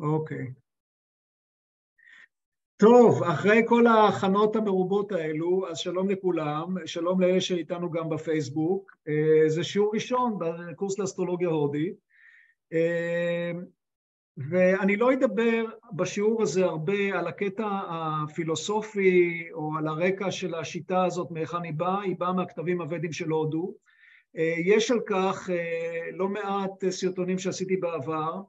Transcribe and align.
אוקיי. 0.00 0.46
טוב, 2.78 3.22
אחרי 3.22 3.62
כל 3.66 3.86
ההכנות 3.86 4.56
המרובות 4.56 5.12
האלו, 5.12 5.68
אז 5.70 5.78
שלום 5.78 6.10
לכולם, 6.10 6.76
שלום 6.86 7.20
לאלה 7.20 7.40
שאיתנו 7.40 7.90
גם 7.90 8.08
בפייסבוק. 8.08 8.96
אה, 9.08 9.48
זה 9.48 9.64
שיעור 9.64 9.90
ראשון 9.94 10.38
בקורס 10.38 10.98
לאסטרולוגיה 10.98 11.48
הודית. 11.48 11.94
אה, 12.72 13.52
ואני 14.50 14.96
לא 14.96 15.12
אדבר 15.12 15.64
בשיעור 15.92 16.42
הזה 16.42 16.64
הרבה 16.64 17.18
על 17.18 17.26
הקטע 17.26 17.68
הפילוסופי 17.88 19.48
או 19.52 19.70
על 19.78 19.88
הרקע 19.88 20.30
של 20.30 20.54
השיטה 20.54 21.04
הזאת, 21.04 21.30
מהיכן 21.30 21.62
היא 21.64 21.74
באה, 21.74 22.02
היא 22.02 22.16
באה 22.18 22.32
מהכתבים 22.32 22.80
הוודים 22.80 23.12
של 23.12 23.28
הודו. 23.28 23.74
אה, 24.36 24.54
יש 24.64 24.90
על 24.90 25.00
כך 25.06 25.50
לא 26.12 26.28
מעט 26.28 26.84
סרטונים 26.90 27.38
שעשיתי 27.38 27.76
בעבר. 27.76 28.40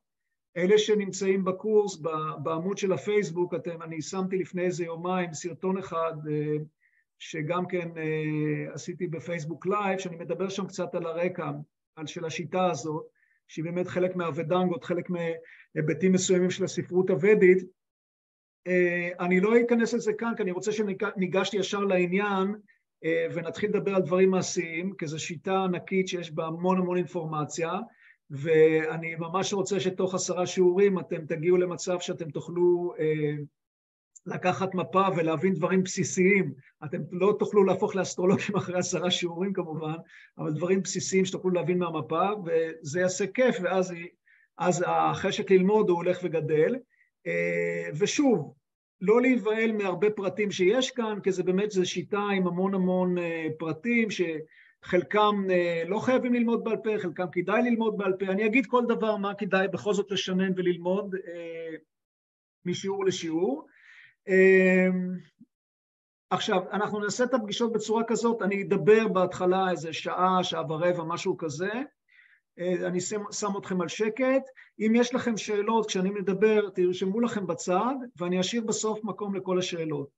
אלה 0.58 0.78
שנמצאים 0.78 1.44
בקורס, 1.44 2.02
בעמוד 2.44 2.78
של 2.78 2.94
הפייסבוק, 2.94 3.54
אתם, 3.54 3.82
אני 3.82 4.02
שמתי 4.02 4.38
לפני 4.38 4.62
איזה 4.62 4.86
יומיים 4.86 5.34
סרטון 5.34 5.78
אחד 5.78 6.14
אה, 6.32 6.56
שגם 7.20 7.68
כן 7.68 7.98
אה, 7.98 8.74
עשיתי 8.74 9.08
בפייסבוק 9.08 9.68
live, 9.68 10.00
שאני 10.00 10.16
מדבר 10.16 10.50
שם 10.50 10.68
קצת 10.68 10.96
על 10.96 11.06
הרקע, 11.06 11.52
על 11.96 12.08
של 12.08 12.26
השיטה 12.26 12.72
הזאת, 12.72 13.06
שהיא 13.48 13.66
באמת 13.66 13.88
חלק 13.88 14.16
מהוודנגות, 14.16 14.84
חלק 14.84 15.10
מהיבטים 15.10 16.12
מסוימים 16.12 16.50
של 16.50 16.64
הספרות 16.64 17.10
הוודית. 17.10 17.64
אה, 18.68 19.10
אני 19.20 19.40
לא 19.40 19.54
אכנס 19.62 19.94
לזה 19.94 20.14
כאן, 20.14 20.34
כי 20.38 20.44
אני 20.44 20.52
רוצה 20.52 20.72
שניגש 20.72 21.54
ישר 21.54 21.80
לעניין 21.80 22.56
ונתחיל 23.34 23.70
לדבר 23.70 23.96
על 23.96 24.02
דברים 24.02 24.32
מעשיים, 24.32 24.94
כי 24.98 25.08
זו 25.08 25.20
שיטה 25.20 25.64
ענקית 25.64 26.08
שיש 26.08 26.32
בה 26.32 26.46
המון 26.46 26.78
המון 26.78 26.98
אינפורמציה. 26.98 27.72
ואני 28.30 29.16
ממש 29.16 29.54
רוצה 29.54 29.80
שתוך 29.80 30.16
עשרה 30.16 30.48
שיעורים 30.48 31.00
אתם 31.00 31.26
תגיעו 31.26 31.58
למצב 31.58 32.00
שאתם 32.00 32.30
תוכלו 32.30 32.94
אה, 33.00 33.36
לקחת 34.26 34.76
מפה 34.76 35.04
ולהבין 35.18 35.54
דברים 35.54 35.84
בסיסיים. 35.84 36.54
אתם 36.86 37.02
לא 37.12 37.36
תוכלו 37.40 37.64
להפוך 37.64 37.96
לאסטרולוגים 37.96 38.56
אחרי 38.58 38.80
עשרה 38.80 39.12
שיעורים 39.12 39.54
כמובן, 39.54 39.96
אבל 40.38 40.54
דברים 40.54 40.82
בסיסיים 40.82 41.26
שתוכלו 41.26 41.52
להבין 41.52 41.80
מהמפה, 41.80 42.30
וזה 42.46 43.00
יעשה 43.00 43.28
כיף, 43.28 43.58
ואז 43.62 43.94
אז 44.58 44.84
החשק 44.88 45.52
ללמוד 45.52 45.90
הוא 45.90 45.98
הולך 45.98 46.20
וגדל. 46.24 46.76
אה, 47.28 47.90
ושוב, 47.98 48.54
לא 49.02 49.22
להיבהל 49.22 49.72
מהרבה 49.72 50.10
פרטים 50.10 50.52
שיש 50.52 50.92
כאן, 50.92 51.20
כי 51.24 51.32
זה 51.32 51.44
באמת, 51.44 51.72
זו 51.72 51.90
שיטה 51.90 52.20
עם 52.20 52.48
המון 52.48 52.74
המון 52.74 53.18
אה, 53.18 53.48
פרטים, 53.60 54.12
ש... 54.12 54.22
חלקם 54.84 55.46
אה, 55.52 55.84
לא 55.88 56.00
חייבים 56.00 56.34
ללמוד 56.34 56.64
בעל 56.64 56.78
פה, 56.78 56.90
חלקם 57.02 57.26
כדאי 57.32 57.62
ללמוד 57.62 57.98
בעל 57.98 58.14
פה. 58.20 58.26
אני 58.26 58.46
אגיד 58.46 58.66
כל 58.66 58.84
דבר 58.88 59.18
מה 59.18 59.34
כדאי 59.34 59.68
בכל 59.68 59.94
זאת 59.94 60.12
לשנן 60.12 60.52
וללמוד 60.56 61.16
אה, 61.16 61.76
משיעור 62.66 63.06
לשיעור. 63.06 63.68
אה, 64.28 64.88
עכשיו, 66.30 66.62
אנחנו 66.72 67.00
נעשה 67.00 67.24
את 67.24 67.34
הפגישות 67.34 67.74
בצורה 67.74 68.04
כזאת, 68.08 68.42
אני 68.42 68.64
אדבר 68.64 69.08
בהתחלה 69.08 69.72
איזה 69.72 69.94
שעה, 69.94 70.44
שעה 70.44 70.72
ורבע, 70.72 71.04
משהו 71.04 71.38
כזה. 71.38 71.70
אני 72.86 73.00
שם, 73.00 73.22
שם 73.32 73.58
אתכם 73.58 73.82
על 73.82 73.88
שקט. 73.88 74.44
אם 74.80 74.92
יש 74.96 75.16
לכם 75.16 75.38
שאלות, 75.38 75.88
כשאני 75.88 76.10
מדבר, 76.10 76.70
תרשמו 76.70 77.20
לכם 77.20 77.48
בצד, 77.48 77.96
ואני 78.18 78.40
אשאיר 78.40 78.64
בסוף 78.64 79.04
מקום 79.04 79.36
לכל 79.36 79.60
השאלות. 79.60 80.10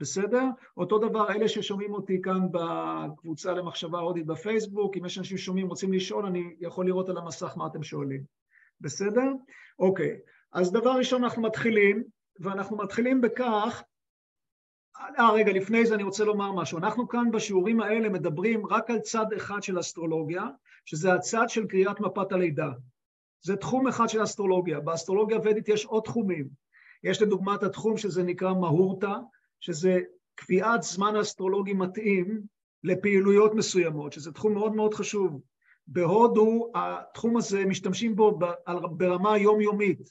בסדר? 0.00 0.44
אותו 0.76 0.98
דבר, 0.98 1.30
אלה 1.30 1.48
ששומעים 1.48 1.94
אותי 1.94 2.22
כאן 2.22 2.40
בקבוצה 2.50 3.52
למחשבה 3.52 3.98
הודית 3.98 4.26
בפייסבוק, 4.26 4.96
אם 4.96 5.04
יש 5.04 5.18
אנשים 5.18 5.38
ששומעים, 5.38 5.68
רוצים 5.68 5.92
לשאול, 5.92 6.26
אני 6.26 6.56
יכול 6.60 6.86
לראות 6.86 7.08
על 7.08 7.18
המסך 7.18 7.56
מה 7.56 7.66
אתם 7.66 7.82
שואלים. 7.82 8.24
בסדר? 8.80 9.32
אוקיי. 9.78 10.16
אז 10.52 10.72
דבר 10.72 10.90
ראשון, 10.90 11.24
אנחנו 11.24 11.42
מתחילים, 11.42 12.04
ואנחנו 12.40 12.76
מתחילים 12.76 13.20
בכך, 13.20 13.82
אה, 15.18 15.32
רגע, 15.32 15.52
לפני 15.52 15.86
זה 15.86 15.94
אני 15.94 16.02
רוצה 16.02 16.24
לומר 16.24 16.52
משהו. 16.52 16.78
אנחנו 16.78 17.08
כאן 17.08 17.30
בשיעורים 17.30 17.80
האלה 17.80 18.08
מדברים 18.08 18.66
רק 18.66 18.90
על 18.90 18.98
צד 18.98 19.26
אחד 19.36 19.62
של 19.62 19.80
אסטרולוגיה, 19.80 20.42
שזה 20.84 21.14
הצד 21.14 21.44
של 21.48 21.66
קריאת 21.66 22.00
מפת 22.00 22.32
הלידה. 22.32 22.70
זה 23.42 23.56
תחום 23.56 23.88
אחד 23.88 24.08
של 24.08 24.22
אסטרולוגיה. 24.22 24.80
באסטרולוגיה 24.80 25.36
הוודית 25.36 25.68
יש 25.68 25.84
עוד 25.84 26.02
תחומים. 26.02 26.48
יש 27.04 27.22
לדוגמת 27.22 27.62
התחום 27.62 27.96
שזה 27.96 28.22
נקרא 28.22 28.52
מהורתא, 28.52 29.12
שזה 29.64 30.00
קביעת 30.34 30.82
זמן 30.82 31.16
אסטרולוגי 31.16 31.72
מתאים 31.72 32.42
לפעילויות 32.84 33.54
מסוימות, 33.54 34.12
שזה 34.12 34.32
תחום 34.32 34.54
מאוד 34.54 34.74
מאוד 34.74 34.94
חשוב. 34.94 35.40
בהודו 35.86 36.72
התחום 36.74 37.36
הזה 37.36 37.64
משתמשים 37.64 38.16
בו 38.16 38.38
ברמה 38.90 39.38
יומיומית, 39.38 40.08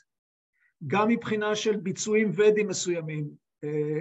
גם 0.88 1.08
מבחינה 1.08 1.56
של 1.56 1.76
ביצועים 1.78 2.32
ודים 2.36 2.68
מסוימים. 2.68 3.28
אה, 3.64 4.00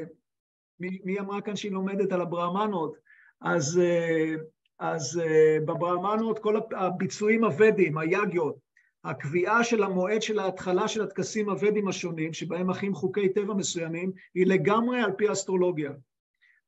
מי 0.81 1.21
אמרה 1.21 1.41
כאן 1.41 1.57
שהיא 1.57 1.73
לומדת 1.73 2.13
על 2.13 2.21
הברהמנות? 2.21 2.97
אז, 3.41 3.79
אה, 3.79 4.35
אז 4.79 5.21
אה, 5.25 5.59
בברהמנות 5.65 6.39
כל 6.39 6.57
הביצועים 6.77 7.45
הוודים, 7.45 7.99
היאגיות, 7.99 8.57
הקביעה 9.05 9.65
של 9.65 9.83
המועד 9.83 10.23
של 10.23 10.39
ההתחלה 10.39 10.89
של 10.89 11.03
הטקסים 11.03 11.51
הוודים 11.51 11.89
השונים, 11.89 12.33
שבהם 12.33 12.71
אחים 12.71 12.95
חוקי 12.95 13.29
טבע 13.29 13.55
מסוימים, 13.55 14.13
היא 14.35 14.47
לגמרי 14.47 15.01
על 15.01 15.13
פי 15.13 15.33
אסטרולוגיה, 15.33 15.93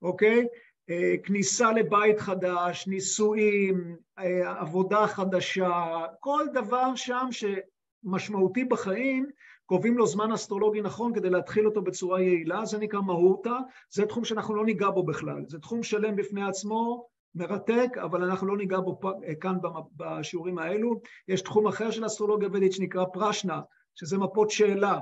אוקיי? 0.03 0.47
אה, 0.91 1.15
כניסה 1.23 1.73
לבית 1.73 2.21
חדש, 2.21 2.87
נישואים, 2.87 3.97
אה, 4.19 4.61
עבודה 4.61 5.07
חדשה, 5.07 6.05
כל 6.21 6.45
דבר 6.55 6.95
שם 6.95 7.29
שמשמעותי 7.31 8.65
בחיים, 8.65 9.27
קובעים 9.67 9.99
לו 9.99 10.07
זמן 10.07 10.33
אסטרולוגי 10.33 10.81
נכון 10.81 11.15
כדי 11.15 11.31
להתחיל 11.31 11.67
אותו 11.67 11.83
בצורה 11.83 12.23
יעילה, 12.23 12.65
זה 12.65 12.79
נקרא 12.79 13.01
מהותא, 13.01 13.55
זה 13.91 14.07
תחום 14.07 14.25
שאנחנו 14.25 14.55
לא 14.55 14.65
ניגע 14.65 14.91
בו 14.91 15.03
בכלל, 15.03 15.45
זה 15.49 15.59
תחום 15.59 15.83
שלם 15.83 16.17
בפני 16.17 16.49
עצמו, 16.49 17.07
מרתק, 17.35 17.99
אבל 18.03 18.25
אנחנו 18.25 18.47
לא 18.47 18.57
ניגע 18.57 18.81
בו 18.81 19.01
כאן 19.41 19.57
בשיעורים 19.97 20.59
האלו. 20.59 21.01
יש 21.29 21.43
תחום 21.43 21.67
אחר 21.67 21.91
של 21.91 22.07
אסטרולוגיה 22.07 22.49
ודית 22.53 22.73
שנקרא 22.73 23.05
פרשנה, 23.13 23.61
שזה 23.95 24.19
מפות 24.19 24.51
שאלה. 24.51 24.99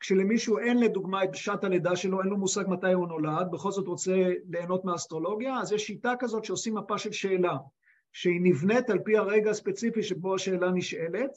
כשלמישהו 0.00 0.58
אין 0.58 0.80
לדוגמה 0.80 1.24
את 1.24 1.34
שעת 1.34 1.64
הלידה 1.64 1.96
שלו, 1.96 2.20
אין 2.20 2.28
לו 2.28 2.36
מושג 2.36 2.64
מתי 2.68 2.92
הוא 2.92 3.08
נולד, 3.08 3.50
בכל 3.50 3.70
זאת 3.70 3.86
רוצה 3.86 4.32
ליהנות 4.48 4.84
מהאסטרולוגיה, 4.84 5.58
אז 5.60 5.72
יש 5.72 5.86
שיטה 5.86 6.12
כזאת 6.18 6.44
שעושים 6.44 6.74
מפה 6.74 6.98
של 6.98 7.12
שאלה, 7.12 7.56
שהיא 8.12 8.40
נבנית 8.42 8.90
על 8.90 8.98
פי 8.98 9.16
הרגע 9.16 9.50
הספציפי 9.50 10.02
שבו 10.02 10.34
השאלה 10.34 10.70
נשאלת, 10.70 11.30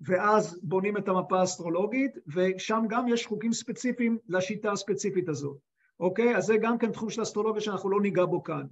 ואז 0.00 0.60
בונים 0.62 0.96
את 0.96 1.08
המפה 1.08 1.40
האסטרולוגית, 1.40 2.18
ושם 2.34 2.84
גם 2.88 3.08
יש 3.08 3.26
חוקים 3.26 3.52
ספציפיים 3.52 4.18
לשיטה 4.28 4.72
הספציפית 4.72 5.28
הזאת. 5.28 5.56
אוקיי? 6.00 6.36
אז 6.36 6.44
זה 6.44 6.56
גם 6.56 6.78
כן 6.78 6.92
תחום 6.92 7.10
של 7.10 7.22
אסטרולוגיה 7.22 7.60
שאנחנו 7.60 7.90
לא 7.90 8.00
ניגע 8.00 8.24
בו 8.24 8.42
כאן. 8.42 8.66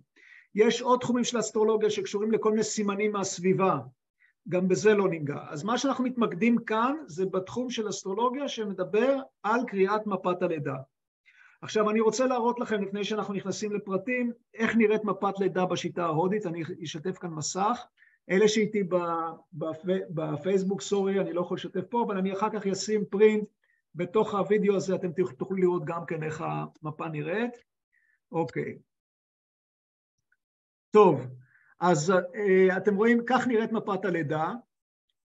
יש 0.54 0.82
עוד 0.82 1.00
תחומים 1.00 1.24
של 1.24 1.38
אסטרולוגיה 1.38 1.90
שקשורים 1.90 2.32
לכל 2.32 2.50
מיני 2.50 2.64
סימנים 2.64 3.12
מהסביבה, 3.12 3.78
גם 4.48 4.68
בזה 4.68 4.94
לא 4.94 5.08
ניגע. 5.08 5.38
אז 5.48 5.64
מה 5.64 5.78
שאנחנו 5.78 6.04
מתמקדים 6.04 6.58
כאן 6.58 6.96
זה 7.06 7.26
בתחום 7.26 7.70
של 7.70 7.88
אסטרולוגיה 7.88 8.48
שמדבר 8.48 9.16
על 9.42 9.60
קריאת 9.66 10.06
מפת 10.06 10.42
הלידה. 10.42 10.76
עכשיו 11.62 11.90
אני 11.90 12.00
רוצה 12.00 12.26
להראות 12.26 12.60
לכם, 12.60 12.82
לפני 12.82 13.04
שאנחנו 13.04 13.34
נכנסים 13.34 13.72
לפרטים, 13.72 14.32
איך 14.54 14.76
נראית 14.76 15.04
מפת 15.04 15.38
לידה 15.38 15.66
בשיטה 15.66 16.04
ההודית, 16.04 16.46
אני 16.46 16.62
אשתף 16.84 17.18
כאן 17.18 17.30
מסך. 17.30 17.86
אלה 18.30 18.48
שאיתי 18.48 18.82
בפייסבוק, 20.10 20.82
סורי, 20.82 21.20
אני 21.20 21.32
לא 21.32 21.40
יכול 21.40 21.54
לשתף 21.54 21.84
פה, 21.88 22.02
אבל 22.06 22.18
אני 22.18 22.32
אחר 22.32 22.50
כך 22.50 22.66
אשים 22.66 23.04
פרינט 23.04 23.44
בתוך 23.94 24.34
הווידאו 24.34 24.76
הזה, 24.76 24.94
אתם 24.94 25.10
תוכלו 25.12 25.56
לראות 25.56 25.84
גם 25.84 26.06
כן 26.06 26.22
איך 26.22 26.44
המפה 26.46 27.08
נראית. 27.08 27.52
אוקיי. 28.32 28.78
טוב, 30.90 31.20
אז 31.80 32.10
uh, 32.10 32.76
אתם 32.76 32.96
רואים, 32.96 33.22
כך 33.26 33.46
נראית 33.46 33.72
מפת 33.72 34.04
הלידה. 34.04 34.52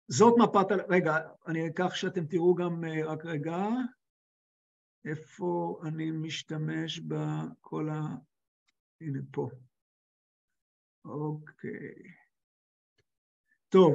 זאת 0.08 0.34
מפת 0.38 0.70
הלידה, 0.70 0.86
רגע, 0.88 1.18
אני 1.46 1.68
אקח 1.68 1.94
שאתם 1.94 2.26
תראו 2.26 2.54
גם, 2.54 2.84
uh, 2.84 3.06
רק 3.06 3.24
רגע, 3.24 3.58
איפה 5.04 5.80
אני 5.84 6.10
משתמש 6.10 7.00
בכל 7.00 7.88
ה... 7.88 8.00
הנה, 9.00 9.18
פה. 9.32 9.48
אוקיי. 11.04 12.12
טוב, 13.68 13.94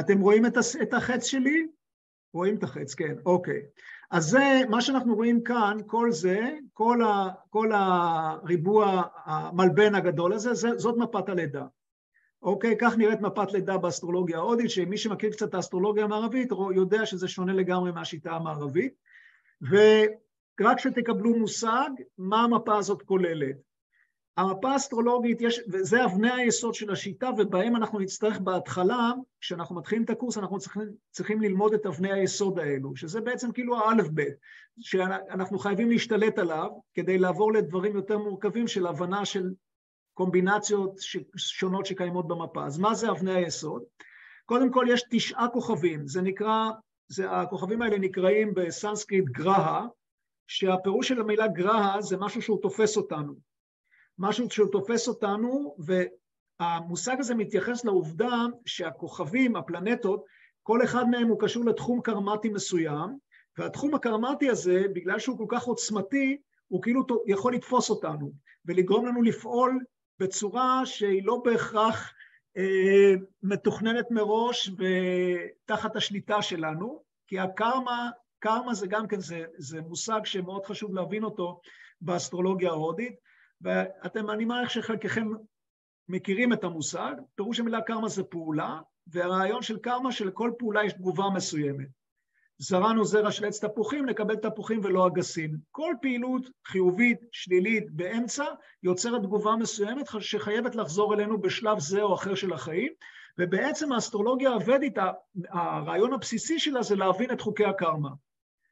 אתם 0.00 0.20
רואים. 0.20 0.46
את 0.82 0.94
החץ 0.94 1.24
שלי? 1.24 1.66
רואים 2.34 2.58
את 2.58 2.62
החץ, 2.62 2.94
כן, 2.94 3.14
אוקיי. 3.26 3.62
אז 4.10 4.24
זה, 4.24 4.60
מה 4.68 4.80
שאנחנו 4.80 5.14
רואים 5.14 5.42
כאן, 5.42 5.76
כל 5.86 6.12
זה, 6.12 6.50
כל, 6.72 7.02
ה, 7.02 7.28
כל 7.50 7.70
הריבוע 7.74 9.02
המלבן 9.24 9.94
הגדול 9.94 10.32
הזה, 10.32 10.54
זה, 10.54 10.68
זאת 10.76 10.96
מפת 10.96 11.28
הלידה. 11.28 11.66
אוקיי, 12.42 12.76
כך 12.80 12.96
נראית 12.96 13.20
מפת 13.20 13.52
לידה 13.52 13.78
באסטרולוגיה 13.78 14.38
ההודית, 14.38 14.70
שמי 14.70 14.98
שמכיר 14.98 15.30
קצת 15.30 15.48
את 15.48 15.54
האסטרולוגיה 15.54 16.04
המערבית 16.04 16.50
יודע 16.74 17.06
שזה 17.06 17.28
שונה 17.28 17.52
לגמרי 17.52 17.92
מהשיטה 17.92 18.32
המערבית. 18.32 18.94
ורק 19.70 20.78
שתקבלו 20.78 21.38
מושג 21.38 21.90
מה 22.18 22.42
המפה 22.42 22.78
הזאת 22.78 23.02
כוללת. 23.02 23.65
המפה 24.36 24.72
האסטרולוגית, 24.72 25.40
יש, 25.40 25.60
וזה 25.68 26.04
אבני 26.04 26.30
היסוד 26.30 26.74
של 26.74 26.90
השיטה, 26.90 27.30
ובהם 27.38 27.76
אנחנו 27.76 27.98
נצטרך 27.98 28.40
בהתחלה, 28.40 29.12
כשאנחנו 29.40 29.74
מתחילים 29.74 30.04
את 30.04 30.10
הקורס, 30.10 30.38
אנחנו 30.38 30.58
צריכים, 30.58 30.82
צריכים 31.10 31.40
ללמוד 31.40 31.74
את 31.74 31.86
אבני 31.86 32.12
היסוד 32.12 32.58
האלו, 32.58 32.96
שזה 32.96 33.20
בעצם 33.20 33.52
כאילו 33.52 33.78
האלף-בית, 33.78 34.34
שאנחנו 34.80 35.58
חייבים 35.58 35.90
להשתלט 35.90 36.38
עליו 36.38 36.68
כדי 36.94 37.18
לעבור 37.18 37.52
לדברים 37.52 37.96
יותר 37.96 38.18
מורכבים 38.18 38.68
של 38.68 38.86
הבנה 38.86 39.24
של 39.24 39.52
קומבינציות 40.14 40.98
שונות 41.36 41.86
שקיימות 41.86 42.28
במפה. 42.28 42.66
אז 42.66 42.78
מה 42.78 42.94
זה 42.94 43.10
אבני 43.10 43.34
היסוד? 43.34 43.82
קודם 44.44 44.70
כל 44.70 44.86
יש 44.88 45.02
תשעה 45.10 45.48
כוכבים, 45.48 46.06
זה 46.06 46.22
נקרא, 46.22 46.70
זה, 47.08 47.30
הכוכבים 47.30 47.82
האלה 47.82 47.98
נקראים 47.98 48.54
בסנסקריט 48.54 49.24
גרהה, 49.24 49.86
שהפירוש 50.46 51.08
של 51.08 51.20
המילה 51.20 51.46
גרהה 51.46 52.02
זה 52.02 52.16
משהו 52.16 52.42
שהוא 52.42 52.62
תופס 52.62 52.96
אותנו. 52.96 53.34
משהו 54.18 54.50
שהוא 54.50 54.68
תופס 54.72 55.08
אותנו, 55.08 55.76
והמושג 55.78 57.16
הזה 57.20 57.34
מתייחס 57.34 57.84
לעובדה 57.84 58.36
שהכוכבים, 58.66 59.56
הפלנטות, 59.56 60.24
כל 60.62 60.82
אחד 60.84 61.08
מהם 61.08 61.28
הוא 61.28 61.40
קשור 61.40 61.64
לתחום 61.64 62.00
קרמטי 62.00 62.48
מסוים, 62.48 63.18
והתחום 63.58 63.94
הקרמטי 63.94 64.50
הזה, 64.50 64.82
בגלל 64.94 65.18
שהוא 65.18 65.38
כל 65.38 65.46
כך 65.48 65.64
עוצמתי, 65.64 66.36
הוא 66.68 66.82
כאילו 66.82 67.04
יכול 67.26 67.54
לתפוס 67.54 67.90
אותנו 67.90 68.32
ולגרום 68.64 69.06
לנו 69.06 69.22
לפעול 69.22 69.80
בצורה 70.18 70.86
שהיא 70.86 71.22
לא 71.24 71.42
בהכרח 71.44 72.12
אה, 72.56 73.14
מתוכננת 73.42 74.10
מראש 74.10 74.70
ותחת 74.78 75.96
השליטה 75.96 76.42
שלנו, 76.42 77.02
כי 77.26 77.38
הקרמה, 77.38 78.10
קרמה 78.38 78.74
זה 78.74 78.86
גם 78.86 79.06
כן, 79.06 79.20
זה, 79.20 79.44
זה 79.58 79.80
מושג 79.80 80.20
שמאוד 80.24 80.66
חשוב 80.66 80.94
להבין 80.94 81.24
אותו 81.24 81.60
באסטרולוגיה 82.00 82.70
ההודית, 82.70 83.16
ואתם, 83.66 84.30
אני 84.30 84.44
מעריך 84.44 84.70
שחלקכם 84.70 85.28
מכירים 86.08 86.52
את 86.52 86.64
המושג, 86.64 87.12
פירוש 87.34 87.60
המילה 87.60 87.80
קרמה 87.80 88.08
זה 88.08 88.24
פעולה, 88.24 88.80
והרעיון 89.06 89.62
של 89.62 89.78
קרמה 89.78 90.12
שלכל 90.12 90.50
פעולה 90.58 90.84
יש 90.84 90.92
תגובה 90.92 91.30
מסוימת. 91.34 91.88
זרענו 92.58 93.04
זרע 93.04 93.30
של 93.30 93.44
עץ 93.44 93.64
תפוחים, 93.64 94.06
נקבל 94.06 94.36
תפוחים 94.36 94.80
ולא 94.82 95.06
אגסים. 95.06 95.56
כל 95.70 95.94
פעילות 96.02 96.42
חיובית, 96.66 97.20
שלילית, 97.32 97.90
באמצע, 97.90 98.44
יוצרת 98.82 99.22
תגובה 99.22 99.56
מסוימת 99.56 100.06
שחייבת 100.20 100.74
לחזור 100.74 101.14
אלינו 101.14 101.40
בשלב 101.40 101.78
זה 101.78 102.02
או 102.02 102.14
אחר 102.14 102.34
של 102.34 102.52
החיים, 102.52 102.92
ובעצם 103.38 103.92
האסטרולוגיה 103.92 104.50
הוודית, 104.50 104.98
הרעיון 105.48 106.12
הבסיסי 106.12 106.58
שלה 106.58 106.82
זה 106.82 106.96
להבין 106.96 107.30
את 107.30 107.40
חוקי 107.40 107.64
הקרמה. 107.64 108.10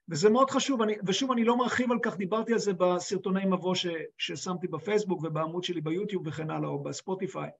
וזה 0.08 0.30
מאוד 0.30 0.50
חשוב, 0.50 0.82
אני, 0.82 0.94
ושוב, 1.06 1.32
אני 1.32 1.44
לא 1.44 1.56
מרחיב 1.56 1.92
על 1.92 1.98
כך, 2.02 2.16
דיברתי 2.16 2.52
על 2.52 2.58
זה 2.58 2.72
בסרטוני 2.72 3.44
מבוא 3.44 3.74
ש, 3.74 3.86
ששמתי 4.18 4.68
בפייסבוק 4.68 5.20
ובעמוד 5.22 5.64
שלי 5.64 5.80
ביוטיוב 5.80 6.26
וכן 6.26 6.50
הלאה, 6.50 6.68
או 6.68 6.82
בספוטיפיי. 6.82 7.50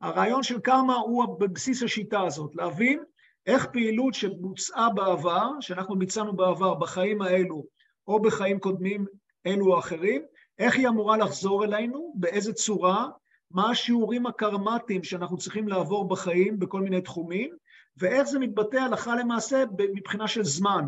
הרעיון 0.00 0.42
של 0.42 0.60
קרמה 0.60 0.94
הוא 0.94 1.38
בבסיס 1.40 1.82
השיטה 1.82 2.20
הזאת, 2.20 2.56
להבין 2.56 3.02
איך 3.46 3.66
פעילות 3.66 4.14
שבוצעה 4.14 4.90
בעבר, 4.90 5.50
שאנחנו 5.60 5.98
ביצענו 5.98 6.36
בעבר 6.36 6.74
בחיים 6.74 7.22
האלו, 7.22 7.64
או 8.08 8.22
בחיים 8.22 8.58
קודמים 8.58 9.06
אלו 9.46 9.72
או 9.72 9.78
אחרים, 9.78 10.22
איך 10.58 10.76
היא 10.76 10.88
אמורה 10.88 11.16
לחזור 11.16 11.64
אלינו, 11.64 12.12
באיזה 12.16 12.52
צורה, 12.52 13.08
מה 13.50 13.70
השיעורים 13.70 14.26
הקרמטיים 14.26 15.04
שאנחנו 15.04 15.36
צריכים 15.36 15.68
לעבור 15.68 16.08
בחיים 16.08 16.58
בכל 16.58 16.80
מיני 16.80 17.00
תחומים, 17.00 17.50
ואיך 17.96 18.22
זה 18.22 18.38
מתבטא 18.38 18.76
הלכה 18.76 19.16
למעשה 19.16 19.64
מבחינה 19.94 20.28
של 20.28 20.44
זמן. 20.44 20.84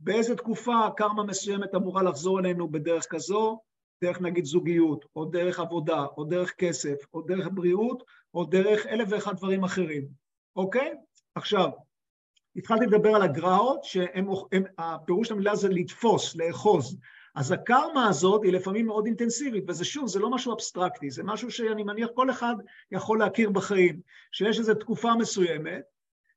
באיזה 0.00 0.36
תקופה 0.36 0.88
קרמה 0.96 1.24
מסוימת 1.24 1.74
אמורה 1.74 2.02
לחזור 2.02 2.40
אלינו 2.40 2.68
בדרך 2.68 3.06
כזו, 3.10 3.60
דרך 4.04 4.20
נגיד 4.20 4.44
זוגיות, 4.44 5.04
או 5.16 5.24
דרך 5.24 5.60
עבודה, 5.60 6.06
או 6.16 6.24
דרך 6.24 6.54
כסף, 6.58 6.96
או 7.14 7.22
דרך 7.22 7.48
בריאות, 7.52 8.02
או 8.34 8.44
דרך 8.44 8.86
אלף 8.86 9.08
ואחד 9.10 9.36
דברים 9.36 9.64
אחרים, 9.64 10.08
אוקיי? 10.56 10.94
עכשיו, 11.34 11.70
התחלתי 12.56 12.86
לדבר 12.86 13.14
על 13.14 13.22
הגראות, 13.22 13.84
שהפירוש 13.84 15.28
של 15.28 15.34
המילה 15.34 15.56
זה 15.56 15.68
לתפוס, 15.68 16.36
לאחוז. 16.36 16.98
אז 17.34 17.52
הקרמה 17.52 18.08
הזאת 18.08 18.44
היא 18.44 18.52
לפעמים 18.52 18.86
מאוד 18.86 19.06
אינטנסיבית, 19.06 19.64
וזה 19.68 19.84
שוב, 19.84 20.08
זה 20.08 20.18
לא 20.18 20.30
משהו 20.30 20.54
אבסטרקטי, 20.54 21.10
זה 21.10 21.22
משהו 21.22 21.50
שאני 21.50 21.82
מניח 21.82 22.08
כל 22.14 22.30
אחד 22.30 22.54
יכול 22.92 23.18
להכיר 23.18 23.50
בחיים, 23.50 24.00
שיש 24.32 24.58
איזו 24.58 24.74
תקופה 24.74 25.14
מסוימת, 25.14 25.82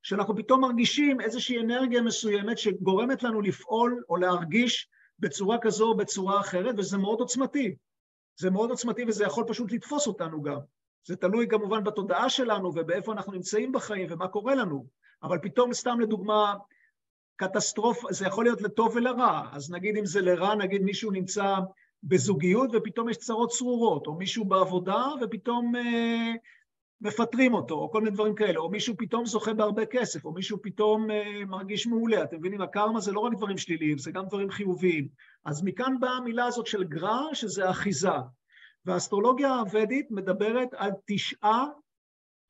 שאנחנו 0.04 0.36
פתאום 0.36 0.60
מרגישים 0.60 1.20
איזושהי 1.20 1.60
אנרגיה 1.60 2.02
מסוימת 2.02 2.58
שגורמת 2.58 3.22
לנו 3.22 3.40
לפעול 3.40 4.02
או 4.08 4.16
להרגיש 4.16 4.88
בצורה 5.18 5.58
כזו 5.58 5.88
או 5.88 5.96
בצורה 5.96 6.40
אחרת, 6.40 6.74
וזה 6.78 6.98
מאוד 6.98 7.20
עוצמתי. 7.20 7.74
זה 8.40 8.50
מאוד 8.50 8.70
עוצמתי 8.70 9.04
וזה 9.08 9.24
יכול 9.24 9.44
פשוט 9.48 9.72
לתפוס 9.72 10.06
אותנו 10.06 10.42
גם. 10.42 10.58
זה 11.06 11.16
תלוי 11.16 11.48
כמובן 11.48 11.84
בתודעה 11.84 12.28
שלנו 12.28 12.68
ובאיפה 12.68 13.12
אנחנו 13.12 13.32
נמצאים 13.32 13.72
בחיים 13.72 14.06
ומה 14.10 14.28
קורה 14.28 14.54
לנו. 14.54 14.86
אבל 15.22 15.38
פתאום, 15.38 15.72
סתם 15.72 16.00
לדוגמה, 16.00 16.54
קטסטרופה, 17.36 18.08
זה 18.12 18.26
יכול 18.26 18.44
להיות 18.44 18.62
לטוב 18.62 18.92
ולרע. 18.96 19.48
אז 19.52 19.70
נגיד 19.70 19.96
אם 19.96 20.06
זה 20.06 20.20
לרע, 20.20 20.54
נגיד 20.54 20.82
מישהו 20.82 21.10
נמצא 21.10 21.56
בזוגיות 22.02 22.70
ופתאום 22.72 23.08
יש 23.08 23.16
צרות 23.16 23.50
צרורות, 23.50 24.06
או 24.06 24.14
מישהו 24.14 24.44
בעבודה 24.44 25.06
ופתאום 25.20 25.76
אה, 25.76 26.32
מפטרים 27.04 27.54
אותו, 27.54 27.74
או 27.74 27.90
כל 27.90 28.00
מיני 28.00 28.10
דברים 28.10 28.34
כאלה, 28.34 28.58
או 28.58 28.70
מישהו 28.70 28.94
פתאום 28.98 29.26
זוכה 29.26 29.54
בהרבה 29.54 29.86
כסף, 29.86 30.24
או 30.24 30.32
מישהו 30.32 30.58
פתאום 30.62 31.10
אה, 31.10 31.44
מרגיש 31.46 31.86
מעולה. 31.86 32.22
אתם 32.22 32.36
מבינים, 32.36 32.60
הקרמה 32.60 33.00
זה 33.00 33.12
לא 33.12 33.20
רק 33.20 33.32
דברים 33.34 33.58
שליליים, 33.58 33.98
זה 33.98 34.10
גם 34.10 34.26
דברים 34.26 34.50
חיוביים. 34.50 35.08
אז 35.44 35.62
מכאן 35.64 36.00
באה 36.00 36.16
המילה 36.16 36.44
הזאת 36.44 36.66
של 36.66 36.84
גרא, 36.84 37.20
שזה 37.32 37.70
אחיזה. 37.70 38.08
והאסטרולוגיה 38.84 39.54
הוודית 39.54 40.10
מדברת 40.10 40.68
על 40.76 40.90
תשעה 41.06 41.66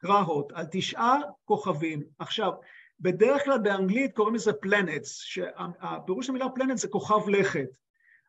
גרהות, 0.03 0.53
על 0.53 0.67
תשעה 0.71 1.21
כוכבים. 1.45 2.03
עכשיו, 2.19 2.53
בדרך 3.01 3.45
כלל 3.45 3.59
באנגלית 3.59 4.17
קוראים 4.17 4.35
לזה 4.35 4.53
פלנטס, 4.53 5.19
שהפירוש 5.19 6.29
המילה 6.29 6.49
פלנט 6.55 6.79
זה 6.79 6.89
כוכב 6.89 7.29
לכת. 7.29 7.69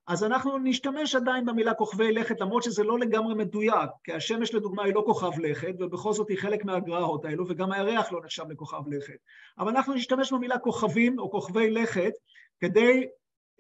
אז 0.08 0.24
אנחנו 0.24 0.58
נשתמש 0.58 1.16
עדיין 1.16 1.46
במילה 1.46 1.74
כוכבי 1.74 2.12
לכת, 2.12 2.42
למרות 2.42 2.64
שזה 2.64 2.84
לא 2.84 3.00
לגמרי 3.00 3.36
מדויק, 3.36 3.90
כי 4.04 4.14
השמש 4.14 4.54
לדוגמה 4.54 4.84
היא 4.84 4.94
לא 4.96 5.04
כוכב 5.06 5.40
לכת, 5.40 5.74
ובכל 5.80 6.14
זאת 6.14 6.30
היא 6.30 6.38
חלק 6.38 6.66
מהגרהות 6.66 7.26
האלו, 7.26 7.46
וגם 7.48 7.72
הירח 7.72 8.12
לא 8.12 8.22
נחשב 8.24 8.44
לכוכב 8.50 8.82
לכת. 8.88 9.18
אבל 9.60 9.70
אנחנו 9.70 9.94
נשתמש 9.94 10.34
במילה 10.34 10.60
כוכבים 10.60 11.20
או 11.20 11.32
כוכבי 11.32 11.72
לכת, 11.72 12.12
כדי 12.60 13.08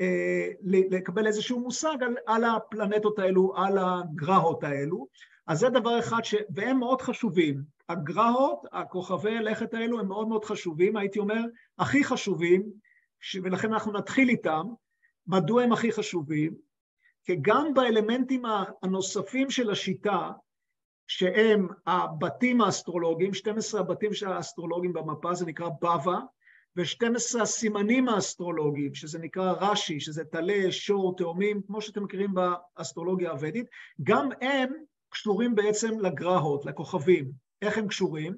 אה, 0.02 0.52
לקבל 0.92 1.28
איזשהו 1.28 1.60
מושג 1.60 1.98
על, 2.02 2.16
על 2.26 2.44
הפלנטות 2.44 3.20
האלו, 3.20 3.54
על 3.56 3.78
הגרהות 3.78 4.64
האלו. 4.64 5.08
אז 5.48 5.60
זה 5.60 5.70
דבר 5.70 6.00
אחד, 6.00 6.24
ש... 6.24 6.36
והם 6.50 6.80
מאוד 6.80 7.02
חשובים. 7.02 7.62
הגרהות, 7.90 8.60
הכוכבי 8.72 9.38
הלכת 9.38 9.74
האלו, 9.74 10.00
הם 10.00 10.08
מאוד 10.08 10.28
מאוד 10.28 10.46
חשובים, 10.46 10.98
הייתי 10.98 11.20
אומר, 11.20 11.42
הכי 11.80 12.04
חשובים, 12.04 12.64
ש... 13.20 13.38
ולכן 13.44 13.74
אנחנו 13.74 13.92
נתחיל 13.92 14.30
איתם. 14.30 14.64
מדוע 15.28 15.64
הם 15.64 15.72
הכי 15.72 15.92
חשובים? 15.92 16.54
כי 17.26 17.36
גם 17.42 17.74
באלמנטים 17.74 18.44
הנוספים 18.84 19.50
של 19.50 19.72
השיטה, 19.72 20.32
שהם 21.08 21.68
הבתים 21.88 22.62
האסטרולוגיים, 22.62 23.34
12 23.34 23.82
הבתים 23.82 24.14
של 24.14 24.28
האסטרולוגים 24.28 24.94
במפה, 24.94 25.34
זה 25.34 25.46
נקרא 25.46 25.70
בבא, 25.82 26.20
ו-12 26.78 27.42
הסימנים 27.42 28.10
האסטרולוגיים, 28.10 28.94
שזה 28.96 29.20
נקרא 29.20 29.54
רש"י, 29.60 30.00
שזה 30.00 30.26
טלה, 30.26 30.72
שור, 30.72 31.16
תאומים, 31.16 31.62
כמו 31.68 31.82
שאתם 31.82 32.04
מכירים 32.04 32.34
באסטרולוגיה 32.34 33.32
הוודית, 33.32 33.66
גם 34.04 34.30
הם 34.42 34.74
קשורים 35.10 35.56
בעצם 35.56 36.00
לגרהות, 36.00 36.66
לכוכבים. 36.66 37.32
איך 37.62 37.78
הם 37.78 37.88
קשורים? 37.88 38.36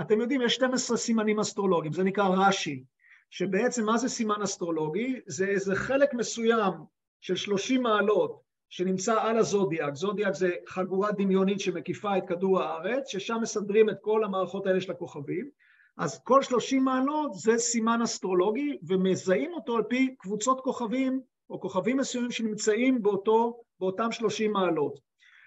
אתם 0.00 0.20
יודעים, 0.20 0.42
יש 0.42 0.54
12 0.54 0.96
סימנים 0.96 1.40
אסטרולוגיים, 1.40 1.92
זה 1.92 2.02
נקרא 2.02 2.28
רש"י, 2.28 2.84
שבעצם 3.30 3.84
מה 3.84 3.98
זה 3.98 4.08
סימן 4.08 4.42
אסטרולוגי? 4.42 5.20
זה 5.26 5.46
איזה 5.46 5.74
חלק 5.74 6.14
מסוים 6.14 6.72
של 7.20 7.36
30 7.36 7.82
מעלות 7.82 8.40
שנמצא 8.68 9.22
על 9.22 9.38
הזודיאק, 9.38 9.94
זודיאק 9.94 10.34
זה 10.34 10.50
חגורה 10.68 11.12
דמיונית 11.12 11.60
שמקיפה 11.60 12.18
את 12.18 12.22
כדור 12.28 12.60
הארץ, 12.62 13.08
ששם 13.08 13.38
מסדרים 13.42 13.90
את 13.90 13.96
כל 14.00 14.24
המערכות 14.24 14.66
האלה 14.66 14.80
של 14.80 14.92
הכוכבים, 14.92 15.50
אז 15.96 16.20
כל 16.24 16.42
30 16.42 16.84
מעלות 16.84 17.34
זה 17.34 17.58
סימן 17.58 18.02
אסטרולוגי, 18.02 18.78
ומזהים 18.82 19.54
אותו 19.54 19.76
על 19.76 19.82
פי 19.82 20.14
קבוצות 20.18 20.60
כוכבים, 20.60 21.20
או 21.50 21.60
כוכבים 21.60 21.96
מסוימים 21.96 22.30
שנמצאים 22.30 23.02
באותו, 23.02 23.60
באותם 23.80 24.12
30 24.12 24.52
מעלות. 24.52 25.00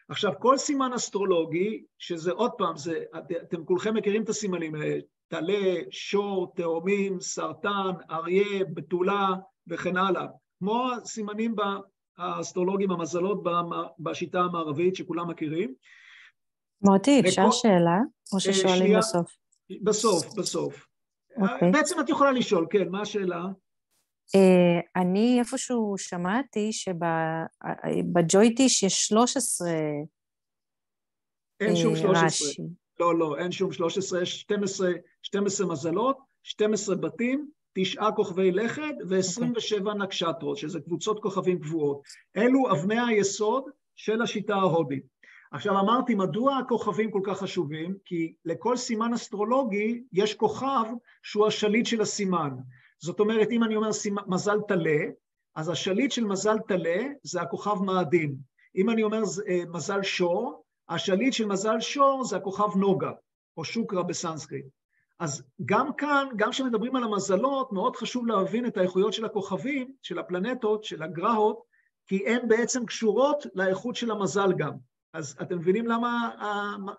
עכשיו, 0.10 0.34
כל 0.40 0.58
סימן 0.58 0.94
אסטרולוגי, 0.94 1.84
שזה 1.98 2.32
עוד 2.32 2.52
פעם, 2.58 2.78
זה, 2.78 3.04
את, 3.18 3.32
אתם 3.32 3.66
כולכם 3.66 3.94
מכירים 3.94 4.24
את 4.24 4.30
הסימנים 4.30 4.75
האלה, 4.75 5.00
טלה, 5.34 5.82
שור, 5.90 6.54
תאומים, 6.56 7.22
סרטן, 7.22 7.92
אריה, 8.12 8.66
בתולה 8.74 9.28
וכן 9.68 9.98
הלאה. 9.98 10.25
כמו 10.60 10.92
הסימנים 10.92 11.56
האסטרולוגיים, 12.18 12.92
המזלות 12.92 13.44
בשיטה 14.00 14.40
המערבית 14.40 14.96
שכולם 14.96 15.30
מכירים. 15.30 15.74
מוטי, 16.82 17.20
אפשר 17.20 17.52
שאלה? 17.52 17.98
או 18.34 18.40
ששואלים 18.40 18.98
בסוף? 18.98 19.32
בסוף, 19.84 20.34
בסוף. 20.38 20.75
Okay. 20.75 21.42
אוקיי. 21.42 21.72
בעצם 21.72 22.00
את 22.00 22.10
יכולה 22.10 22.32
לשאול, 22.32 22.68
כן, 22.70 22.90
מה 22.90 23.02
השאלה? 23.02 23.44
Uh, 24.36 25.02
אני 25.02 25.40
איפשהו 25.40 25.96
שמעתי 25.98 26.70
שבג'ויטיש 28.13 28.84
יש 28.84 29.08
13 29.08 29.70
אין 31.60 31.75
שום 31.75 31.96
13. 31.96 32.66
לא, 33.00 33.20
לא, 33.20 33.38
אין 33.38 33.52
שום 33.52 33.72
13, 33.72 34.22
יש 34.22 34.42
12, 34.42 34.92
12 35.24 35.68
מזלות, 35.68 36.18
12 36.44 36.96
בתים, 36.96 37.50
תשעה 37.74 38.12
כוכבי 38.12 38.51
לכת 38.51 38.96
ו-27 39.10 39.88
okay. 39.88 39.94
נקשטרות, 39.94 40.58
שזה 40.58 40.80
קבוצות 40.80 41.20
כוכבים 41.20 41.60
קבועות. 41.60 42.01
אלו 42.38 42.72
אבני 42.72 43.00
היסוד 43.00 43.63
של 43.96 44.22
השיטה 44.22 44.56
ההודית. 44.56 45.03
עכשיו 45.51 45.80
אמרתי, 45.80 46.15
מדוע 46.15 46.58
הכוכבים 46.58 47.12
כל 47.12 47.22
כך 47.24 47.38
חשובים? 47.38 47.96
כי 48.06 48.34
לכל 48.46 48.77
סימן 48.77 49.13
אסטרולוגי 49.13 50.03
יש 50.13 50.34
כוכב 50.34 50.84
שהוא 51.24 51.48
השליט 51.48 51.86
של 51.86 52.01
הסימן. 52.01 52.50
זאת 53.00 53.20
אומרת, 53.20 53.48
אם 53.51 53.63
אני 53.63 53.75
אומר 53.75 53.89
מזל 54.27 54.58
טלה, 54.68 55.00
אז 55.56 55.70
השליט 55.70 56.12
של 56.12 56.25
מזל 56.25 56.58
טלה 56.68 57.03
זה 57.24 57.42
הכוכב 57.42 57.84
מאדים. 57.84 58.36
אם 58.75 58.89
אני 58.89 59.03
אומר 59.03 59.22
אה, 59.48 59.63
מזל 59.74 60.03
שור, 60.03 60.63
השליט 60.89 61.34
של 61.34 61.46
מזל 61.46 61.80
שור 61.80 62.24
זה 62.24 62.38
הכוכב 62.38 62.77
נוגה, 62.77 63.12
או 63.58 63.65
שוקרה 63.65 64.03
בסנסקריט. 64.03 64.65
אז 65.24 65.44
גם 65.65 65.94
כאן, 65.94 66.27
גם 66.36 66.51
כשמדברים 66.51 66.96
על 66.96 67.03
המזלות, 67.03 67.72
מאוד 67.72 67.96
חשוב 67.96 68.27
להבין 68.27 68.65
את 68.65 68.77
האיכויות 68.77 69.13
של 69.13 69.25
הכוכבים, 69.25 69.92
של 70.01 70.20
הפלנטות, 70.20 70.84
של 70.84 71.03
הגרהות, 71.03 71.63
כי 72.08 72.27
הן 72.27 72.48
בעצם 72.48 72.86
קשורות 72.86 73.46
לאיכות 73.56 73.96
של 73.96 74.12
המזל 74.12 74.53
גם. 74.58 74.72
אז 75.13 75.38
אתם 75.42 75.58
מבינים 75.58 75.88
למה 75.88 76.30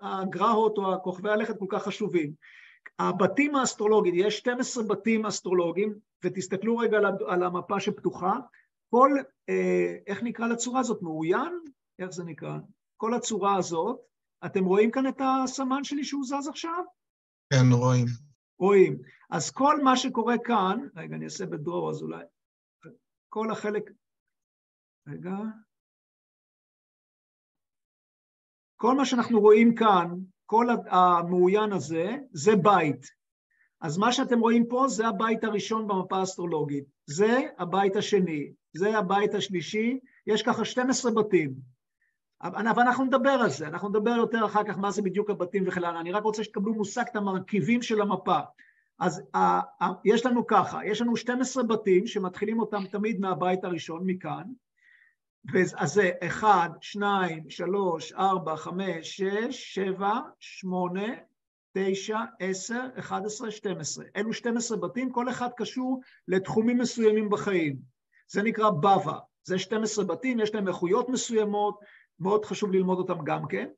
הגרהות 0.01 0.79
או 0.79 0.95
הכוכבי 0.95 1.31
הלכת 1.31 1.59
כל 1.59 1.67
כך 1.69 1.83
חשובים. 1.83 2.33
הבתים 2.99 3.57
האסטרולוגיים, 3.57 4.15
יש 4.15 4.39
12 4.39 4.85
בתים 4.85 5.27
אסטרולוגיים, 5.27 5.95
ותסתכלו 6.25 6.77
רגע 6.77 6.99
על 7.27 7.43
המפה 7.43 7.81
שפתוחה, 7.81 8.37
כל, 8.91 9.11
אה, 9.49 9.97
איך 10.07 10.23
נקרא 10.23 10.47
לצורה 10.47 10.81
הזאת? 10.81 11.03
מאוין? 11.03 11.59
איך 11.99 12.11
זה 12.11 12.25
נקרא? 12.25 12.57
כל 12.97 13.15
הצורה 13.15 13.57
הזאת, 13.57 14.01
אתם 14.47 14.65
רואים 14.65 14.91
כאן 14.91 15.07
את 15.07 15.21
הסמן 15.25 15.85
שלי 15.85 16.05
שהוא 16.05 16.25
זז 16.25 16.49
עכשיו? 16.49 16.85
כן, 17.53 17.73
רואים. 17.73 18.07
רואים. 18.59 18.99
אז 19.31 19.51
כל 19.51 19.83
מה 19.83 19.97
שקורה 19.97 20.35
כאן, 20.45 20.89
רגע, 20.97 21.17
אני 21.17 21.25
אעשה 21.25 21.47
בדרור 21.47 21.91
אז 21.91 22.03
אולי, 22.03 22.25
כל 23.29 23.51
החלק, 23.51 23.91
רגע, 25.09 25.37
כל 28.77 28.97
מה 28.97 29.05
שאנחנו 29.05 29.41
רואים 29.41 29.75
כאן, 29.75 30.09
כל 30.47 30.67
המאוין 30.91 31.73
הזה, 31.73 32.17
זה 32.33 32.53
בית. 32.63 33.07
אז 33.81 33.99
מה 33.99 34.13
שאתם 34.13 34.41
רואים 34.41 34.67
פה 34.69 34.85
זה 34.89 35.07
הבית 35.07 35.45
הראשון 35.45 35.89
במפה 35.89 36.17
האסטרולוגית, 36.17 36.85
זה 37.07 37.41
הבית 37.59 37.97
השני, 37.97 38.53
זה 38.77 38.99
הבית 38.99 39.35
השלישי, 39.35 39.99
יש 40.27 40.43
ככה 40.43 40.65
12 40.65 41.13
בתים. 41.13 41.55
אבל 42.45 42.83
אנחנו 42.83 43.05
נדבר 43.05 43.31
על 43.31 43.51
זה, 43.51 43.67
אנחנו 43.67 43.89
נדבר 43.89 44.11
יותר 44.11 44.47
אחר 44.47 44.65
כך 44.65 44.79
מה 44.79 44.91
זה 44.91 45.03
בדיוק 45.03 45.31
הבתים 45.31 45.65
וכן 45.67 45.85
הלאה. 45.85 46.01
אני 46.01 46.13
רק 46.13 46.23
רוצה 46.23 46.45
שתקבלו 46.45 46.75
מושג 46.75 47.05
את 47.11 47.17
המרכיבים 47.17 47.83
של 47.83 48.01
המפה. 48.01 48.39
אז 48.99 49.23
ה, 49.35 49.39
ה, 49.85 49.93
יש 50.05 50.27
לנו 50.27 50.47
ככה, 50.47 50.87
יש 50.87 51.01
לנו 51.01 51.17
12 51.17 51.63
בתים 51.63 52.07
שמתחילים 52.07 52.61
אותם 52.61 52.85
תמיד 52.91 53.21
מהבית 53.21 53.65
הראשון, 53.65 54.03
מכאן, 54.07 54.45
אז 55.77 55.93
זה 55.93 56.11
1, 56.27 56.71
2, 56.81 57.51
3, 57.51 58.13
4, 58.13 58.57
5, 58.57 59.17
6, 59.17 59.75
7, 59.75 60.21
8, 60.39 61.03
9, 61.73 62.19
10, 62.41 62.87
11, 62.99 63.51
12. 63.51 64.05
אלו 64.17 64.33
12 64.33 64.79
בתים, 64.79 65.13
כל 65.13 65.29
אחד 65.29 65.49
קשור 65.57 66.01
לתחומים 66.29 66.79
מסוימים 66.79 67.31
בחיים. 67.31 67.77
זה 68.29 68.43
נקרא 68.43 68.71
בבא. 68.71 69.19
זה 69.45 69.59
12 69.59 70.05
בתים, 70.05 70.41
יש 70.41 70.55
להם 70.55 70.69
איכויות 70.69 71.09
מסוימות, 71.09 71.79
מאוד 72.21 72.45
חשוב 72.45 72.73
ללמוד 72.73 72.99
אותם 72.99 73.25
גם 73.25 73.47
כן. 73.49 73.69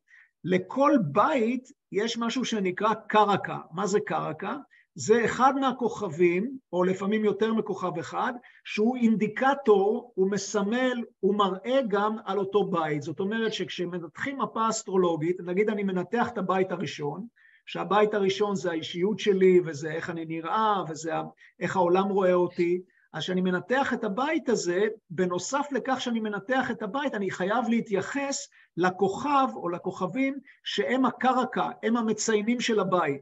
לכל 0.45 0.93
בית 1.13 1.69
יש 1.93 2.19
משהו 2.19 2.45
שנקרא 2.45 2.95
קרקע. 3.09 3.57
מה 3.73 3.87
זה 3.87 4.01
קרקע? 4.01 4.57
זה 4.95 5.25
אחד 5.25 5.55
מהכוכבים, 5.61 6.59
או 6.73 6.85
לפעמים 6.85 7.25
יותר 7.25 7.55
מכוכב 7.55 7.99
אחד, 7.99 8.33
שהוא 8.65 8.97
אינדיקטור, 8.97 10.13
הוא 10.15 10.31
מסמל, 10.31 11.05
הוא 11.21 11.35
מראה 11.35 11.81
גם 11.89 12.17
על 12.25 12.39
אותו 12.39 12.71
בית. 12.71 13.03
זאת 13.03 13.21
אומרת 13.21 13.53
שכשמנתחים 13.53 14.39
מפה 14.39 14.69
אסטרולוגית, 14.69 15.41
נגיד 15.41 15.71
אני 15.71 15.83
מנתח 15.83 16.29
את 16.29 16.39
הבית 16.39 16.73
הראשון, 16.73 17.27
שהבית 17.67 18.15
הראשון 18.15 18.57
זה 18.57 18.71
האישיות 18.71 19.19
שלי, 19.19 19.61
וזה 19.65 19.93
איך 19.93 20.11
אני 20.11 20.25
נראה, 20.25 20.83
וזה 20.89 21.13
איך 21.61 21.77
העולם 21.77 22.09
רואה 22.09 22.35
אותי, 22.35 22.83
אז 23.17 23.23
כשאני 23.23 23.41
מנתח 23.41 23.93
את 23.93 24.05
הבית 24.05 24.49
הזה, 24.49 24.81
בנוסף 25.11 25.67
לכך 25.73 26.01
שאני 26.01 26.21
מנתח 26.21 26.71
את 26.71 26.83
הבית, 26.83 27.15
אני 27.15 27.31
חייב 27.31 27.69
להתייחס 27.69 28.49
לכוכב 28.77 29.49
או 29.55 29.69
לכוכבים 29.69 30.39
שהם 30.65 31.05
הקרקע, 31.05 31.69
הם 31.83 31.97
המציינים 31.97 32.61
של 32.61 32.81
הבית. 32.81 33.21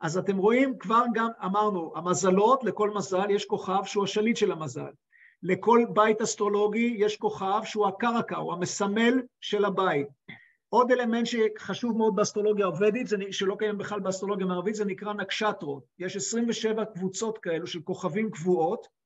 אז 0.00 0.18
אתם 0.18 0.36
רואים, 0.36 0.78
כבר 0.78 1.04
גם 1.14 1.28
אמרנו, 1.44 1.92
המזלות, 1.96 2.64
לכל 2.64 2.90
מזל 2.90 3.30
יש 3.30 3.44
כוכב 3.44 3.84
שהוא 3.84 4.04
השליט 4.04 4.36
של 4.36 4.52
המזל. 4.52 4.90
לכל 5.42 5.84
בית 5.92 6.20
אסטרולוגי 6.20 6.94
יש 6.98 7.16
כוכב 7.16 7.60
שהוא 7.64 7.86
הקרקע, 7.86 8.36
הוא 8.36 8.52
המסמל 8.52 9.22
של 9.40 9.64
הבית. 9.64 10.08
עוד 10.68 10.92
אלמנט 10.92 11.26
שחשוב 11.26 11.96
מאוד 11.96 12.16
באסטרולוגיה 12.16 12.66
הוודית, 12.66 13.06
שלא 13.30 13.56
קיים 13.58 13.78
בכלל 13.78 14.00
באסטרולוגיה 14.00 14.46
המערבית, 14.46 14.74
זה 14.74 14.84
נקרא 14.84 15.12
נקשטרות. 15.12 15.84
יש 15.98 16.16
27 16.16 16.84
קבוצות 16.84 17.38
כאלו 17.38 17.66
של 17.66 17.80
כוכבים 17.80 18.30
קבועות, 18.30 18.99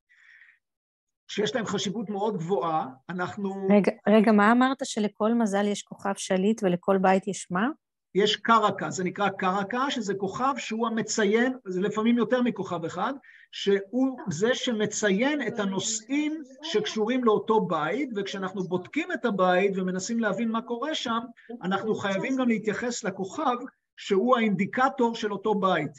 שיש 1.27 1.55
להם 1.55 1.65
חשיבות 1.65 2.09
מאוד 2.09 2.37
גבוהה, 2.37 2.87
אנחנו... 3.09 3.67
רגע, 3.69 3.91
רגע, 4.07 4.31
מה 4.31 4.51
אמרת? 4.51 4.77
שלכל 4.83 5.33
מזל 5.33 5.67
יש 5.67 5.81
כוכב 5.81 6.13
שליט 6.17 6.63
ולכל 6.63 6.97
בית 6.97 7.27
יש 7.27 7.47
מה? 7.51 7.67
יש 8.15 8.35
קרקע, 8.35 8.89
זה 8.89 9.03
נקרא 9.03 9.29
קרקע, 9.29 9.85
שזה 9.89 10.13
כוכב 10.13 10.53
שהוא 10.57 10.87
המציין, 10.87 11.53
זה 11.65 11.81
לפעמים 11.81 12.17
יותר 12.17 12.41
מכוכב 12.41 12.85
אחד, 12.85 13.13
שהוא 13.51 14.19
זה 14.29 14.55
שמציין 14.55 15.47
את 15.47 15.59
הנושאים 15.59 16.43
שקשורים 16.63 17.23
לאותו 17.23 17.61
בית, 17.61 18.09
וכשאנחנו 18.15 18.63
בודקים 18.63 19.11
את 19.11 19.25
הבית 19.25 19.71
ומנסים 19.75 20.19
להבין 20.19 20.51
מה 20.51 20.61
קורה 20.61 20.95
שם, 20.95 21.19
אנחנו 21.61 21.95
חייבים 21.95 22.37
גם 22.37 22.47
להתייחס 22.47 23.03
לכוכב 23.03 23.55
שהוא 23.97 24.37
האינדיקטור 24.37 25.15
של 25.15 25.31
אותו 25.31 25.55
בית. 25.55 25.91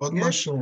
עוד 0.00 0.12
יש? 0.16 0.26
משהו, 0.26 0.58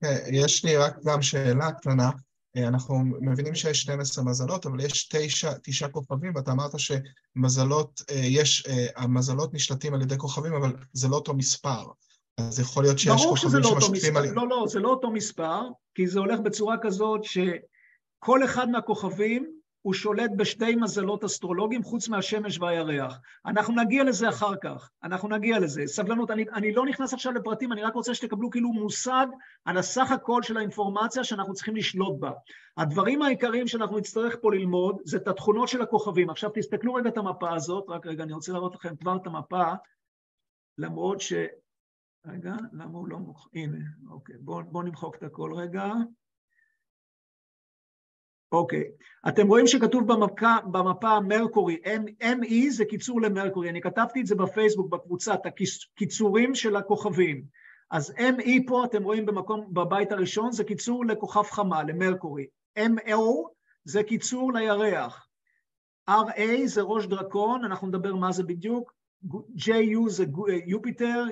כן, 0.00 0.16
יש 0.32 0.64
לי 0.64 0.76
רק 0.76 0.96
גם 1.04 1.22
שאלה 1.22 1.72
קטנה. 1.72 2.10
אה, 2.56 2.68
אנחנו 2.68 3.04
מבינים 3.20 3.54
שיש 3.54 3.82
12 3.82 4.24
מזלות, 4.24 4.66
אבל 4.66 4.80
יש 4.80 5.08
תשע, 5.08 5.52
תשעה 5.62 5.88
כוכבים, 5.88 6.32
ואתה 6.34 6.52
אמרת 6.52 6.72
שמזלות, 6.76 8.02
אה, 8.10 8.16
יש, 8.16 8.66
אה, 8.66 8.86
המזלות 8.96 9.54
נשלטים 9.54 9.94
על 9.94 10.02
ידי 10.02 10.18
כוכבים, 10.18 10.54
אבל 10.54 10.76
זה 10.92 11.08
לא 11.08 11.16
אותו 11.16 11.34
מספר. 11.34 11.84
אז 12.38 12.60
יכול 12.60 12.84
להיות 12.84 12.98
שיש 12.98 13.22
כוכבים 13.28 13.60
לא 13.60 13.80
שמשפיעים 13.80 14.16
על... 14.16 14.30
לא, 14.30 14.48
לא, 14.48 14.64
זה 14.68 14.80
לא 14.80 14.88
אותו 14.88 15.10
מספר, 15.10 15.60
כי 15.94 16.06
זה 16.06 16.18
הולך 16.18 16.40
בצורה 16.40 16.76
כזאת 16.82 17.20
שכל 17.24 18.44
אחד 18.44 18.70
מהכוכבים 18.70 19.53
הוא 19.84 19.94
שולט 19.94 20.30
בשתי 20.36 20.76
מזלות 20.76 21.24
אסטרולוגיים 21.24 21.82
חוץ 21.82 22.08
מהשמש 22.08 22.58
והירח. 22.58 23.20
אנחנו 23.46 23.74
נגיע 23.82 24.04
לזה 24.04 24.28
אחר 24.28 24.56
כך, 24.62 24.90
אנחנו 25.02 25.28
נגיע 25.28 25.58
לזה. 25.58 25.82
סבלנות, 25.86 26.30
אני, 26.30 26.44
אני 26.54 26.72
לא 26.72 26.86
נכנס 26.86 27.14
עכשיו 27.14 27.32
לפרטים, 27.32 27.72
אני 27.72 27.82
רק 27.82 27.94
רוצה 27.94 28.14
שתקבלו 28.14 28.50
כאילו 28.50 28.72
מושג 28.72 29.26
על 29.64 29.78
הסך 29.78 30.10
הכל 30.10 30.42
של 30.42 30.56
האינפורמציה 30.56 31.24
שאנחנו 31.24 31.54
צריכים 31.54 31.76
לשלוט 31.76 32.20
בה. 32.20 32.30
הדברים 32.76 33.22
העיקריים 33.22 33.68
שאנחנו 33.68 33.98
נצטרך 33.98 34.36
פה 34.42 34.54
ללמוד 34.54 34.98
זה 35.04 35.16
את 35.16 35.28
התכונות 35.28 35.68
של 35.68 35.82
הכוכבים. 35.82 36.30
עכשיו 36.30 36.50
תסתכלו 36.54 36.94
רגע 36.94 37.08
את 37.08 37.18
המפה 37.18 37.54
הזאת, 37.54 37.84
רק 37.88 38.06
רגע, 38.06 38.24
אני 38.24 38.32
רוצה 38.32 38.52
להראות 38.52 38.74
לכם 38.74 38.96
כבר 38.96 39.16
את 39.16 39.26
המפה, 39.26 39.72
למרות 40.78 41.20
ש... 41.20 41.32
רגע, 42.26 42.54
למה 42.72 42.98
הוא 42.98 43.08
לא 43.08 43.18
מוכ... 43.18 43.48
הנה, 43.54 43.78
אוקיי, 44.10 44.36
בואו 44.40 44.64
בוא 44.64 44.84
נמחוק 44.84 45.16
את 45.16 45.22
הכל 45.22 45.52
רגע. 45.54 45.92
אוקיי. 48.54 48.84
אתם 49.28 49.48
רואים 49.48 49.66
שכתוב 49.66 50.12
במפה, 50.12 50.56
במפה 50.72 51.20
מרקורי, 51.20 51.78
ME 52.22 52.70
זה 52.70 52.84
קיצור 52.84 53.20
למרקורי, 53.20 53.70
אני 53.70 53.80
כתבתי 53.80 54.20
את 54.20 54.26
זה 54.26 54.34
בפייסבוק 54.34 54.90
בקבוצה, 54.90 55.34
את 55.34 55.46
הקיצורים 55.46 56.54
של 56.54 56.76
הכוכבים. 56.76 57.44
אז 57.90 58.10
ME 58.10 58.50
פה, 58.66 58.84
אתם 58.84 59.02
רואים 59.02 59.26
במקום, 59.26 59.66
בבית 59.74 60.12
הראשון, 60.12 60.52
זה 60.52 60.64
קיצור 60.64 61.06
לכוכב 61.06 61.42
חמה, 61.42 61.82
למרקורי. 61.82 62.46
MO 62.78 63.48
זה 63.84 64.02
קיצור 64.02 64.52
לירח. 64.52 65.26
RA 66.10 66.66
זה 66.66 66.82
ראש 66.82 67.06
דרקון, 67.06 67.64
אנחנו 67.64 67.88
נדבר 67.88 68.14
מה 68.14 68.32
זה 68.32 68.42
בדיוק. 68.42 68.94
JU 69.56 70.08
זה 70.08 70.24
יופיטר, 70.66 71.24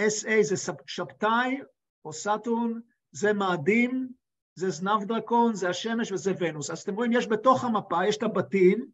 SA 0.00 0.42
זה 0.42 0.72
שבתאי 0.86 1.60
או 2.04 2.12
סאטורן, 2.12 2.72
זה 3.12 3.32
מאדים, 3.32 4.08
זה 4.54 4.70
זנב 4.70 5.04
דרקון, 5.04 5.54
זה 5.54 5.68
השמש 5.68 6.12
וזה 6.12 6.32
ונוס. 6.38 6.70
אז 6.70 6.78
אתם 6.78 6.94
רואים, 6.94 7.12
יש 7.12 7.26
בתוך 7.26 7.64
המפה, 7.64 8.06
יש 8.06 8.16
את 8.16 8.22
הבתים, 8.22 8.86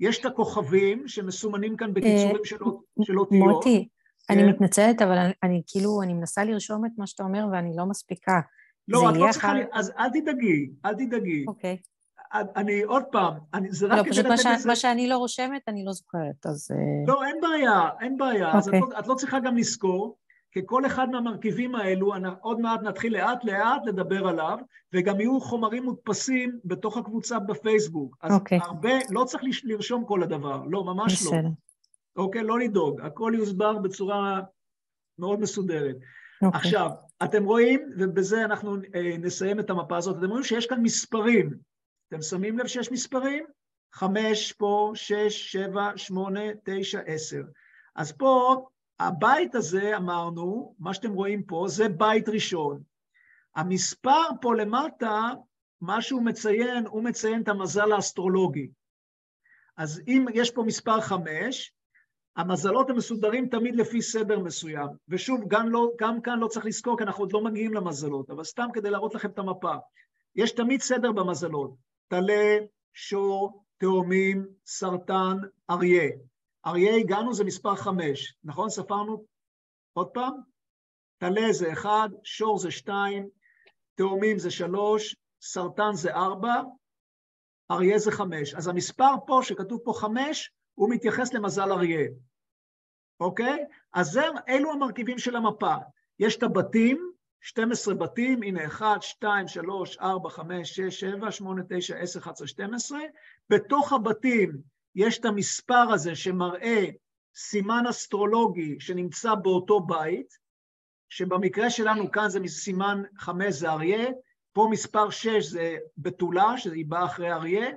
יש 0.00 0.20
את 0.20 0.26
הכוכבים 0.26 1.08
שמסומנים 1.08 1.76
כאן 1.76 1.94
בקיצורים 1.94 2.44
של 3.02 3.18
אותיות. 3.18 3.32
מוטי, 3.32 3.88
אני 4.30 4.42
כן. 4.42 4.48
מתנצלת, 4.48 5.02
אבל 5.02 5.18
אני 5.42 5.62
כאילו, 5.66 6.02
אני 6.02 6.14
מנסה 6.14 6.44
לרשום 6.44 6.86
את 6.86 6.90
מה 6.98 7.06
שאתה 7.06 7.22
אומר 7.22 7.46
ואני 7.52 7.76
לא 7.76 7.86
מספיקה. 7.86 8.40
לא, 8.88 9.10
את 9.10 9.16
לא 9.16 9.26
צריכה, 9.30 9.52
אז 9.72 9.92
אל 9.98 10.08
תדאגי, 10.08 10.70
אל 10.84 10.94
תדאגי. 10.94 11.44
אוקיי. 11.48 11.76
אני 12.32 12.82
עוד 12.82 13.02
פעם, 13.12 13.34
אני, 13.54 13.72
זה 13.72 13.86
רק 13.86 13.98
לא, 13.98 14.02
כדי 14.02 14.10
פשוט 14.10 14.24
לתת 14.24 14.30
מה, 14.30 14.36
ש... 14.36 14.46
לזה... 14.46 14.68
מה 14.68 14.76
שאני 14.76 15.08
לא 15.08 15.16
רושמת, 15.16 15.62
אני 15.68 15.84
לא 15.84 15.92
זוכרת, 15.92 16.46
אז... 16.46 16.68
אה, 16.70 17.12
לא, 17.12 17.24
אין 17.24 17.40
בעיה, 17.40 17.88
אין 18.00 18.16
בעיה. 18.16 18.52
אז 18.56 18.68
את 18.68 18.74
אוקיי. 18.74 18.90
לא, 18.90 18.98
את 18.98 19.06
לא 19.06 19.14
צריכה 19.14 19.40
גם 19.40 19.56
לזכור, 19.56 20.16
כי 20.52 20.60
כל 20.66 20.86
אחד 20.86 21.10
מהמרכיבים 21.10 21.74
האלו, 21.74 22.12
עוד 22.40 22.60
מעט 22.60 22.82
נתחיל 22.82 23.12
לאט 23.12 23.44
לאט 23.44 23.86
לדבר 23.86 24.28
עליו, 24.28 24.58
וגם 24.92 25.20
יהיו 25.20 25.40
חומרים 25.40 25.84
מודפסים 25.84 26.58
בתוך 26.64 26.96
הקבוצה 26.96 27.38
בפייסבוק. 27.38 28.16
אז 28.22 28.32
אוקיי. 28.32 28.58
הרבה, 28.62 28.92
לא 29.10 29.24
צריך 29.24 29.42
לרשום 29.64 30.04
כל 30.04 30.22
הדבר, 30.22 30.62
לא, 30.66 30.84
ממש 30.84 31.24
לא. 31.24 31.30
בסדר. 31.30 31.48
אוקיי? 32.16 32.42
לא 32.42 32.58
לדאוג, 32.58 33.00
הכל 33.00 33.32
יוסבר 33.36 33.78
בצורה 33.78 34.40
מאוד 35.18 35.40
מסודרת. 35.40 35.96
אוקיי. 36.42 36.60
עכשיו, 36.60 36.90
אתם 37.24 37.44
רואים, 37.44 37.90
ובזה 37.98 38.44
אנחנו 38.44 38.76
אה, 38.94 39.16
נסיים 39.18 39.60
את 39.60 39.70
המפה 39.70 39.96
הזאת, 39.96 40.18
אתם 40.18 40.28
רואים 40.28 40.44
שיש 40.44 40.66
כאן 40.66 40.82
מספרים. 40.82 41.54
אתם 42.08 42.22
שמים 42.22 42.58
לב 42.58 42.66
שיש 42.66 42.92
מספרים? 42.92 43.44
חמש 43.92 44.52
פה, 44.52 44.92
שש, 44.94 45.52
שבע, 45.52 45.90
שמונה, 45.96 46.40
תשע, 46.64 47.00
עשר. 47.06 47.42
אז 47.96 48.12
פה, 48.12 48.64
הבית 49.00 49.54
הזה, 49.54 49.96
אמרנו, 49.96 50.74
מה 50.78 50.94
שאתם 50.94 51.12
רואים 51.12 51.42
פה, 51.42 51.64
זה 51.68 51.88
בית 51.88 52.28
ראשון. 52.28 52.82
המספר 53.56 54.26
פה 54.40 54.54
למטה, 54.54 55.20
מה 55.80 56.02
שהוא 56.02 56.22
מציין, 56.22 56.86
הוא 56.86 57.04
מציין 57.04 57.42
את 57.42 57.48
המזל 57.48 57.92
האסטרולוגי. 57.92 58.70
אז 59.76 60.02
אם 60.08 60.26
יש 60.34 60.50
פה 60.50 60.62
מספר 60.62 61.00
חמש, 61.00 61.72
המזלות 62.36 62.90
הם 62.90 62.96
מסודרים 62.96 63.48
תמיד 63.48 63.76
לפי 63.76 64.02
סדר 64.02 64.38
מסוים. 64.38 64.88
ושוב, 65.08 65.40
גם, 65.48 65.68
לא, 65.68 65.90
גם 66.00 66.20
כאן 66.20 66.38
לא 66.38 66.46
צריך 66.46 66.66
לזכור, 66.66 66.98
כי 66.98 67.04
אנחנו 67.04 67.24
עוד 67.24 67.32
לא 67.32 67.44
מגיעים 67.44 67.74
למזלות, 67.74 68.30
אבל 68.30 68.44
סתם 68.44 68.68
כדי 68.72 68.90
להראות 68.90 69.14
לכם 69.14 69.28
את 69.28 69.38
המפה. 69.38 69.74
יש 70.36 70.52
תמיד 70.52 70.80
סדר 70.80 71.12
במזלות. 71.12 71.74
טלה, 72.08 72.58
שור, 72.94 73.64
תאומים, 73.78 74.46
סרטן, 74.66 75.36
אריה. 75.70 76.10
אריה 76.66 76.96
הגענו 76.96 77.34
זה 77.34 77.44
מספר 77.44 77.76
חמש, 77.76 78.34
נכון? 78.44 78.70
ספרנו 78.70 79.24
עוד 79.92 80.08
פעם? 80.08 80.34
טלה 81.18 81.52
זה 81.52 81.72
אחד, 81.72 82.08
שור 82.24 82.58
זה 82.58 82.70
שתיים, 82.70 83.28
תאומים 83.94 84.38
זה 84.38 84.50
שלוש, 84.50 85.16
סרטן 85.42 85.92
זה 85.92 86.14
ארבע, 86.14 86.62
אריה 87.70 87.98
זה 87.98 88.10
חמש. 88.10 88.54
אז 88.54 88.68
המספר 88.68 89.14
פה, 89.26 89.40
שכתוב 89.42 89.80
פה 89.84 89.92
חמש, 89.96 90.50
הוא 90.74 90.90
מתייחס 90.90 91.34
למזל 91.34 91.72
אריה, 91.72 92.08
אוקיי? 93.20 93.64
אז 93.92 94.06
זה, 94.06 94.22
אלו 94.48 94.72
המרכיבים 94.72 95.18
של 95.18 95.36
המפה. 95.36 95.74
יש 96.18 96.36
את 96.36 96.42
הבתים, 96.42 97.12
12 97.40 97.94
בתים, 97.94 98.42
הנה 98.42 98.66
1, 98.66 99.02
2, 99.02 99.48
3, 99.48 99.98
4, 99.98 100.30
5, 100.30 100.76
6, 100.76 101.00
7, 101.00 101.30
8, 101.30 101.62
9, 101.68 101.96
10, 101.96 102.18
11, 102.20 102.46
12. 102.46 102.98
בתוך 103.50 103.92
הבתים 103.92 104.52
יש 104.94 105.18
את 105.18 105.24
המספר 105.24 105.92
הזה 105.92 106.16
שמראה 106.16 106.84
סימן 107.34 107.86
אסטרולוגי 107.90 108.80
שנמצא 108.80 109.34
באותו 109.34 109.80
בית, 109.80 110.38
שבמקרה 111.08 111.70
שלנו 111.70 112.10
כאן 112.10 112.28
זה 112.28 112.40
סימן 112.46 113.02
5 113.16 113.54
זה 113.54 113.70
אריה, 113.70 114.08
פה 114.52 114.68
מספר 114.70 115.10
6 115.10 115.44
זה 115.44 115.76
בתולה, 115.98 116.58
שהיא 116.58 116.86
באה 116.86 117.04
אחרי 117.04 117.32
אריה, 117.32 117.70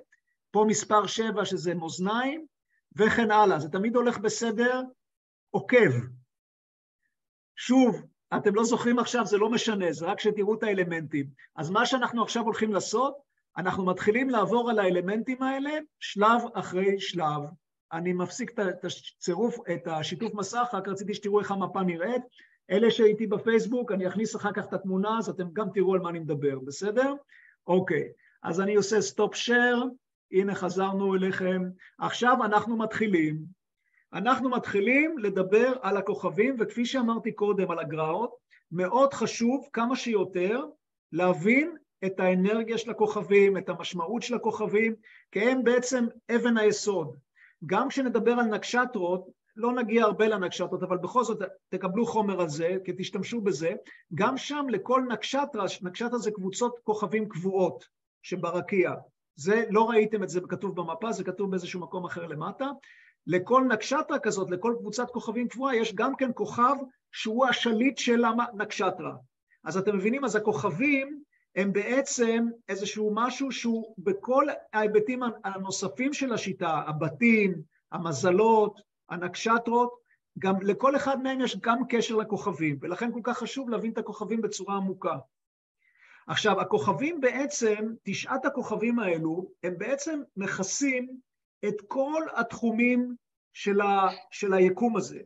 פה 0.51 0.65
מספר 0.67 1.07
7 1.07 1.45
שזה 1.45 1.73
מאזניים, 1.73 2.45
וכן 2.95 3.31
הלאה. 3.31 3.59
זה 3.59 3.69
תמיד 3.69 3.95
הולך 3.95 4.17
בסדר 4.17 4.81
עוקב. 5.49 5.91
שוב, 7.55 8.03
אתם 8.37 8.55
לא 8.55 8.63
זוכרים 8.63 8.99
עכשיו, 8.99 9.25
זה 9.25 9.37
לא 9.37 9.49
משנה, 9.49 9.91
זה 9.91 10.05
רק 10.05 10.19
שתראו 10.19 10.55
את 10.55 10.63
האלמנטים. 10.63 11.25
אז 11.55 11.69
מה 11.69 11.85
שאנחנו 11.85 12.23
עכשיו 12.23 12.43
הולכים 12.43 12.73
לעשות, 12.73 13.17
אנחנו 13.57 13.85
מתחילים 13.85 14.29
לעבור 14.29 14.69
על 14.69 14.79
האלמנטים 14.79 15.43
האלה 15.43 15.71
שלב 15.99 16.41
אחרי 16.53 16.99
שלב. 16.99 17.41
אני 17.91 18.13
מפסיק 18.13 18.51
את 18.59 18.85
הצירוף, 18.85 19.57
את 19.73 19.87
השיתוף 19.87 20.33
מסך, 20.33 20.69
רק 20.73 20.87
רציתי 20.87 21.13
שתראו 21.13 21.39
איך 21.39 21.51
המפה 21.51 21.81
נראית. 21.81 22.21
אלה 22.71 22.91
שהייתי 22.91 23.27
בפייסבוק, 23.27 23.91
אני 23.91 24.07
אכניס 24.07 24.35
אחר 24.35 24.51
כך 24.51 24.65
את 24.65 24.73
התמונה, 24.73 25.17
אז 25.17 25.29
אתם 25.29 25.47
גם 25.53 25.67
תראו 25.73 25.93
על 25.93 25.99
מה 25.99 26.09
אני 26.09 26.19
מדבר, 26.19 26.59
בסדר? 26.59 27.13
אוקיי, 27.67 28.11
אז 28.43 28.61
אני 28.61 28.75
עושה 28.75 29.01
סטופ 29.01 29.35
שייר, 29.35 29.83
הנה 30.31 30.55
חזרנו 30.55 31.15
אליכם. 31.15 31.61
עכשיו 31.99 32.37
אנחנו 32.45 32.77
מתחילים. 32.77 33.37
אנחנו 34.13 34.49
מתחילים 34.49 35.17
לדבר 35.17 35.73
על 35.81 35.97
הכוכבים, 35.97 36.55
וכפי 36.59 36.85
שאמרתי 36.85 37.31
קודם 37.31 37.71
על 37.71 37.79
הגראות, 37.79 38.35
מאוד 38.71 39.13
חשוב 39.13 39.69
כמה 39.73 39.95
שיותר 39.95 40.65
להבין 41.11 41.75
את 42.05 42.19
האנרגיה 42.19 42.77
של 42.77 42.91
הכוכבים, 42.91 43.57
את 43.57 43.69
המשמעות 43.69 44.21
של 44.21 44.35
הכוכבים, 44.35 44.95
כי 45.31 45.39
הם 45.39 45.63
בעצם 45.63 46.05
אבן 46.35 46.57
היסוד. 46.57 47.15
גם 47.65 47.89
כשנדבר 47.89 48.31
על 48.31 48.45
נקשטרות, 48.45 49.29
לא 49.55 49.73
נגיע 49.73 50.03
הרבה 50.03 50.27
לנקשטרות, 50.27 50.83
אבל 50.83 50.97
בכל 50.97 51.23
זאת 51.23 51.41
תקבלו 51.69 52.05
חומר 52.05 52.41
על 52.41 52.49
זה, 52.49 52.75
כי 52.85 52.91
תשתמשו 52.97 53.41
בזה. 53.41 53.73
גם 54.15 54.37
שם 54.37 54.65
לכל 54.69 55.03
נקשטרה, 55.09 55.65
נקשטרה 55.81 56.17
זה 56.17 56.31
קבוצות 56.31 56.79
כוכבים 56.83 57.29
קבועות 57.29 57.85
שברקיע. 58.21 58.91
זה, 59.35 59.63
לא 59.69 59.89
ראיתם 59.89 60.23
את 60.23 60.29
זה 60.29 60.41
כתוב 60.49 60.75
במפה, 60.75 61.11
זה 61.11 61.23
כתוב 61.23 61.51
באיזשהו 61.51 61.79
מקום 61.81 62.05
אחר 62.05 62.27
למטה. 62.27 62.65
לכל 63.27 63.63
נקשטרה 63.63 64.19
כזאת, 64.19 64.51
לכל 64.51 64.75
קבוצת 64.79 65.11
כוכבים 65.11 65.47
קבועה, 65.47 65.75
יש 65.75 65.95
גם 65.95 66.15
כן 66.15 66.31
כוכב 66.33 66.75
שהוא 67.11 67.45
השליט 67.45 67.97
של 67.97 68.23
הנקשטרה. 68.25 69.15
אז 69.63 69.77
אתם 69.77 69.97
מבינים, 69.97 70.25
אז 70.25 70.35
הכוכבים 70.35 71.23
הם 71.55 71.73
בעצם 71.73 72.45
איזשהו 72.69 73.11
משהו 73.13 73.51
שהוא 73.51 73.95
בכל 73.97 74.45
ההיבטים 74.73 75.23
הנוספים 75.43 76.13
של 76.13 76.33
השיטה, 76.33 76.81
הבתים, 76.87 77.61
המזלות, 77.91 78.81
הנקשטרות, 79.09 80.03
גם 80.39 80.61
לכל 80.61 80.95
אחד 80.95 81.23
מהם 81.23 81.41
יש 81.41 81.57
גם 81.59 81.87
קשר 81.89 82.15
לכוכבים, 82.15 82.77
ולכן 82.81 83.11
כל 83.11 83.19
כך 83.23 83.37
חשוב 83.37 83.69
להבין 83.69 83.91
את 83.91 83.97
הכוכבים 83.97 84.41
בצורה 84.41 84.75
עמוקה. 84.75 85.17
עכשיו, 86.27 86.61
הכוכבים 86.61 87.21
בעצם, 87.21 87.93
תשעת 88.03 88.45
הכוכבים 88.45 88.99
האלו, 88.99 89.51
הם 89.63 89.77
בעצם 89.77 90.21
מכסים 90.37 91.17
את 91.67 91.75
כל 91.87 92.23
התחומים 92.35 93.15
של, 93.53 93.81
ה, 93.81 94.09
של 94.31 94.53
היקום 94.53 94.97
הזה. 94.97 95.19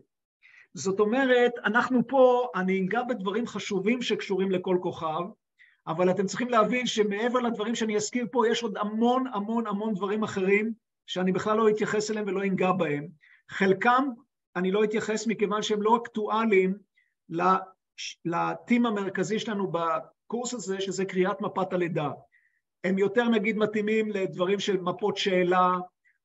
זאת 0.73 0.99
אומרת, 0.99 1.51
אנחנו 1.65 2.07
פה, 2.07 2.47
אני 2.55 2.85
אגע 2.85 3.03
בדברים 3.03 3.47
חשובים 3.47 4.01
שקשורים 4.01 4.51
לכל 4.51 4.77
כוכב, 4.81 5.21
אבל 5.87 6.11
אתם 6.11 6.25
צריכים 6.25 6.49
להבין 6.49 6.85
שמעבר 6.85 7.39
לדברים 7.39 7.75
שאני 7.75 7.95
אזכיר 7.95 8.27
פה, 8.31 8.47
יש 8.47 8.63
עוד 8.63 8.77
המון 8.77 9.25
המון 9.33 9.67
המון 9.67 9.93
דברים 9.93 10.23
אחרים 10.23 10.73
שאני 11.05 11.31
בכלל 11.31 11.57
לא 11.57 11.69
אתייחס 11.69 12.11
אליהם 12.11 12.27
ולא 12.27 12.43
אנגע 12.43 12.71
בהם. 12.71 13.07
חלקם 13.49 14.07
אני 14.55 14.71
לא 14.71 14.83
אתייחס 14.83 15.27
מכיוון 15.27 15.61
שהם 15.61 15.81
לא 15.81 15.97
אקטואליים 15.97 16.77
לטים 18.25 18.85
המרכזי 18.85 19.39
שלנו 19.39 19.71
בקורס 19.71 20.53
הזה, 20.53 20.81
שזה 20.81 21.05
קריאת 21.05 21.41
מפת 21.41 21.73
הלידה. 21.73 22.09
הם 22.83 22.97
יותר 22.97 23.29
נגיד 23.29 23.57
מתאימים 23.57 24.11
לדברים 24.11 24.59
של 24.59 24.77
מפות 24.77 25.17
שאלה, 25.17 25.77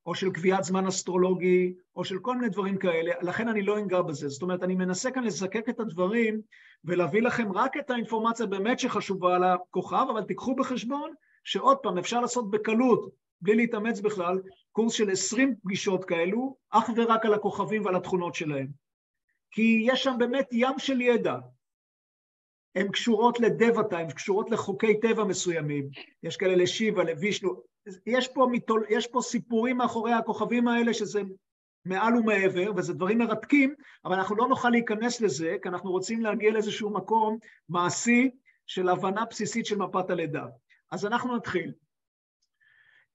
או 0.07 0.15
של 0.15 0.31
קביעת 0.31 0.65
זמן 0.65 0.87
אסטרולוגי, 0.87 1.75
או 1.97 2.05
של 2.05 2.19
כל 2.19 2.37
מיני 2.37 2.49
דברים 2.49 2.79
כאלה, 2.79 3.13
לכן 3.21 3.49
אני 3.49 3.63
לא 3.63 3.79
אנגע 3.79 4.03
בזה. 4.03 4.29
זאת 4.29 4.43
אומרת, 4.43 4.63
אני 4.63 4.75
מנסה 4.75 5.11
כאן 5.11 5.25
לזקק 5.25 5.69
את 5.69 5.81
הדברים 5.81 6.41
ולהביא 6.85 7.23
לכם 7.23 7.53
רק 7.53 7.77
את 7.77 7.91
האינפורמציה 7.91 8.47
באמת 8.47 8.79
שחשובה 8.79 9.37
על 9.37 9.45
הכוכב, 9.45 10.07
אבל 10.13 10.23
תיקחו 10.23 10.55
בחשבון 10.55 11.13
שעוד 11.45 11.79
פעם, 11.79 11.99
אפשר 11.99 12.21
לעשות 12.21 12.51
בקלות, 12.51 13.11
בלי 13.41 13.57
להתאמץ 13.57 14.01
בכלל, 14.01 14.41
קורס 14.73 14.93
של 14.93 15.11
20 15.11 15.55
פגישות 15.63 16.05
כאלו, 16.05 16.57
אך 16.71 16.91
ורק 16.97 17.27
על 17.27 17.35
הכוכבים 17.35 17.85
ועל 17.85 17.97
התכונות 17.97 18.35
שלהם. 18.35 18.67
כי 19.51 19.83
יש 19.87 20.05
שם 20.05 20.15
באמת 20.19 20.49
ים 20.53 20.79
של 20.79 21.01
ידע. 21.01 21.37
הן 22.75 22.89
קשורות 22.89 23.41
לדבתה, 23.41 23.99
הן 23.99 24.11
קשורות 24.11 24.51
לחוקי 24.51 25.01
טבע 25.01 25.25
מסוימים. 25.25 25.89
יש 26.23 26.37
כאלה 26.37 26.57
לשיבה, 26.57 27.05
לווישנו. 27.05 27.72
יש 28.07 28.29
פה, 28.29 28.47
מיתול, 28.51 28.85
יש 28.89 29.07
פה 29.07 29.21
סיפורים 29.23 29.77
מאחורי 29.77 30.13
הכוכבים 30.13 30.69
האלה 30.69 30.95
שזה 30.95 31.23
מעל 31.85 32.17
ומעבר, 32.17 32.73
וזה 32.77 32.95
דברים 32.95 33.19
מרתקים, 33.19 33.75
אבל 34.05 34.15
אנחנו 34.15 34.37
לא 34.37 34.49
נוכל 34.49 34.71
להיכנס 34.71 35.21
לזה, 35.21 35.57
כי 35.63 35.69
אנחנו 35.69 35.91
רוצים 35.91 36.21
להגיע 36.21 36.51
לאיזשהו 36.51 36.91
מקום 36.91 37.39
מעשי 37.69 38.31
של 38.67 38.89
הבנה 38.89 39.25
בסיסית 39.25 39.67
של 39.67 39.77
מפת 39.77 40.11
הלידה. 40.11 40.45
אז 40.91 41.07
אנחנו 41.07 41.37
נתחיל. 41.37 41.73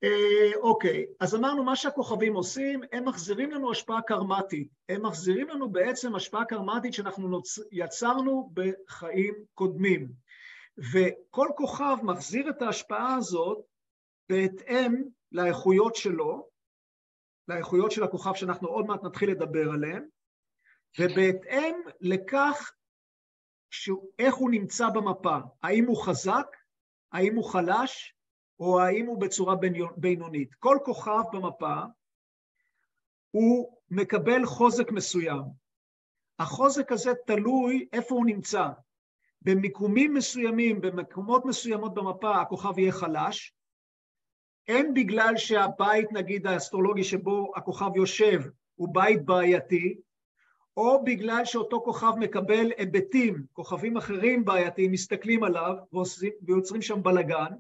אה, 0.04 0.52
אוקיי, 0.62 1.06
אז 1.20 1.36
אמרנו 1.36 1.64
מה 1.64 1.76
שהכוכבים 1.76 2.34
עושים, 2.34 2.82
הם 2.92 3.06
מחזירים 3.06 3.52
לנו 3.52 3.72
השפעה 3.72 4.02
קרמטית. 4.02 4.70
הם 4.90 5.06
מחזירים 5.06 5.50
לנו 5.50 5.70
בעצם 5.70 6.16
השפעה 6.16 6.46
קרמטית 6.46 6.94
שאנחנו 6.94 7.28
נוצ... 7.28 7.60
יצרנו 7.72 8.52
בחיים 8.54 9.34
קודמים. 9.54 10.08
וכל 10.94 11.48
כוכב 11.58 11.98
מחזיר 12.04 12.50
את 12.50 12.62
ההשפעה 12.62 13.16
הזאת 13.16 13.66
בהתאם 14.30 15.04
לאיכויות 15.32 15.96
שלו, 15.96 16.50
לאיכויות 17.48 17.92
של 17.92 18.04
הכוכב 18.04 18.34
שאנחנו 18.36 18.68
עוד 18.68 18.86
מעט 18.86 19.04
נתחיל 19.04 19.32
לדבר 19.32 19.72
עליהן, 19.72 20.08
ובהתאם 21.00 21.76
לכך 22.02 22.72
שהוא, 23.70 24.12
איך 24.20 24.36
הוא 24.36 24.52
נמצא 24.52 24.90
במפה, 24.90 25.38
האם 25.64 25.86
הוא 25.86 26.06
חזק, 26.06 26.48
האם 27.12 27.36
הוא 27.36 27.52
חלש, 27.52 28.14
או 28.60 28.80
האם 28.82 29.06
הוא 29.06 29.22
בצורה 29.22 29.56
בינונית. 29.98 30.56
כל 30.56 30.78
כוכב 30.86 31.22
במפה 31.34 31.76
הוא 33.32 33.78
מקבל 33.90 34.46
חוזק 34.46 34.92
מסוים. 34.92 35.42
החוזק 36.40 36.92
הזה 36.92 37.12
תלוי 37.26 37.88
איפה 37.94 38.16
הוא 38.16 38.26
נמצא. 38.26 38.68
במיקומים 39.42 40.14
מסוימים, 40.14 40.82
במקומות 40.82 41.46
מסוימות 41.46 41.94
במפה, 41.94 42.42
הכוכב 42.42 42.80
יהיה 42.80 42.92
חלש, 42.92 43.57
הן 44.68 44.94
בגלל 44.94 45.38
שהבית, 45.38 46.12
נגיד, 46.12 46.48
האסטרולוגי 46.48 47.04
שבו 47.04 47.52
הכוכב 47.56 47.96
יושב 47.96 48.42
הוא 48.76 48.90
בית 48.94 49.26
בעייתי, 49.26 49.98
או 50.78 51.04
בגלל 51.04 51.46
שאותו 51.46 51.82
כוכב 51.82 52.12
מקבל 52.20 52.72
היבטים, 52.78 53.46
כוכבים 53.54 53.98
אחרים 53.98 54.46
בעייתיים 54.46 54.92
מסתכלים 54.92 55.44
עליו 55.44 55.74
ויוצרים 56.42 56.82
שם 56.82 57.04
בלגן, 57.04 57.54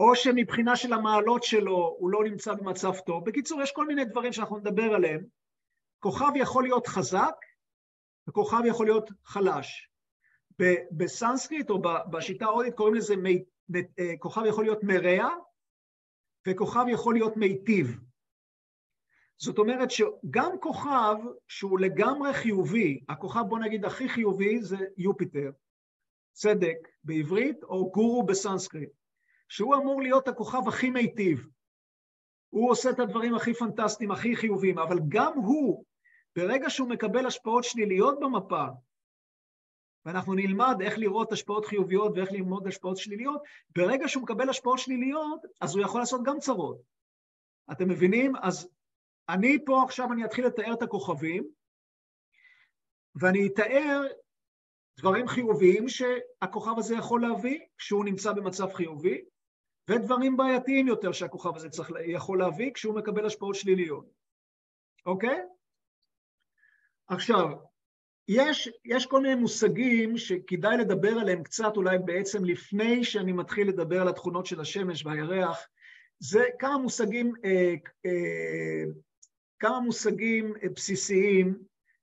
או 0.00 0.16
שמבחינה 0.16 0.76
של 0.76 0.92
המעלות 0.92 1.42
שלו 1.42 1.96
הוא 1.98 2.10
לא 2.10 2.24
נמצא 2.24 2.54
במצב 2.54 2.96
טוב. 3.06 3.24
בקיצור, 3.24 3.62
יש 3.62 3.72
כל 3.72 3.86
מיני 3.86 4.04
דברים 4.04 4.32
שאנחנו 4.32 4.58
נדבר 4.58 4.94
עליהם. 4.94 5.24
כוכב 5.98 6.30
יכול 6.34 6.62
להיות 6.62 6.86
חזק 6.86 7.34
וכוכב 8.28 8.62
יכול 8.64 8.86
להיות 8.86 9.10
חלש. 9.24 9.90
בסנסקריט 10.90 11.70
או 11.70 11.82
בשיטה 12.10 12.44
ההודית 12.44 12.74
קוראים 12.74 12.94
לזה 12.94 13.16
מי, 13.16 13.44
אה, 13.74 14.14
כוכב 14.18 14.42
יכול 14.46 14.64
להיות 14.64 14.82
מרע 14.82 15.28
וכוכב 16.48 16.84
יכול 16.88 17.14
להיות 17.14 17.36
מיטיב. 17.36 18.00
זאת 19.38 19.58
אומרת 19.58 19.90
שגם 19.90 20.50
כוכב 20.60 21.16
שהוא 21.48 21.80
לגמרי 21.80 22.34
חיובי, 22.34 23.00
הכוכב 23.08 23.42
בוא 23.48 23.58
נגיד 23.58 23.84
הכי 23.84 24.08
חיובי 24.08 24.62
זה 24.62 24.76
יופיטר, 24.96 25.50
צדק 26.32 26.88
בעברית 27.04 27.62
או 27.62 27.90
גורו 27.90 28.22
בסנסקריט, 28.22 28.90
שהוא 29.48 29.76
אמור 29.76 30.02
להיות 30.02 30.28
הכוכב 30.28 30.68
הכי 30.68 30.90
מיטיב. 30.90 31.46
הוא 32.50 32.70
עושה 32.70 32.90
את 32.90 33.00
הדברים 33.00 33.34
הכי 33.34 33.54
פנטסטיים, 33.54 34.10
הכי 34.10 34.36
חיוביים, 34.36 34.78
אבל 34.78 34.98
גם 35.08 35.32
הוא, 35.32 35.84
ברגע 36.36 36.70
שהוא 36.70 36.88
מקבל 36.88 37.26
השפעות 37.26 37.64
שליליות 37.64 38.20
במפה, 38.20 38.64
ואנחנו 40.04 40.34
נלמד 40.34 40.76
איך 40.82 40.98
לראות 40.98 41.32
השפעות 41.32 41.64
חיוביות 41.64 42.12
ואיך 42.16 42.32
ללמוד 42.32 42.66
השפעות 42.66 42.96
שליליות, 42.96 43.42
ברגע 43.76 44.08
שהוא 44.08 44.22
מקבל 44.22 44.48
השפעות 44.48 44.78
שליליות, 44.78 45.40
אז 45.60 45.74
הוא 45.74 45.84
יכול 45.84 46.00
לעשות 46.00 46.20
גם 46.24 46.38
צרות. 46.38 46.82
אתם 47.72 47.88
מבינים? 47.88 48.36
אז 48.36 48.68
אני 49.28 49.58
פה 49.66 49.82
עכשיו, 49.84 50.12
אני 50.12 50.24
אתחיל 50.24 50.46
לתאר 50.46 50.72
את 50.72 50.82
הכוכבים, 50.82 51.48
ואני 53.14 53.46
אתאר 53.46 54.02
דברים 54.98 55.28
חיוביים 55.28 55.88
שהכוכב 55.88 56.78
הזה 56.78 56.94
יכול 56.94 57.22
להביא 57.22 57.60
כשהוא 57.78 58.04
נמצא 58.04 58.32
במצב 58.32 58.72
חיובי, 58.72 59.24
ודברים 59.88 60.36
בעייתיים 60.36 60.88
יותר 60.88 61.12
שהכוכב 61.12 61.56
הזה 61.56 61.68
צריך, 61.68 61.90
יכול 62.06 62.38
להביא 62.38 62.72
כשהוא 62.74 62.94
מקבל 62.94 63.26
השפעות 63.26 63.54
שליליות, 63.54 64.04
אוקיי? 65.06 65.40
עכשיו, 67.08 67.46
יש, 68.32 68.70
יש 68.84 69.06
כל 69.06 69.20
מיני 69.20 69.34
מושגים 69.34 70.18
שכדאי 70.18 70.76
לדבר 70.76 71.18
עליהם 71.18 71.42
קצת 71.42 71.76
אולי 71.76 71.98
בעצם 71.98 72.44
לפני 72.44 73.04
שאני 73.04 73.32
מתחיל 73.32 73.68
לדבר 73.68 74.00
על 74.00 74.08
התכונות 74.08 74.46
של 74.46 74.60
השמש 74.60 75.06
והירח. 75.06 75.58
זה 76.18 76.44
כמה 76.58 76.78
מושגים, 76.78 77.32
אה, 77.44 77.74
אה, 78.06 78.84
כמה 79.58 79.80
מושגים 79.80 80.54
בסיסיים. 80.76 81.58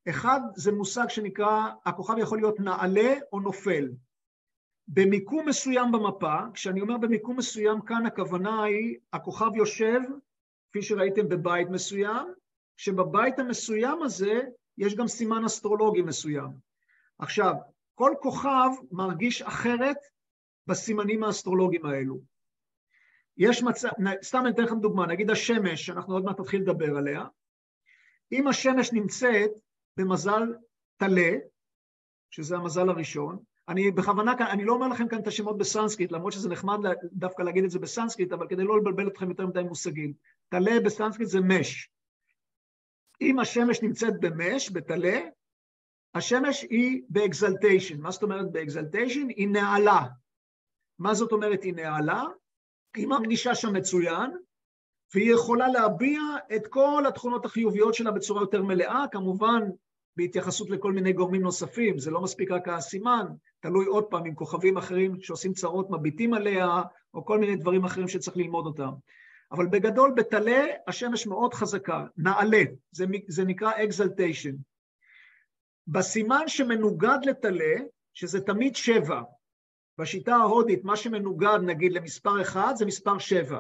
אחד 0.10 0.40
זה 0.56 0.72
מושג 0.72 1.06
שנקרא, 1.10 1.70
הכוכב 1.86 2.18
יכול 2.18 2.38
להיות 2.38 2.60
נעלה 2.60 3.14
או 3.34 3.40
נופל. 3.40 3.90
במיקום 4.88 5.50
מסוים 5.50 5.92
במפה, 5.92 6.36
כשאני 6.54 6.82
אומר 6.82 6.98
במיקום 6.98 7.38
מסוים, 7.38 7.82
כאן 7.82 8.06
הכוונה 8.06 8.64
היא, 8.64 8.98
הכוכב 9.14 9.56
יושב, 9.56 10.00
כפי 10.70 10.82
שראיתם, 10.82 11.30
בבית 11.30 11.70
מסוים, 11.70 12.28
שבבית 12.78 13.40
המסוים 13.40 14.04
הזה 14.04 14.42
יש 14.78 14.96
גם 14.96 15.08
סימן 15.08 15.46
אסטרולוגי 15.46 16.02
מסוים. 16.02 16.50
עכשיו, 17.20 17.54
כל 17.96 18.14
כוכב 18.22 18.70
מרגיש 18.92 19.42
אחרת 19.42 19.98
בסימנים 20.68 21.24
האסטרולוגיים 21.24 21.86
האלו. 21.86 22.20
יש 23.38 23.64
מצב, 23.64 23.90
סתם 24.24 24.42
אני 24.46 24.50
אתן 24.50 24.64
לכם 24.64 24.80
דוגמה, 24.80 25.06
נגיד 25.06 25.30
השמש, 25.30 25.86
שאנחנו 25.86 26.14
עוד 26.14 26.24
מעט 26.24 26.40
נתחיל 26.40 26.62
לדבר 26.62 26.98
עליה, 26.98 27.26
אם 28.32 28.48
השמש 28.48 28.94
נמצאת 28.94 29.52
במזל 29.98 30.44
טלה, 30.98 31.32
שזה 32.32 32.56
המזל 32.56 32.90
הראשון, 32.90 33.38
אני 33.70 33.92
בכוונה 33.92 34.38
כאן, 34.38 34.48
אני 34.48 34.66
לא 34.66 34.74
אומר 34.74 34.88
לכם 34.88 35.08
כאן 35.08 35.20
את 35.20 35.28
השמות 35.28 35.58
בסנסקריט, 35.58 36.12
למרות 36.12 36.34
שזה 36.34 36.50
נחמד 36.50 36.80
דווקא 37.14 37.42
להגיד 37.44 37.64
את 37.64 37.72
זה 37.72 37.80
בסנסקריט, 37.80 38.34
אבל 38.34 38.48
כדי 38.48 38.64
לא 38.64 38.78
לבלבל 38.78 39.08
אתכם 39.08 39.30
יותר 39.30 39.48
מדי 39.48 39.64
מושגים. 39.64 40.14
טלה 40.50 40.80
בסנסקריט 40.86 41.30
זה 41.30 41.42
מש. 41.42 41.90
אם 43.22 43.40
השמש 43.40 43.82
נמצאת 43.82 44.20
במש, 44.20 44.70
בטלה, 44.70 45.20
השמש 46.14 46.62
היא 46.62 47.02
ב 47.10 47.17
exaltation. 47.17 48.02
מה 48.02 48.12
זאת 48.12 48.24
אומרת 48.24 48.52
ב 48.52 48.58
exaltation? 48.58 49.28
היא 49.30 49.48
נעלה. 49.48 50.02
מה 51.00 51.14
זאת 51.14 51.32
אומרת 51.32 51.64
היא 51.64 51.74
נעלה? 51.74 52.24
היא 52.96 53.08
מרגישה 53.08 53.56
שם 53.56 53.74
מצוין, 53.74 54.32
והיא 55.14 55.34
יכולה 55.34 55.68
להביע 55.68 56.22
את 56.56 56.68
כל 56.68 57.04
התכונות 57.08 57.46
החיוביות 57.46 57.94
שלה 57.94 58.12
בצורה 58.12 58.42
יותר 58.42 58.64
מלאה, 58.64 59.06
כמובן 59.12 59.62
בהתייחסות 60.18 60.70
לכל 60.70 60.92
מיני 60.92 61.14
גורמים 61.14 61.42
נוספים, 61.42 62.00
זה 62.00 62.12
לא 62.12 62.22
מספיק 62.22 62.52
רק 62.52 62.68
הסימן, 62.68 63.26
תלוי 63.60 63.86
עוד 63.86 64.04
פעם 64.04 64.26
עם 64.26 64.36
כוכבים 64.36 64.78
אחרים 64.78 65.22
שעושים 65.22 65.54
צרות 65.54 65.90
מביטים 65.90 66.34
עליה, 66.34 66.82
או 67.14 67.26
כל 67.26 67.40
מיני 67.40 67.56
דברים 67.56 67.86
אחרים 67.86 68.08
שצריך 68.08 68.38
ללמוד 68.38 68.66
אותם. 68.66 68.92
אבל 69.52 69.68
בגדול 69.68 70.14
בטלה 70.18 70.66
השמש 70.88 71.28
מאוד 71.28 71.54
חזקה, 71.54 72.06
נעלה, 72.18 72.64
זה, 72.92 73.06
זה 73.28 73.44
נקרא 73.44 73.72
אקזלטיישן. 73.84 74.56
בסימן 75.88 76.48
שמנוגד 76.48 77.20
לטלה, 77.26 77.76
שזה 78.14 78.42
תמיד 78.42 78.76
שבע, 78.76 79.22
בשיטה 79.98 80.36
ההודית 80.36 80.84
מה 80.84 80.96
שמנוגד 80.96 81.60
נגיד 81.66 81.92
למספר 81.92 82.42
אחד 82.42 82.74
זה 82.76 82.86
מספר 82.86 83.18
שבע. 83.18 83.60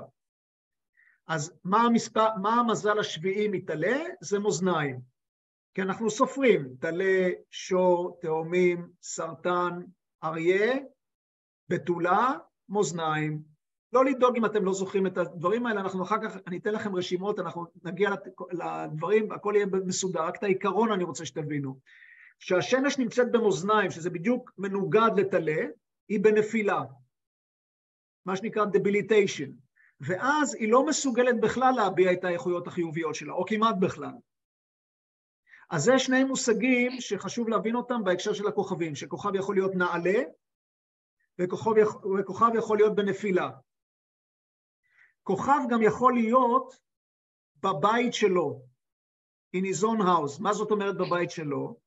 אז 1.28 1.60
מה, 1.63 1.82
המספר, 1.82 2.36
מה 2.41 2.54
המזל 2.54 3.00
השביעי 3.00 3.47
מטלה? 3.47 3.97
זה 4.21 4.39
מאזניים. 4.39 5.00
כי 5.73 5.82
אנחנו 5.82 6.10
סופרים, 6.10 6.76
טלה, 6.80 7.30
שור, 7.52 8.17
תאומים, 8.21 8.89
סרטן, 9.02 9.80
אריה, 10.23 10.76
בתולה, 11.69 12.32
מאזניים. 12.69 13.57
לא 13.93 14.06
לדאוג 14.06 14.38
אם 14.38 14.45
אתם 14.45 14.65
לא 14.65 14.73
זוכרים 14.73 15.08
את 15.08 15.17
הדברים 15.17 15.65
האלה, 15.65 15.82
אנחנו 15.82 16.04
אחר 16.04 16.15
כך, 16.23 16.38
אני 16.47 16.58
אתן 16.58 16.73
לכם 16.73 16.95
רשימות, 16.95 17.39
אנחנו 17.39 17.65
נגיע 17.84 18.10
לדברים, 18.52 19.32
הכל 19.32 19.54
יהיה 19.56 19.65
מסודר, 19.86 20.21
רק 20.21 20.36
את 20.38 20.43
העיקרון 20.43 20.91
אני 20.91 21.04
רוצה 21.04 21.26
שתבינו. 21.26 21.80
כשהשמש 22.39 22.97
נמצאת 22.97 23.32
במאזניים, 23.32 23.91
שזה 23.91 24.10
בדיוק 24.10 24.52
מנוגד 24.58 25.12
לטלה, 25.17 25.65
היא 26.08 26.19
בנפילה, 26.19 26.82
מה 28.26 28.36
שנקרא 28.36 28.65
debilitation, 28.65 29.50
ואז 30.02 30.56
היא 30.56 30.71
לא 30.71 30.86
מסוגלת 30.86 31.41
בכלל 31.41 31.73
להביע 31.76 32.13
את 32.13 32.23
האיכויות 32.23 32.67
החיוביות 32.67 33.15
שלה, 33.15 33.34
או 33.34 33.45
כמעט 33.45 33.76
בכלל. 33.80 34.13
אז 35.69 35.84
זה 35.84 36.00
שני 36.00 36.23
מושגים 36.23 36.91
שחשוב 37.02 37.50
להבין 37.50 37.76
אותם 37.76 38.04
בהקשר 38.04 38.34
של 38.34 38.47
הכוכבים, 38.47 38.95
שכוכב 38.95 39.36
יכול 39.36 39.56
להיות 39.56 39.76
נעלה 39.76 40.19
וכוכב, 41.39 42.56
יכול 42.56 42.78
להיות 42.78 42.95
בנפילה. 42.95 43.50
כוכב 45.28 45.60
גם 45.70 45.82
יכול 45.82 46.13
להיות 46.13 46.74
בבית 47.63 48.13
שלו, 48.13 48.62
in 49.58 49.60
his 49.60 49.84
own 49.84 50.02
house. 50.02 50.42
מה 50.42 50.54
זאת 50.54 50.72
אומרת 50.72 50.96
בבית 50.98 51.32
שלו? 51.32 51.80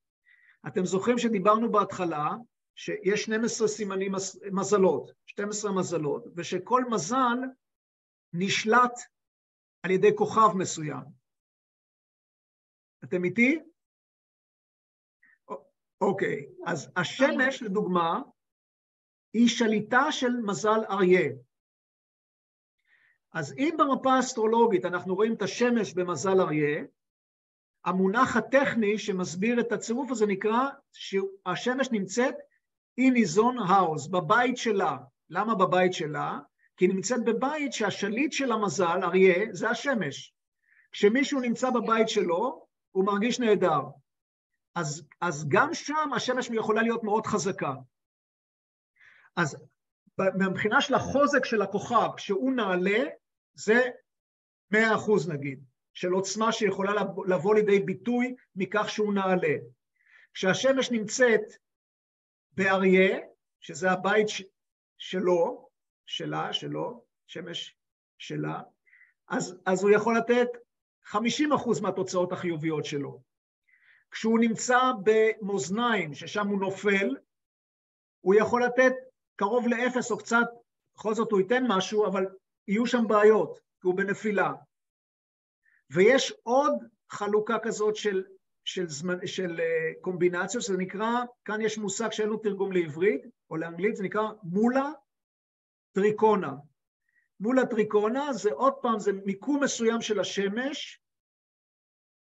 אתם 0.66 0.84
זוכרים 0.84 1.18
שדיברנו 1.18 1.72
בהתחלה 1.72 2.28
שיש 2.74 3.22
12 3.22 3.68
סימנים 3.68 4.12
מזלות, 4.52 5.12
12 5.26 5.72
מזלות, 5.72 6.24
ושכל 6.36 6.84
מזל 6.90 7.38
נשלט 8.32 8.98
על 9.82 9.90
ידי 9.90 10.16
כוכב 10.16 10.56
מסוים. 10.56 11.04
אתם 13.04 13.24
איתי? 13.24 13.60
אוקיי, 16.00 16.46
אז 16.66 16.92
השמש, 16.96 17.62
לדוגמה, 17.62 18.22
היא 19.32 19.48
שליטה 19.48 20.12
של 20.12 20.32
מזל 20.46 20.80
אריה. 20.90 21.30
אז 23.32 23.54
אם 23.58 23.74
במפה 23.78 24.12
האסטרולוגית 24.12 24.84
אנחנו 24.84 25.14
רואים 25.14 25.32
את 25.32 25.42
השמש 25.42 25.94
במזל 25.94 26.40
אריה, 26.40 26.84
המונח 27.84 28.36
הטכני 28.36 28.98
שמסביר 28.98 29.60
את 29.60 29.72
הצירוף 29.72 30.10
הזה 30.10 30.26
נקרא 30.26 30.68
שהשמש 30.92 31.88
נמצאת 31.92 32.34
in 33.00 33.14
his 33.14 33.38
own 33.38 33.68
house, 33.68 34.10
בבית 34.10 34.56
שלה. 34.56 34.96
למה 35.30 35.54
בבית 35.54 35.92
שלה? 35.92 36.38
כי 36.76 36.84
היא 36.84 36.94
נמצאת 36.94 37.24
בבית 37.24 37.72
שהשליט 37.72 38.32
של 38.32 38.52
המזל, 38.52 39.00
אריה, 39.02 39.46
זה 39.52 39.70
השמש. 39.70 40.34
כשמישהו 40.92 41.40
נמצא 41.40 41.70
בבית 41.70 42.08
שלו, 42.08 42.66
הוא 42.90 43.06
מרגיש 43.06 43.40
נהדר. 43.40 43.80
אז, 44.74 45.08
אז 45.20 45.48
גם 45.48 45.74
שם 45.74 46.12
השמש 46.16 46.50
יכולה 46.52 46.82
להיות 46.82 47.04
מאוד 47.04 47.26
חזקה. 47.26 47.74
אז 49.36 49.56
מבחינה 50.50 50.80
של 50.80 50.94
החוזק 50.94 51.44
של 51.44 51.62
הכוכב, 51.62 52.08
כשהוא 52.16 52.52
נעלה, 52.52 53.04
זה 53.54 53.80
מאה 54.70 54.94
אחוז 54.94 55.28
נגיד, 55.28 55.64
של 55.94 56.12
עוצמה 56.12 56.52
שיכולה 56.52 56.92
לבוא 57.26 57.54
לידי 57.54 57.80
ביטוי 57.80 58.34
מכך 58.56 58.88
שהוא 58.88 59.14
נעלה. 59.14 59.54
כשהשמש 60.34 60.90
נמצאת 60.90 61.40
באריה, 62.52 63.18
שזה 63.60 63.90
הבית 63.90 64.26
שלו, 64.98 65.68
שלה, 66.06 66.52
שלו, 66.52 67.04
שמש 67.26 67.76
שלה, 68.18 68.60
אז, 69.28 69.60
אז 69.66 69.82
הוא 69.82 69.90
יכול 69.90 70.16
לתת 70.16 70.48
50% 71.06 71.16
מהתוצאות 71.82 72.32
החיוביות 72.32 72.84
שלו. 72.84 73.22
כשהוא 74.10 74.38
נמצא 74.38 74.78
במאזניים, 75.04 76.14
ששם 76.14 76.48
הוא 76.48 76.60
נופל, 76.60 77.16
הוא 78.20 78.34
יכול 78.34 78.64
לתת 78.64 78.92
קרוב 79.40 79.68
לאפס 79.68 80.10
או 80.10 80.18
קצת, 80.18 80.46
בכל 80.96 81.14
זאת 81.14 81.32
הוא 81.32 81.40
ייתן 81.40 81.64
משהו, 81.68 82.06
אבל 82.06 82.26
יהיו 82.68 82.86
שם 82.86 83.04
בעיות, 83.08 83.58
כי 83.58 83.86
הוא 83.86 83.94
בנפילה. 83.94 84.52
ויש 85.90 86.32
עוד 86.42 86.72
חלוקה 87.10 87.58
כזאת 87.62 87.96
של, 87.96 88.24
של, 88.64 88.88
זמן, 88.88 89.26
של 89.26 89.56
uh, 89.56 90.00
קומבינציות, 90.00 90.64
שזה 90.64 90.76
נקרא, 90.76 91.24
כאן 91.44 91.60
יש 91.60 91.78
מושג 91.78 92.12
שאין 92.12 92.28
לו 92.28 92.36
תרגום 92.36 92.72
לעברית 92.72 93.26
או 93.50 93.56
לאנגלית, 93.56 93.96
זה 93.96 94.04
נקרא 94.04 94.22
מולה 94.42 94.90
טריקונה. 95.92 96.52
מולה 97.40 97.66
טריקונה 97.66 98.32
זה 98.32 98.52
עוד 98.52 98.74
פעם, 98.82 98.98
זה 98.98 99.12
מיקום 99.12 99.62
מסוים 99.64 100.00
של 100.00 100.20
השמש, 100.20 101.00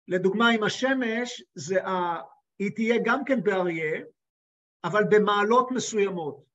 לדוגמה, 0.09 0.51
עם 0.51 0.62
השמש, 0.62 1.44
זה 1.55 1.87
ה... 1.87 2.20
היא 2.59 2.70
תהיה 2.75 2.96
גם 3.05 3.25
כן 3.25 3.42
באריה, 3.42 4.01
אבל 4.85 5.03
במעלות 5.11 5.70
מסוימות. 5.70 6.52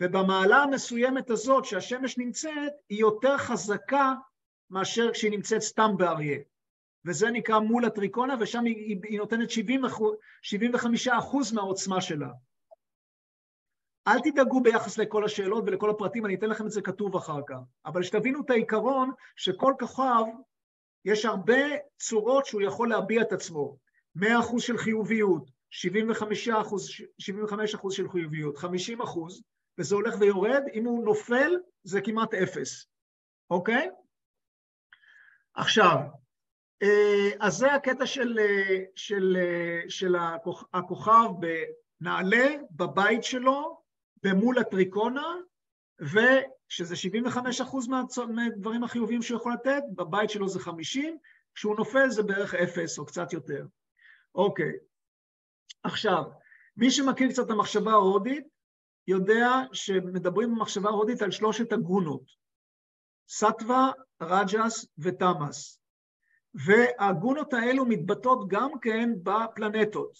ובמעלה 0.00 0.62
המסוימת 0.62 1.30
הזאת 1.30 1.64
שהשמש 1.64 2.18
נמצאת, 2.18 2.72
היא 2.88 3.00
יותר 3.00 3.38
חזקה 3.38 4.14
מאשר 4.70 5.12
כשהיא 5.12 5.30
נמצאת 5.30 5.60
סתם 5.60 5.90
באריה. 5.96 6.38
וזה 7.04 7.30
נקרא 7.30 7.58
מול 7.58 7.84
הטריקונה, 7.84 8.34
ושם 8.40 8.64
היא, 8.64 9.00
היא 9.04 9.18
נותנת 9.18 9.50
70 9.50 9.82
75 10.42 11.08
אחוז 11.08 11.52
מהעוצמה 11.52 12.00
שלה. 12.00 12.28
אל 14.08 14.20
תדאגו 14.20 14.60
ביחס 14.60 14.98
לכל 14.98 15.24
השאלות 15.24 15.64
ולכל 15.66 15.90
הפרטים, 15.90 16.26
אני 16.26 16.34
אתן 16.34 16.48
לכם 16.48 16.66
את 16.66 16.70
זה 16.70 16.82
כתוב 16.82 17.16
אחר 17.16 17.40
כך. 17.46 17.58
אבל 17.86 18.02
שתבינו 18.02 18.40
את 18.40 18.50
העיקרון 18.50 19.10
שכל 19.36 19.74
כוכב, 19.78 20.24
יש 21.04 21.24
הרבה 21.24 21.58
צורות 21.98 22.46
שהוא 22.46 22.62
יכול 22.62 22.88
להביע 22.88 23.22
את 23.22 23.32
עצמו. 23.32 23.76
100% 24.18 24.22
של 24.58 24.78
חיוביות, 24.78 25.50
75 25.70 26.48
75 27.18 27.76
של 27.90 28.08
חיוביות, 28.08 28.56
50 28.56 29.00
וזה 29.80 29.94
הולך 29.94 30.14
ויורד, 30.20 30.62
אם 30.74 30.84
הוא 30.84 31.04
נופל 31.04 31.56
זה 31.82 32.00
כמעט 32.00 32.34
אפס, 32.34 32.86
אוקיי? 33.50 33.90
עכשיו, 35.54 35.96
אה, 36.82 37.30
אז 37.40 37.54
זה 37.56 37.74
הקטע 37.74 38.06
של, 38.06 38.38
אה, 38.38 38.84
של, 38.96 39.36
אה, 39.40 39.80
של 39.88 40.16
הכוכב 40.74 41.28
בנעלה, 42.00 42.48
בבית 42.70 43.24
שלו, 43.24 43.82
במול 44.22 44.58
הטריקונה, 44.58 45.34
ושזה 46.00 46.96
75 46.96 47.60
אחוז 47.60 47.88
מהדברים 48.28 48.84
החיוביים 48.84 49.22
שהוא 49.22 49.38
יכול 49.38 49.52
לתת, 49.52 49.82
בבית 49.94 50.30
שלו 50.30 50.48
זה 50.48 50.60
50, 50.60 51.18
כשהוא 51.54 51.76
נופל 51.76 52.08
זה 52.08 52.22
בערך 52.22 52.54
אפס 52.54 52.98
או 52.98 53.06
קצת 53.06 53.32
יותר. 53.32 53.66
אוקיי, 54.34 54.72
עכשיו, 55.82 56.24
מי 56.76 56.90
שמכיר 56.90 57.28
קצת 57.28 57.46
את 57.46 57.50
המחשבה 57.50 57.90
ההודית, 57.90 58.59
יודע 59.06 59.50
שמדברים 59.72 60.50
במחשבה 60.50 60.88
ההודית 60.88 61.22
על 61.22 61.30
שלושת 61.30 61.72
הגונות, 61.72 62.22
סטווה, 63.28 63.90
רג'ס 64.22 64.86
ותמאס. 64.98 65.80
והגונות 66.54 67.52
האלו 67.52 67.86
מתבטאות 67.86 68.48
גם 68.48 68.70
כן 68.80 69.10
בפלנטות. 69.22 70.18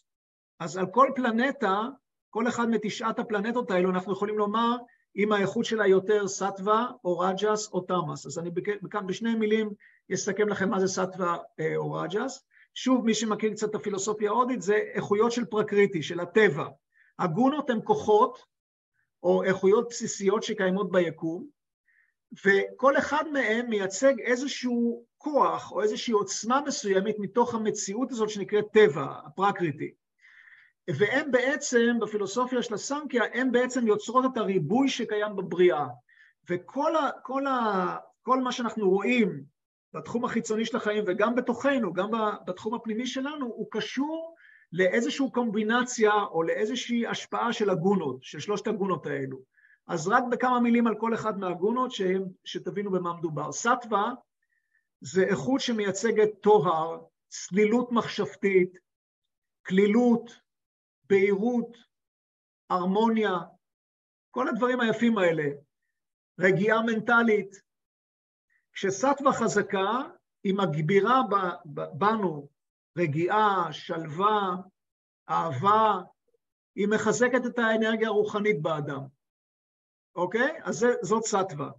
אז 0.60 0.76
על 0.76 0.86
כל 0.86 1.10
פלנטה, 1.14 1.82
כל 2.30 2.48
אחד 2.48 2.68
מתשעת 2.68 3.18
הפלנטות 3.18 3.70
האלו, 3.70 3.90
אנחנו 3.90 4.12
יכולים 4.12 4.38
לומר 4.38 4.76
אם 5.16 5.32
האיכות 5.32 5.64
שלה 5.64 5.86
יותר 5.86 6.28
סטווה 6.28 6.86
או 7.04 7.18
רג'ס 7.18 7.72
או 7.72 7.80
תמאס. 7.80 8.26
אז 8.26 8.38
אני 8.38 8.50
כאן 8.90 9.06
בשני 9.06 9.34
מילים 9.34 9.70
אסכם 10.14 10.48
לכם 10.48 10.70
מה 10.70 10.80
זה 10.80 10.88
סטווה 10.88 11.36
אה, 11.60 11.76
או 11.76 11.92
רג'ס. 11.92 12.44
שוב, 12.74 13.04
מי 13.04 13.14
שמכיר 13.14 13.52
קצת 13.52 13.70
את 13.70 13.74
הפילוסופיה 13.74 14.30
ההודית, 14.30 14.62
זה 14.62 14.74
איכויות 14.74 15.32
של 15.32 15.44
פרקריטי, 15.44 16.02
של 16.02 16.20
הטבע. 16.20 16.68
הגונות 17.18 17.70
הן 17.70 17.80
כוחות 17.84 18.44
או 19.22 19.42
איכויות 19.42 19.88
בסיסיות 19.90 20.42
שקיימות 20.42 20.90
ביקום, 20.90 21.46
וכל 22.44 22.96
אחד 22.96 23.24
מהם 23.32 23.70
מייצג 23.70 24.20
איזשהו 24.20 25.04
כוח 25.18 25.72
או 25.72 25.82
איזושהי 25.82 26.12
עוצמה 26.12 26.60
מסוימת 26.66 27.14
מתוך 27.18 27.54
המציאות 27.54 28.10
הזאת 28.10 28.30
שנקראת 28.30 28.64
טבע, 28.72 29.06
הפרקריטי. 29.26 29.94
והם 30.88 31.30
בעצם, 31.30 31.98
בפילוסופיה 32.00 32.62
של 32.62 32.74
הסנקיה, 32.74 33.22
הם 33.34 33.52
בעצם 33.52 33.86
יוצרות 33.86 34.24
את 34.32 34.36
הריבוי 34.36 34.88
שקיים 34.88 35.36
בבריאה. 35.36 35.86
וכל 36.50 36.96
ה, 36.96 37.10
כל 37.22 37.46
ה, 37.46 37.96
כל 38.22 38.40
מה 38.40 38.52
שאנחנו 38.52 38.90
רואים 38.90 39.44
בתחום 39.94 40.24
החיצוני 40.24 40.64
של 40.64 40.76
החיים 40.76 41.04
וגם 41.06 41.34
בתוכנו, 41.34 41.92
גם 41.92 42.10
בתחום 42.46 42.74
הפנימי 42.74 43.06
שלנו, 43.06 43.46
הוא 43.46 43.66
קשור 43.70 44.34
לאיזושהי 44.72 45.26
קומבינציה 45.32 46.12
או 46.12 46.42
לאיזושהי 46.42 47.06
השפעה 47.06 47.52
של 47.52 47.70
הגונות, 47.70 48.22
של 48.22 48.40
שלושת 48.40 48.66
הגונות 48.66 49.06
האלו. 49.06 49.38
אז 49.86 50.08
רק 50.08 50.24
בכמה 50.30 50.60
מילים 50.60 50.86
על 50.86 50.94
כל 50.98 51.14
אחד 51.14 51.38
מהגונות, 51.38 51.92
שהם, 51.92 52.24
שתבינו 52.44 52.90
במה 52.90 53.14
מדובר. 53.14 53.52
סטווה 53.52 54.12
זה 55.00 55.24
איכות 55.24 55.60
שמייצגת 55.60 56.28
טוהר, 56.40 57.00
צלילות 57.28 57.92
מחשבתית, 57.92 58.78
כלילות, 59.66 60.30
בהירות, 61.08 61.76
הרמוניה, 62.70 63.38
כל 64.30 64.48
הדברים 64.48 64.80
היפים 64.80 65.18
האלה. 65.18 65.48
רגיעה 66.40 66.82
מנטלית. 66.82 67.62
כשסטווה 68.72 69.32
חזקה, 69.32 69.88
היא 70.44 70.54
מגבירה 70.54 71.22
בנו 71.92 72.48
רגיעה, 72.98 73.72
שלווה, 73.72 74.56
אהבה, 75.28 76.00
היא 76.74 76.88
מחזקת 76.88 77.46
את 77.46 77.58
האנרגיה 77.58 78.08
הרוחנית 78.08 78.62
באדם, 78.62 79.00
אוקיי? 80.14 80.58
אז 80.62 80.74
זה, 80.74 80.86
זאת 81.02 81.24
סטווה. 81.24 81.70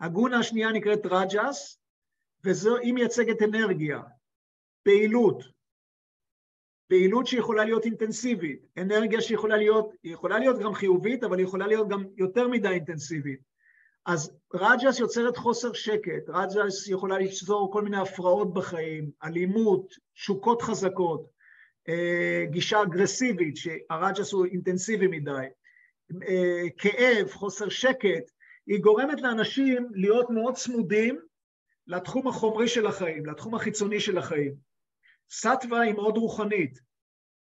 הגונה 0.00 0.38
השנייה 0.38 0.72
נקראת 0.72 1.06
רג'ס, 1.10 1.78
והיא 2.44 2.94
מייצגת 2.94 3.42
אנרגיה, 3.42 4.02
פעילות, 4.82 5.42
פעילות 6.88 7.26
שיכולה 7.26 7.64
להיות 7.64 7.84
אינטנסיבית, 7.84 8.66
אנרגיה 8.78 9.20
שיכולה 9.20 9.56
להיות, 9.56 9.90
היא 10.02 10.12
יכולה 10.12 10.38
להיות 10.38 10.56
גם 10.58 10.74
חיובית, 10.74 11.24
אבל 11.24 11.38
היא 11.38 11.46
יכולה 11.46 11.66
להיות 11.66 11.88
גם 11.88 12.04
יותר 12.16 12.48
מדי 12.48 12.68
אינטנסיבית. 12.68 13.40
אז 14.06 14.30
רג'ס 14.54 14.98
יוצרת 14.98 15.36
חוסר 15.36 15.72
שקט, 15.72 16.28
רג'ס 16.28 16.88
יכולה 16.88 17.18
ליצור 17.18 17.72
כל 17.72 17.82
מיני 17.82 17.96
הפרעות 17.96 18.54
בחיים, 18.54 19.10
אלימות, 19.24 19.94
תשוקות 20.14 20.62
חזקות, 20.62 21.30
אה, 21.88 22.44
גישה 22.50 22.82
אגרסיבית, 22.82 23.56
שהרג'ס 23.56 24.32
הוא 24.32 24.46
אינטנסיבי 24.46 25.06
מדי, 25.06 25.46
אה, 26.28 26.62
כאב, 26.78 27.30
חוסר 27.30 27.68
שקט, 27.68 28.30
היא 28.66 28.80
גורמת 28.80 29.20
לאנשים 29.20 29.88
להיות 29.94 30.30
מאוד 30.30 30.54
צמודים 30.54 31.20
לתחום 31.86 32.28
החומרי 32.28 32.68
של 32.68 32.86
החיים, 32.86 33.26
לתחום 33.26 33.54
החיצוני 33.54 34.00
של 34.00 34.18
החיים. 34.18 34.54
סטווה 35.30 35.80
היא 35.80 35.94
מאוד 35.94 36.16
רוחנית, 36.16 36.80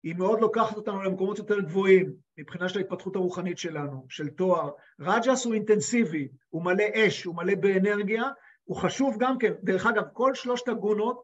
היא 0.05 0.15
מאוד 0.17 0.41
לוקחת 0.41 0.77
אותנו 0.77 1.03
למקומות 1.03 1.39
יותר 1.39 1.61
גבוהים 1.61 2.15
מבחינה 2.39 2.69
של 2.69 2.79
ההתפתחות 2.79 3.17
הרוחנית 3.17 3.59
שלנו, 3.59 4.07
של 4.09 4.29
תואר. 4.29 4.71
רג'ס 5.01 5.45
הוא 5.45 5.55
אינטנסיבי, 5.55 6.29
הוא 6.49 6.65
מלא 6.65 6.85
אש, 6.95 7.25
הוא 7.25 7.37
מלא 7.37 7.55
באנרגיה, 7.55 8.23
הוא 8.65 8.77
חשוב 8.77 9.17
גם 9.19 9.39
כן. 9.39 9.53
דרך 9.63 9.87
אגב, 9.87 10.03
כל 10.13 10.35
שלושת 10.35 10.69
הגונות 10.69 11.23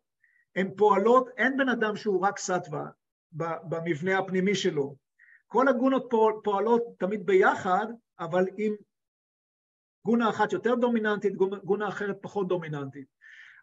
הן 0.57 0.71
פועלות, 0.77 1.29
אין 1.37 1.57
בן 1.57 1.69
אדם 1.69 1.97
שהוא 1.97 2.21
רק 2.21 2.39
סטווה 2.39 2.87
במבנה 3.69 4.19
הפנימי 4.19 4.55
שלו. 4.55 4.97
כל 5.47 5.69
הגונות 5.69 6.11
פועלות 6.45 6.83
תמיד 6.99 7.27
ביחד, 7.27 7.87
אבל 8.19 8.45
עם 8.57 8.75
גונה 10.05 10.31
אחת 10.31 10.53
יותר 10.53 10.75
דומיננטית, 10.75 11.35
גונה 11.65 11.89
אחרת 11.89 12.17
פחות 12.21 12.49
דומיננטית. 12.49 13.07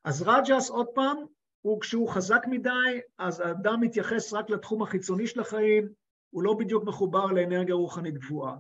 אז 0.04 0.22
רג'ס, 0.22 0.70
עוד 0.70 0.88
פעם, 0.96 1.18
הוא 1.62 1.82
כשהוא 1.82 2.10
חזק 2.10 2.42
מדי, 2.48 3.02
אז 3.18 3.40
האדם 3.40 3.82
מתייחס 3.82 4.34
רק 4.34 4.50
לתחום 4.50 4.82
החיצוני 4.82 5.28
של 5.28 5.40
החיים, 5.40 5.90
הוא 6.30 6.44
לא 6.44 6.54
בדיוק 6.54 6.84
מחובר 6.84 7.26
לאנרגיה 7.26 7.76
רוחנית 7.76 8.18
גבוהה. 8.18 8.58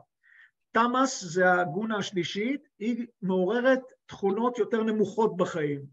תמאס 0.72 1.24
זה 1.24 1.54
הגונה 1.54 1.98
השלישית, 1.98 2.68
היא 2.80 3.08
מעוררת 3.22 3.82
תכונות 4.06 4.58
יותר 4.58 4.84
נמוכות 4.84 5.38
בחיים. 5.38 5.86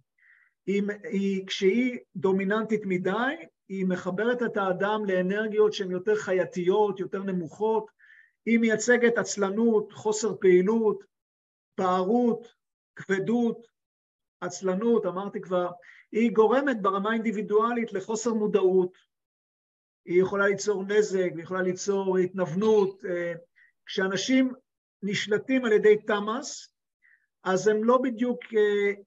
היא, 0.67 0.83
היא, 1.03 1.47
כשהיא 1.47 1.99
דומיננטית 2.17 2.83
מדי, 2.85 3.35
היא 3.69 3.87
מחברת 3.87 4.43
את 4.43 4.57
האדם 4.57 5.05
לאנרגיות 5.05 5.73
שהן 5.73 5.90
יותר 5.90 6.17
חייתיות, 6.17 7.01
יותר 7.01 7.23
נמוכות, 7.23 7.90
היא 8.47 8.59
מייצגת 8.59 9.19
עצלנות, 9.19 9.93
חוסר 9.93 10.35
פעילות, 10.40 11.05
פערות, 11.75 12.55
כבדות, 12.97 13.67
עצלנות, 14.40 15.07
אמרתי 15.07 15.40
כבר, 15.40 15.71
היא 16.14 16.33
גורמת 16.33 16.83
ברמה 16.83 17.11
האינדיבידואלית 17.11 17.92
לחוסר 17.92 18.35
מודעות, 18.35 18.98
היא 20.05 20.22
יכולה 20.22 20.46
ליצור 20.48 20.85
נזק, 20.85 21.31
היא 21.35 21.42
יכולה 21.42 21.62
ליצור 21.62 22.18
התנוונות. 22.18 23.05
אה, 23.05 23.33
כשאנשים 23.87 24.53
נשלטים 25.03 25.64
על 25.64 25.72
ידי 25.72 25.96
תמ"ס, 26.07 26.74
אז 27.44 27.68
הם 27.68 27.85
לא 27.85 27.98
בדיוק 27.98 28.40
אה, 28.57 29.03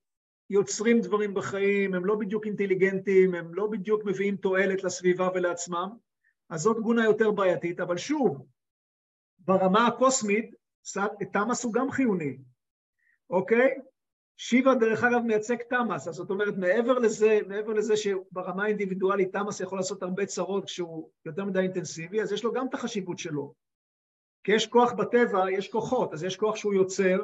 יוצרים 0.50 1.02
דברים 1.02 1.34
בחיים, 1.34 1.94
הם 1.94 2.06
לא 2.06 2.16
בדיוק 2.16 2.46
אינטליגנטים, 2.46 3.36
הם 3.36 3.54
לא 3.54 3.68
בדיוק 3.68 4.02
מביאים 4.06 4.36
תועלת 4.36 4.84
לסביבה 4.84 5.30
ולעצמם, 5.36 5.90
אז 6.50 6.62
זאת 6.62 6.80
גונה 6.80 7.06
יותר 7.06 7.32
בעייתית, 7.32 7.80
אבל 7.80 7.98
שוב, 7.98 8.46
ברמה 9.40 9.88
הקוסמית, 9.88 10.56
תמ"ס 11.34 11.64
הוא 11.64 11.74
גם 11.74 11.92
חיוני, 11.92 12.38
אוקיי? 13.30 13.76
שיבה 14.38 14.76
דרך 14.76 15.04
אגב 15.04 15.22
מייצג 15.22 15.56
תמ"ס, 15.70 16.08
אז 16.08 16.16
זאת 16.16 16.30
אומרת 16.30 16.58
מעבר 16.58 17.00
לזה, 17.00 17.40
מעבר 17.48 17.74
לזה 17.74 17.98
שברמה 17.98 18.64
האינדיבידואלית 18.64 19.32
תמ"ס 19.34 19.60
יכול 19.60 19.80
לעשות 19.80 20.04
הרבה 20.04 20.26
צרות 20.26 20.66
כשהוא 20.66 21.10
יותר 21.26 21.46
מדי 21.46 21.60
אינטנסיבי, 21.60 22.22
אז 22.22 22.32
יש 22.32 22.44
לו 22.44 22.54
גם 22.54 22.68
את 22.68 22.74
החשיבות 22.74 23.20
שלו. 23.20 23.54
כי 24.44 24.52
יש 24.52 24.68
כוח 24.68 24.94
בטבע, 24.94 25.52
יש 25.52 25.72
כוחות, 25.72 26.14
אז 26.14 26.24
יש 26.24 26.38
כוח 26.38 26.56
שהוא 26.56 26.74
יוצר, 26.74 27.18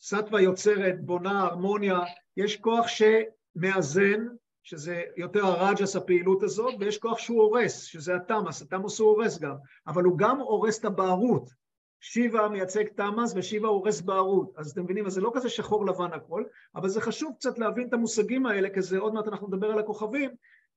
סטווה 0.00 0.40
יוצרת, 0.40 1.04
בונה, 1.04 1.42
הרמוניה, 1.42 2.00
יש 2.36 2.56
כוח 2.56 2.86
שמאזן, 2.88 4.26
שזה 4.62 5.02
יותר 5.16 5.46
הרג'ס 5.46 5.96
הפעילות 5.96 6.42
הזאת, 6.42 6.74
ויש 6.80 6.98
כוח 6.98 7.18
שהוא 7.18 7.42
הורס, 7.42 7.82
שזה 7.82 8.16
התמ"ס, 8.16 8.62
התמ"ס 8.62 8.98
הוא 8.98 9.08
הורס 9.08 9.38
גם, 9.38 9.54
אבל 9.86 10.04
הוא 10.04 10.18
גם 10.18 10.40
הורס 10.40 10.78
את 10.78 10.84
הבערות. 10.84 11.63
שיבה 12.00 12.48
מייצג 12.48 12.84
תמ"ס 12.88 13.32
ושיבה 13.36 13.68
הורס 13.68 14.00
בערות. 14.00 14.52
אז 14.56 14.70
אתם 14.70 14.82
מבינים, 14.82 15.06
אז 15.06 15.12
זה 15.12 15.20
לא 15.20 15.30
כזה 15.34 15.48
שחור 15.48 15.86
לבן 15.86 16.12
הכל, 16.12 16.44
אבל 16.74 16.88
זה 16.88 17.00
חשוב 17.00 17.34
קצת 17.38 17.58
להבין 17.58 17.88
את 17.88 17.92
המושגים 17.92 18.46
האלה, 18.46 18.70
כי 18.70 18.82
זה 18.82 18.98
עוד 18.98 19.14
מעט 19.14 19.28
אנחנו 19.28 19.48
נדבר 19.48 19.70
על 19.70 19.78
הכוכבים, 19.78 20.30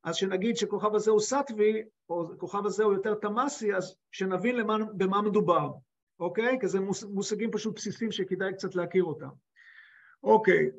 אז 0.03 0.15
שנגיד 0.15 0.57
שכוכב 0.57 0.95
הזה 0.95 1.11
הוא 1.11 1.19
סטווי, 1.19 1.83
או 2.09 2.27
כוכב 2.37 2.65
הזה 2.65 2.83
הוא 2.83 2.93
יותר 2.93 3.15
תמ"סי, 3.15 3.75
אז 3.75 3.95
שנבין 4.11 4.55
למה, 4.55 4.77
במה 4.93 5.21
מדובר, 5.21 5.71
אוקיי? 6.19 6.57
כי 6.59 6.67
זה 6.67 6.79
מושגים 7.09 7.51
פשוט 7.51 7.75
בסיסיים 7.75 8.11
שכדאי 8.11 8.53
קצת 8.53 8.75
להכיר 8.75 9.03
אותם. 9.03 9.29
אוקיי. 10.23 10.71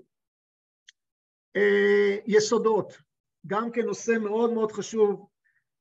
אה, 1.57 2.17
יסודות, 2.27 2.99
גם 3.47 3.71
כנושא 3.71 4.13
מאוד 4.21 4.53
מאוד 4.53 4.73
חשוב, 4.73 5.29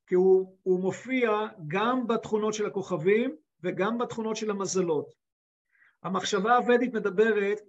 כי 0.08 0.16
הוא, 0.16 0.58
הוא 0.64 0.80
מופיע 0.80 1.48
גם 1.68 2.08
בתכונות 2.08 2.54
של 2.54 2.66
הכוכבים 2.66 3.36
וגם 3.64 3.98
בתכונות 3.98 4.36
של 4.36 4.52
המזלות. 4.52 5.14
המחשבה 6.04 6.58
הוודית 6.58 6.94
מדברת 6.94 7.60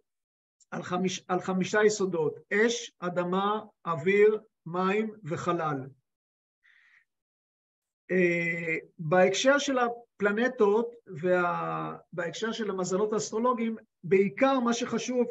על, 0.70 0.82
חמיש, 0.82 1.24
על 1.28 1.40
חמישה 1.40 1.84
יסודות, 1.84 2.38
אש, 2.52 2.92
אדמה, 2.98 3.60
אוויר, 3.86 4.38
מים 4.66 5.10
וחלל. 5.24 5.86
Uh, 8.12 8.86
בהקשר 8.98 9.58
של 9.58 9.78
הפלנטות 9.78 10.94
ובהקשר 11.06 12.52
של 12.52 12.70
המזלות 12.70 13.12
האסטרולוגיים, 13.12 13.76
בעיקר 14.04 14.60
מה 14.60 14.72
שחשוב 14.72 15.26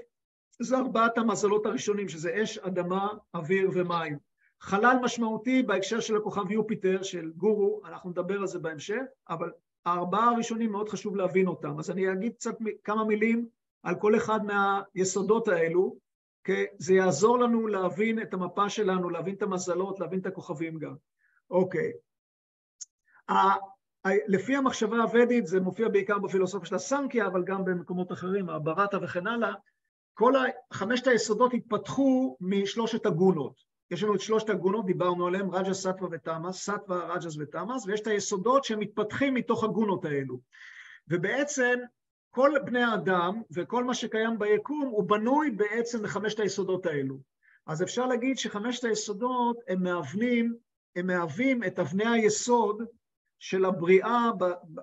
זה 0.61 0.77
ארבעת 0.77 1.17
המזלות 1.17 1.65
הראשונים, 1.65 2.09
שזה 2.09 2.43
אש, 2.43 2.57
אדמה, 2.57 3.09
אוויר 3.33 3.69
ומים. 3.73 4.17
חלל 4.61 4.97
משמעותי 5.01 5.63
בהקשר 5.63 5.99
של 5.99 6.17
הכוכב 6.17 6.51
יופיטר, 6.51 7.03
של 7.03 7.31
גורו, 7.31 7.81
אנחנו 7.85 8.09
נדבר 8.09 8.39
על 8.39 8.47
זה 8.47 8.59
בהמשך, 8.59 9.01
אבל 9.29 9.51
הארבעה 9.87 10.29
הראשונים 10.29 10.71
מאוד 10.71 10.89
חשוב 10.89 11.15
להבין 11.15 11.47
אותם. 11.47 11.79
אז 11.79 11.91
אני 11.91 12.11
אגיד 12.11 12.33
קצת 12.33 12.57
כמה 12.83 13.05
מילים 13.05 13.47
על 13.83 13.95
כל 13.95 14.15
אחד 14.15 14.39
מהיסודות 14.45 15.47
האלו, 15.47 15.97
כי 16.43 16.65
זה 16.77 16.93
יעזור 16.93 17.39
לנו 17.39 17.67
להבין 17.67 18.21
את 18.21 18.33
המפה 18.33 18.69
שלנו, 18.69 19.09
להבין 19.09 19.35
את 19.35 19.41
המזלות, 19.41 19.99
להבין 19.99 20.19
את 20.19 20.25
הכוכבים 20.25 20.79
גם. 20.79 20.95
אוקיי. 21.49 21.91
לפי 24.27 24.55
המחשבה 24.55 24.97
הוודית, 24.97 25.47
זה 25.47 25.59
מופיע 25.59 25.89
בעיקר 25.89 26.19
בפילוסופיה 26.19 26.67
של 26.67 26.75
הסנקיה, 26.75 27.27
אבל 27.27 27.43
גם 27.43 27.65
במקומות 27.65 28.11
אחרים, 28.11 28.49
הברטה 28.49 28.97
וכן 29.03 29.27
הלאה, 29.27 29.53
כל 30.13 30.33
חמשת 30.73 31.07
היסודות 31.07 31.53
התפתחו 31.53 32.37
משלושת 32.41 33.05
הגונות. 33.05 33.66
יש 33.91 34.03
לנו 34.03 34.15
את 34.15 34.21
שלושת 34.21 34.49
הגונות, 34.49 34.85
דיברנו 34.85 35.27
עליהם, 35.27 35.51
רג'ה, 35.51 35.73
סטווה 35.73 36.09
ותמאס, 36.11 36.69
סטווה, 36.69 37.13
רג'ס 37.13 37.37
ותמאס, 37.39 37.85
ויש 37.85 38.01
את 38.01 38.07
היסודות 38.07 38.63
שמתפתחים 38.63 39.33
מתוך 39.33 39.63
הגונות 39.63 40.05
האלו. 40.05 40.39
ובעצם 41.07 41.79
כל 42.29 42.51
בני 42.65 42.83
האדם 42.83 43.41
וכל 43.51 43.83
מה 43.83 43.93
שקיים 43.93 44.39
ביקום 44.39 44.87
הוא 44.87 45.09
בנוי 45.09 45.51
בעצם 45.51 46.03
מחמשת 46.03 46.39
היסודות 46.39 46.85
האלו. 46.85 47.19
אז 47.67 47.83
אפשר 47.83 48.07
להגיד 48.07 48.37
שחמשת 48.37 48.83
היסודות 48.83 49.57
הם 49.67 49.83
מהוונים, 49.83 50.55
הם 50.95 51.07
מהווים 51.07 51.63
את 51.63 51.79
אבני 51.79 52.07
היסוד 52.07 52.83
של 53.39 53.65
הבריאה, 53.65 54.29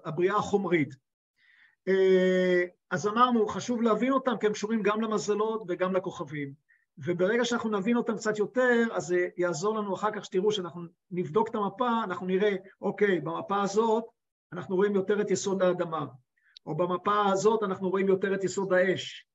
הבריאה 0.05 0.37
החומרית. 0.37 0.95
אה, 1.89 2.65
אז 2.91 3.07
אמרנו, 3.07 3.49
חשוב 3.49 3.83
להבין 3.83 4.13
אותם 4.13 4.33
כי 4.41 4.47
הם 4.47 4.53
קשורים 4.53 4.83
גם 4.83 5.01
למזלות 5.01 5.63
וגם 5.69 5.97
לכוכבים. 5.97 6.53
וברגע 6.99 7.45
שאנחנו 7.45 7.71
נבין 7.71 7.97
אותם 7.97 8.17
קצת 8.17 8.39
יותר, 8.39 8.87
אז 8.93 9.07
זה 9.07 9.29
יעזור 9.37 9.79
לנו 9.79 9.95
אחר 9.95 10.11
כך 10.11 10.25
שתראו 10.25 10.53
שאנחנו 10.53 10.83
נבדוק 11.11 11.49
את 11.49 11.55
המפה, 11.55 12.05
אנחנו 12.05 12.27
נראה, 12.27 12.57
אוקיי, 12.81 13.21
במפה 13.21 13.63
הזאת 13.63 14.05
אנחנו 14.53 14.77
רואים 14.77 14.95
יותר 14.95 15.21
את 15.21 15.31
יסוד 15.31 15.63
האדמה, 15.63 16.07
או 16.67 16.77
במפה 16.77 17.25
הזאת 17.33 17.63
אנחנו 17.63 17.91
רואים 17.91 18.09
יותר 18.09 18.35
את 18.35 18.45
יסוד 18.45 18.73
האש. 18.73 19.27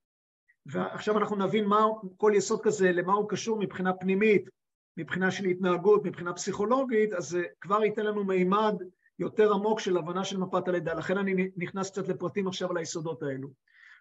ועכשיו 0.66 1.18
אנחנו 1.18 1.36
נבין 1.36 1.66
מה 1.66 1.86
כל 2.18 2.32
יסוד 2.36 2.62
כזה, 2.62 2.92
למה 2.92 3.14
הוא 3.14 3.30
קשור 3.30 3.60
מבחינה 3.60 3.94
פנימית, 3.94 4.50
מבחינה 4.98 5.32
של 5.32 5.46
התנהגות, 5.46 6.06
מבחינה 6.06 6.34
פסיכולוגית, 6.34 7.14
אז 7.14 7.30
זה 7.30 7.44
כבר 7.62 7.84
ייתן 7.84 8.06
לנו 8.06 8.24
מימד 8.24 8.76
יותר 9.20 9.54
עמוק 9.54 9.80
של 9.80 9.98
הבנה 9.98 10.26
של 10.26 10.38
מפת 10.38 10.68
הלידה. 10.68 10.94
לכן 10.94 11.18
אני 11.18 11.50
נכנס 11.58 11.90
קצת 11.90 12.08
לפרטים 12.08 12.48
עכשיו 12.48 12.70
על 12.70 12.78
היסודות 12.78 13.24
האלו. 13.24 13.48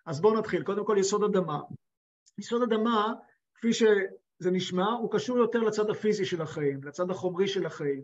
אז 0.06 0.20
בואו 0.20 0.38
נתחיל. 0.38 0.62
קודם 0.62 0.84
כל 0.84 0.96
יסוד 0.98 1.24
אדמה. 1.24 1.60
יסוד 2.38 2.62
אדמה 2.62 3.12
כפי 3.58 3.72
שזה 3.72 4.50
נשמע, 4.50 4.90
הוא 4.90 5.12
קשור 5.12 5.38
יותר 5.38 5.58
לצד 5.58 5.90
הפיזי 5.90 6.24
של 6.24 6.42
החיים, 6.42 6.84
לצד 6.84 7.10
החומרי 7.10 7.48
של 7.48 7.66
החיים. 7.66 8.02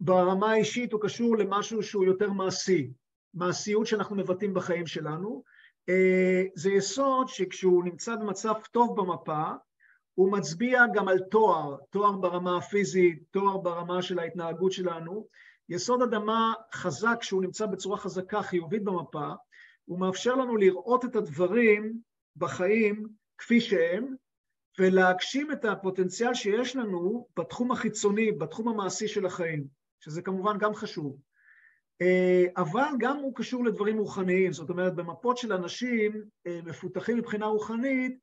ברמה 0.00 0.50
האישית 0.50 0.92
הוא 0.92 1.00
קשור 1.00 1.36
למשהו 1.36 1.82
שהוא 1.82 2.04
יותר 2.04 2.30
מעשי, 2.30 2.90
מעשיות 3.34 3.86
שאנחנו 3.86 4.16
מבטאים 4.16 4.54
בחיים 4.54 4.86
שלנו. 4.86 5.42
אה, 5.88 6.42
זה 6.54 6.70
יסוד 6.70 7.28
שכשהוא 7.28 7.84
נמצא 7.84 8.16
במצב 8.16 8.54
טוב 8.72 9.00
במפה, 9.00 9.44
הוא 10.14 10.32
מצביע 10.32 10.82
גם 10.94 11.08
על 11.08 11.18
תואר, 11.18 11.76
תואר 11.90 12.12
ברמה 12.12 12.56
הפיזית, 12.56 13.22
תואר 13.30 13.56
ברמה 13.56 14.02
של 14.02 14.18
ההתנהגות 14.18 14.72
שלנו. 14.72 15.26
יסוד 15.68 16.02
אדמה 16.02 16.52
חזק, 16.74 17.16
כשהוא 17.20 17.42
נמצא 17.42 17.66
בצורה 17.66 17.96
חזקה, 17.96 18.42
חיובית 18.42 18.84
במפה, 18.84 19.28
הוא 19.84 20.00
מאפשר 20.00 20.34
לנו 20.34 20.56
לראות 20.56 21.04
את 21.04 21.16
הדברים 21.16 21.98
בחיים 22.36 23.08
כפי 23.38 23.60
שהם, 23.60 24.14
ולהגשים 24.78 25.52
את 25.52 25.64
הפוטנציאל 25.64 26.34
שיש 26.34 26.76
לנו 26.76 27.26
בתחום 27.38 27.72
החיצוני, 27.72 28.32
בתחום 28.32 28.68
המעשי 28.68 29.08
של 29.08 29.26
החיים, 29.26 29.66
שזה 30.00 30.22
כמובן 30.22 30.58
גם 30.58 30.74
חשוב. 30.74 31.18
אה, 32.02 32.44
אבל 32.56 32.88
גם 32.98 33.16
הוא 33.16 33.34
קשור 33.34 33.64
לדברים 33.64 33.98
רוחניים, 33.98 34.52
זאת 34.52 34.70
אומרת, 34.70 34.94
במפות 34.94 35.36
של 35.36 35.52
אנשים 35.52 36.24
אה, 36.46 36.60
מפותחים 36.64 37.18
מבחינה 37.18 37.46
רוחנית, 37.46 38.18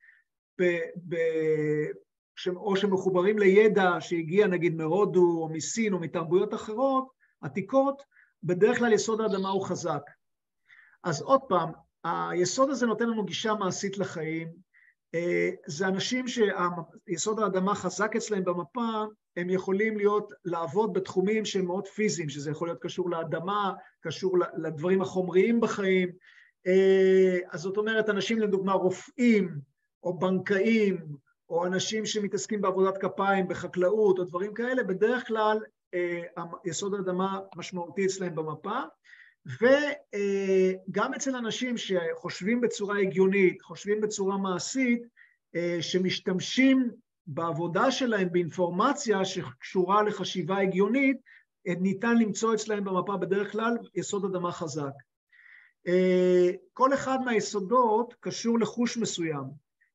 ב, 0.61 0.63
ב, 1.07 1.15
או 2.55 2.75
שמחוברים 2.75 3.39
לידע 3.39 3.91
שהגיע 3.99 4.47
נגיד 4.47 4.75
מהודו 4.75 5.41
או 5.41 5.49
מסין 5.49 5.93
או 5.93 5.99
מתרבויות 5.99 6.53
אחרות, 6.53 7.09
עתיקות, 7.41 8.03
בדרך 8.43 8.77
כלל 8.77 8.93
יסוד 8.93 9.21
האדמה 9.21 9.49
הוא 9.49 9.65
חזק. 9.65 10.01
אז 11.03 11.21
עוד 11.21 11.41
פעם, 11.49 11.71
היסוד 12.03 12.69
הזה 12.69 12.85
נותן 12.85 13.09
לנו 13.09 13.25
גישה 13.25 13.53
מעשית 13.53 13.97
לחיים, 13.97 14.47
זה 15.67 15.87
אנשים 15.87 16.25
שיסוד 16.27 17.39
האדמה 17.39 17.75
חזק 17.75 18.15
אצלהם 18.15 18.43
במפה, 18.43 19.05
הם 19.37 19.49
יכולים 19.49 19.97
להיות, 19.97 20.33
לעבוד 20.45 20.93
בתחומים 20.93 21.45
שהם 21.45 21.65
מאוד 21.65 21.87
פיזיים, 21.87 22.29
שזה 22.29 22.51
יכול 22.51 22.67
להיות 22.67 22.81
קשור 22.81 23.09
לאדמה, 23.09 23.73
קשור 24.01 24.37
לדברים 24.57 25.01
החומריים 25.01 25.61
בחיים. 25.61 26.09
אה, 26.67 27.37
אז 27.51 27.61
זאת 27.61 27.77
אומרת, 27.77 28.09
אנשים 28.09 28.39
לדוגמה 28.39 28.73
רופאים, 28.73 29.59
או 30.03 30.19
בנקאים, 30.19 30.97
או 31.49 31.65
אנשים 31.65 32.05
שמתעסקים 32.05 32.61
בעבודת 32.61 32.97
כפיים, 32.97 33.47
בחקלאות, 33.47 34.19
או 34.19 34.23
דברים 34.23 34.53
כאלה, 34.53 34.83
בדרך 34.83 35.27
כלל 35.27 35.59
אה, 35.93 36.23
יסוד 36.65 36.93
האדמה 36.93 37.39
משמעותי 37.55 38.05
אצלהם 38.05 38.35
במפה. 38.35 38.79
וגם 39.45 41.13
אצל 41.13 41.35
אנשים 41.35 41.75
שחושבים 41.77 42.61
בצורה 42.61 42.99
הגיונית, 42.99 43.61
חושבים 43.61 44.01
בצורה 44.01 44.37
מעשית, 44.37 45.01
אה, 45.55 45.77
שמשתמשים 45.81 46.89
בעבודה 47.27 47.91
שלהם 47.91 48.31
באינפורמציה 48.31 49.25
שקשורה 49.25 50.03
לחשיבה 50.03 50.57
הגיונית, 50.57 51.17
ניתן 51.65 52.17
למצוא 52.17 52.53
אצלהם 52.53 52.83
במפה 52.83 53.17
בדרך 53.17 53.51
כלל 53.51 53.77
יסוד 53.95 54.25
אדמה 54.25 54.51
חזק. 54.51 54.93
אה, 55.87 56.51
כל 56.73 56.93
אחד 56.93 57.17
מהיסודות 57.25 58.13
קשור 58.19 58.59
לחוש 58.59 58.97
מסוים. 58.97 59.43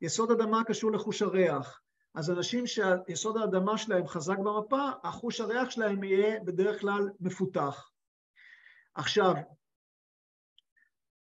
יסוד 0.00 0.30
אדמה 0.30 0.64
קשור 0.64 0.92
לחוש 0.92 1.22
הריח. 1.22 1.80
אז 2.14 2.30
אנשים 2.30 2.64
שיסוד 2.66 3.36
האדמה 3.36 3.78
שלהם 3.78 4.06
חזק 4.06 4.38
במפה, 4.38 4.90
החוש 5.04 5.40
הריח 5.40 5.70
שלהם 5.70 6.04
יהיה 6.04 6.40
בדרך 6.40 6.80
כלל 6.80 7.10
מפותח. 7.20 7.90
עכשיו, 8.94 9.34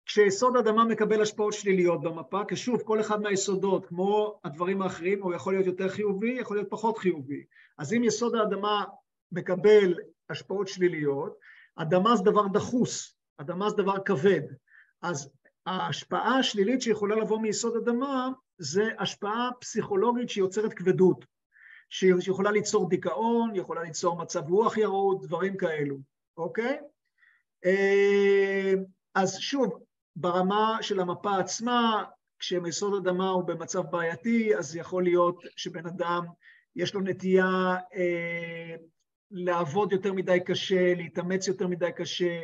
כשיסוד 0.07 0.57
אדמה 0.57 0.85
מקבל 0.85 1.23
השפעות 1.23 1.53
שליליות 1.53 2.03
במפה, 2.03 2.43
כי 2.49 2.57
שוב, 2.57 2.83
כל 2.83 3.01
אחד 3.01 3.23
מהיסודות, 3.23 3.87
כמו 3.87 4.41
הדברים 4.45 4.83
האחרים, 4.83 5.23
הוא 5.23 5.35
יכול 5.35 5.55
להיות 5.55 5.67
יותר 5.67 5.89
חיובי, 5.89 6.33
יכול 6.33 6.57
להיות 6.57 6.71
פחות 6.71 6.99
חיובי. 6.99 7.45
אז 7.79 7.93
אם 7.93 8.05
יסוד 8.05 8.35
האדמה 8.35 8.85
מקבל 9.33 9.95
השפעות 10.31 10.69
שליליות, 10.69 11.39
אדמה 11.77 12.17
זה 12.17 12.23
דבר 12.23 12.47
דחוס, 12.47 13.17
אדמה 13.39 13.71
זה 13.71 13.77
דבר 13.77 14.05
כבד. 14.05 14.43
אז 15.03 15.33
ההשפעה 15.67 16.39
השלילית 16.39 16.83
שיכולה 16.83 17.17
לבוא 17.17 17.41
מיסוד 17.41 17.77
אדמה 17.77 18.29
זה 18.59 18.89
השפעה 18.99 19.51
פסיכולוגית 19.61 20.31
שיוצרת 20.31 20.75
כבדות, 20.75 21.25
שיכולה 21.91 22.51
ליצור 22.51 22.89
דיכאון, 22.89 23.57
יכולה 23.57 23.83
ליצור 23.83 24.23
מצב 24.23 24.49
רוח 24.49 24.77
ירוד, 24.77 25.23
דברים 25.23 25.57
כאלו, 25.57 25.97
אוקיי? 26.37 26.79
אה, 27.65 28.73
אז 29.15 29.39
שוב, 29.39 29.85
ברמה 30.17 30.79
של 30.81 31.01
המפה 31.01 31.39
עצמה, 31.39 32.05
כשמיסוד 32.39 33.07
אדמה 33.07 33.31
הוא 33.31 33.45
במצב 33.45 33.83
בעייתי, 33.91 34.57
אז 34.57 34.77
יכול 34.77 35.05
להיות 35.05 35.43
שבן 35.57 35.87
אדם 35.87 36.25
יש 36.77 36.95
לו 36.95 37.01
נטייה 37.01 37.77
אה, 37.95 38.75
לעבוד 39.31 39.93
יותר 39.93 40.13
מדי 40.13 40.39
קשה, 40.47 40.95
להתאמץ 40.95 41.49
יותר 41.49 41.67
מדי 41.67 41.91
קשה, 41.97 42.41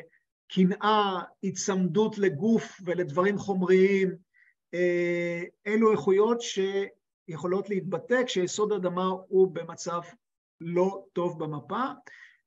קנאה, 0.48 1.20
היצמדות 1.42 2.18
לגוף 2.18 2.80
ולדברים 2.84 3.38
חומריים, 3.38 4.16
אה, 4.74 5.42
אלו 5.66 5.92
איכויות 5.92 6.38
שיכולות 6.40 7.70
להתבטא 7.70 8.22
כשיסוד 8.26 8.72
אדמה 8.72 9.08
הוא 9.28 9.54
במצב 9.54 10.00
לא 10.60 11.04
טוב 11.12 11.44
במפה. 11.44 11.84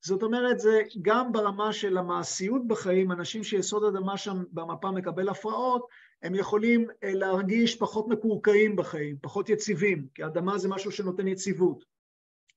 זאת 0.06 0.24
אומרת, 0.24 0.60
זה 0.60 0.82
גם 1.02 1.32
ברמה 1.32 1.74
של 1.74 1.98
המעשיות 1.98 2.68
בחיים, 2.68 3.12
אנשים 3.12 3.44
שיסוד 3.44 3.84
אדמה 3.84 4.18
שם 4.18 4.44
במפה 4.52 4.92
מקבל 4.92 5.30
הפרעות, 5.30 5.88
הם 6.24 6.36
יכולים 6.36 6.88
אה, 7.04 7.14
להרגיש 7.14 7.76
פחות 7.76 8.08
מקורקעים 8.08 8.76
בחיים, 8.76 9.18
פחות 9.22 9.50
יציבים, 9.50 10.08
כי 10.14 10.26
אדמה 10.26 10.58
זה 10.58 10.70
משהו 10.70 10.92
שנותן 10.92 11.28
יציבות, 11.28 11.86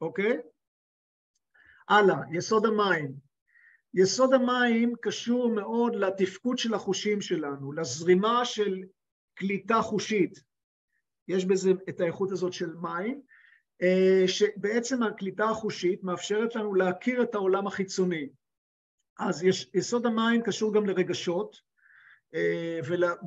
אוקיי? 0.00 0.38
הלאה, 1.88 2.18
יסוד 2.32 2.66
המים. 2.66 3.12
יסוד 3.94 4.32
המים 4.34 4.94
קשור 5.00 5.54
מאוד 5.54 5.96
לתפקוד 5.96 6.58
של 6.58 6.74
החושים 6.74 7.20
שלנו, 7.20 7.72
לזרימה 7.72 8.44
של 8.44 8.82
קליטה 9.34 9.82
חושית. 9.82 10.40
יש 11.28 11.44
בזה 11.44 11.70
את 11.88 12.00
האיכות 12.00 12.32
הזאת 12.32 12.52
של 12.52 12.74
מים, 12.74 13.20
שבעצם 14.26 15.02
הקליטה 15.02 15.44
החושית 15.44 16.04
מאפשרת 16.04 16.54
לנו 16.56 16.74
להכיר 16.74 17.22
את 17.22 17.34
העולם 17.34 17.66
החיצוני. 17.66 18.28
אז 19.18 19.42
יש, 19.42 19.70
יסוד 19.74 20.06
המים 20.06 20.42
קשור 20.42 20.74
גם 20.74 20.86
לרגשות, 20.86 21.60
אה, 22.34 22.80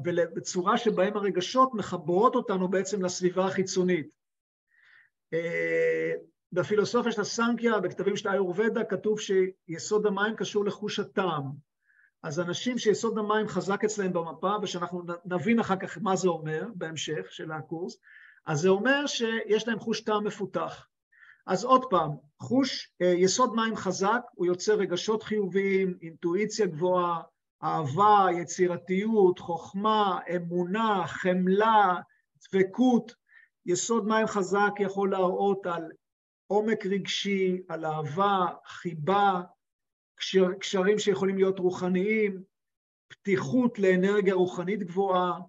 ובצורה 0.04 0.78
שבהם 0.78 1.18
הרגשות 1.18 1.74
מחברות 1.74 2.36
אותנו 2.36 2.68
בעצם 2.68 3.06
לסביבה 3.06 3.45
החיצונית. 3.45 4.10
אה, 5.34 6.12
בפילוסופיה 6.52 7.12
של 7.12 7.22
הסנקיה, 7.22 7.80
בכתבים 7.80 8.16
של 8.16 8.28
האיורבדה, 8.28 8.84
כתוב 8.84 9.20
שיסוד 9.20 10.06
המים 10.06 10.36
קשור 10.36 10.66
לחוש 10.66 11.00
הטעם. 11.00 11.43
אז 12.24 12.39
אנשים 12.39 12.78
שיסוד 12.78 13.18
המים 13.18 13.47
חזק 13.47 13.84
אצלם 13.84 14.14
במפה, 14.14 14.56
ושאנחנו 14.62 15.02
נבין 15.26 15.60
אחר 15.60 15.76
כך 15.76 15.97
מה 16.02 16.16
זה 16.16 16.28
אומר 16.28 16.66
בהמשך 16.76 17.28
של 17.32 17.52
הקורס, 17.52 17.97
אז 18.45 18.59
זה 18.59 18.69
אומר 18.69 19.07
שיש 19.07 19.67
להם 19.67 19.79
חוש 19.79 20.01
טעם 20.01 20.27
מפותח. 20.27 20.87
אז 21.47 21.63
עוד 21.63 21.85
פעם, 21.89 22.11
חוש, 22.39 22.91
אה, 23.01 23.07
יסוד 23.07 23.55
מים 23.55 23.75
חזק, 23.75 24.21
הוא 24.35 24.45
יוצר 24.45 24.73
רגשות 24.73 25.23
חיוביים, 25.23 25.97
אינטואיציה 26.01 26.65
גבוהה, 26.65 27.21
אהבה, 27.63 28.27
יצירתיות, 28.41 29.39
חוכמה, 29.39 30.19
אמונה, 30.35 31.03
חמלה, 31.07 31.95
דבקות. 32.51 33.15
יסוד 33.65 34.07
מים 34.07 34.27
חזק 34.27 34.71
יכול 34.79 35.11
להראות 35.11 35.65
על 35.65 35.91
עומק 36.47 36.85
רגשי, 36.85 37.61
על 37.67 37.85
אהבה, 37.85 38.45
חיבה, 38.65 39.41
קשר, 40.15 40.53
קשרים 40.59 40.99
שיכולים 40.99 41.37
להיות 41.37 41.59
רוחניים, 41.59 42.43
פתיחות 43.07 43.79
לאנרגיה 43.79 44.33
רוחנית 44.33 44.83
גבוהה, 44.83 45.39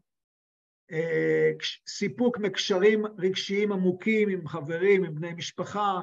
סיפוק 1.86 2.38
מקשרים 2.38 3.04
רגשיים 3.18 3.72
עמוקים 3.72 4.28
עם 4.28 4.48
חברים, 4.48 5.04
עם 5.04 5.14
בני 5.14 5.32
משפחה. 5.32 6.00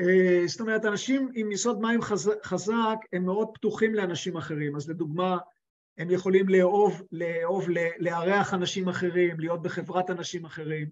אה, 0.00 0.42
זאת 0.46 0.60
אומרת, 0.60 0.84
אנשים 0.84 1.30
עם 1.34 1.52
יסוד 1.52 1.80
מים 1.80 2.00
חזק 2.44 2.98
הם 3.12 3.24
מאוד 3.24 3.48
פתוחים 3.54 3.94
לאנשים 3.94 4.36
אחרים. 4.36 4.76
אז 4.76 4.90
לדוגמה, 4.90 5.38
הם 5.98 6.10
יכולים 6.10 6.48
לאהוב, 6.48 7.02
לאהוב, 7.12 7.66
לארח 7.98 8.54
אנשים 8.54 8.88
אחרים, 8.88 9.40
להיות 9.40 9.62
בחברת 9.62 10.10
אנשים 10.10 10.44
אחרים. 10.44 10.90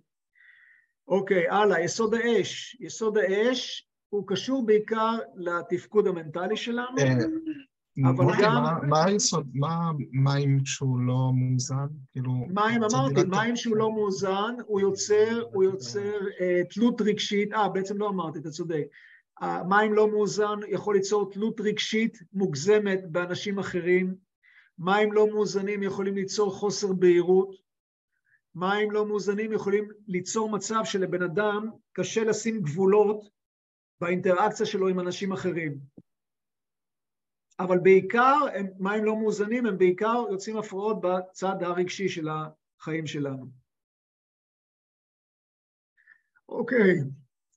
אוקיי, 1.08 1.48
הלאה, 1.48 1.80
יסוד 1.80 2.14
האש. 2.14 2.76
יסוד 2.80 3.18
האש 3.18 3.88
הוא 4.08 4.24
קשור 4.26 4.66
בעיקר 4.66 5.18
לתפקוד 5.34 6.06
המנטלי 6.06 6.56
שלנו. 6.56 6.96
אבל 8.02 8.24
גם... 8.42 8.88
מה 8.88 9.04
היסוד, 9.04 9.46
מה 9.54 9.90
מים 10.12 10.66
שהוא 10.66 10.98
לא 10.98 11.30
מאוזן? 11.34 11.86
כאילו... 12.12 12.32
מים, 12.32 12.82
אמרתי, 12.82 13.20
מים 13.28 13.56
שהוא 13.56 13.76
לא 13.76 13.92
מאוזן, 13.92 14.54
הוא 14.66 14.80
יוצר, 14.80 15.42
הוא 15.52 15.64
יוצר 15.64 16.18
אה, 16.40 16.62
תלות 16.70 17.00
רגשית, 17.00 17.52
אה, 17.52 17.68
בעצם 17.68 17.98
לא 17.98 18.08
אמרתי, 18.08 18.38
אתה 18.38 18.50
צודק. 18.50 18.84
מים 19.68 19.94
לא 19.94 20.10
מאוזן 20.10 20.58
יכול 20.68 20.94
ליצור 20.94 21.30
תלות 21.32 21.60
רגשית 21.60 22.18
מוגזמת 22.32 23.00
באנשים 23.10 23.58
אחרים. 23.58 24.14
מים 24.78 25.12
לא 25.12 25.26
מאוזנים 25.26 25.82
יכולים 25.82 26.14
ליצור 26.14 26.54
חוסר 26.54 26.92
בהירות. 26.92 27.54
מים 28.54 28.90
לא 28.90 29.06
מאוזנים 29.06 29.52
יכולים 29.52 29.88
ליצור 30.08 30.50
מצב 30.50 30.80
שלבן 30.84 31.22
אדם 31.22 31.70
קשה 31.92 32.24
לשים 32.24 32.62
גבולות 32.62 33.28
באינטראקציה 34.00 34.66
שלו 34.66 34.88
עם 34.88 35.00
אנשים 35.00 35.32
אחרים. 35.32 35.78
אבל 37.58 37.78
בעיקר, 37.78 38.38
הם, 38.54 38.66
מים 38.78 39.04
לא 39.04 39.16
מאוזנים, 39.16 39.66
הם 39.66 39.78
בעיקר 39.78 40.24
יוצאים 40.30 40.56
הפרעות 40.56 40.96
בצד 41.00 41.62
הרגשי 41.62 42.08
של 42.08 42.28
החיים 42.28 43.06
שלנו. 43.06 43.46
אוקיי, 46.48 46.94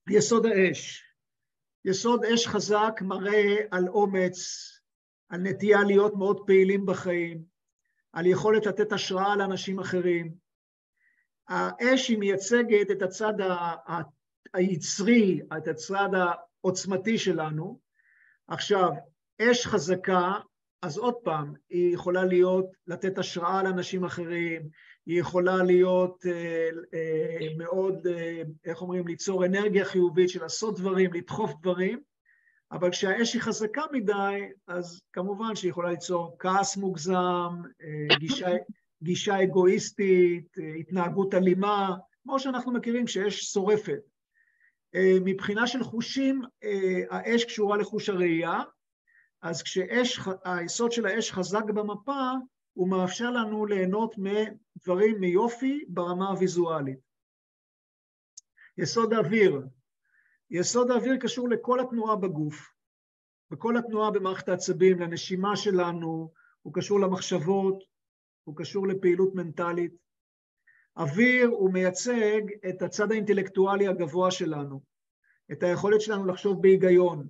יסוד 0.10 0.46
האש. 0.46 1.04
יסוד 1.86 2.26
אש 2.26 2.48
חזק 2.48 3.02
מראה 3.02 3.56
על 3.72 3.88
אומץ, 3.88 4.38
על 5.30 5.42
נטייה 5.42 5.84
להיות 5.84 6.14
מאוד 6.16 6.44
פעילים 6.48 6.86
בחיים, 6.86 7.44
על 8.14 8.26
יכולת 8.26 8.66
לתת 8.66 8.92
השראה 8.92 9.36
לאנשים 9.36 9.80
אחרים. 9.80 10.36
האש 11.48 12.08
היא 12.08 12.18
מייצגת 12.18 12.92
את 12.92 13.02
הצד 13.02 13.34
היצרי, 14.54 15.42
את 15.58 15.68
הצד 15.68 16.10
העוצמתי 16.14 17.18
שלנו. 17.18 17.80
עכשיו, 18.48 18.92
אש 19.42 19.68
חזקה, 19.68 20.34
אז 20.82 20.98
עוד 20.98 21.14
פעם, 21.24 21.54
היא 21.70 21.94
יכולה 21.94 22.26
להיות, 22.26 22.66
לתת 22.88 23.18
השראה 23.18 23.64
לאנשים 23.64 24.04
אחרים, 24.04 24.70
היא 25.06 25.20
יכולה 25.20 25.64
להיות 25.64 26.26
אה, 26.26 26.70
אה, 26.94 27.48
מאוד, 27.58 28.08
אה, 28.08 28.42
איך 28.66 28.82
אומרים, 28.82 29.08
ליצור 29.08 29.46
אנרגיה 29.46 29.86
חיובית 29.86 30.30
של 30.30 30.42
לעשות 30.42 30.80
דברים, 30.80 31.14
לדחוף 31.14 31.52
דברים, 31.62 32.00
אבל 32.72 32.92
כשהאש 32.92 33.34
היא 33.34 33.42
חזקה 33.42 33.82
מדי, 33.92 34.48
אז 34.68 35.02
כמובן 35.14 35.56
שהיא 35.56 35.70
יכולה 35.70 35.90
ליצור 35.90 36.36
כעס 36.40 36.78
מוגזם, 36.78 37.62
אה, 37.82 38.18
גישה, 38.20 38.50
גישה 39.04 39.44
אגואיסטית, 39.44 40.58
אה, 40.60 40.74
התנהגות 40.74 41.34
אלימה, 41.34 41.96
כמו 42.24 42.40
שאנחנו 42.40 42.72
מכירים 42.72 43.06
כשיש 43.06 43.44
שורפת. 43.44 44.00
אה, 44.96 45.18
מבחינה 45.26 45.68
של 45.68 45.84
חושים, 45.84 46.42
אה, 46.64 47.02
האש 47.10 47.44
קשורה 47.44 47.78
לחוש 47.78 48.10
הראייה, 48.10 48.62
אז 49.42 49.62
כשהיסוד 49.62 50.92
של 50.92 51.06
האש 51.06 51.32
חזק 51.32 51.64
במפה, 51.64 52.32
הוא 52.74 52.90
מאפשר 52.90 53.32
לנו 53.32 53.66
ליהנות 53.66 54.16
מדברים 54.18 55.20
מיופי 55.20 55.86
ברמה 55.88 56.30
הוויזואלית. 56.30 57.00
יסוד 58.78 59.14
האוויר. 59.14 59.68
יסוד 60.50 60.92
האוויר 60.92 61.18
קשור 61.18 61.50
לכל 61.50 61.80
התנועה 61.80 62.16
בגוף, 62.16 62.72
וכל 63.52 63.78
התנועה 63.78 64.12
במערכת 64.12 64.50
העצבים, 64.50 65.00
לנשימה 65.00 65.56
שלנו, 65.56 66.32
הוא 66.62 66.74
קשור 66.74 67.00
למחשבות, 67.00 67.84
הוא 68.44 68.56
קשור 68.58 68.88
לפעילות 68.88 69.36
מנטלית. 69.36 69.94
אוויר 70.98 71.48
הוא 71.48 71.74
מייצג 71.74 72.42
את 72.70 72.82
הצד 72.82 73.12
האינטלקטואלי 73.12 73.88
הגבוה 73.88 74.32
שלנו, 74.32 74.82
את 75.52 75.64
היכולת 75.64 76.02
שלנו 76.02 76.26
לחשוב 76.26 76.62
בהיגיון, 76.62 77.28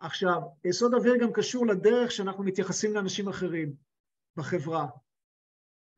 עכשיו, 0.00 0.40
יסוד 0.64 0.94
אוויר 0.94 1.16
גם 1.16 1.32
קשור 1.32 1.66
לדרך 1.66 2.10
שאנחנו 2.12 2.44
מתייחסים 2.44 2.94
לאנשים 2.94 3.28
אחרים 3.28 3.74
בחברה. 4.36 4.86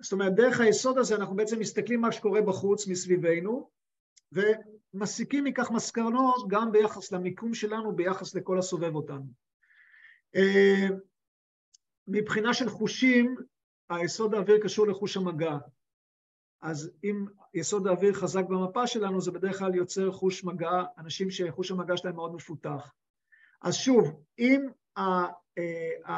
זאת 0.01 0.13
אומרת, 0.13 0.35
דרך 0.35 0.61
היסוד 0.61 0.99
הזה 0.99 1.15
אנחנו 1.17 1.37
בעצם 1.37 1.59
מסתכלים 1.59 2.01
מה 2.01 2.13
שקורה 2.13 2.43
בחוץ 2.43 2.87
מסביבנו, 2.87 3.71
ומסיקים 4.33 5.45
מכך 5.45 5.71
מסקנות 5.71 6.49
גם 6.49 6.73
ביחס 6.73 7.13
למיקום 7.13 7.55
שלנו, 7.55 7.97
ביחס 7.97 8.35
לכל 8.35 8.59
הסובב 8.59 8.95
אותנו. 8.95 9.27
אה, 10.37 10.89
מבחינה 12.09 12.55
של 12.55 12.69
חושים, 12.69 13.37
היסוד 13.91 14.35
האוויר 14.35 14.59
קשור 14.63 14.87
לחוש 14.87 15.17
המגע. 15.17 15.59
אז 16.61 16.91
אם 17.05 17.27
יסוד 17.55 17.87
האוויר 17.87 18.13
חזק 18.13 18.45
במפה 18.45 18.87
שלנו, 18.87 19.21
זה 19.21 19.31
בדרך 19.31 19.59
כלל 19.59 19.75
יוצר 19.75 20.13
חוש 20.13 20.45
מגע, 20.45 20.83
אנשים 20.99 21.31
שחוש 21.31 21.71
המגע 21.71 21.97
שלהם 21.97 22.15
מאוד 22.15 22.35
מפותח. 22.35 22.93
אז 23.63 23.75
שוב, 23.75 24.23
אם 24.39 24.67
אה, 24.99 25.27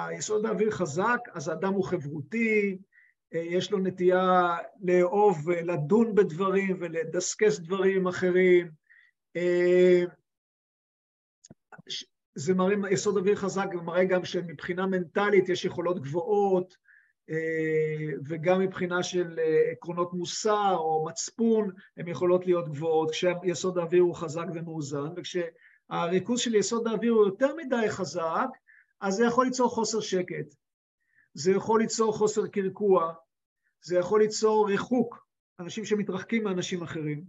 היסוד 0.08 0.46
האוויר 0.46 0.70
חזק, 0.70 1.20
אז 1.32 1.48
האדם 1.48 1.72
הוא 1.72 1.84
חברותי, 1.84 2.78
אה, 3.34 3.38
יש 3.38 3.70
לו 3.70 3.78
נטייה 3.78 4.56
לאהוב, 4.82 5.50
לדון 5.50 6.14
בדברים 6.14 6.76
ולדסקס 6.80 7.58
דברים 7.58 8.06
אחרים. 8.06 8.70
אה, 9.36 10.04
זה 12.34 12.54
מראה, 12.54 12.90
יסוד 12.90 13.16
אוויר 13.16 13.36
חזק 13.36 13.66
מראה 13.74 14.04
גם 14.04 14.24
שמבחינה 14.24 14.86
מנטלית 14.86 15.48
יש 15.48 15.64
יכולות 15.64 16.00
גבוהות, 16.00 16.90
וגם 18.28 18.60
מבחינה 18.60 19.02
של 19.02 19.38
עקרונות 19.72 20.12
מוסר 20.12 20.76
או 20.76 21.04
מצפון, 21.08 21.70
הן 21.96 22.08
יכולות 22.08 22.46
להיות 22.46 22.68
גבוהות, 22.68 23.10
כשיסוד 23.10 23.78
האוויר 23.78 24.02
הוא 24.02 24.14
חזק 24.14 24.46
ומאוזן, 24.54 25.08
וכש... 25.16 25.36
הריכוז 25.90 26.40
של 26.40 26.54
יסוד 26.54 26.86
האוויר 26.86 27.12
הוא 27.12 27.26
יותר 27.26 27.54
מדי 27.56 27.90
חזק, 27.90 28.48
אז 29.00 29.14
זה 29.14 29.24
יכול 29.24 29.44
ליצור 29.44 29.68
חוסר 29.68 30.00
שקט, 30.00 30.54
זה 31.34 31.52
יכול 31.52 31.80
ליצור 31.80 32.12
חוסר 32.12 32.46
קרקוע, 32.46 33.14
זה 33.82 33.98
יכול 33.98 34.20
ליצור 34.20 34.68
ריחוק, 34.68 35.26
אנשים 35.60 35.84
שמתרחקים 35.84 36.44
מאנשים 36.44 36.82
אחרים. 36.82 37.24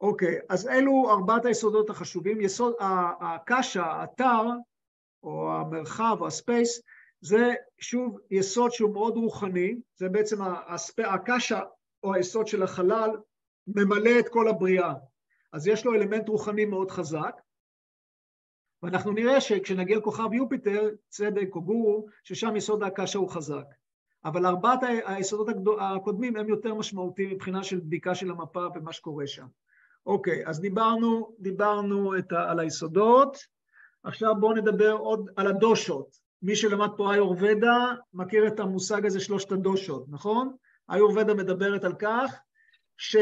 אוקיי, 0.00 0.38
אז 0.48 0.68
אלו 0.68 1.10
ארבעת 1.10 1.44
היסודות 1.44 1.90
החשובים. 1.90 2.40
יסוד, 2.40 2.74
הקשה, 3.20 3.82
האתר, 3.82 4.42
או 5.22 5.52
המרחב, 5.52 6.16
או 6.20 6.26
הספייס, 6.26 6.82
זה 7.20 7.54
שוב 7.78 8.18
יסוד 8.30 8.72
שהוא 8.72 8.92
מאוד 8.92 9.16
רוחני, 9.16 9.80
זה 9.96 10.08
בעצם 10.08 10.36
הקשה, 10.98 11.60
או 12.02 12.14
היסוד 12.14 12.46
של 12.46 12.62
החלל, 12.62 13.10
ממלא 13.66 14.10
את 14.18 14.28
כל 14.28 14.48
הבריאה. 14.48 14.92
אז 15.52 15.66
יש 15.66 15.84
לו 15.84 15.94
אלמנט 15.94 16.28
רוחני 16.28 16.64
מאוד 16.64 16.90
חזק, 16.90 17.40
ואנחנו 18.82 19.12
נראה 19.12 19.40
שכשנגיע 19.40 19.98
לכוכב 19.98 20.32
יופיטר, 20.32 20.88
צדק 21.08 21.48
או 21.54 21.62
גורו, 21.62 22.06
ששם 22.24 22.56
יסוד 22.56 22.82
הקשה 22.82 23.18
הוא 23.18 23.30
חזק. 23.30 23.64
אבל 24.24 24.46
ארבעת 24.46 24.80
היסודות 25.04 25.56
הקודמים 25.80 26.36
הם 26.36 26.48
יותר 26.48 26.74
משמעותיים 26.74 27.30
מבחינה 27.30 27.64
של 27.64 27.80
בדיקה 27.80 28.14
של 28.14 28.30
המפה 28.30 28.66
ומה 28.74 28.92
שקורה 28.92 29.26
שם. 29.26 29.46
אוקיי, 30.06 30.46
אז 30.46 30.60
דיברנו, 30.60 31.36
דיברנו 31.38 32.14
ה, 32.14 32.50
על 32.50 32.60
היסודות, 32.60 33.36
עכשיו 34.02 34.34
בואו 34.40 34.52
נדבר 34.52 34.92
עוד 34.92 35.30
על 35.36 35.46
הדושות. 35.46 36.18
מי 36.42 36.56
שלמד 36.56 36.88
פה 36.96 37.14
איורבדה 37.14 37.94
מכיר 38.14 38.46
את 38.46 38.60
המושג 38.60 39.06
הזה 39.06 39.20
שלושת 39.20 39.52
הדושות, 39.52 40.04
נכון? 40.08 40.56
איורבדה 40.92 41.34
מדברת 41.34 41.84
על 41.84 41.94
כך 41.98 42.40
ש... 42.96 43.16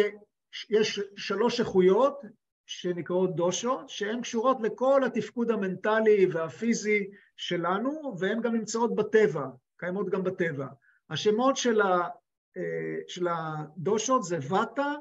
יש 0.70 1.00
שלוש 1.16 1.60
איכויות 1.60 2.20
שנקראות 2.66 3.36
דושו, 3.36 3.80
שהן 3.86 4.20
קשורות 4.20 4.56
לכל 4.62 5.04
התפקוד 5.04 5.50
המנטלי 5.50 6.26
והפיזי 6.26 7.10
שלנו, 7.36 8.14
והן 8.18 8.40
גם 8.40 8.54
נמצאות 8.54 8.94
בטבע, 8.94 9.46
קיימות 9.76 10.08
גם 10.08 10.24
בטבע. 10.24 10.66
השמות 11.10 11.56
של, 11.56 11.80
ה, 11.80 12.08
אה, 12.56 12.96
של 13.08 13.26
הדושות 13.28 14.24
זה 14.24 14.38
ואטה, 14.48 14.92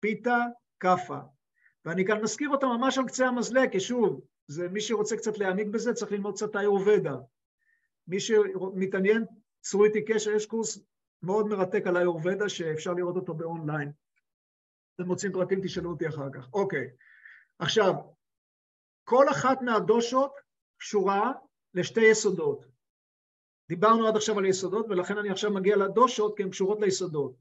פיתה, 0.00 0.38
כאפה. 0.80 1.18
ואני 1.84 2.04
כאן 2.04 2.22
מזכיר 2.22 2.48
אותם 2.48 2.66
ממש 2.66 2.98
על 2.98 3.06
קצה 3.06 3.26
המזלג, 3.26 3.72
כי 3.72 3.80
שוב, 3.80 4.20
זה 4.46 4.68
מי 4.68 4.80
שרוצה 4.80 5.16
קצת 5.16 5.38
להעמיק 5.38 5.66
בזה, 5.66 5.94
צריך 5.94 6.12
ללמוד 6.12 6.34
קצת 6.34 6.56
איורבדה. 6.56 7.16
מי 8.08 8.20
שמתעניין, 8.20 9.24
צרו 9.60 9.84
איתי 9.84 10.04
קשר, 10.04 10.30
יש 10.30 10.46
קורס 10.46 10.78
מאוד 11.22 11.46
מרתק 11.46 11.86
על 11.86 11.96
איורבדה 11.96 12.48
שאפשר 12.48 12.92
לראות 12.92 13.16
אותו 13.16 13.34
באונליין. 13.34 13.92
אתם 14.94 15.04
מוצאים 15.04 15.32
פרטים, 15.32 15.60
תשאלו 15.64 15.90
אותי 15.90 16.08
אחר 16.08 16.28
כך. 16.34 16.48
אוקיי, 16.52 16.90
עכשיו, 17.58 17.94
כל 19.04 19.28
אחת 19.30 19.62
מהדושות 19.62 20.32
קשורה 20.78 21.32
לשתי 21.74 22.00
יסודות. 22.00 22.64
דיברנו 23.68 24.08
עד 24.08 24.16
עכשיו 24.16 24.38
על 24.38 24.44
יסודות, 24.44 24.86
ולכן 24.88 25.18
אני 25.18 25.30
עכשיו 25.30 25.52
מגיע 25.52 25.76
לדושות, 25.76 26.36
כי 26.36 26.42
הן 26.42 26.50
קשורות 26.50 26.80
ליסודות, 26.80 27.34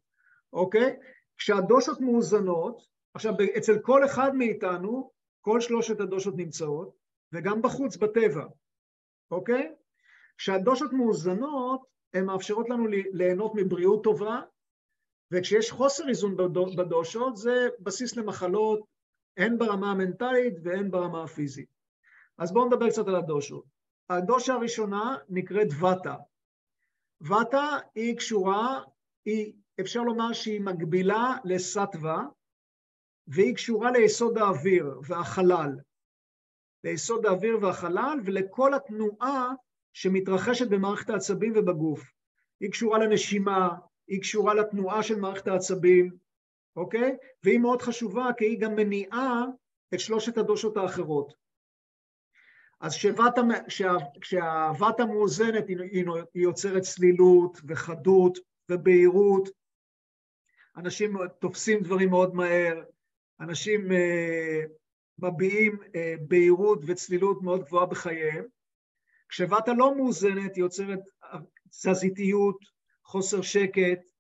אוקיי? 0.54 1.00
כשהדושות 1.38 2.02
מאוזנות, 2.02 2.82
עכשיו, 3.14 3.34
אצל 3.58 3.80
כל 3.80 4.06
אחד 4.06 4.36
מאיתנו, 4.36 5.12
כל 5.42 5.62
שלושת 5.62 6.00
הדושות 6.00 6.34
נמצאות, 6.38 6.96
וגם 7.34 7.62
בחוץ, 7.62 7.98
בטבע, 7.98 8.46
אוקיי? 9.32 9.76
כשהדושות 10.38 10.94
מאוזנות, 10.94 11.82
הן 12.14 12.26
מאפשרות 12.26 12.70
לנו 12.70 12.88
ליהנות 12.88 13.52
מבריאות 13.56 14.04
טובה, 14.04 14.42
וכשיש 15.32 15.72
חוסר 15.72 16.10
איזון 16.10 16.38
בדושות 16.76 17.38
זה 17.38 17.68
בסיס 17.80 18.16
למחלות 18.16 18.80
הן 19.38 19.58
ברמה 19.58 19.92
המנטלית 19.92 20.54
והן 20.64 20.92
ברמה 20.92 21.24
הפיזית. 21.24 21.70
אז 22.38 22.54
בואו 22.54 22.66
נדבר 22.66 22.90
קצת 22.90 23.08
על 23.08 23.16
הדושות. 23.16 23.64
הדושה 24.10 24.54
הראשונה 24.54 25.18
נקראת 25.30 25.68
ואטה. 25.80 26.16
ואטה 27.22 27.78
היא 27.96 28.18
קשורה, 28.18 28.84
היא, 29.26 29.54
אפשר 29.80 30.02
לומר 30.02 30.34
שהיא 30.34 30.62
מקבילה 30.62 31.38
לסטווה, 31.44 32.24
והיא 33.28 33.56
קשורה 33.56 33.92
ליסוד 33.92 34.38
האוויר 34.38 35.00
והחלל. 35.04 35.80
ליסוד 36.84 37.26
האוויר 37.26 37.58
והחלל 37.62 38.20
ולכל 38.26 38.74
התנועה 38.74 39.52
שמתרחשת 39.94 40.68
במערכת 40.70 41.10
העצבים 41.10 41.54
ובגוף. 41.56 42.12
היא 42.60 42.72
קשורה 42.72 43.00
לנשימה, 43.00 43.70
היא 44.08 44.22
קשורה 44.22 44.54
לתנועה 44.54 45.04
של 45.04 45.20
מערכת 45.20 45.48
העצבים, 45.48 46.12
אוקיי? 46.76 47.18
והיא 47.44 47.60
מאוד 47.60 47.82
חשובה 47.82 48.26
כי 48.38 48.46
היא 48.46 48.60
גם 48.60 48.76
מניעה 48.76 49.46
את 49.94 50.00
שלושת 50.00 50.38
הדושות 50.38 50.78
האחרות. 50.78 51.34
אז 52.80 52.96
כשהוות 54.22 55.00
המאוזנת 55.00 55.68
היא 55.68 56.06
יוצרת 56.36 56.82
צלילות 56.82 57.58
וחדות 57.68 58.38
ובהירות, 58.70 59.50
אנשים 60.78 61.18
תופסים 61.40 61.84
דברים 61.84 62.10
מאוד 62.10 62.36
מהר, 62.36 62.84
אנשים 63.40 63.92
אה, 63.92 64.62
מביעים 65.20 65.80
אה, 65.96 66.16
בהירות 66.22 66.80
וצלילות 66.88 67.42
מאוד 67.42 67.64
גבוהה 67.64 67.86
בחייהם. 67.86 68.46
כשוות 69.30 69.68
הלא 69.68 69.98
מאוזנת 69.98 70.56
היא 70.56 70.64
יוצרת 70.64 71.00
תזזיתיות, 71.70 72.58
חוסר 73.12 73.42
שקט, 73.42 74.12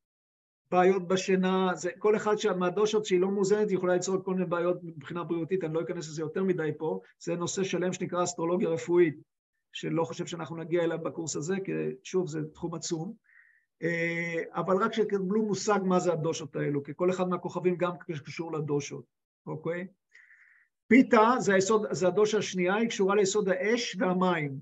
בעיות 0.71 1.07
בשינה, 1.07 1.71
זה 1.75 1.89
כל 1.99 2.15
אחד 2.15 2.35
מהדושות 2.57 3.05
שהיא 3.05 3.19
לא 3.19 3.31
מאוזנת 3.31 3.71
יכולה 3.71 3.93
ליצור 3.93 4.23
כל 4.23 4.33
מיני 4.33 4.45
בעיות 4.45 4.77
מבחינה 4.83 5.23
בריאותית, 5.23 5.63
אני 5.63 5.73
לא 5.73 5.81
אכנס 5.81 6.09
לזה 6.09 6.21
יותר 6.21 6.43
מדי 6.43 6.71
פה, 6.77 6.99
זה 7.19 7.35
נושא 7.35 7.63
שלם 7.63 7.93
שנקרא 7.93 8.23
אסטרולוגיה 8.23 8.69
רפואית, 8.69 9.15
שלא 9.73 10.03
חושב 10.03 10.25
שאנחנו 10.25 10.55
נגיע 10.55 10.83
אליו 10.83 10.99
בקורס 10.99 11.35
הזה, 11.35 11.55
כי 11.65 11.71
שוב, 12.03 12.27
זה 12.27 12.39
תחום 12.53 12.75
עצום. 12.75 13.13
אה, 13.83 14.43
אבל 14.53 14.83
רק 14.83 14.93
שתקבלו 14.93 15.45
מושג 15.45 15.79
מה 15.83 15.99
זה 15.99 16.13
הדושות 16.13 16.55
האלו, 16.55 16.83
כי 16.83 16.91
כל 16.95 17.09
אחד 17.09 17.29
מהכוכבים 17.29 17.77
גם 17.77 17.91
קשור 18.25 18.53
לדושות, 18.53 19.05
אוקיי? 19.45 19.87
פיתה 20.87 21.29
זה, 21.39 21.53
היסוד, 21.53 21.85
זה 21.91 22.07
הדושה 22.07 22.37
השנייה, 22.37 22.75
היא 22.75 22.89
קשורה 22.89 23.15
ליסוד 23.15 23.49
האש 23.49 23.95
והמים, 23.99 24.59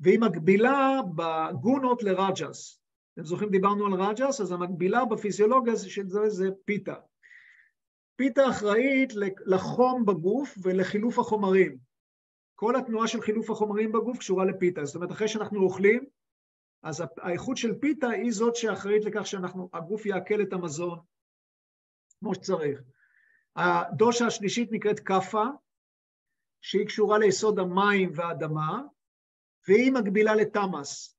והיא 0.00 0.20
מקבילה 0.20 1.00
בגונות 1.14 2.02
לרג'ס. 2.02 2.81
אתם 3.14 3.24
זוכרים, 3.24 3.50
דיברנו 3.50 3.86
על 3.86 3.92
רג'ס, 3.94 4.40
אז 4.40 4.52
המקבילה 4.52 5.04
בפיזיולוגיה 5.04 5.76
של 5.76 6.08
זה 6.08 6.28
זה 6.28 6.48
פיתה. 6.64 6.94
פיתה 8.16 8.50
אחראית 8.50 9.12
לחום 9.46 10.04
בגוף 10.04 10.58
ולחילוף 10.62 11.18
החומרים. 11.18 11.78
כל 12.54 12.76
התנועה 12.76 13.08
של 13.08 13.20
חילוף 13.20 13.50
החומרים 13.50 13.92
בגוף 13.92 14.18
קשורה 14.18 14.44
לפיתה. 14.44 14.84
זאת 14.84 14.96
אומרת, 14.96 15.12
אחרי 15.12 15.28
שאנחנו 15.28 15.62
אוכלים, 15.62 16.04
אז 16.82 17.02
האיכות 17.18 17.56
של 17.56 17.78
פיתה 17.80 18.08
היא 18.08 18.32
זאת 18.32 18.56
שאחראית 18.56 19.04
לכך 19.04 19.26
שהגוף 19.26 20.06
יעכל 20.06 20.42
את 20.42 20.52
המזון 20.52 20.98
כמו 22.18 22.34
שצריך. 22.34 22.82
הדושה 23.56 24.26
השלישית 24.26 24.72
נקראת 24.72 25.00
כאפה, 25.00 25.44
שהיא 26.60 26.86
קשורה 26.86 27.18
ליסוד 27.18 27.58
המים 27.58 28.10
והאדמה, 28.14 28.82
והיא 29.68 29.92
מקבילה 29.92 30.34
לתמאס. 30.34 31.16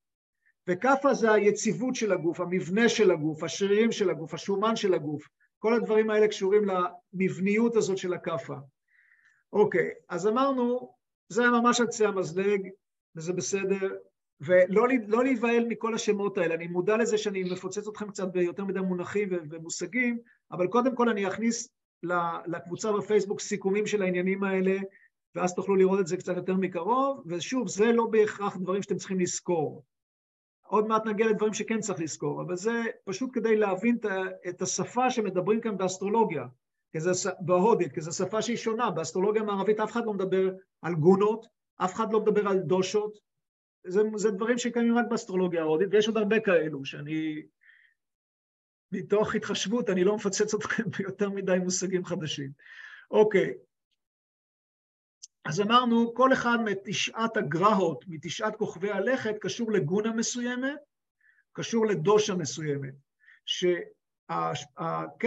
וכאפה 0.68 1.14
זה 1.14 1.32
היציבות 1.32 1.96
של 1.96 2.12
הגוף, 2.12 2.40
המבנה 2.40 2.90
של 2.90 3.12
הגוף, 3.12 3.44
השרירים 3.44 3.92
של 3.92 4.10
הגוף, 4.10 4.34
השומן 4.34 4.76
של 4.76 4.94
הגוף. 4.94 5.28
כל 5.60 5.74
הדברים 5.74 6.10
האלה 6.10 6.28
קשורים 6.28 6.64
למבניות 6.66 7.76
הזאת 7.76 7.98
של 7.98 8.14
הכאפה. 8.14 8.56
אוקיי, 9.54 9.90
אז 10.10 10.28
אמרנו 10.28 10.94
זה 11.30 11.50
ממש 11.50 11.82
על 11.82 11.88
קצה 11.88 12.08
המזלג, 12.08 12.70
וזה 13.16 13.34
בסדר, 13.34 13.96
ולא 14.42 14.88
לא 15.08 15.24
להיבהל 15.24 15.66
מכל 15.68 15.94
השמות 15.96 16.38
האלה. 16.38 16.56
אני 16.56 16.68
מודע 16.68 16.98
לזה 16.98 17.18
שאני 17.18 17.44
מפוצץ 17.44 17.88
אתכם 17.88 18.10
קצת 18.10 18.28
ביותר 18.28 18.66
מדי 18.66 18.80
מונחים 18.80 19.30
ומושגים, 19.32 20.20
אבל 20.52 20.68
קודם 20.68 20.96
כל 20.96 21.10
אני 21.10 21.28
אכניס 21.28 21.70
לקבוצה 22.48 22.92
בפייסבוק 22.92 23.40
סיכומים 23.40 23.88
של 23.88 24.02
העניינים 24.02 24.44
האלה, 24.44 24.78
ואז 25.36 25.56
תוכלו 25.56 25.76
לראות 25.76 26.00
את 26.00 26.08
זה 26.08 26.18
קצת 26.18 26.36
יותר 26.36 26.56
מקרוב, 26.56 27.24
ושוב, 27.26 27.68
זה 27.68 27.86
לא 27.86 28.06
בהכרח 28.06 28.58
דברים 28.58 28.82
שאתם 28.82 28.96
צריכים 28.96 29.20
לזכור. 29.20 29.84
עוד 30.68 30.88
מעט 30.88 31.06
נגיע 31.06 31.28
לדברים 31.28 31.54
שכן 31.54 31.80
צריך 31.80 32.00
לזכור, 32.00 32.42
אבל 32.42 32.56
זה 32.56 32.84
פשוט 33.04 33.30
כדי 33.34 33.56
להבין 33.56 33.98
את 34.50 34.62
השפה 34.62 35.10
שמדברים 35.10 35.62
כאן 35.62 35.78
באסטרולוגיה, 35.78 36.46
בהודית, 37.40 37.94
כי 37.94 38.02
זו 38.02 38.12
שפה 38.12 38.42
שהיא 38.42 38.58
שונה. 38.58 38.92
באסטרולוגיה 38.92 39.42
המערבית 39.42 39.80
אף 39.80 39.92
אחד 39.92 40.06
לא 40.06 40.14
מדבר 40.14 40.52
על 40.82 40.96
גונות, 40.96 41.46
אף 41.78 41.94
אחד 41.94 42.14
לא 42.14 42.20
מדבר 42.20 42.48
על 42.48 42.60
דושות, 42.60 43.18
זה, 43.88 44.02
זה 44.16 44.32
דברים 44.32 44.58
שקיימים 44.58 44.98
רק 44.98 45.06
באסטרולוגיה 45.10 45.62
ההודית, 45.62 45.88
ויש 45.92 46.08
עוד 46.08 46.18
הרבה 46.18 46.40
כאלו, 46.40 46.86
שאני, 46.86 47.42
מתוך 48.92 49.36
התחשבות, 49.36 49.90
אני 49.90 50.04
לא 50.04 50.16
מפצץ 50.16 50.54
אתכם 50.54 50.84
ביותר 50.98 51.30
מדי 51.30 51.58
מושגים 51.64 52.06
חדשים. 52.06 52.52
אוקיי, 53.12 53.54
אז 55.46 55.62
אמרנו, 55.62 56.14
כל 56.14 56.34
אחד 56.34 56.58
מתשעת 56.66 57.38
הגרהות, 57.38 58.06
מתשעת 58.08 58.56
כוכבי 58.56 58.92
הלכת, 58.92 59.36
קשור 59.42 59.72
לגונה 59.72 60.12
מסוימת, 60.12 60.80
קשור 61.54 61.86
לדושה 61.86 62.36
מסוימת. 62.36 62.94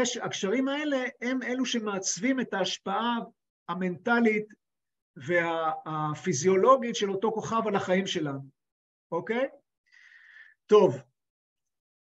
שהקשרים 0.05 0.69
האלה 0.69 1.05
הם 1.23 1.43
אלו 1.43 1.67
שמעצבים 1.67 2.41
את 2.41 2.55
ההשפעה 2.55 3.19
המנטלית 3.69 4.47
והפיזיולוגית 5.17 6.97
של 6.97 7.11
אותו 7.11 7.33
כוכב 7.33 7.63
על 7.67 7.77
החיים 7.77 8.07
שלנו, 8.07 8.41
אוקיי? 9.13 9.49
טוב, 10.67 11.03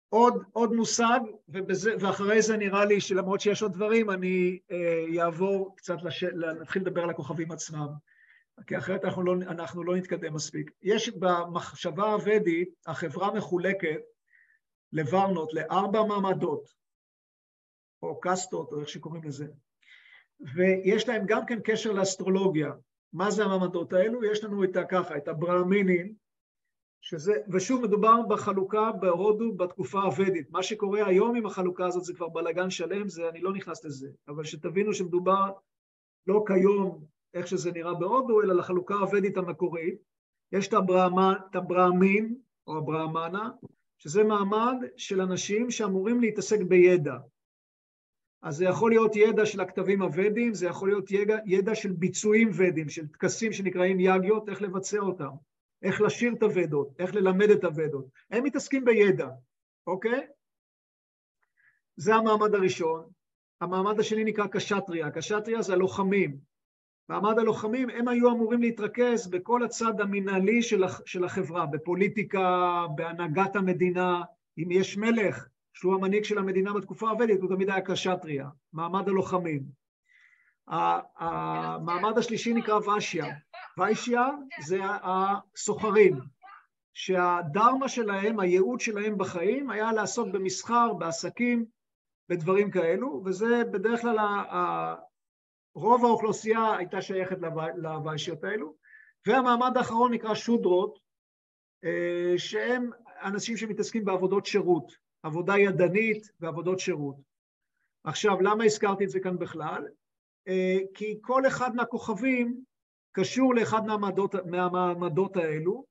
עוד, 0.09 0.43
עוד 0.53 0.73
מושג, 0.73 1.19
ובזה, 1.49 1.95
ואחרי 1.99 2.41
זה 2.41 2.57
נראה 2.57 2.85
לי 2.85 3.01
שלמרות 3.01 3.41
שיש 3.41 3.61
עוד 3.61 3.73
דברים, 3.73 4.09
אני 4.09 4.59
אעבור 5.21 5.69
אה, 5.69 5.75
קצת, 5.75 6.03
לש... 6.03 6.23
נתחיל 6.61 6.81
לדבר 6.81 7.03
על 7.03 7.09
הכוכבים 7.09 7.51
עצמם, 7.51 7.87
כי 8.67 8.77
אחרת 8.77 9.05
אנחנו 9.05 9.23
לא, 9.23 9.33
אנחנו 9.33 9.83
לא 9.83 9.95
נתקדם 9.95 10.33
מספיק. 10.33 10.71
יש 10.81 11.09
במחשבה 11.09 12.13
הוודית, 12.13 12.69
החברה 12.87 13.33
מחולקת 13.33 13.99
לוורנות, 14.93 15.53
לארבע 15.53 16.03
מעמדות, 16.03 16.69
או 18.03 18.19
קסטות, 18.19 18.71
או 18.71 18.79
איך 18.79 18.89
שקוראים 18.89 19.23
לזה, 19.23 19.47
ויש 20.55 21.07
להם 21.07 21.23
גם 21.27 21.45
כן 21.45 21.59
קשר 21.63 21.91
לאסטרולוגיה. 21.91 22.71
מה 23.13 23.31
זה 23.31 23.43
המעמדות 23.43 23.93
האלו? 23.93 24.23
יש 24.23 24.43
לנו 24.43 24.63
את 24.63 24.77
ככה, 24.89 25.17
את 25.17 25.27
הברהמינים, 25.27 26.13
שזה, 27.01 27.33
ושוב 27.53 27.81
מדובר 27.81 28.21
בחלוקה 28.29 28.91
בהודו 28.91 29.53
בתקופה 29.53 29.99
הוודית. 29.99 30.51
מה 30.51 30.63
שקורה 30.63 31.07
היום 31.07 31.35
עם 31.35 31.45
החלוקה 31.45 31.85
הזאת 31.85 32.03
זה 32.03 32.13
כבר 32.13 32.27
בלאגן 32.27 32.69
שלם, 32.69 33.09
זה, 33.09 33.29
אני 33.29 33.41
לא 33.41 33.53
נכנס 33.53 33.85
לזה, 33.85 34.07
אבל 34.27 34.43
שתבינו 34.43 34.93
שמדובר 34.93 35.51
לא 36.27 36.43
כיום 36.47 37.05
איך 37.33 37.47
שזה 37.47 37.71
נראה 37.71 37.93
בהודו, 37.93 38.41
אלא 38.41 38.53
לחלוקה 38.53 38.95
הוודית 38.95 39.37
המקורית. 39.37 39.95
יש 40.51 40.67
את, 40.67 40.73
הברהמה, 40.73 41.33
את 41.49 41.55
הברהמין, 41.55 42.35
או 42.67 42.77
הברהמנה, 42.77 43.49
שזה 43.97 44.23
מעמד 44.23 44.75
של 44.97 45.21
אנשים 45.21 45.71
שאמורים 45.71 46.21
להתעסק 46.21 46.61
בידע. 46.61 47.17
אז 48.41 48.55
זה 48.55 48.65
יכול 48.65 48.91
להיות 48.91 49.15
ידע 49.15 49.45
של 49.45 49.61
הכתבים 49.61 50.01
הוודים, 50.01 50.53
זה 50.53 50.67
יכול 50.67 50.89
להיות 50.89 51.11
ידע, 51.11 51.37
ידע 51.45 51.75
של 51.75 51.91
ביצועים 51.91 52.49
ודים, 52.53 52.89
של 52.89 53.07
טקסים 53.07 53.53
שנקראים 53.53 53.99
יגיות, 53.99 54.49
איך 54.49 54.61
לבצע 54.61 54.99
אותם. 54.99 55.31
איך 55.81 56.01
לשיר 56.01 56.33
את 56.33 56.43
הוודות, 56.43 56.89
איך 56.99 57.15
ללמד 57.15 57.49
את 57.49 57.63
הוודות. 57.63 58.05
הם 58.31 58.43
מתעסקים 58.43 58.85
בידע, 58.85 59.29
אוקיי? 59.87 60.27
זה 61.95 62.15
המעמד 62.15 62.55
הראשון. 62.55 63.09
המעמד 63.61 63.99
השני 63.99 64.23
נקרא 64.23 64.47
קשטריה. 64.47 65.11
קשטריה 65.11 65.61
זה 65.61 65.73
הלוחמים. 65.73 66.37
מעמד 67.09 67.39
הלוחמים, 67.39 67.89
הם 67.89 68.07
היו 68.07 68.31
אמורים 68.31 68.61
להתרכז 68.61 69.27
בכל 69.27 69.63
הצד 69.63 70.01
המנהלי 70.01 70.61
של 71.05 71.23
החברה, 71.23 71.65
בפוליטיקה, 71.65 72.85
בהנהגת 72.95 73.55
המדינה. 73.55 74.21
אם 74.57 74.71
יש 74.71 74.97
מלך 74.97 75.47
שהוא 75.73 75.95
המנהיג 75.95 76.23
של 76.23 76.37
המדינה 76.37 76.73
בתקופה 76.73 77.09
הוודית, 77.09 77.41
הוא 77.41 77.55
תמיד 77.55 77.69
היה 77.69 77.81
קשטריה, 77.81 78.49
מעמד 78.73 79.09
הלוחמים. 79.09 79.63
המעמד 81.17 82.17
השלישי 82.17 82.53
נקרא 82.53 82.75
ושיה. 82.75 83.25
ויישיה 83.77 84.27
זה 84.65 84.79
הסוחרים, 84.83 86.19
שהדרמה 86.93 87.89
שלהם, 87.89 88.39
הייעוד 88.39 88.79
שלהם 88.79 89.17
בחיים 89.17 89.69
היה 89.69 89.91
לעסוק 89.91 90.27
במסחר, 90.27 90.93
בעסקים, 90.93 91.65
בדברים 92.29 92.71
כאלו, 92.71 93.21
וזה 93.25 93.63
בדרך 93.71 94.01
כלל, 94.01 94.17
רוב 95.75 96.05
האוכלוסייה 96.05 96.77
הייתה 96.77 97.01
שייכת 97.01 97.37
לוויישיות 97.75 98.43
האלו, 98.43 98.75
והמעמד 99.27 99.77
האחרון 99.77 100.13
נקרא 100.13 100.35
שודרות, 100.35 100.99
אה, 101.83 102.37
שהם 102.37 102.89
אנשים 103.23 103.57
שמתעסקים 103.57 104.05
בעבודות 104.05 104.45
שירות, 104.45 104.91
עבודה 105.23 105.57
ידנית 105.57 106.27
ועבודות 106.39 106.79
שירות. 106.79 107.15
עכשיו, 108.03 108.41
למה 108.41 108.63
הזכרתי 108.63 109.03
את 109.03 109.09
זה 109.09 109.19
כאן 109.19 109.37
בכלל? 109.37 109.87
אה, 110.47 110.77
כי 110.93 111.17
כל 111.21 111.47
אחד 111.47 111.75
מהכוכבים 111.75 112.63
קשור 113.19 113.55
לאחד 113.55 113.85
מהמעמדות, 113.85 114.35
מהמעמדות 114.45 115.37
האלו, 115.37 115.85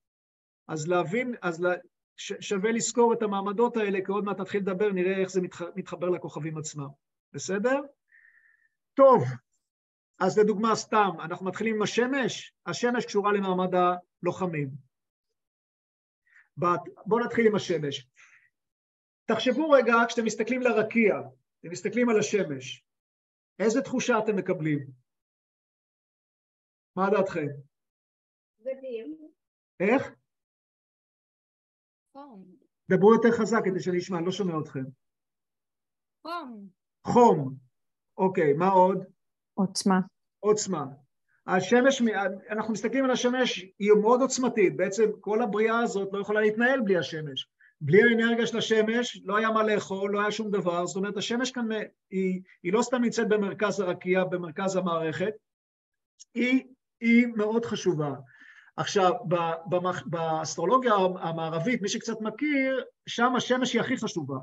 אז 0.69 0.89
להבין, 0.89 1.35
אז 1.43 1.67
ש, 2.17 2.33
שווה 2.41 2.73
לזכור 2.73 3.13
את 3.13 3.23
המעמדות 3.23 3.77
האלה, 3.77 3.99
כי 4.05 4.13
עוד 4.13 4.25
מעט 4.25 4.41
נתחיל 4.41 4.61
לדבר, 4.61 4.93
נראה 4.93 5.21
איך 5.21 5.31
זה 5.31 5.43
מתח, 5.43 5.63
מתחבר 5.77 6.09
לכוכבים 6.09 6.59
עצמם. 6.59 6.89
בסדר? 7.33 7.81
טוב, 8.95 9.25
אז 10.19 10.39
לדוגמה 10.39 10.75
סתם, 10.75 11.11
אנחנו 11.21 11.47
מתחילים 11.47 11.77
עם 11.77 11.83
השמש, 11.83 12.55
השמש 12.67 13.05
קשורה 13.05 13.33
למעמד 13.33 13.75
הלוחמים. 13.75 14.71
בואו 17.07 17.25
נתחיל 17.25 17.47
עם 17.47 17.55
השמש. 17.55 18.09
תחשבו 19.25 19.71
רגע, 19.71 19.95
כשאתם 20.09 20.25
מסתכלים 20.25 20.61
לרקיע, 20.61 21.15
אתם 21.61 21.71
מסתכלים 21.71 22.09
על 22.09 22.19
השמש, 22.19 22.85
איזה 23.59 23.83
תחושה 23.83 24.19
אתם 24.19 24.37
מקבלים? 24.37 25.06
מה 26.97 27.11
דעתכם? 27.11 27.47
מדהים. 28.61 29.17
איך? 29.81 30.15
חום. 32.13 32.45
דברו 32.91 33.15
יותר 33.15 33.31
חזק 33.31 33.61
כדי 33.65 33.81
שאני 33.81 33.99
אשמע, 33.99 34.19
אני 34.19 34.27
לא 34.27 34.33
שומע 34.33 34.55
אתכם. 34.63 34.85
חום. 36.23 36.69
חום. 37.07 37.55
אוקיי, 38.19 38.53
מה 38.53 38.69
עוד? 38.69 39.05
עוצמה. 39.55 40.01
עוצמה. 40.41 40.85
השמש, 41.47 42.03
אנחנו 42.51 42.73
מסתכלים 42.73 43.05
על 43.05 43.11
השמש, 43.11 43.59
היא 43.79 43.93
מאוד 44.01 44.21
עוצמתית, 44.21 44.77
בעצם 44.77 45.05
כל 45.21 45.43
הבריאה 45.43 45.79
הזאת 45.79 46.09
לא 46.13 46.21
יכולה 46.21 46.41
להתנהל 46.41 46.81
בלי 46.81 46.97
השמש. 46.97 47.49
בלי 47.81 47.99
האנרגיה 48.03 48.47
של 48.47 48.59
השמש 48.59 49.23
לא 49.25 49.37
היה 49.37 49.51
מה 49.51 49.63
לאכול, 49.63 50.13
לא 50.13 50.21
היה 50.21 50.31
שום 50.31 50.51
דבר, 50.51 50.87
זאת 50.87 50.97
אומרת 50.97 51.17
השמש 51.17 51.51
כאן 51.51 51.69
היא, 52.11 52.43
היא 52.63 52.73
לא 52.73 52.83
סתם 52.83 53.03
נמצאת 53.03 53.29
במרכז 53.29 53.81
הרקיע, 53.81 54.25
במרכז 54.25 54.77
המערכת, 54.77 55.33
היא 56.35 56.65
היא 57.01 57.27
מאוד 57.27 57.65
חשובה. 57.65 58.15
עכשיו, 58.77 59.13
באסטרולוגיה 60.07 60.95
המערבית, 60.95 61.83
מי 61.83 61.89
שקצת 61.89 62.21
מכיר, 62.21 62.85
שם 63.07 63.37
השמש 63.37 63.73
היא 63.73 63.81
הכי 63.81 63.97
חשובה, 63.97 64.37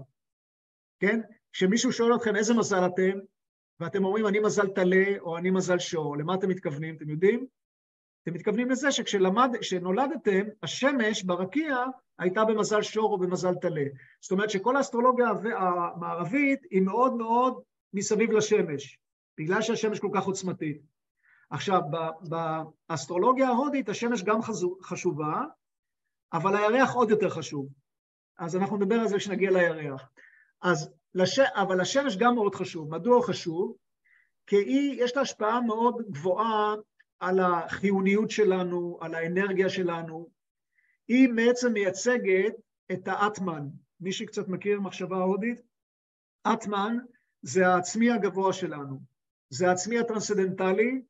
כן? 1.00 1.22
כשמישהו 1.52 1.92
שואל 1.92 2.16
אתכם 2.16 2.36
איזה 2.36 2.54
מזל 2.54 2.86
אתם, 2.86 3.20
ואתם 3.80 4.06
אומרים 4.06 4.28
אני 4.28 4.40
מזל 4.40 4.68
טלה 4.68 5.06
או 5.20 5.38
אני 5.38 5.52
מזל 5.52 5.80
שור, 5.80 6.18
למה 6.18 6.36
אתם 6.36 6.50
מתכוונים? 6.50 6.96
אתם 6.96 7.10
יודעים? 7.10 7.46
אתם 8.24 8.34
מתכוונים 8.34 8.70
לזה 8.70 8.92
שכשנולדתם, 8.92 10.46
השמש 10.64 11.24
ברקיע 11.24 11.78
הייתה 12.20 12.46
במזל 12.46 12.82
שור 12.82 13.12
או 13.12 13.18
במזל 13.18 13.56
טלה. 13.56 13.86
זאת 14.22 14.32
אומרת 14.32 14.50
שכל 14.50 14.78
האסטרולוגיה 14.78 15.28
המערבית 15.58 16.60
היא 16.72 16.82
מאוד 16.82 17.14
מאוד 17.14 17.62
מסביב 17.94 18.32
לשמש, 18.32 19.00
בגלל 19.38 19.62
שהשמש 19.62 20.00
כל 20.00 20.10
כך 20.14 20.24
עוצמתית. 20.24 20.93
עכשיו, 21.54 21.82
באסטרולוגיה 22.90 23.48
ההודית 23.48 23.90
השמש 23.90 24.24
גם 24.24 24.40
חשובה, 24.82 25.42
אבל 26.34 26.56
הירח 26.56 26.94
עוד 26.94 27.10
יותר 27.10 27.30
חשוב. 27.30 27.68
אז 28.40 28.56
אנחנו 28.56 28.78
נדבר 28.78 28.96
על 28.96 29.08
זה 29.08 29.18
כשנגיע 29.18 29.52
לירח. 29.52 30.10
אז, 30.62 30.90
לש... 31.16 31.40
אבל 31.40 31.82
השמש 31.82 32.18
גם 32.18 32.36
מאוד 32.36 32.56
חשוב. 32.56 32.90
מדוע 32.96 33.16
הוא 33.16 33.24
חשוב? 33.24 33.76
כי 34.48 34.56
היא, 34.56 35.04
יש 35.04 35.16
לה 35.16 35.22
השפעה 35.22 35.62
מאוד 35.62 36.02
גבוהה 36.10 36.76
על 37.20 37.40
החיוניות 37.40 38.30
שלנו, 38.30 38.98
על 39.02 39.16
האנרגיה 39.16 39.70
שלנו. 39.70 40.30
היא 41.08 41.30
בעצם 41.36 41.74
מייצגת 41.74 42.54
את 42.92 43.08
האטמן. 43.08 43.68
מי 44.00 44.12
שקצת 44.12 44.48
מכיר 44.48 44.80
מחשבה 44.82 45.18
הודית, 45.18 45.62
אטמן 46.54 46.98
זה 47.42 47.68
העצמי 47.68 48.12
הגבוה 48.12 48.54
שלנו. 48.54 49.00
זה 49.50 49.70
העצמי 49.70 50.00
הטרנסדנטלי, 50.00 51.02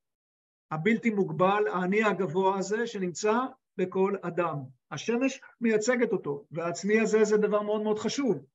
הבלתי 0.73 1.09
מוגבל, 1.09 1.63
האני 1.73 2.03
הגבוה 2.03 2.57
הזה 2.57 2.87
שנמצא 2.87 3.33
בכל 3.77 4.15
אדם. 4.21 4.57
השמש 4.91 5.41
מייצגת 5.61 6.11
אותו, 6.11 6.45
והעצמי 6.51 6.99
הזה 6.99 7.23
זה 7.23 7.37
דבר 7.37 7.61
מאוד 7.61 7.81
מאוד 7.81 7.99
חשוב. 7.99 8.45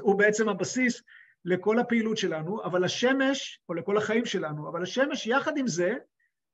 הוא 0.00 0.18
בעצם 0.18 0.48
הבסיס 0.48 1.02
לכל 1.44 1.78
הפעילות 1.78 2.16
שלנו, 2.16 2.64
אבל 2.64 2.84
השמש, 2.84 3.60
או 3.68 3.74
לכל 3.74 3.96
החיים 3.96 4.24
שלנו, 4.24 4.68
אבל 4.68 4.82
השמש 4.82 5.26
יחד 5.26 5.58
עם 5.58 5.66
זה 5.66 5.94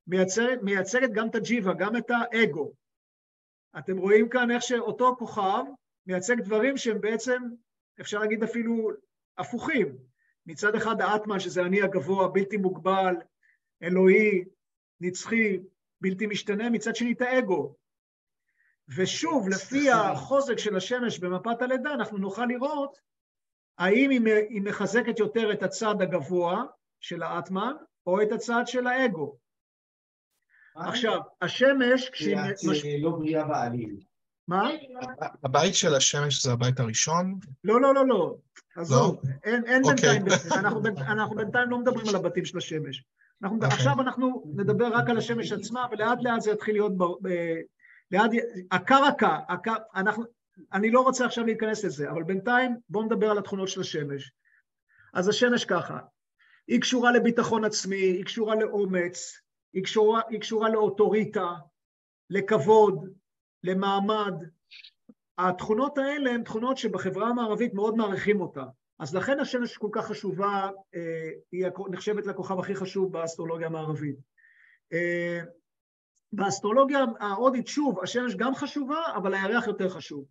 מייצג, 0.07 0.55
מייצגת 0.61 1.11
גם 1.11 1.27
את 1.29 1.35
הג'יבה, 1.35 1.73
גם 1.73 1.97
את 1.97 2.11
האגו. 2.11 2.73
אתם 3.77 3.97
רואים 3.97 4.29
כאן 4.29 4.51
איך 4.51 4.63
שאותו 4.63 5.15
כוכב 5.19 5.63
מייצג 6.07 6.41
דברים 6.41 6.77
שהם 6.77 7.01
בעצם, 7.01 7.41
אפשר 8.01 8.19
להגיד 8.19 8.43
אפילו 8.43 8.89
הפוכים. 9.37 9.97
מצד 10.45 10.75
אחד 10.75 11.01
האטמן, 11.01 11.39
שזה 11.39 11.61
אני 11.61 11.81
הגבוה, 11.81 12.27
בלתי 12.27 12.57
מוגבל, 12.57 13.15
אלוהי, 13.83 14.43
נצחי, 15.01 15.59
בלתי 16.01 16.27
משתנה, 16.27 16.69
מצד 16.69 16.95
שני 16.95 17.11
את 17.11 17.21
האגו. 17.21 17.75
ושוב, 18.97 19.49
לפי 19.49 19.91
החוזק 19.91 20.57
של 20.57 20.75
השמש 20.75 21.19
במפת 21.19 21.61
הלידה, 21.61 21.93
אנחנו 21.93 22.17
נוכל 22.17 22.45
לראות 22.45 22.97
האם 23.77 24.09
היא 24.49 24.61
מחזקת 24.61 25.19
יותר 25.19 25.51
את 25.51 25.63
הצד 25.63 26.01
הגבוה 26.01 26.63
של 26.99 27.23
האטמן, 27.23 27.73
או 28.07 28.21
את 28.21 28.31
הצד 28.31 28.63
של 28.65 28.87
האגו. 28.87 29.37
עכשיו, 30.75 31.19
השמש, 31.41 32.09
כשהיא... 32.09 32.37
היא 32.83 33.03
לא 33.03 33.09
בריאה 33.09 33.43
בעליל. 33.43 33.99
מה? 34.47 34.69
הבית 35.43 35.75
של 35.75 35.95
השמש 35.95 36.43
זה 36.43 36.51
הבית 36.51 36.79
הראשון? 36.79 37.39
לא, 37.63 37.81
לא, 37.81 37.93
לא, 37.95 38.07
לא. 38.07 38.37
עזוב, 38.75 39.21
אין, 39.43 39.65
אין 39.65 39.83
אוקיי. 39.83 40.19
בינתיים, 40.19 40.25
אנחנו, 40.59 40.81
אנחנו 40.99 41.35
בינתיים 41.35 41.69
לא 41.69 41.77
מדברים 41.77 42.07
על 42.09 42.15
הבתים 42.15 42.45
של 42.45 42.57
השמש. 42.57 43.03
אנחנו, 43.43 43.57
okay. 43.57 43.65
אוקיי. 43.65 43.77
עכשיו 43.77 44.01
אנחנו 44.01 44.43
נדבר 44.55 44.87
רק 44.93 45.09
על 45.09 45.17
השמש 45.17 45.51
עצמה, 45.51 45.85
ולאט 45.91 46.17
לאט 46.21 46.41
זה 46.41 46.51
יתחיל 46.51 46.75
להיות, 46.75 46.97
ב, 46.97 47.03
ב, 47.03 47.29
ליד, 48.11 48.31
הקרקע, 48.71 49.37
הקר, 49.47 49.75
אנחנו, 49.95 50.23
אני 50.73 50.91
לא 50.91 51.01
רוצה 51.01 51.25
עכשיו 51.25 51.45
להיכנס 51.45 51.85
לזה, 51.85 52.11
אבל 52.11 52.23
בינתיים 52.23 52.77
בואו 52.89 53.05
נדבר 53.05 53.31
על 53.31 53.37
התכונות 53.37 53.67
של 53.67 53.81
השמש. 53.81 54.31
אז 55.13 55.27
השמש 55.27 55.65
ככה, 55.65 55.99
היא 56.67 56.81
קשורה 56.81 57.11
לביטחון 57.11 57.65
עצמי, 57.65 57.95
היא 57.95 58.25
קשורה 58.25 58.55
לאומץ, 58.55 59.41
היא 59.73 59.83
קשורה, 59.83 60.21
היא 60.29 60.39
קשורה 60.39 60.69
לאוטוריטה, 60.69 61.49
לכבוד, 62.29 63.09
למעמד. 63.63 64.33
התכונות 65.37 65.97
האלה 65.97 66.31
הן 66.31 66.43
תכונות 66.43 66.77
שבחברה 66.77 67.27
המערבית 67.27 67.73
מאוד 67.73 67.95
מעריכים 67.95 68.41
אותה. 68.41 68.63
אז 69.01 69.15
לכן 69.15 69.39
השמש 69.39 69.77
כל 69.77 69.89
כך 69.91 70.05
חשובה, 70.05 70.69
אה, 70.95 71.29
היא 71.51 71.65
נחשבת 71.89 72.25
לכוכב 72.25 72.59
הכי 72.59 72.75
חשוב 72.75 73.13
באסטרולוגיה 73.13 73.67
המערבית. 73.67 74.15
אה, 74.93 75.39
באסטרולוגיה 76.33 76.99
ההודית, 77.19 77.67
שוב, 77.67 77.99
השמש 77.99 78.35
גם 78.35 78.55
חשובה, 78.55 79.01
אבל 79.15 79.33
הירח 79.33 79.67
יותר 79.67 79.89
חשוב. 79.89 80.25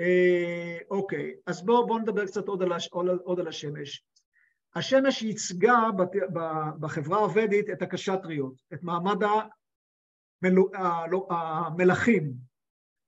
אה, 0.00 0.78
אוקיי, 0.90 1.34
אז 1.46 1.64
בואו 1.64 1.86
בוא 1.86 2.00
נדבר 2.00 2.26
קצת 2.26 2.48
עוד 2.48 2.62
על, 2.62 2.72
הש, 2.72 2.88
עוד 3.24 3.40
על 3.40 3.48
השמש. 3.48 4.04
השמש 4.74 5.22
ייצגה 5.22 5.78
בחברה 6.80 7.18
הוודית 7.18 7.70
את 7.70 7.82
הקשטריות, 7.82 8.54
את 8.74 8.82
מעמד 8.82 9.22
המל, 10.42 10.58
המלכים. 11.30 12.32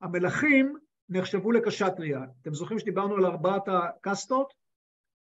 המלכים 0.03 0.76
נחשבו 1.09 1.53
לקשטריה. 1.53 2.20
אתם 2.43 2.55
זוכרים 2.55 2.78
שדיברנו 2.78 3.16
על 3.16 3.26
ארבעת 3.26 3.68
הקסטות? 3.68 4.65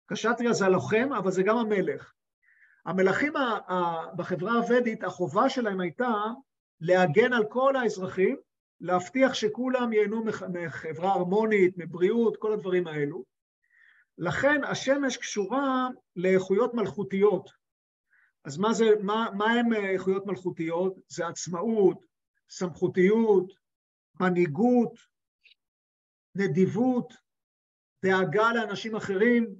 קשטריה 0.06 0.52
זה 0.52 0.66
הלוחם, 0.66 1.12
אבל 1.18 1.30
זה 1.30 1.42
גם 1.42 1.56
המלך. 1.56 2.12
המלכים 2.86 3.32
בחברה 4.16 4.52
הוודית, 4.52 5.04
החובה 5.04 5.48
שלהם 5.48 5.80
הייתה 5.80 6.12
להגן 6.80 7.32
על 7.32 7.44
כל 7.48 7.76
האזרחים, 7.76 8.36
להבטיח 8.80 9.34
שכולם 9.34 9.92
ייהנו 9.92 10.24
מחברה 10.24 11.12
הרמונית, 11.12 11.78
מבריאות, 11.78 12.36
כל 12.36 12.52
הדברים 12.52 12.86
האלו. 12.86 13.24
לכן 14.18 14.64
השמש 14.64 15.16
קשורה 15.16 15.88
לאיכויות 16.16 16.74
מלכותיות. 16.74 17.50
אז 18.44 18.58
מה, 18.58 18.72
זה, 18.72 18.84
מה, 19.02 19.28
מה 19.34 19.52
הם 19.52 19.72
איכויות 19.72 20.26
מלכותיות? 20.26 20.94
זה 21.08 21.26
עצמאות, 21.26 22.04
סמכותיות, 22.50 23.52
מנהיגות, 24.20 24.98
נדיבות, 26.34 27.12
דאגה 28.04 28.52
לאנשים 28.52 28.96
אחרים, 28.96 29.54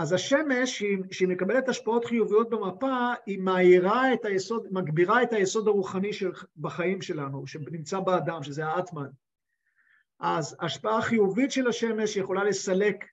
אז 0.00 0.12
השמש, 0.12 0.82
כשהיא 1.10 1.28
מקבלת 1.28 1.68
השפעות 1.68 2.04
חיוביות 2.04 2.50
במפה, 2.50 3.12
היא 3.26 3.38
מאירה 3.38 4.14
את 4.14 4.24
היסוד, 4.24 4.66
מגבירה 4.70 5.22
את 5.22 5.32
היסוד 5.32 5.68
הרוחני 5.68 6.12
של, 6.12 6.30
בחיים 6.56 7.02
שלנו, 7.02 7.46
שנמצא 7.46 8.00
באדם, 8.00 8.42
שזה 8.42 8.66
האטמן. 8.66 9.08
אז 10.20 10.56
השפעה 10.60 11.02
חיובית 11.02 11.52
של 11.52 11.68
השמש 11.68 12.16
יכולה 12.16 12.44
לסלק 12.44 13.04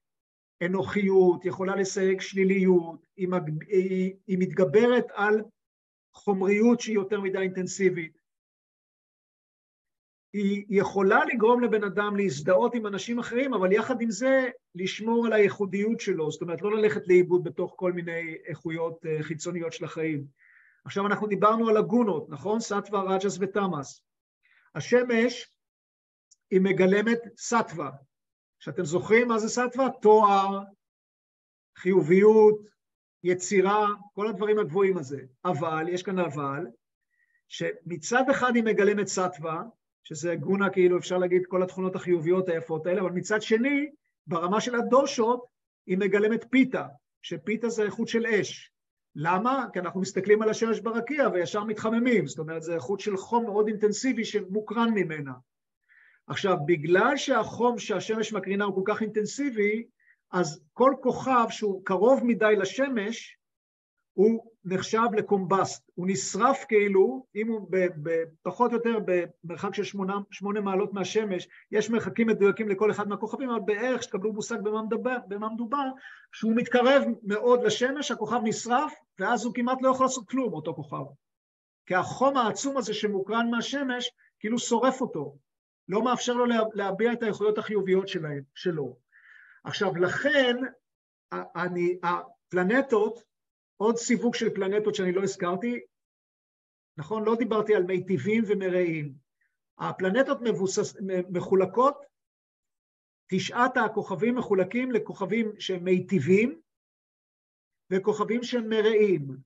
אנוכיות, 0.66 1.46
יכולה 1.46 1.76
לסייג 1.76 2.22
שליליות, 2.22 3.08
היא, 3.18 3.28
מג... 3.28 3.64
היא, 3.68 4.14
היא 4.28 4.38
מתגברת 4.40 5.06
על 5.14 5.42
חומריות 6.14 6.80
שהיא 6.80 6.96
יותר 6.96 7.22
מדי 7.22 7.40
אינטנסיבית. 7.40 8.17
היא 10.38 10.66
יכולה 10.70 11.26
לגרום 11.26 11.62
לבן 11.62 11.84
אדם 11.84 12.16
להזדהות 12.16 12.76
עם 12.76 12.88
אנשים 12.88 13.20
אחרים, 13.20 13.54
אבל 13.54 13.72
יחד 13.72 14.02
עם 14.02 14.12
זה 14.12 14.50
לשמור 14.76 15.26
על 15.26 15.34
הייחודיות 15.34 16.00
שלו, 16.00 16.32
זאת 16.32 16.42
אומרת 16.42 16.62
לא 16.62 16.78
ללכת 16.78 17.08
לאיבוד 17.08 17.44
בתוך 17.44 17.74
כל 17.76 17.94
מיני 17.94 18.38
איכויות 18.48 19.06
אה, 19.06 19.24
חיצוניות 19.24 19.74
של 19.74 19.86
החיים. 19.86 20.26
עכשיו 20.86 21.08
אנחנו 21.08 21.28
דיברנו 21.28 21.70
על 21.70 21.78
הגונות, 21.78 22.30
נכון? 22.30 22.60
סטווה, 22.60 23.02
רג'ס 23.02 23.38
ותמאס. 23.40 24.02
השמש 24.76 25.52
היא 26.52 26.62
מגלמת 26.62 27.20
סטווה. 27.38 27.92
שאתם 28.60 28.86
זוכרים 28.86 29.28
מה 29.28 29.40
זה 29.40 29.50
סטווה? 29.50 29.90
תואר, 30.02 30.60
חיוביות, 31.78 32.60
יצירה, 33.24 33.88
כל 34.14 34.28
הדברים 34.28 34.60
הגבוהים 34.60 34.98
הזה. 34.98 35.22
אבל, 35.46 35.86
יש 35.90 36.04
כאן 36.04 36.20
אבל, 36.20 36.66
שמצד 37.48 38.24
אחד 38.32 38.56
היא 38.56 38.64
מגלמת 38.64 39.08
סטווה, 39.08 39.64
שזה 40.08 40.36
גונה, 40.36 40.70
כאילו 40.70 40.98
אפשר 40.98 41.18
להגיד 41.18 41.42
כל 41.48 41.64
התכונות 41.64 41.96
החיוביות 41.96 42.50
היפות 42.50 42.88
האלה, 42.88 43.02
אבל 43.02 43.12
מצד 43.12 43.42
שני, 43.42 43.90
ברמה 44.28 44.62
של 44.62 44.76
הדושות, 44.76 45.46
היא 45.88 45.98
מגלמת 45.98 46.46
פיתה, 46.50 46.86
שפיתה 47.22 47.70
זה 47.70 47.84
איכות 47.84 48.08
של 48.08 48.26
אש. 48.26 48.72
למה? 49.16 49.66
כי 49.74 49.80
אנחנו 49.80 50.02
מסתכלים 50.02 50.42
על 50.42 50.50
השמש 50.50 50.80
ברקיע 50.80 51.30
וישר 51.34 51.64
מתחממים, 51.64 52.28
זאת 52.28 52.40
אומרת, 52.40 52.64
זה 52.64 52.76
איכות 52.76 53.00
של 53.00 53.18
חום 53.18 53.46
מאוד 53.46 53.68
אינטנסיבי 53.68 54.26
שמוקרן 54.26 54.90
ממנה. 54.90 55.34
עכשיו, 56.28 56.58
בגלל 56.66 57.18
שהחום 57.18 57.80
שהשמש 57.80 58.34
מקרינה 58.34 58.66
הוא 58.66 58.76
כל 58.76 58.94
כך 58.94 59.02
אינטנסיבי, 59.02 59.88
אז 60.32 60.62
כל 60.74 60.94
כוכב 61.02 61.46
שהוא 61.50 61.86
קרוב 61.86 62.24
מדי 62.24 62.56
לשמש, 62.58 63.37
הוא 64.18 64.46
נחשב 64.66 65.08
לקומבסט, 65.18 65.92
הוא 65.96 66.08
נשרף 66.10 66.66
כאילו, 66.68 67.26
אם 67.36 67.48
הוא 67.48 67.68
פחות 68.44 68.72
או 68.72 68.78
יותר 68.78 69.00
במרחק 69.06 69.74
של 69.74 69.84
שמונה, 69.84 70.18
שמונה 70.32 70.62
מעלות 70.62 70.94
מהשמש, 70.94 71.48
יש 71.72 71.90
מרחקים 71.90 72.28
מדויקים 72.28 72.70
לכל 72.70 72.92
אחד 72.92 73.08
מהכוכבים, 73.08 73.50
אבל 73.50 73.60
בערך 73.66 74.04
שתקבלו 74.04 74.34
מושג 74.34 74.62
במה 74.62 74.82
מדובר, 74.82 75.18
במה 75.28 75.50
מדובר, 75.50 75.86
שהוא 76.32 76.56
מתקרב 76.56 77.04
מאוד 77.24 77.64
לשמש, 77.64 78.12
הכוכב 78.12 78.40
נשרף, 78.44 78.94
ואז 79.20 79.46
הוא 79.46 79.54
כמעט 79.54 79.82
לא 79.82 79.90
יכול 79.90 80.06
לעשות 80.06 80.30
כלום, 80.30 80.54
אותו 80.54 80.74
כוכב. 80.74 81.06
כי 81.86 81.96
החום 81.96 82.38
העצום 82.38 82.78
הזה 82.78 82.94
שמוקרן 82.94 83.52
מהשמש, 83.52 84.12
כאילו 84.40 84.60
שורף 84.60 85.02
אותו, 85.02 85.36
לא 85.90 86.04
מאפשר 86.04 86.34
לו 86.34 86.46
להביע 86.74 87.14
את 87.14 87.24
האיכויות 87.24 87.58
החיוביות 87.58 88.08
שלהם, 88.08 88.42
שלו. 88.56 88.98
עכשיו, 89.64 89.96
לכן, 89.96 90.56
אני, 91.34 91.98
הפלנטות, 92.04 93.28
עוד 93.78 93.96
סיווג 93.96 94.36
של 94.36 94.56
פלנטות 94.56 94.96
שאני 94.96 95.12
לא 95.12 95.24
הזכרתי, 95.24 95.80
נכון? 96.98 97.24
לא 97.26 97.36
דיברתי 97.36 97.76
על 97.76 97.84
מיטיבים 97.84 98.44
ומרעים. 98.48 99.14
הפלנטות 99.80 100.38
מבוסס, 100.42 100.96
מחולקות, 101.30 102.06
תשעת 103.30 103.78
הכוכבים 103.78 104.36
מחולקים 104.36 104.92
לכוכבים 104.92 105.60
שהם 105.60 105.84
מיטיבים 105.84 106.62
וכוכבים 107.94 108.44
שהם 108.44 108.70
מרעים. 108.70 109.38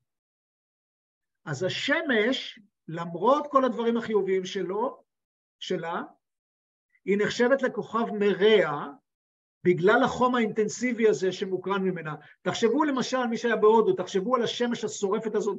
אז 1.45 1.63
השמש, 1.63 2.59
למרות 2.87 3.47
כל 3.51 3.65
הדברים 3.65 3.97
החיוביים 3.97 4.45
שלו, 4.45 5.03
שלה, 5.59 6.01
היא 7.05 7.17
נחשבת 7.17 7.61
לכוכב 7.61 8.05
מרע, 8.19 8.87
בגלל 9.63 10.03
החום 10.03 10.35
האינטנסיבי 10.35 11.09
הזה 11.09 11.31
שמוקרן 11.31 11.83
ממנה. 11.83 12.15
תחשבו 12.41 12.83
למשל, 12.83 13.25
מי 13.25 13.37
שהיה 13.37 13.55
בהודו, 13.55 13.93
תחשבו 13.93 14.35
על 14.35 14.43
השמש 14.43 14.83
השורפת 14.83 15.35
הזאת 15.35 15.57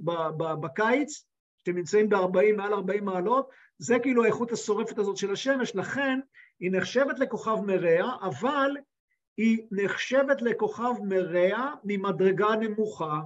בקיץ, 0.61 1.25
שאתם 1.59 1.77
נמצאים 1.77 2.09
ב-40, 2.09 2.57
מעל 2.57 2.75
40 2.75 3.05
מעלות, 3.05 3.49
זה 3.79 3.99
כאילו 3.99 4.25
האיכות 4.25 4.53
השורפת 4.53 4.99
הזאת 4.99 5.17
של 5.17 5.33
השמש, 5.33 5.77
לכן 5.77 6.21
היא 6.61 6.71
נחשבת 6.73 7.19
לכוכב 7.19 7.57
מרע, 7.67 8.17
אבל 8.23 8.77
היא 9.37 9.67
נחשבת 9.71 10.43
לכוכב 10.43 10.93
מרע 11.03 11.75
ממדרגה 11.85 12.57
נמוכה. 12.61 13.21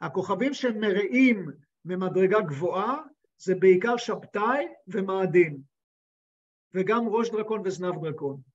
הכוכבים 0.00 0.54
שהם 0.54 0.80
מרעים 0.80 1.46
ממדרגה 1.84 2.40
גבוהה 2.40 2.96
זה 3.38 3.54
בעיקר 3.54 3.96
שבתאי 3.96 4.68
ומאדים, 4.88 5.58
וגם 6.74 7.08
ראש 7.08 7.30
דרקון 7.30 7.60
וזנב 7.64 8.04
דרקון, 8.04 8.53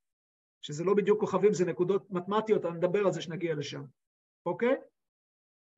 שזה 0.61 0.83
לא 0.83 0.93
בדיוק 0.93 1.19
כוכבים, 1.19 1.53
זה 1.53 1.65
נקודות 1.65 2.11
מתמטיות, 2.11 2.65
אני 2.65 2.73
נדבר 2.73 3.05
על 3.05 3.11
זה 3.11 3.21
שנגיע 3.21 3.55
לשם, 3.55 3.83
אוקיי? 4.45 4.75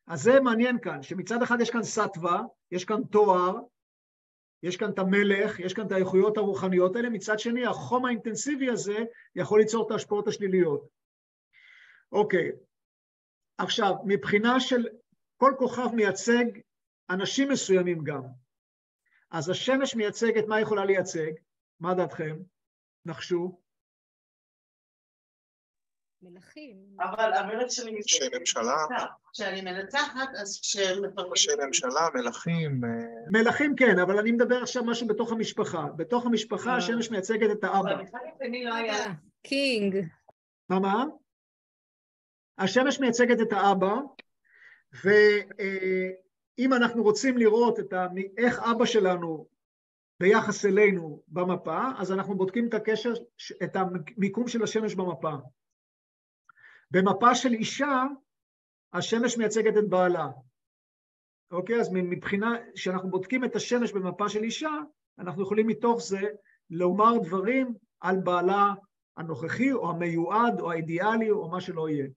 אז 0.07 0.21
זה 0.21 0.39
מעניין 0.39 0.79
כאן, 0.79 1.03
שמצד 1.03 1.41
אחד 1.43 1.57
יש 1.61 1.69
כאן 1.69 1.83
סטווה, 1.83 2.43
יש 2.71 2.85
כאן 2.85 3.03
תואר, 3.11 3.55
יש 4.63 4.77
כאן 4.77 4.89
את 4.89 4.99
המלך, 4.99 5.59
יש 5.59 5.73
כאן 5.73 5.87
את 5.87 5.91
האיכויות 5.91 6.37
הרוחניות 6.37 6.95
האלה, 6.95 7.09
מצד 7.09 7.39
שני 7.39 7.65
החום 7.65 8.05
האינטנסיבי 8.05 8.69
הזה 8.69 8.97
יכול 9.35 9.59
ליצור 9.59 9.85
את 9.85 9.91
ההשפעות 9.91 10.27
השליליות. 10.27 10.87
אוקיי, 12.11 12.51
עכשיו, 13.57 13.93
מבחינה 14.05 14.59
של 14.59 14.87
כל 15.37 15.53
כוכב 15.57 15.87
מייצג 15.93 16.45
אנשים 17.09 17.49
מסוימים 17.49 18.03
גם. 18.03 18.21
אז 19.31 19.49
השמש 19.49 19.95
מייצגת, 19.95 20.47
מה 20.47 20.61
יכולה 20.61 20.85
לייצג? 20.85 21.31
מה 21.79 21.93
דעתכם? 21.93 22.37
נחשו. 23.05 23.61
מלכים. 26.23 26.77
אבל 26.99 27.33
המלך 27.33 27.71
שלי... 27.71 27.97
ראשי 27.97 28.29
ממשלה. 28.39 28.85
כשאני 29.33 29.61
מנצחת, 29.61 30.29
אז 30.41 30.59
כשמפרגנים... 30.61 31.31
ראשי 31.31 31.51
ממשלה, 31.67 32.07
מלכים, 32.15 32.81
אה, 32.85 32.89
מלכים 33.31 33.75
כן, 33.75 33.99
אבל 33.99 34.19
אני 34.19 34.31
מדבר 34.31 34.61
עכשיו 34.61 34.83
משהו 34.83 35.07
בתוך 35.07 35.31
המשפחה. 35.31 35.85
בתוך 35.95 36.25
המשפחה 36.25 36.71
אה. 36.71 36.75
השמש 36.75 37.11
מייצגת 37.11 37.51
את 37.51 37.63
האבא. 37.63 37.91
לא. 37.91 39.11
קינג. 39.43 40.05
מה 40.69 40.79
מה? 40.79 41.05
השמש 42.57 42.99
מייצגת 42.99 43.41
את 43.41 43.53
האבא, 43.53 43.95
ואם 45.03 46.73
אנחנו 46.73 47.03
רוצים 47.03 47.37
לראות 47.37 47.79
את 47.79 47.93
ה... 47.93 48.07
איך 48.37 48.59
אבא 48.59 48.85
שלנו 48.85 49.47
ביחס 50.19 50.65
אלינו 50.65 51.21
במפה, 51.27 51.81
אז 51.97 52.11
אנחנו 52.11 52.37
בודקים 52.37 52.67
את 52.67 52.73
הקשר, 52.73 53.13
את 53.63 53.75
המיקום 53.75 54.47
של 54.47 54.63
השמש 54.63 54.95
במפה. 54.95 55.31
במפה 56.91 57.35
של 57.35 57.53
אישה, 57.53 58.03
השמש 58.93 59.37
מייצגת 59.37 59.77
את 59.77 59.89
בעלה. 59.89 60.27
אוקיי? 61.51 61.79
אז 61.79 61.89
מבחינה, 61.93 62.55
כשאנחנו 62.75 63.09
בודקים 63.09 63.43
את 63.43 63.55
השמש 63.55 63.91
במפה 63.91 64.29
של 64.29 64.43
אישה, 64.43 64.71
אנחנו 65.19 65.43
יכולים 65.43 65.67
מתוך 65.67 66.01
זה 66.01 66.21
לומר 66.69 67.17
דברים 67.23 67.73
על 67.99 68.17
בעלה 68.23 68.73
הנוכחי, 69.17 69.71
או 69.71 69.89
המיועד, 69.89 70.59
או 70.59 70.71
האידיאלי, 70.71 71.31
או 71.31 71.49
מה 71.49 71.61
שלא 71.61 71.89
יהיה. 71.89 72.07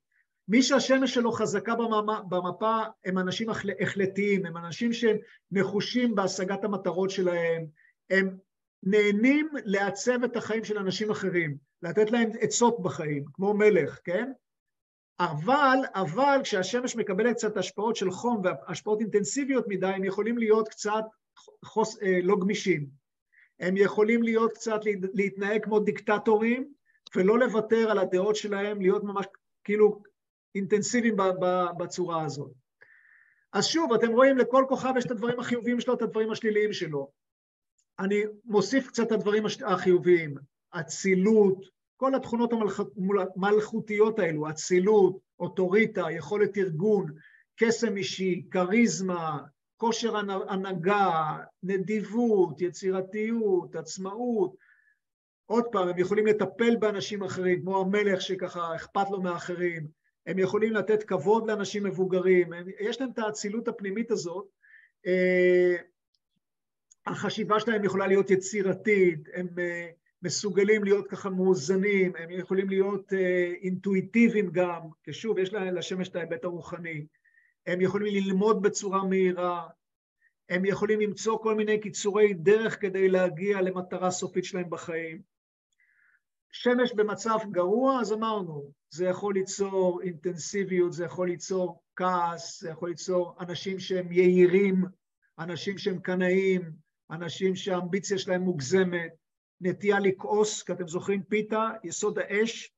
מי 0.49 0.63
שהשמש 0.63 1.15
שלו 1.15 1.33
חזקה 1.33 1.75
במפה, 1.75 2.21
במפה 2.29 2.83
הם 3.05 3.19
אנשים 3.19 3.49
החלטיים, 3.81 4.47
הם 4.47 4.57
אנשים 4.57 4.93
שהם 4.93 5.17
נחושים 5.51 6.15
בהשגת 6.15 6.65
המטרות 6.65 7.11
שלהם, 7.11 7.67
הם 8.11 8.37
נהנים 8.83 9.49
לעצב 9.65 10.25
את 10.25 10.37
החיים 10.37 10.65
של 10.65 10.79
אנשים 10.79 11.11
אחרים, 11.11 11.57
לתת 11.83 12.11
להם 12.11 12.31
עצות 12.41 12.83
בחיים, 12.83 13.25
כמו 13.33 13.55
מלך, 13.55 14.01
כן? 14.05 14.33
אבל, 15.21 15.79
אבל 15.95 16.41
כשהשמש 16.43 16.97
מקבלת 16.97 17.37
קצת 17.37 17.57
השפעות 17.57 17.97
של 17.97 18.11
חום 18.11 18.43
והשפעות 18.45 19.01
אינטנסיביות 19.01 19.65
מדי, 19.69 19.87
הם 19.87 20.05
יכולים 20.05 20.39
להיות 20.39 20.69
קצת 20.69 21.05
חוס, 21.65 22.03
אה, 22.03 22.19
לא 22.23 22.37
גמישים. 22.41 22.87
הם 23.61 23.77
יכולים 23.77 24.23
להיות 24.23 24.53
קצת 24.53 24.81
להתנהג 25.15 25.65
כמו 25.65 25.81
דיקטטורים, 25.81 26.73
ולא 27.17 27.39
לוותר 27.39 27.91
על 27.91 27.99
הדעות 27.99 28.37
שלהם, 28.37 28.81
להיות 28.81 29.05
ממש 29.05 29.27
כאילו 29.65 30.03
אינטנסיביים 30.55 31.17
בצורה 31.79 32.25
הזאת. 32.25 32.53
אז 33.53 33.67
שוב, 33.67 33.93
אתם 33.93 34.13
רואים, 34.13 34.39
לכל 34.39 34.65
כוכב 34.69 34.93
יש 34.99 35.07
את 35.07 35.11
הדברים 35.11 35.41
החיוביים 35.41 35.81
שלו, 35.81 35.95
את 35.95 36.03
הדברים 36.03 36.31
השליליים 36.31 36.73
שלו. 36.73 37.11
אני 37.99 38.23
מוסיף 38.45 38.89
קצת 38.89 39.07
את 39.07 39.13
הדברים 39.13 39.45
החיוביים, 39.67 40.35
אצילות, 40.71 41.74
כל 42.05 42.15
התכונות 42.15 42.53
המלכותיות 43.37 44.19
האלו, 44.19 44.51
אצילות, 44.51 45.19
אוטוריטה, 45.41 46.07
יכולת 46.11 46.59
ארגון, 46.59 47.07
קסם 47.57 47.97
אישי, 47.97 48.47
כריזמה, 48.51 49.39
כושר 49.77 50.17
הנהגה, 50.49 51.37
נדיבות, 51.63 52.61
יצירתיות, 52.61 53.77
עצמאות. 53.77 54.55
עוד 55.47 55.65
פעם, 55.73 55.89
הם 55.89 55.99
יכולים 55.99 56.27
לטפל 56.27 56.77
באנשים 56.77 57.23
אחרים, 57.23 57.61
כמו 57.63 57.81
המלך 57.81 58.21
שככה 58.21 58.77
אכפת 58.77 59.11
לו 59.11 59.23
מאחרים, 59.23 59.87
הם 60.27 60.39
יכולים 60.39 60.73
לתת 60.73 61.03
כבוד 61.03 61.51
לאנשים 61.51 61.85
מבוגרים, 61.85 62.53
הם, 62.53 62.67
יש 62.81 63.01
להם 63.01 63.11
את 63.11 63.19
האצילות 63.19 63.69
הפנימית 63.69 64.11
הזאת. 64.11 64.47
אה, 65.07 65.77
החשיבה 67.07 67.61
שלהם 67.61 67.85
יכולה 67.85 68.07
להיות 68.07 68.31
יצירתית, 68.31 69.29
הם 69.35 69.49
אה, 69.59 69.91
מסוגלים 70.25 70.85
להיות 70.85 71.09
ככה 71.09 71.31
מאוזנים, 71.31 72.13
הם 72.17 72.31
יכולים 72.31 72.69
להיות 72.69 73.13
אה, 73.13 73.53
אינטואיטיביים 73.63 74.51
גם, 74.51 74.81
כי 75.03 75.13
שוב, 75.13 75.39
יש 75.39 75.53
לשמש 75.53 76.09
את 76.09 76.17
ההיבט 76.17 76.45
הרוחני, 76.45 77.07
הם 77.67 77.81
יכולים 77.81 78.15
ללמוד 78.15 78.63
בצורה 78.63 79.05
מהירה, 79.05 79.69
הם 80.49 80.65
יכולים 80.65 81.01
למצוא 81.01 81.39
כל 81.39 81.55
מיני 81.55 81.81
קיצורי 81.81 82.35
דרך 82.35 82.81
כדי 82.81 83.09
להגיע 83.09 83.61
למטרה 83.61 84.11
סופית 84.11 84.45
שלהם 84.45 84.71
בחיים. 84.71 85.23
שמש 86.53 86.93
במצב 86.93 87.39
גרוע, 87.51 88.01
אז 88.01 88.13
אמרנו, 88.13 88.71
זה 88.91 89.07
יכול 89.07 89.35
ליצור 89.35 90.03
אינטנסיביות, 90.03 90.93
זה 90.93 91.05
יכול 91.05 91.29
ליצור 91.29 91.83
כעס, 91.97 92.61
זה 92.61 92.71
יכול 92.71 92.89
ליצור 92.89 93.37
אנשים 93.41 93.79
שהם 93.79 94.13
יהירים, 94.13 94.85
אנשים 95.39 95.79
שהם 95.79 95.99
קנאים, 95.99 96.73
אנשים 97.11 97.57
שהאמביציה 97.57 98.19
שלהם 98.19 98.43
מוגזמת, 98.43 99.24
נטייה 99.65 100.01
לכעוס, 100.01 100.63
כי 100.63 100.73
אתם 100.73 100.89
זוכרים 100.89 101.23
פיתה, 101.23 101.71
יסוד 101.85 102.19
האש, 102.19 102.75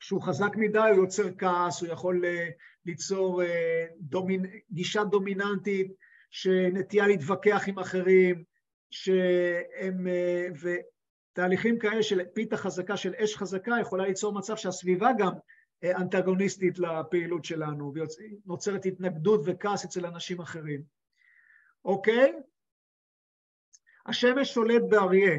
כשהוא 0.00 0.22
חזק 0.22 0.56
מדי 0.56 0.78
הוא 0.78 1.04
יוצר 1.04 1.28
כעס, 1.38 1.80
הוא 1.80 1.88
יכול 1.92 2.24
אה, 2.24 2.48
ליצור 2.86 3.42
אה, 3.42 3.86
דומינ... 4.00 4.42
גישה 4.70 5.04
דומיננטית, 5.04 5.92
שנטייה 6.30 7.06
להתווכח 7.06 7.64
עם 7.66 7.78
אחרים, 7.78 8.44
שהם... 8.90 10.06
אה, 10.06 10.46
ותהליכים 11.32 11.78
כאלה 11.78 12.02
של 12.02 12.20
פיתה 12.34 12.56
חזקה, 12.56 12.96
של 12.96 13.14
אש 13.14 13.36
חזקה, 13.36 13.74
יכולה 13.80 14.06
ליצור 14.06 14.32
מצב 14.32 14.56
שהסביבה 14.56 15.10
גם 15.18 15.32
אנטגוניסטית 15.84 16.78
לפעילות 16.78 17.44
שלנו, 17.44 17.92
ונוצרת 17.94 18.86
התנגדות 18.86 19.40
וכעס 19.44 19.84
אצל 19.84 20.06
אנשים 20.06 20.40
אחרים. 20.40 20.82
אוקיי? 21.84 22.32
השמש 24.06 24.54
שולט 24.54 24.82
באריה, 24.88 25.38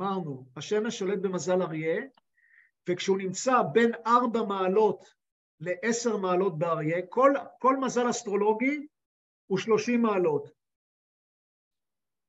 אמרנו, 0.00 0.46
השמש 0.56 0.98
שולט 0.98 1.18
במזל 1.18 1.62
אריה, 1.62 2.02
וכשהוא 2.88 3.18
נמצא 3.18 3.62
בין 3.72 3.90
ארבע 4.06 4.42
מעלות 4.42 5.14
לעשר 5.60 6.16
מעלות 6.16 6.58
באריה, 6.58 7.06
כל, 7.08 7.34
כל 7.58 7.76
מזל 7.76 8.10
אסטרולוגי 8.10 8.86
הוא 9.46 9.58
שלושים 9.58 10.02
מעלות, 10.02 10.50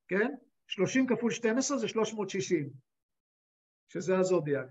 כן? 0.08 0.36
שלושים 0.68 1.08
כפול 1.08 1.32
שתים 1.32 1.58
עשרה 1.58 1.78
זה 1.78 1.88
שלוש 1.88 2.14
מאות 2.14 2.30
שישים, 2.30 2.70
שזה 3.88 4.18
הזודיאק. 4.18 4.68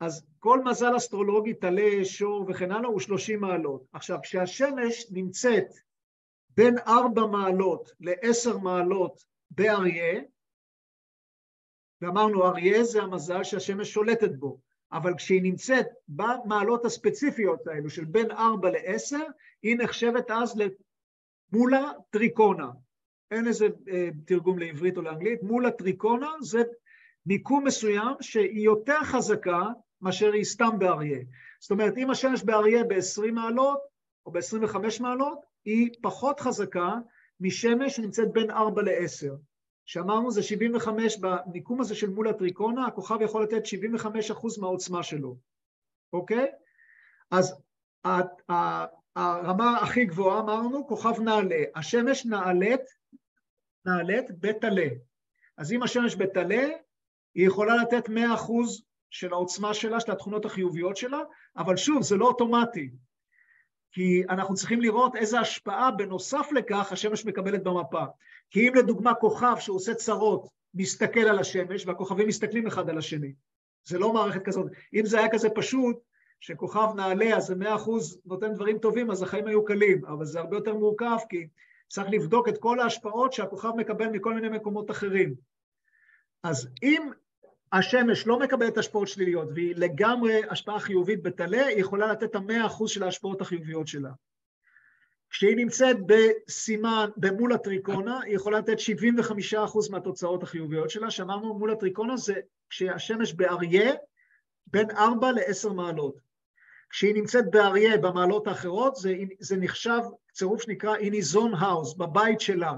אז 0.00 0.26
כל 0.38 0.60
מזל 0.64 0.96
אסטרולוגי, 0.96 1.54
טלה, 1.54 2.04
שור 2.04 2.46
וכן 2.48 2.70
הלאה, 2.70 2.88
הוא 2.88 3.00
שלושים 3.00 3.40
מעלות. 3.40 3.86
עכשיו, 3.92 4.18
כשהשמש 4.22 5.06
נמצאת 5.10 5.66
בין 6.56 6.78
ארבע 6.78 7.26
מעלות 7.26 7.92
לעשר 8.00 8.58
מעלות 8.58 9.24
באריה, 9.50 10.20
ואמרנו, 12.02 12.46
אריה 12.46 12.84
זה 12.84 13.02
המזל 13.02 13.44
שהשמש 13.44 13.92
שולטת 13.92 14.30
בו, 14.36 14.58
אבל 14.92 15.14
כשהיא 15.16 15.42
נמצאת 15.42 15.86
במעלות 16.08 16.84
הספציפיות 16.84 17.66
האלו 17.66 17.90
של 17.90 18.04
בין 18.04 18.30
4 18.30 18.70
ל-10, 18.70 19.16
היא 19.62 19.76
נחשבת 19.78 20.30
אז 20.30 20.54
מולה 21.52 21.90
טריקונה. 22.10 22.70
אין 23.30 23.46
איזה 23.46 23.66
אה, 23.88 24.08
תרגום 24.24 24.58
לעברית 24.58 24.96
או 24.96 25.02
לאנגלית, 25.02 25.42
מולה 25.42 25.70
טריקונה 25.70 26.30
זה 26.40 26.62
מיקום 27.26 27.64
מסוים 27.64 28.14
שהיא 28.20 28.64
יותר 28.64 29.04
חזקה 29.04 29.62
מאשר 30.00 30.32
היא 30.32 30.44
סתם 30.44 30.78
באריה. 30.78 31.18
זאת 31.60 31.70
אומרת, 31.70 31.96
אם 31.96 32.10
השמש 32.10 32.42
באריה 32.42 32.84
ב-20 32.84 33.32
מעלות 33.32 33.78
או 34.26 34.32
ב-25 34.32 34.76
מעלות, 35.00 35.38
היא 35.64 35.90
פחות 36.02 36.40
חזקה 36.40 36.94
משמש 37.40 37.96
שנמצאת 37.96 38.32
בין 38.32 38.50
4 38.50 38.82
ל-10. 38.82 39.49
שאמרנו 39.90 40.30
זה 40.30 40.42
75, 40.42 41.18
במיקום 41.18 41.80
הזה 41.80 41.94
של 41.94 42.10
מול 42.10 42.28
הטריקונה, 42.28 42.86
הכוכב 42.86 43.18
יכול 43.22 43.42
לתת 43.42 43.66
75 43.66 44.30
אחוז 44.30 44.58
מהעוצמה 44.58 45.02
שלו, 45.02 45.36
אוקיי? 46.12 46.46
אז 47.30 47.62
הרמה 49.16 49.78
הכי 49.78 50.04
גבוהה 50.04 50.40
אמרנו, 50.40 50.86
כוכב 50.86 51.20
נעלה. 51.20 51.64
השמש 51.74 52.26
נעלית, 52.26 52.80
נעלית 53.86 54.30
בטלה. 54.40 54.86
אז 55.56 55.72
אם 55.72 55.82
השמש 55.82 56.14
בטלה, 56.14 56.68
היא 57.34 57.46
יכולה 57.46 57.76
לתת 57.76 58.08
100 58.08 58.34
אחוז 58.34 58.82
של 59.10 59.32
העוצמה 59.32 59.74
שלה, 59.74 60.00
של 60.00 60.12
התכונות 60.12 60.44
החיוביות 60.44 60.96
שלה, 60.96 61.20
אבל 61.56 61.76
שוב, 61.76 62.02
זה 62.02 62.16
לא 62.16 62.26
אוטומטי. 62.26 62.90
כי 63.92 64.22
אנחנו 64.28 64.54
צריכים 64.54 64.80
לראות 64.80 65.16
איזה 65.16 65.40
השפעה 65.40 65.90
בנוסף 65.90 66.48
לכך 66.52 66.92
השמש 66.92 67.26
מקבלת 67.26 67.62
במפה. 67.62 68.04
כי 68.50 68.68
אם 68.68 68.74
לדוגמה 68.74 69.14
כוכב 69.14 69.54
שעושה 69.58 69.94
צרות 69.94 70.48
מסתכל 70.74 71.20
על 71.20 71.38
השמש, 71.38 71.86
והכוכבים 71.86 72.28
מסתכלים 72.28 72.66
אחד 72.66 72.90
על 72.90 72.98
השני, 72.98 73.32
זה 73.84 73.98
לא 73.98 74.12
מערכת 74.12 74.42
כזאת. 74.44 74.66
אם 74.94 75.06
זה 75.06 75.18
היה 75.18 75.28
כזה 75.28 75.48
פשוט, 75.50 75.96
שכוכב 76.40 76.88
נעלה 76.96 77.36
אז 77.36 77.46
זה 77.46 77.56
מאה 77.56 77.74
אחוז 77.74 78.20
נותן 78.24 78.54
דברים 78.54 78.78
טובים, 78.78 79.10
אז 79.10 79.22
החיים 79.22 79.46
היו 79.46 79.64
קלים, 79.64 80.04
אבל 80.04 80.24
זה 80.24 80.40
הרבה 80.40 80.56
יותר 80.56 80.74
מורכב, 80.74 81.16
כי 81.28 81.48
צריך 81.88 82.08
לבדוק 82.10 82.48
את 82.48 82.58
כל 82.58 82.80
ההשפעות 82.80 83.32
שהכוכב 83.32 83.70
מקבל 83.76 84.08
מכל 84.08 84.34
מיני 84.34 84.48
מקומות 84.48 84.90
אחרים. 84.90 85.34
אז 86.42 86.68
אם 86.82 87.10
השמש 87.72 88.26
לא 88.26 88.38
מקבלת 88.38 88.78
השפעות 88.78 89.08
שליליות 89.08 89.48
והיא 89.54 89.74
לגמרי 89.76 90.40
השפעה 90.50 90.80
חיובית 90.80 91.22
בטלה, 91.22 91.66
היא 91.66 91.80
יכולה 91.80 92.12
לתת 92.12 92.22
את 92.22 92.34
המאה 92.34 92.66
אחוז 92.66 92.90
של 92.90 93.02
ההשפעות 93.02 93.40
החיוביות 93.40 93.88
שלה. 93.88 94.10
כשהיא 95.30 95.56
נמצאת 95.56 95.96
בסימן, 96.06 97.10
במול 97.16 97.52
הטריקונה, 97.52 98.20
היא 98.20 98.34
יכולה 98.34 98.58
לתת 98.58 98.78
75 98.78 99.54
אחוז 99.54 99.90
מהתוצאות 99.90 100.42
החיוביות 100.42 100.90
שלה, 100.90 101.10
שאמרנו 101.10 101.58
מול 101.58 101.70
הטריקונה 101.70 102.16
זה 102.16 102.34
כשהשמש 102.70 103.32
באריה 103.32 103.92
בין 104.66 104.90
4 104.90 105.32
ל-10 105.32 105.72
מעלות. 105.72 106.20
כשהיא 106.90 107.14
נמצאת 107.14 107.50
באריה 107.50 107.98
במעלות 107.98 108.46
האחרות, 108.46 108.96
זה, 108.96 109.14
זה 109.40 109.56
נחשב 109.56 110.00
צירוף 110.32 110.62
שנקרא 110.62 110.96
איניזון 110.96 111.54
האוס, 111.54 111.94
בבית 111.94 112.40
שלה. 112.40 112.72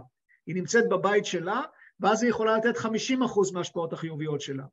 היא 0.47 0.55
נמצאת 0.55 0.89
בבית 0.89 1.27
שלה, 1.27 1.63
ואז 2.01 2.23
היא 2.23 2.31
יכולה 2.31 2.57
לתת 2.57 2.77
50 2.77 3.23
אחוז 3.23 3.53
מההשפעות 3.53 3.93
החיוביות 3.93 4.41
שלה. 4.41 4.65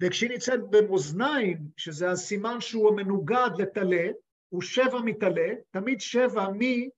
וכשהיא 0.00 0.30
נמצאת 0.30 0.60
במאזניים, 0.70 1.58
שזה 1.76 2.10
הסימן 2.10 2.60
שהוא 2.60 2.96
מנוגד 2.96 3.50
לטלה, 3.58 4.06
הוא 4.48 4.62
שבע 4.62 5.00
מטלה, 5.04 5.48
תמיד 5.70 6.00
שבע 6.00 6.48
מי 6.48 6.88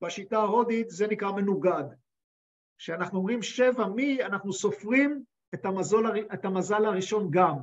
בשיטה 0.00 0.38
ההודית 0.38 0.90
זה 0.90 1.06
נקרא 1.06 1.32
מנוגד. 1.32 1.84
כשאנחנו 2.78 3.18
אומרים 3.18 3.42
שבע 3.42 3.86
מי, 3.86 4.22
אנחנו 4.22 4.52
סופרים 4.52 5.22
את 5.54 5.64
המזל, 5.64 6.02
את 6.34 6.44
המזל 6.44 6.84
הראשון 6.84 7.28
גם. 7.30 7.56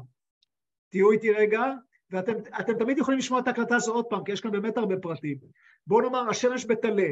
תהיו 0.90 1.12
איתי 1.12 1.32
רגע, 1.32 1.64
ואתם 2.12 2.74
תמיד 2.80 2.98
יכולים 2.98 3.20
לשמוע 3.20 3.40
את 3.40 3.48
ההקלטה 3.48 3.76
הזו 3.76 3.94
עוד 3.94 4.06
פעם, 4.10 4.24
כי 4.24 4.32
יש 4.32 4.42
כאן 4.42 4.52
באמת 4.52 4.78
הרבה 4.78 4.96
פרטים. 4.98 5.38
בואו 5.88 6.02
נאמר, 6.02 6.30
השמש 6.30 6.66
בטלה. 6.66 7.10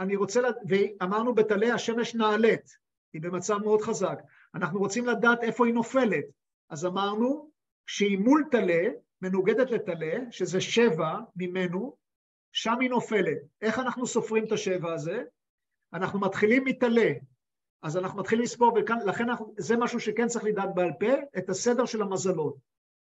אני 0.00 0.16
רוצה, 0.16 0.40
לד... 0.40 0.54
ואמרנו 0.68 1.34
בטלה, 1.34 1.74
השמש 1.74 2.14
נעלית, 2.14 2.76
היא 3.12 3.22
במצב 3.22 3.58
מאוד 3.58 3.80
חזק. 3.80 4.18
אנחנו 4.54 4.78
רוצים 4.78 5.06
לדעת 5.06 5.42
איפה 5.42 5.66
היא 5.66 5.74
נופלת. 5.74 6.24
אז 6.70 6.86
אמרנו 6.86 7.50
שהיא 7.86 8.18
מול 8.18 8.44
טלה, 8.50 8.82
מנוגדת 9.22 9.70
לטלה, 9.70 10.12
שזה 10.30 10.60
שבע 10.60 11.18
ממנו, 11.36 11.96
שם 12.52 12.80
היא 12.80 12.90
נופלת. 12.90 13.38
איך 13.62 13.78
אנחנו 13.78 14.06
סופרים 14.06 14.44
את 14.44 14.52
השבע 14.52 14.92
הזה? 14.92 15.22
אנחנו 15.92 16.20
מתחילים 16.20 16.64
מטלה, 16.64 17.12
אז 17.82 17.96
אנחנו 17.96 18.18
מתחילים 18.18 18.44
לספור, 18.44 18.72
ולכן 18.74 19.28
אנחנו, 19.28 19.54
זה 19.58 19.76
משהו 19.76 20.00
שכן 20.00 20.28
צריך 20.28 20.44
לדעת 20.44 20.74
בעל 20.74 20.92
פה, 21.00 21.12
את 21.38 21.48
הסדר 21.48 21.84
של 21.84 22.02
המזלות. 22.02 22.56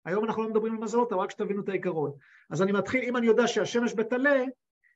היום 0.05 0.25
אנחנו 0.25 0.43
לא 0.43 0.49
מדברים 0.49 0.73
על 0.73 0.79
מזלות, 0.79 1.13
אבל 1.13 1.21
רק 1.21 1.31
שתבינו 1.31 1.61
את 1.61 1.69
העיקרון. 1.69 2.11
אז 2.49 2.61
אני 2.61 2.71
מתחיל, 2.71 3.03
אם 3.03 3.17
אני 3.17 3.27
יודע 3.27 3.47
שהשמש 3.47 3.93
בטלה, 3.93 4.43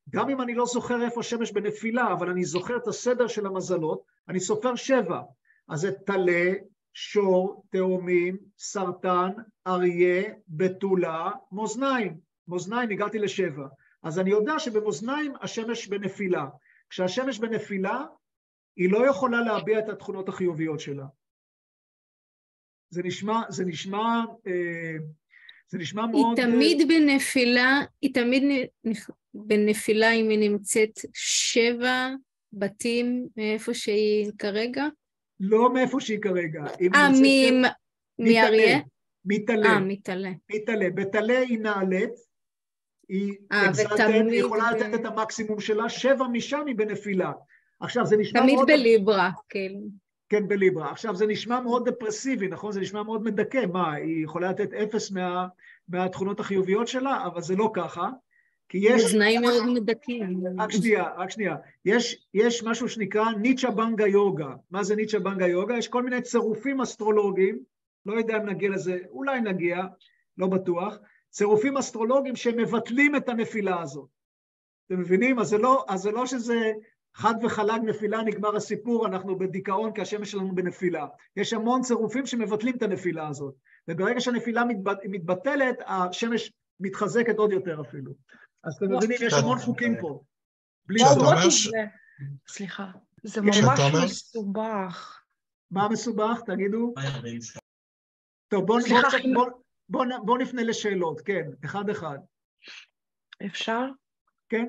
גם 0.09 0.30
אם 0.30 0.41
אני 0.41 0.55
לא 0.55 0.65
זוכר 0.65 1.03
איפה 1.03 1.19
השמש 1.19 1.51
בנפילה, 1.51 2.13
אבל 2.13 2.30
אני 2.30 2.43
זוכר 2.43 2.78
את 2.78 2.88
הסדר 2.88 3.28
של 3.28 3.45
המזלות, 3.45 4.01
אני 4.28 4.39
סופר 4.39 4.76
שבע. 4.76 5.22
אז 5.69 5.80
זה 5.80 5.91
טלה, 5.91 6.53
שור, 6.93 7.63
תאומים, 7.71 8.37
סרטן, 8.57 9.29
אריה, 9.67 10.23
בתולה, 10.47 11.31
מאזניים. 11.51 12.17
מאזניים, 12.47 12.89
הגעתי 12.89 13.19
לשבע. 13.19 13.67
אז 14.03 14.19
אני 14.19 14.29
יודע 14.29 14.59
שבמאזניים 14.59 15.33
השמש 15.41 15.87
בנפילה. 15.87 16.45
כשהשמש 16.89 17.39
בנפילה, 17.39 18.05
היא 18.75 18.91
לא 18.91 19.09
יכולה 19.09 19.41
להביע 19.41 19.79
את 19.79 19.89
התכונות 19.89 20.29
החיוביות 20.29 20.79
שלה. 20.79 21.05
זה 22.89 23.03
נשמע, 23.03 23.41
זה 23.49 23.65
נשמע, 23.65 24.23
אה, 24.47 24.95
זה 25.67 25.77
נשמע 25.77 26.05
מאוד... 26.05 26.39
היא 26.39 26.47
תמיד 26.47 26.87
בנפילה, 26.87 27.79
היא 28.01 28.13
תמיד 28.13 28.43
בנפילה 29.33 30.11
אם 30.11 30.29
היא 30.29 30.49
נמצאת 30.49 30.99
שבע 31.13 32.09
בתים 32.53 33.27
מאיפה 33.37 33.73
שהיא 33.73 34.31
כרגע? 34.39 34.85
לא 35.41 35.73
מאיפה 35.73 35.99
שהיא 35.99 36.19
כרגע. 36.21 36.63
אה, 36.95 37.09
מאריה? 38.19 38.79
מטלה. 39.25 39.69
אה, 39.69 39.79
מטלה. 39.79 40.29
מטלה. 40.53 40.89
בטלה 40.89 41.39
היא 41.39 41.59
נעלית, 41.59 42.13
היא 43.09 43.33
אקזלטד, 43.49 44.09
היא 44.29 44.39
יכולה 44.39 44.71
לתת 44.71 44.93
את 44.93 45.05
המקסימום 45.05 45.59
שלה, 45.59 45.89
שבע 45.89 46.27
משם 46.27 46.63
היא 46.67 46.75
בנפילה. 46.75 47.31
עכשיו, 47.79 48.05
זה 48.05 48.17
נשמע 48.17 48.39
תמיד 48.39 48.55
מאוד... 48.55 48.67
תמיד 48.67 48.79
בליברה, 48.79 49.29
כן. 49.49 49.71
כן, 50.29 50.47
בליברה. 50.47 50.91
עכשיו, 50.91 51.15
זה 51.15 51.27
נשמע 51.27 51.59
מאוד 51.59 51.89
דפרסיבי, 51.89 52.47
נכון? 52.47 52.71
זה 52.71 52.79
נשמע 52.79 53.03
מאוד 53.03 53.23
מדכא. 53.23 53.65
מה, 53.73 53.93
היא 53.93 54.23
יכולה 54.23 54.49
לתת 54.49 54.73
אפס 54.73 55.11
מה, 55.11 55.47
מהתכונות 55.89 56.39
החיוביות 56.39 56.87
שלה, 56.87 57.25
אבל 57.25 57.41
זה 57.41 57.55
לא 57.55 57.71
ככה. 57.73 58.09
כי 58.72 58.78
יש... 58.82 59.03
אוזניים 59.03 59.41
מאוד 59.41 59.74
מדכאים. 59.74 60.43
רק 60.59 60.72
שנייה, 60.72 61.03
רק 61.17 61.30
שנייה. 61.30 61.55
יש, 61.86 62.28
יש 62.34 62.63
משהו 62.63 62.89
שנקרא 62.89 63.32
ניצ'ה 63.32 63.72
בנגה 63.72 64.07
יוגה. 64.07 64.49
מה 64.72 64.84
זה 64.84 64.95
ניצ'ה 64.95 65.19
בנגה 65.19 65.47
יוגה? 65.47 65.78
יש 65.78 65.88
כל 65.88 66.03
מיני 66.03 66.22
צירופים 66.22 66.82
אסטרולוגיים, 66.82 67.59
לא 68.05 68.13
יודע 68.13 68.38
אם 68.38 68.49
נגיע 68.49 68.69
לזה, 68.69 68.97
אולי 69.09 69.41
נגיע, 69.41 69.78
לא 70.38 70.47
בטוח, 70.47 70.97
צירופים 71.30 71.78
אסטרולוגיים 71.78 72.36
שמבטלים 72.36 73.15
את 73.15 73.30
הנפילה 73.30 73.82
הזאת. 73.82 74.07
אתם 74.88 74.99
מבינים? 74.99 75.39
אז 75.39 75.47
זה 75.47 75.57
לא, 75.57 75.86
אז 75.88 76.01
זה 76.01 76.11
לא 76.11 76.26
שזה 76.26 76.72
חד 77.15 77.34
וחלק 77.43 77.82
נפילה, 77.84 78.22
נגמר 78.22 78.55
הסיפור, 78.55 79.07
אנחנו 79.07 79.38
בדיכאון 79.38 79.93
כי 79.93 80.01
השמש 80.01 80.32
שלנו 80.32 80.55
בנפילה. 80.55 81.07
יש 81.38 81.53
המון 81.53 81.82
צירופים 81.82 82.26
שמבטלים 82.26 82.76
את 82.76 82.84
הנפילה 82.84 83.28
הזאת. 83.28 83.53
וברגע 83.88 84.22
שהנפילה 84.22 84.65
מתבט, 84.65 84.97
מתבטלת, 85.09 85.76
השמש 85.88 86.51
מתחזקת 86.80 87.38
עוד 87.38 87.51
יותר 87.51 87.82
אפילו. 87.82 88.11
אז 88.64 88.76
אתם 88.76 88.95
מבינים, 88.95 89.18
יש 89.22 89.34
המון 89.34 89.59
חוקים 89.59 89.95
פה. 90.01 90.24
בלי 90.86 90.99
סוף. 90.99 91.64
סליחה, 92.47 92.91
זה 93.24 93.41
ממש 93.41 93.80
מסובך. 94.03 95.22
מה 95.72 95.89
מסובך? 95.89 96.41
תגידו. 96.45 96.93
טוב, 98.47 98.66
בואו 98.66 98.80
בוא, 99.34 99.45
בוא, 99.89 100.05
בוא 100.26 100.38
נפנה 100.38 100.64
לשאלות, 100.64 101.22
כן, 101.22 101.45
אחד-אחד. 101.66 102.18
אפשר? 103.45 103.86
כן. 104.49 104.66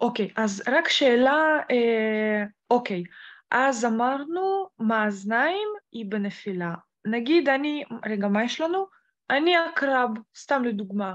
אוקיי, 0.00 0.30
אז 0.36 0.62
רק 0.68 0.88
שאלה, 0.88 1.58
אה, 1.70 2.44
אוקיי, 2.70 3.04
אז 3.50 3.84
אמרנו 3.84 4.68
מאזניים 4.78 5.68
היא 5.92 6.06
בנפילה. 6.08 6.74
נגיד 7.04 7.48
אני, 7.48 7.84
רגע, 8.06 8.28
מה 8.28 8.44
יש 8.44 8.60
לנו? 8.60 8.86
אני 9.30 9.56
עקרב, 9.56 10.10
סתם 10.36 10.64
לדוגמה. 10.64 11.14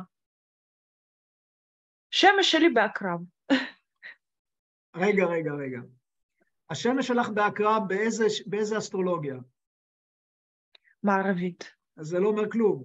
שמש 2.16 2.51
שלי 2.51 2.70
בעקרב. 2.70 3.20
רגע, 4.95 5.26
רגע, 5.26 5.51
רגע. 5.53 5.80
השמש 6.70 7.07
שלך 7.07 7.30
בעקרב 7.30 7.84
באיזה, 7.88 8.26
באיזה 8.45 8.78
אסטרולוגיה? 8.78 9.36
מערבית. 11.03 11.74
אז 11.97 12.07
זה 12.07 12.20
לא 12.20 12.28
אומר 12.28 12.51
כלום. 12.51 12.84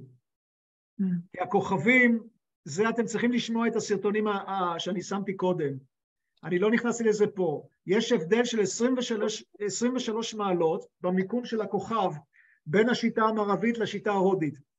Mm. 1.01 1.05
כי 1.33 1.41
הכוכבים, 1.41 2.23
זה 2.65 2.89
אתם 2.89 3.05
צריכים 3.05 3.33
לשמוע 3.33 3.69
את 3.69 3.77
הסרטונים 3.77 4.25
שאני 4.79 5.03
שמתי 5.03 5.37
קודם. 5.37 5.79
אני 6.45 6.59
לא 6.59 6.71
נכנסתי 6.71 7.05
לזה 7.05 7.27
פה. 7.35 7.69
יש 7.87 8.13
הבדל 8.13 8.45
של 8.45 8.61
23, 8.61 9.45
23 9.61 10.35
מעלות 10.35 10.87
במיקום 11.01 11.45
של 11.45 11.61
הכוכב 11.61 12.11
בין 12.67 12.89
השיטה 12.89 13.23
המערבית 13.23 13.79
לשיטה 13.79 14.11
ההודית. 14.11 14.70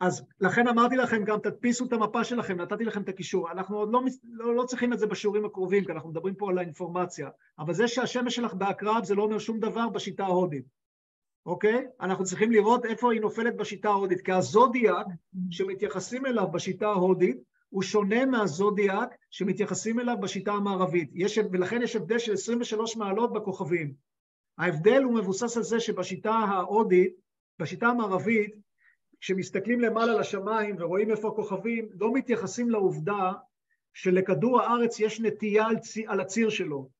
אז 0.00 0.26
לכן 0.40 0.68
אמרתי 0.68 0.96
לכם 0.96 1.24
גם, 1.24 1.38
תדפיסו 1.38 1.84
את 1.84 1.92
המפה 1.92 2.24
שלכם, 2.24 2.60
נתתי 2.60 2.84
לכם 2.84 3.02
את 3.02 3.08
הקישור. 3.08 3.50
אנחנו 3.50 3.76
עוד 3.76 3.92
לא, 3.92 4.02
לא, 4.24 4.54
לא 4.54 4.64
צריכים 4.64 4.92
את 4.92 4.98
זה 4.98 5.06
בשיעורים 5.06 5.44
הקרובים, 5.44 5.84
כי 5.84 5.92
אנחנו 5.92 6.10
מדברים 6.10 6.34
פה 6.34 6.50
על 6.50 6.58
האינפורמציה. 6.58 7.28
אבל 7.58 7.74
זה 7.74 7.88
שהשמש 7.88 8.36
שלך 8.36 8.54
בעקרב 8.54 9.04
זה 9.04 9.14
לא 9.14 9.22
אומר 9.22 9.38
שום 9.38 9.60
דבר 9.60 9.88
בשיטה 9.88 10.24
ההודית. 10.24 10.64
אוקיי? 11.46 11.86
אנחנו 12.00 12.24
צריכים 12.24 12.52
לראות 12.52 12.84
איפה 12.84 13.12
היא 13.12 13.20
נופלת 13.20 13.56
בשיטה 13.56 13.88
ההודית, 13.88 14.20
כי 14.20 14.32
הזודיאק 14.32 15.06
שמתייחסים 15.50 16.26
אליו 16.26 16.50
בשיטה 16.50 16.88
ההודית 16.88 17.38
הוא 17.68 17.82
שונה 17.82 18.26
מהזודיאק 18.26 19.14
שמתייחסים 19.30 20.00
אליו 20.00 20.16
בשיטה 20.20 20.52
המערבית, 20.52 21.10
יש, 21.14 21.38
ולכן 21.52 21.82
יש 21.82 21.96
הבדל 21.96 22.18
של 22.18 22.32
23 22.32 22.96
מעלות 22.96 23.32
בכוכבים. 23.32 23.92
ההבדל 24.58 25.02
הוא 25.02 25.14
מבוסס 25.14 25.56
על 25.56 25.62
זה 25.62 25.80
שבשיטה 25.80 26.30
ההודית, 26.30 27.14
בשיטה 27.58 27.86
המערבית, 27.86 28.54
כשמסתכלים 29.20 29.80
למעלה 29.80 30.14
לשמיים 30.14 30.76
ורואים 30.78 31.10
איפה 31.10 31.28
הכוכבים, 31.28 31.88
לא 32.00 32.12
מתייחסים 32.12 32.70
לעובדה 32.70 33.32
שלכדור 33.94 34.60
הארץ 34.60 35.00
יש 35.00 35.20
נטייה 35.20 35.66
על, 35.66 35.78
צי, 35.78 36.06
על 36.06 36.20
הציר 36.20 36.50
שלו. 36.50 36.90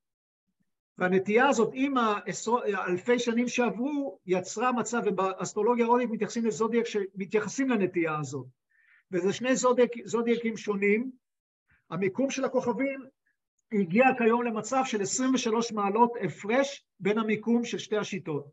והנטייה 0.98 1.48
הזאת 1.48 1.70
עם 1.72 1.94
האלפי 1.96 3.18
שנים 3.18 3.48
שעברו 3.48 4.18
יצרה 4.26 4.72
מצב, 4.72 5.02
ובאסטרולוגיה 5.06 5.84
ההודית 5.84 6.10
מתייחסים 6.10 6.46
לזודיאק 6.46 6.86
שמתייחסים 6.86 7.70
לנטייה 7.70 8.18
הזאת. 8.18 8.46
וזה 9.12 9.32
שני 9.32 9.56
זודיאק, 9.56 9.90
זודיאקים 10.04 10.56
שונים, 10.56 11.10
המיקום 11.90 12.30
של 12.30 12.44
הכוכבים 12.44 13.00
הגיע 13.72 14.04
כיום 14.18 14.42
למצב 14.42 14.82
של 14.84 15.02
23 15.02 15.72
מעלות 15.72 16.12
הפרש 16.24 16.84
בין 17.00 17.18
המיקום 17.18 17.64
של 17.64 17.78
שתי 17.78 17.96
השיטות. 17.96 18.46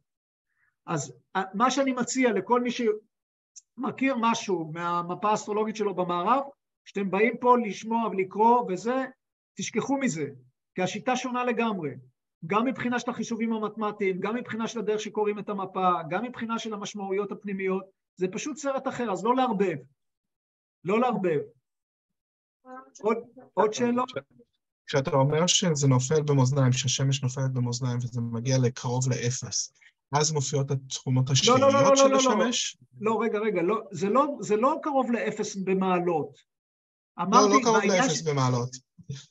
אז 0.86 1.14
מה 1.54 1.72
שאני 1.72 1.92
מציע 1.92 2.32
לכל 2.32 2.62
מי 2.62 2.72
שמכיר 3.58 4.16
משהו 4.20 4.72
מהמפה 4.74 5.30
האסטרולוגית 5.30 5.76
שלו 5.76 5.96
במערב, 5.96 6.44
שאתם 6.86 7.12
באים 7.12 7.38
פה 7.38 7.58
לשמוע 7.58 8.08
ולקרוא 8.08 8.66
וזה, 8.70 9.06
תשכחו 9.58 9.98
מזה, 9.98 10.28
כי 10.76 10.82
השיטה 10.82 11.16
שונה 11.16 11.44
לגמרי. 11.44 11.90
גם 12.46 12.66
מבחינה 12.66 13.00
של 13.00 13.12
החישובים 13.12 13.54
המתמטיים, 13.54 14.20
גם 14.20 14.36
מבחינה 14.36 14.68
של 14.68 14.80
הדרך 14.80 15.00
שקוראים 15.00 15.40
את 15.40 15.50
המפה, 15.50 15.92
גם 16.10 16.24
מבחינה 16.24 16.60
של 16.60 16.74
המשמעויות 16.74 17.32
הפנימיות, 17.32 17.84
זה 18.16 18.28
פשוט 18.28 18.58
סרט 18.58 18.88
אחר, 18.88 19.12
אז 19.12 19.26
לא 19.26 19.36
לערבב. 19.36 19.78
לא 20.84 21.00
לערבב. 21.00 21.40
עוד, 23.02 23.18
עוד 23.54 23.74
שאלות? 23.74 24.12
כשאתה 24.86 25.12
אומר 25.12 25.48
שזה 25.48 25.88
נופל 25.88 26.22
במאזניים, 26.22 26.72
שהשמש 26.72 27.24
נופלת 27.24 27.54
במאזניים 27.54 27.98
וזה 27.98 28.22
מגיע 28.22 28.58
לקרוב 28.64 29.10
לאפס, 29.10 29.74
אז 30.12 30.32
מופיעות 30.32 30.72
התכונות 30.72 31.30
השליליות 31.30 31.74
לא, 31.74 31.82
לא, 31.82 31.90
לא, 31.90 31.96
של 31.96 32.04
לא, 32.04 32.10
לא. 32.12 32.18
השמש? 32.18 32.78
לא, 33.02 33.20
רגע, 33.22 33.40
רגע, 33.40 33.62
לא, 33.62 33.82
זה, 33.92 34.10
לא, 34.10 34.26
זה 34.42 34.56
לא 34.56 34.76
קרוב 34.84 35.12
לאפס 35.12 35.56
במעלות. 35.56 36.30
לא, 37.18 37.24
אמרתי, 37.24 37.54
לא 37.54 37.60
קרוב 37.64 37.78
בעניין 37.78 38.04
לאפס 38.04 38.14
ש- 38.20 38.22
במעלות. 38.22 38.70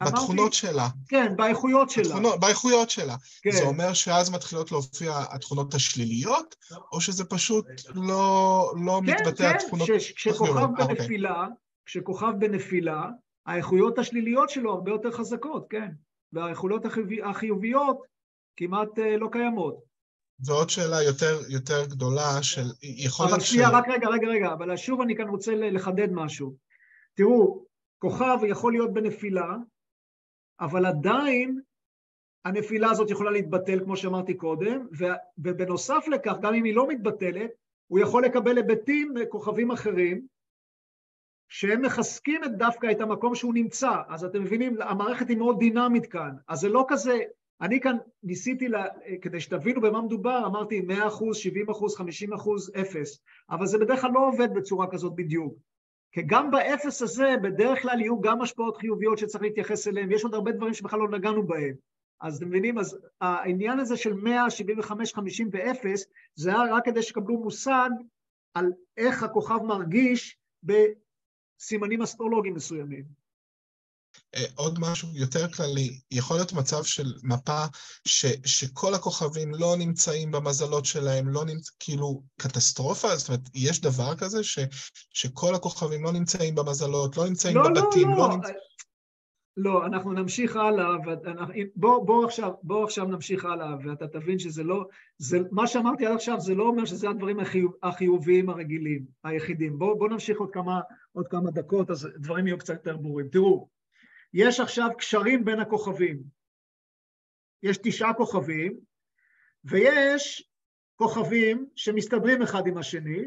אמרתי- 0.03 0.15
בתכונות 0.17 0.53
שלה. 0.53 0.89
כן, 1.09 1.33
באיכויות 1.37 1.91
שלה. 1.91 2.05
התכונות- 2.07 2.41
באיכויות 2.41 2.91
שלה. 2.91 3.17
כן. 3.43 3.51
זה 3.51 3.63
אומר 3.63 3.93
שאז 3.93 4.31
מתחילות 4.31 4.73
להופיע 4.73 5.19
התכונות 5.31 5.75
השליליות, 5.75 6.57
או 6.93 7.01
שזה 7.01 7.25
פשוט 7.25 7.67
לא, 7.95 8.73
לא 8.87 9.01
כן, 9.07 9.13
מתבטא 9.13 9.53
כן, 9.53 9.57
התכונות... 9.65 9.89
כש- 9.91 10.13
כשכוכב 10.13 10.43
החיוביות? 10.53 10.79
אה, 10.81 10.85
אוקיי. 10.85 10.97
בנפילה, 10.97 11.47
כשכוכב 11.87 12.33
בנפילה, 12.39 13.03
האיכויות 13.47 13.99
השליליות 13.99 14.51
שלו 14.51 14.73
הרבה 14.73 14.91
יותר 14.91 15.11
חזקות, 15.13 15.67
כן. 15.71 15.89
והאיכויות 16.33 16.85
החיובי- 16.85 17.23
החיוביות 17.25 17.99
כמעט 18.57 18.99
אה, 18.99 19.17
לא 19.17 19.29
קיימות. 19.33 19.77
ועוד 20.41 20.71
שאלה 20.71 21.03
יותר, 21.03 21.41
יותר 21.49 21.87
גדולה 21.87 22.43
של... 22.43 22.67
יכול 22.83 23.27
אבל 23.31 23.41
שנייה, 23.41 23.69
רק 23.69 23.85
רגע, 23.89 24.09
רגע, 24.09 24.29
רגע, 24.29 24.53
אבל 24.53 24.77
שוב 24.77 25.01
אני 25.01 25.17
כאן 25.17 25.29
רוצה 25.29 25.55
לחדד 25.55 26.13
משהו. 26.13 26.57
תראו, 27.15 27.65
כוכב 27.99 28.39
יכול 28.49 28.73
להיות 28.73 28.93
בנפילה, 28.93 29.57
אבל 30.61 30.87
עדיין 30.87 31.61
הנפילה 32.45 32.91
הזאת 32.91 33.11
יכולה 33.11 33.31
להתבטל, 33.31 33.85
כמו 33.85 33.97
שאמרתי 33.97 34.35
קודם, 34.35 34.87
ובנוסף 35.39 36.05
לכך, 36.09 36.35
גם 36.43 36.55
אם 36.55 36.65
היא 36.65 36.75
לא 36.75 36.89
מתבטלת, 36.89 37.51
הוא 37.87 37.99
יכול 37.99 38.25
לקבל 38.25 38.57
היבטים 38.57 39.15
מכוכבים 39.15 39.71
אחרים, 39.71 40.27
שהם 41.49 41.83
מחזקים 41.83 42.45
את 42.45 42.59
דווקא 42.59 42.91
את 42.91 43.01
המקום 43.01 43.35
שהוא 43.35 43.55
נמצא. 43.55 43.93
אז 44.09 44.25
אתם 44.25 44.43
מבינים, 44.43 44.77
המערכת 44.83 45.29
היא 45.29 45.37
מאוד 45.37 45.59
דינמית 45.59 46.07
כאן. 46.07 46.31
אז 46.49 46.61
זה 46.61 46.69
לא 46.69 46.85
כזה, 46.89 47.19
אני 47.61 47.81
כאן 47.81 47.97
ניסיתי, 48.23 48.69
לה, 48.69 48.85
כדי 49.23 49.41
שתבינו 49.41 49.81
במה 49.81 50.03
מדובר, 50.03 50.43
אמרתי 50.47 50.81
100 50.81 51.07
אחוז, 51.07 51.37
70 51.37 51.71
אחוז, 51.71 51.97
50 51.97 52.33
אחוז, 52.33 52.73
אפס. 52.81 53.19
אבל 53.51 53.67
זה 53.67 53.79
בדרך 53.79 54.01
כלל 54.01 54.11
לא 54.15 54.29
עובד 54.29 54.55
בצורה 54.55 54.91
כזאת 54.91 55.15
בדיוק. 55.15 55.55
כי 56.13 56.23
גם 56.27 56.51
באפס 56.51 57.03
הזה, 57.03 57.35
בדרך 57.43 57.83
כלל 57.83 58.01
יהיו 58.01 58.21
גם 58.21 58.43
השפעות 58.43 58.77
חיוביות 58.77 59.19
שצריך 59.19 59.43
להתייחס 59.43 59.89
אליהן, 59.89 60.09
ויש 60.09 60.25
עוד 60.25 60.35
הרבה 60.35 60.53
דברים 60.53 60.75
שבכלל 60.75 60.99
לא 60.99 61.09
נגענו 61.09 61.47
בהם. 61.47 61.75
אז 62.21 62.37
אתם 62.37 62.49
מבינים, 62.49 62.79
אז 62.79 62.99
העניין 63.21 63.79
הזה 63.79 63.97
של 63.97 64.15
100, 64.15 64.51
75, 64.51 65.15
50 65.15 65.49
ו-0, 65.53 65.87
זה 66.35 66.51
היה 66.51 66.75
רק 66.75 66.85
כדי 66.85 67.03
שתקבלו 67.03 67.39
מושג 67.39 67.91
על 68.55 68.73
איך 68.97 69.23
הכוכב 69.23 69.63
מרגיש 69.63 70.39
בסימנים 70.63 72.03
אסטרולוגיים 72.03 72.55
מסוימים. 72.55 73.26
אה, 74.37 74.45
עוד 74.55 74.79
משהו 74.79 75.09
יותר 75.15 75.49
כללי, 75.49 76.01
יכול 76.11 76.37
להיות 76.37 76.53
מצב 76.53 76.85
של 76.85 77.13
מפה 77.23 77.65
ש, 78.05 78.27
שכל 78.45 78.95
הכוכבים 78.95 79.55
לא 79.55 79.75
נמצאים 79.79 80.31
במזלות 80.31 80.85
שלהם, 80.85 81.29
לא 81.29 81.45
נמצא, 81.45 81.73
כאילו 81.81 82.23
קטסטרופה? 82.41 83.17
זאת 83.17 83.29
אומרת, 83.29 83.41
יש 83.55 83.81
דבר 83.81 84.15
כזה 84.17 84.45
ש, 84.45 84.59
שכל 85.11 85.55
הכוכבים 85.55 86.05
לא 86.05 86.13
נמצאים 86.13 86.55
במזלות, 86.55 87.17
לא 87.17 87.29
נמצאים 87.29 87.57
לא, 87.57 87.63
לא, 87.63 87.69
בבתים, 87.71 88.11
לא, 88.11 88.29
נמצ... 88.29 88.47
לא, 89.57 89.87
אנחנו 89.87 90.13
נמשיך 90.13 90.57
הלאה, 90.57 90.89
ואנחנו- 91.07 91.55
בוא, 91.77 92.07
בוא, 92.07 92.25
עכשיו, 92.25 92.53
בוא 92.63 92.85
עכשיו 92.85 93.05
נמשיך 93.05 93.45
הלאה, 93.45 93.75
ואתה 93.85 94.07
תבין 94.07 94.39
שזה 94.39 94.63
לא, 94.63 94.85
זה, 95.19 95.39
מה 95.51 95.67
שאמרתי 95.67 96.07
עד 96.07 96.15
עכשיו 96.15 96.41
זה 96.41 96.55
לא 96.55 96.65
אומר 96.65 96.85
שזה 96.85 97.11
הדברים 97.11 97.41
החיוב, 97.41 97.73
החיוביים 97.83 98.51
הרגילים, 98.51 99.05
היחידים. 99.25 99.79
בוא, 99.79 99.99
בוא 99.99 100.09
נמשיך 100.09 100.39
עוד 100.39 100.51
כמה, 100.53 100.81
עוד 101.13 101.29
כמה 101.29 101.51
דקות, 101.51 101.91
אז 101.91 102.09
דברים 102.17 102.47
יהיו 102.47 102.59
קצת 102.59 102.75
יותר 102.75 102.97
ברורים. 102.97 103.29
תראו, 103.29 103.69
יש 104.35 104.61
עכשיו 104.61 104.89
קשרים 104.99 105.45
בין 105.45 105.61
הכוכבים. 105.61 106.23
יש 107.63 107.79
תשעה 107.85 108.15
כוכבים, 108.15 108.81
ויש 109.65 110.51
כוכבים 110.97 111.71
שמסתדרים 111.77 112.43
אחד 112.43 112.63
עם 112.67 112.79
השני, 112.79 113.25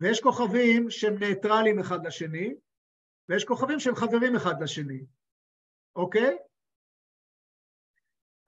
ויש 0.00 0.20
כוכבים 0.20 0.90
שהם 0.90 1.14
ניטרלים 1.18 1.78
אחד 1.78 2.06
לשני, 2.06 2.54
ויש 3.28 3.44
כוכבים 3.44 3.80
שהם 3.80 3.94
חברים 3.94 4.36
אחד 4.36 4.62
לשני, 4.62 5.04
אוקיי? 5.96 6.36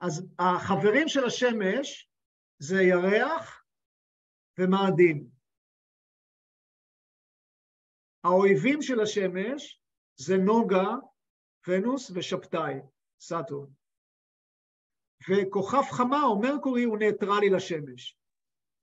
אז 0.00 0.26
החברים 0.38 1.08
של 1.08 1.24
השמש 1.24 2.10
זה 2.58 2.82
ירח 2.82 3.64
ומאדים. 4.58 5.26
האויבים 8.24 8.82
של 8.82 9.00
השמש 9.00 9.82
זה 10.16 10.34
נוגה, 10.36 10.88
ונוס 11.68 12.10
ושבתאי, 12.14 12.74
סאטורן. 13.20 13.70
וכוכב 15.30 15.82
חמה 15.90 16.22
או 16.22 16.40
מרקורי 16.40 16.82
הוא 16.84 16.98
ניטרלי 16.98 17.50
לשמש. 17.50 18.16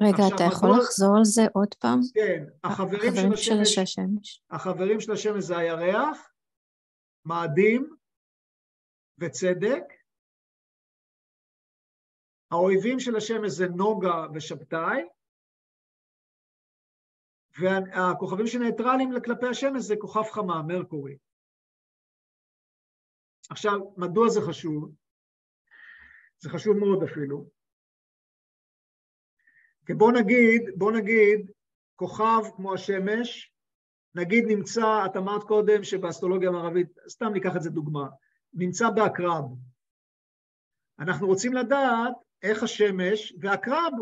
רגע, 0.02 0.24
אתה 0.36 0.44
יכול 0.44 0.70
מדוע- 0.70 0.84
לחזור 0.84 1.18
על 1.18 1.24
זה 1.24 1.42
עוד 1.54 1.74
פעם? 1.80 2.00
כן, 2.14 2.44
החברים 2.64 3.02
של 3.02 3.08
החברים 3.08 3.36
של 3.38 3.54
השמש, 3.62 3.78
השמש. 3.78 4.42
החברים 4.50 5.00
של 5.00 5.12
השמש 5.12 5.44
זה 5.44 5.58
הירח, 5.58 6.18
מאדים 7.26 7.96
וצדק. 9.18 9.84
האויבים 12.52 13.00
של 13.00 13.16
השמש 13.16 13.52
זה 13.52 13.66
נוגה 13.68 14.26
ושבתאי, 14.34 15.02
והכוכבים 17.60 18.48
שניטרלים 18.48 19.10
כלפי 19.26 19.46
השמש 19.48 19.82
זה 19.84 19.96
כוכב 20.00 20.24
חמה, 20.32 20.62
מרקורי. 20.68 21.18
עכשיו, 23.50 23.80
מדוע 23.98 24.30
זה 24.30 24.42
חשוב? 24.42 24.92
זה 26.40 26.50
חשוב 26.50 26.78
מאוד 26.78 27.04
אפילו. 27.04 27.50
כי 29.86 29.94
בוא 29.94 30.12
נגיד, 30.12 30.62
בוא 30.76 30.92
נגיד, 30.92 31.52
כוכב 31.96 32.42
כמו 32.56 32.74
השמש, 32.74 33.54
נגיד 34.16 34.44
נמצא, 34.48 35.06
את 35.06 35.18
אמרת 35.18 35.44
קודם 35.44 35.84
שבאסטרולוגיה 35.84 36.50
המערבית, 36.50 36.88
סתם 37.08 37.34
ניקח 37.34 37.56
את 37.56 37.62
זה 37.62 37.70
דוגמה, 37.70 38.08
נמצא 38.54 38.90
בעקרב. 38.90 39.46
אנחנו 41.00 41.28
רוצים 41.28 41.54
לדעת 41.54 42.14
איך 42.44 42.64
השמש, 42.64 43.34
ועקרב, 43.42 43.94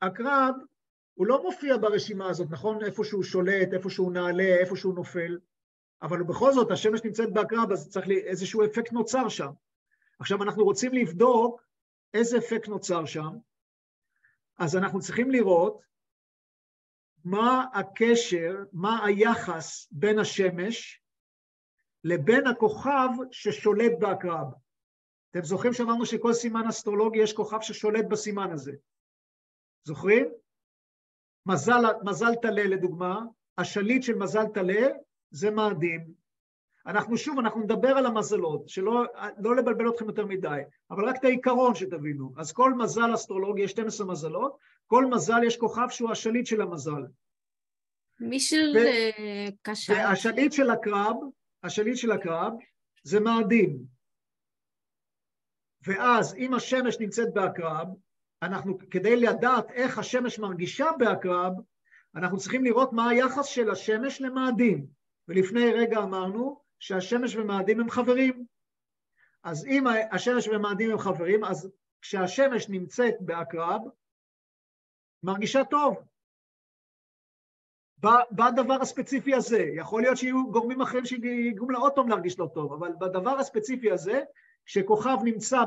עקרב, 0.00 0.54
הוא 1.14 1.26
לא 1.26 1.42
מופיע 1.42 1.76
ברשימה 1.76 2.28
הזאת, 2.30 2.50
נכון? 2.50 2.84
איפה 2.84 3.04
שהוא 3.04 3.22
שולט, 3.22 3.72
איפה 3.72 3.90
שהוא 3.90 4.12
נעלה, 4.12 4.56
איפה 4.60 4.76
שהוא 4.76 4.94
נופל, 4.94 5.38
אבל 6.02 6.22
בכל 6.22 6.52
זאת, 6.52 6.70
השמש 6.70 7.00
נמצאת 7.04 7.32
בעקרב, 7.32 7.72
אז 7.72 7.90
צריך 7.90 8.06
לי 8.06 8.18
איזשהו 8.18 8.64
אפקט 8.64 8.92
נוצר 8.92 9.28
שם. 9.28 9.50
עכשיו, 10.18 10.42
אנחנו 10.42 10.64
רוצים 10.64 10.92
לבדוק 10.92 11.62
איזה 12.14 12.38
אפקט 12.38 12.68
נוצר 12.68 13.04
שם, 13.04 13.30
אז 14.58 14.76
אנחנו 14.76 15.00
צריכים 15.00 15.30
לראות 15.30 15.82
מה 17.24 17.66
הקשר, 17.74 18.56
מה 18.72 19.04
היחס 19.04 19.88
בין 19.90 20.18
השמש 20.18 21.02
לבין 22.04 22.46
הכוכב 22.46 23.08
ששולט 23.30 23.92
בעקרב. 23.98 24.46
אתם 25.30 25.42
זוכרים 25.42 25.72
שאמרנו 25.72 26.06
שכל 26.06 26.32
סימן 26.32 26.66
אסטרולוגי 26.68 27.18
יש 27.18 27.32
כוכב 27.32 27.60
ששולט 27.60 28.04
בסימן 28.10 28.52
הזה. 28.52 28.72
זוכרים? 29.84 30.32
מזל, 31.46 31.82
מזל 32.04 32.34
טלה 32.42 32.64
לדוגמה, 32.64 33.20
השליט 33.58 34.02
של 34.02 34.14
מזל 34.14 34.46
טלה 34.54 34.88
זה 35.32 35.50
מאדים. 35.50 36.22
אנחנו 36.86 37.16
שוב, 37.16 37.38
אנחנו 37.38 37.60
נדבר 37.60 37.88
על 37.88 38.06
המזלות, 38.06 38.68
שלא 38.68 39.04
לא 39.38 39.56
לבלבל 39.56 39.88
אתכם 39.88 40.06
יותר 40.06 40.26
מדי, 40.26 40.60
אבל 40.90 41.08
רק 41.08 41.16
את 41.16 41.24
העיקרון 41.24 41.74
שתבינו. 41.74 42.32
אז 42.36 42.52
כל 42.52 42.74
מזל 42.74 43.14
אסטרולוגי, 43.14 43.62
יש 43.62 43.70
12 43.70 44.06
מזלות, 44.06 44.56
כל 44.86 45.06
מזל 45.06 45.44
יש 45.46 45.56
כוכב 45.56 45.86
שהוא 45.90 46.10
השליט 46.10 46.46
של 46.46 46.60
המזל. 46.60 47.02
מי 48.20 48.40
של 48.40 48.76
ו- 48.76 48.86
אה, 48.86 49.48
קשר? 49.62 49.92
והשליט 49.92 50.52
של 50.52 50.70
הקרב, 50.70 51.16
השליט 51.62 51.96
של 51.96 52.12
הקרב 52.12 52.52
זה 53.02 53.20
מאדים. 53.20 53.78
ואז 55.86 56.34
אם 56.34 56.54
השמש 56.54 56.98
נמצאת 57.00 57.34
בעקרב, 57.34 57.88
אנחנו, 58.42 58.78
כדי 58.90 59.16
לדעת 59.16 59.70
איך 59.70 59.98
השמש 59.98 60.38
מרגישה 60.38 60.86
בעקרב, 60.98 61.52
אנחנו 62.14 62.38
צריכים 62.38 62.64
לראות 62.64 62.92
מה 62.92 63.08
היחס 63.08 63.46
של 63.46 63.70
השמש 63.70 64.20
למאדים. 64.20 64.86
ולפני 65.28 65.72
רגע 65.72 65.98
אמרנו 65.98 66.60
שהשמש 66.78 67.36
ומאדים 67.36 67.80
הם 67.80 67.90
חברים. 67.90 68.46
אז 69.42 69.66
אם 69.66 69.84
השמש 70.10 70.48
ומאדים 70.48 70.90
הם 70.90 70.98
חברים, 70.98 71.44
אז 71.44 71.70
כשהשמש 72.00 72.68
נמצאת 72.68 73.14
בעקרב, 73.20 73.80
מרגישה 75.22 75.64
טוב. 75.64 75.96
בדבר 78.32 78.78
הספציפי 78.80 79.34
הזה, 79.34 79.64
יכול 79.76 80.02
להיות 80.02 80.16
שיהיו 80.16 80.50
גורמים 80.50 80.80
אחרים 80.80 81.04
שיגרום 81.04 81.70
לה 81.70 81.78
עוד 81.78 81.92
פעם 81.94 82.08
להרגיש 82.08 82.38
לא 82.38 82.50
טוב, 82.54 82.72
אבל 82.72 82.92
בדבר 83.00 83.38
הספציפי 83.38 83.90
הזה, 83.90 84.22
כשכוכב 84.66 85.16
נמצא 85.24 85.58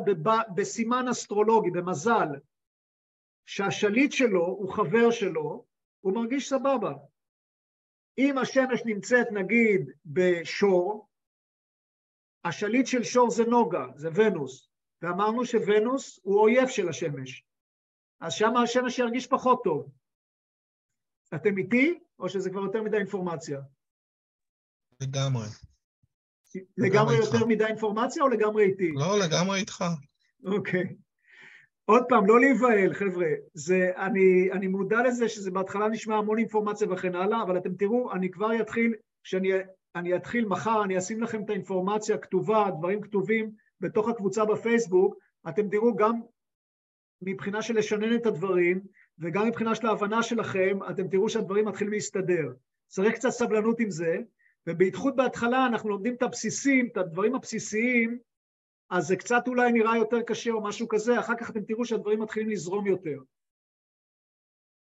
בסימן 0.56 1.08
אסטרולוגי, 1.08 1.72
במזל, 1.72 2.28
שהשליט 3.46 4.12
שלו 4.12 4.46
הוא 4.46 4.74
חבר 4.74 5.12
שלו, 5.12 5.66
הוא 6.02 6.14
מרגיש 6.14 6.50
סבבה. 6.50 6.94
אם 8.18 8.38
השמש 8.38 8.82
נמצאת 8.86 9.28
נגיד 9.32 9.92
בשור, 10.06 11.10
השליט 12.44 12.88
של 12.88 13.04
שור 13.04 13.32
זה 13.32 13.44
נוגה, 13.44 13.86
זה 13.96 14.10
ונוס, 14.16 14.70
ואמרנו 15.02 15.46
שוונוס 15.46 16.20
הוא 16.24 16.42
אויב 16.42 16.68
של 16.68 16.90
השמש, 16.90 17.44
אז 18.20 18.34
שם 18.34 18.58
השמש 18.64 19.00
ירגיש 19.00 19.28
פחות 19.28 19.62
טוב. 19.64 19.92
אתם 21.36 21.58
איתי, 21.58 22.00
או 22.20 22.30
שזה 22.30 22.50
כבר 22.50 22.62
יותר 22.62 22.82
מדי 22.84 22.98
אינפורמציה? 22.98 23.62
לגמרי. 25.02 25.48
לגמרי 26.78 27.16
יותר 27.16 27.46
מדי 27.46 27.66
אינפורמציה 27.66 28.24
או 28.24 28.30
לגמרי 28.30 28.64
איתי? 28.64 28.92
לא, 28.92 29.20
לגמרי 29.20 29.60
איתך. 29.60 29.86
אוקיי. 30.46 30.96
עוד 31.86 32.04
פעם, 32.10 32.26
לא 32.26 32.40
להיבהל, 32.40 32.94
חבר'ה. 32.94 33.28
זה, 33.54 33.92
אני, 33.98 34.52
אני 34.52 34.68
מודע 34.68 35.02
לזה 35.02 35.30
שזה 35.30 35.52
בהתחלה 35.52 35.88
נשמע 35.88 36.16
המון 36.16 36.38
אינפורמציה 36.38 36.88
וכן 36.92 37.16
הלאה, 37.16 37.44
אבל 37.44 37.58
אתם 37.58 37.76
תראו, 37.76 38.14
אני 38.14 38.32
כבר 38.32 38.62
אתחיל, 38.62 38.94
כשאני 39.24 39.52
אני 39.96 40.16
אתחיל 40.16 40.46
מחר, 40.46 40.84
אני 40.84 40.98
אשים 40.98 41.24
לכם 41.24 41.44
את 41.44 41.50
האינפורמציה 41.50 42.16
הכתובה, 42.16 42.68
דברים 42.78 43.02
כתובים 43.02 43.52
בתוך 43.82 44.10
הקבוצה 44.10 44.46
בפייסבוק, 44.46 45.16
אתם 45.50 45.70
תראו 45.70 45.96
גם 45.96 46.22
מבחינה 47.22 47.62
של 47.62 47.78
לשנן 47.78 48.16
את 48.16 48.26
הדברים, 48.26 48.82
וגם 49.20 49.48
מבחינה 49.48 49.76
של 49.76 49.88
ההבנה 49.88 50.24
שלכם, 50.24 50.80
אתם 50.90 51.08
תראו 51.08 51.30
שהדברים 51.30 51.66
מתחילים 51.66 51.94
להסתדר. 51.94 52.54
צריך 52.88 53.14
קצת 53.14 53.30
סבלנות 53.30 53.80
עם 53.80 53.90
זה, 53.90 54.18
ובייחוד 54.68 55.16
בהתחלה 55.16 55.66
אנחנו 55.66 55.90
לומדים 55.90 56.14
את 56.14 56.24
הבסיסים, 56.24 56.88
את 56.92 56.98
הדברים 56.98 57.36
הבסיסיים, 57.36 58.20
אז 58.90 59.08
זה 59.08 59.16
קצת 59.16 59.44
אולי 59.48 59.72
נראה 59.72 59.98
יותר 59.98 60.22
קשה 60.22 60.52
או 60.52 60.64
משהו 60.64 60.88
כזה, 60.88 61.20
אחר 61.20 61.34
כך 61.40 61.50
אתם 61.50 61.64
תראו 61.64 61.86
שהדברים 61.86 62.22
מתחילים 62.22 62.50
לזרום 62.50 62.88
יותר. 62.88 63.18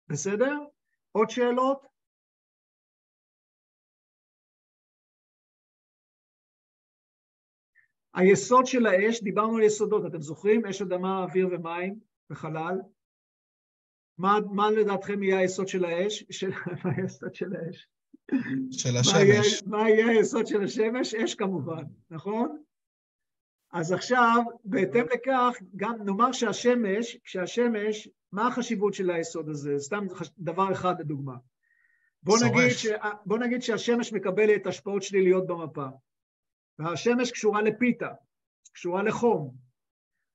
בסדר? 0.08 0.58
עוד 1.12 1.30
שאלות? 1.30 1.88
היסוד 8.14 8.66
של 8.66 8.86
האש, 8.86 9.24
דיברנו 9.24 9.58
על 9.58 9.64
יסודות, 9.64 10.06
אתם 10.06 10.22
זוכרים? 10.22 10.66
אש, 10.66 10.82
אדמה, 10.82 11.24
אוויר 11.24 11.48
ומים 11.52 12.00
וחלל. 12.30 12.78
מה, 14.18 14.38
מה 14.52 14.72
לדעתכם 14.72 15.24
יהיה 15.24 15.40
היסוד 15.40 15.68
של 15.68 15.86
האש? 15.86 16.24
של, 16.30 16.50
מה 16.84 16.92
היסוד 16.98 17.36
של 17.36 17.56
האש? 17.56 17.88
של 18.72 18.98
השמש. 18.98 19.64
מה 19.68 19.90
יהיה 19.90 20.08
היסוד 20.08 20.48
של 20.48 20.64
השמש? 20.64 21.16
אש 21.16 21.36
כמובן, 21.36 21.84
נכון? 22.10 22.64
אז 23.72 23.92
עכשיו, 23.92 24.44
בהתאם 24.66 25.06
לכך, 25.14 25.58
גם 25.76 25.96
נאמר 26.06 26.32
שהשמש, 26.32 27.18
כשהשמש, 27.24 28.10
מה 28.32 28.48
החשיבות 28.48 28.94
של 28.94 29.10
היסוד 29.10 29.50
הזה? 29.50 29.76
סתם 29.80 30.06
דבר 30.40 30.72
אחד 30.72 31.00
לדוגמה. 31.00 31.36
בוא 32.24 32.38
נגיד, 32.46 32.70
ש, 32.70 32.88
בוא 33.26 33.38
נגיד 33.38 33.62
שהשמש 33.62 34.14
מקבלת 34.14 34.68
השפעות 34.68 35.04
שליליות 35.04 35.48
במפה, 35.48 35.88
והשמש 36.80 37.32
קשורה 37.32 37.62
לפיתה, 37.62 38.10
קשורה 38.74 39.04
לחום. 39.04 39.56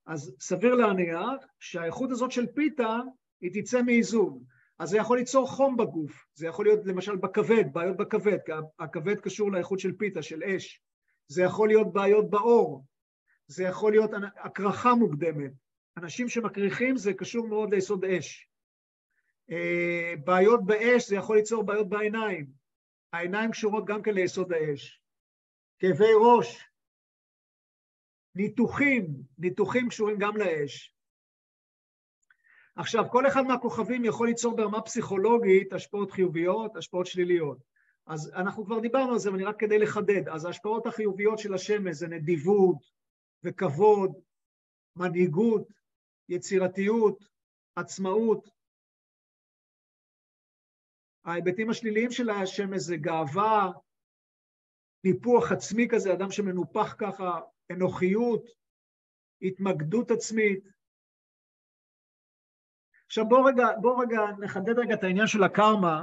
אז 0.06 0.34
סביר 0.40 0.74
להניח 0.74 1.46
שהאיכות 1.60 2.10
הזאת 2.10 2.32
של 2.32 2.46
פיתה, 2.46 2.98
היא 3.40 3.62
תצא 3.62 3.82
מאיזון. 3.82 4.42
אז 4.78 4.88
זה 4.88 4.98
יכול 4.98 5.18
ליצור 5.18 5.48
חום 5.48 5.76
בגוף, 5.76 6.26
זה 6.34 6.46
יכול 6.46 6.64
להיות 6.66 6.86
למשל 6.86 7.16
בכבד, 7.16 7.64
בעיות 7.72 7.96
בכבד, 7.96 8.38
כי 8.46 8.52
הכבד 8.78 9.20
קשור 9.20 9.52
לאיכות 9.52 9.78
של 9.78 9.92
פיתה, 9.96 10.22
של 10.22 10.42
אש. 10.44 10.80
זה 11.28 11.42
יכול 11.42 11.68
להיות 11.68 11.92
בעיות 11.92 12.30
בעור, 12.30 12.84
זה 13.46 13.64
יכול 13.64 13.92
להיות 13.92 14.10
הקרחה 14.44 14.94
מוקדמת. 14.94 15.52
אנשים 15.96 16.28
שמקריחים 16.28 16.96
זה 16.96 17.12
קשור 17.14 17.48
מאוד 17.48 17.74
ליסוד 17.74 18.04
אש. 18.04 18.48
אה, 19.50 20.14
בעיות 20.24 20.66
באש 20.66 21.08
זה 21.08 21.16
יכול 21.16 21.36
ליצור 21.36 21.62
בעיות 21.62 21.88
בעיניים. 21.88 22.46
העיניים 23.12 23.50
קשורות 23.50 23.84
גם 23.86 24.02
כן 24.02 24.14
ליסוד 24.14 24.52
האש. 24.52 25.00
כאבי 25.78 26.12
ראש, 26.20 26.64
ניתוחים, 28.34 29.06
ניתוחים 29.38 29.88
קשורים 29.88 30.18
גם 30.18 30.36
לאש. 30.36 30.94
עכשיו, 32.76 33.04
כל 33.10 33.26
אחד 33.26 33.42
מהכוכבים 33.42 34.04
יכול 34.04 34.28
ליצור 34.28 34.56
ברמה 34.56 34.80
פסיכולוגית 34.80 35.72
השפעות 35.72 36.10
חיוביות, 36.10 36.76
השפעות 36.76 37.06
שליליות. 37.06 37.58
אז 38.06 38.32
אנחנו 38.34 38.64
כבר 38.64 38.80
דיברנו 38.80 39.12
על 39.12 39.18
זה, 39.18 39.32
ואני 39.32 39.44
רק 39.44 39.60
כדי 39.60 39.78
לחדד. 39.78 40.28
אז 40.28 40.44
ההשפעות 40.44 40.86
החיוביות 40.86 41.38
של 41.38 41.54
השמש 41.54 41.96
זה 41.96 42.08
נדיבות 42.08 42.93
וכבוד, 43.44 44.12
מנהיגות, 44.96 45.68
יצירתיות, 46.28 47.24
עצמאות. 47.76 48.48
ההיבטים 51.24 51.70
השליליים 51.70 52.10
של 52.10 52.30
השמש 52.30 52.82
זה 52.82 52.96
גאווה, 52.96 53.72
ניפוח 55.04 55.52
עצמי 55.52 55.88
כזה, 55.90 56.12
אדם 56.12 56.30
שמנופח 56.30 56.94
ככה, 56.98 57.40
אנוכיות, 57.72 58.44
התמקדות 59.42 60.10
עצמית. 60.10 60.64
עכשיו 63.06 63.28
בואו 63.28 63.44
רגע, 63.44 63.64
בוא 63.80 64.02
רגע 64.02 64.20
נחדד 64.40 64.78
רגע 64.78 64.94
את 64.94 65.04
העניין 65.04 65.26
של 65.26 65.42
הקרמה. 65.42 66.02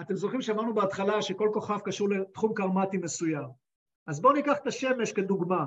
אתם 0.00 0.14
זוכרים 0.14 0.42
שאמרנו 0.42 0.74
בהתחלה 0.74 1.22
שכל 1.22 1.50
כוכב 1.52 1.78
קשור 1.84 2.08
לתחום 2.08 2.54
קרמטי 2.54 2.96
מסוים. 2.96 3.48
אז 4.06 4.20
בואו 4.20 4.32
ניקח 4.32 4.58
את 4.62 4.66
השמש 4.66 5.12
כדוגמה. 5.12 5.64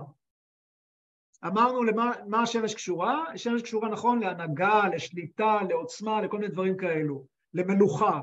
אמרנו 1.46 1.84
למה 1.84 2.42
השמש 2.44 2.76
קשורה? 2.76 3.24
השמש 3.34 3.62
קשורה 3.62 3.90
נכון 3.90 4.20
להנהגה, 4.20 4.88
לשליטה, 4.94 5.60
לעוצמה, 5.70 6.22
לכל 6.22 6.38
מיני 6.38 6.52
דברים 6.52 6.78
כאלו, 6.78 7.26
למלוכה. 7.54 8.22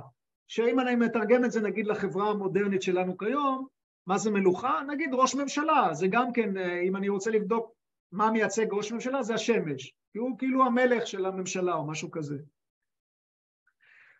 שאם 0.48 0.80
אני 0.80 0.96
מתרגם 0.96 1.44
את 1.44 1.52
זה 1.52 1.60
נגיד 1.60 1.86
לחברה 1.86 2.30
המודרנית 2.30 2.82
שלנו 2.82 3.16
כיום, 3.16 3.66
מה 4.06 4.18
זה 4.18 4.30
מלוכה? 4.30 4.80
נגיד 4.88 5.10
ראש 5.12 5.34
ממשלה, 5.34 5.88
זה 5.92 6.06
גם 6.06 6.32
כן, 6.32 6.56
אה, 6.56 6.80
אם 6.80 6.96
אני 6.96 7.08
רוצה 7.08 7.30
לבדוק 7.30 7.72
מה 8.12 8.30
מייצג 8.30 8.66
ראש 8.72 8.92
ממשלה, 8.92 9.22
זה 9.22 9.34
השמש, 9.34 9.94
כי 10.12 10.18
הוא 10.18 10.38
כאילו 10.38 10.64
המלך 10.64 11.06
של 11.06 11.26
הממשלה 11.26 11.74
או 11.74 11.86
משהו 11.86 12.10
כזה. 12.10 12.36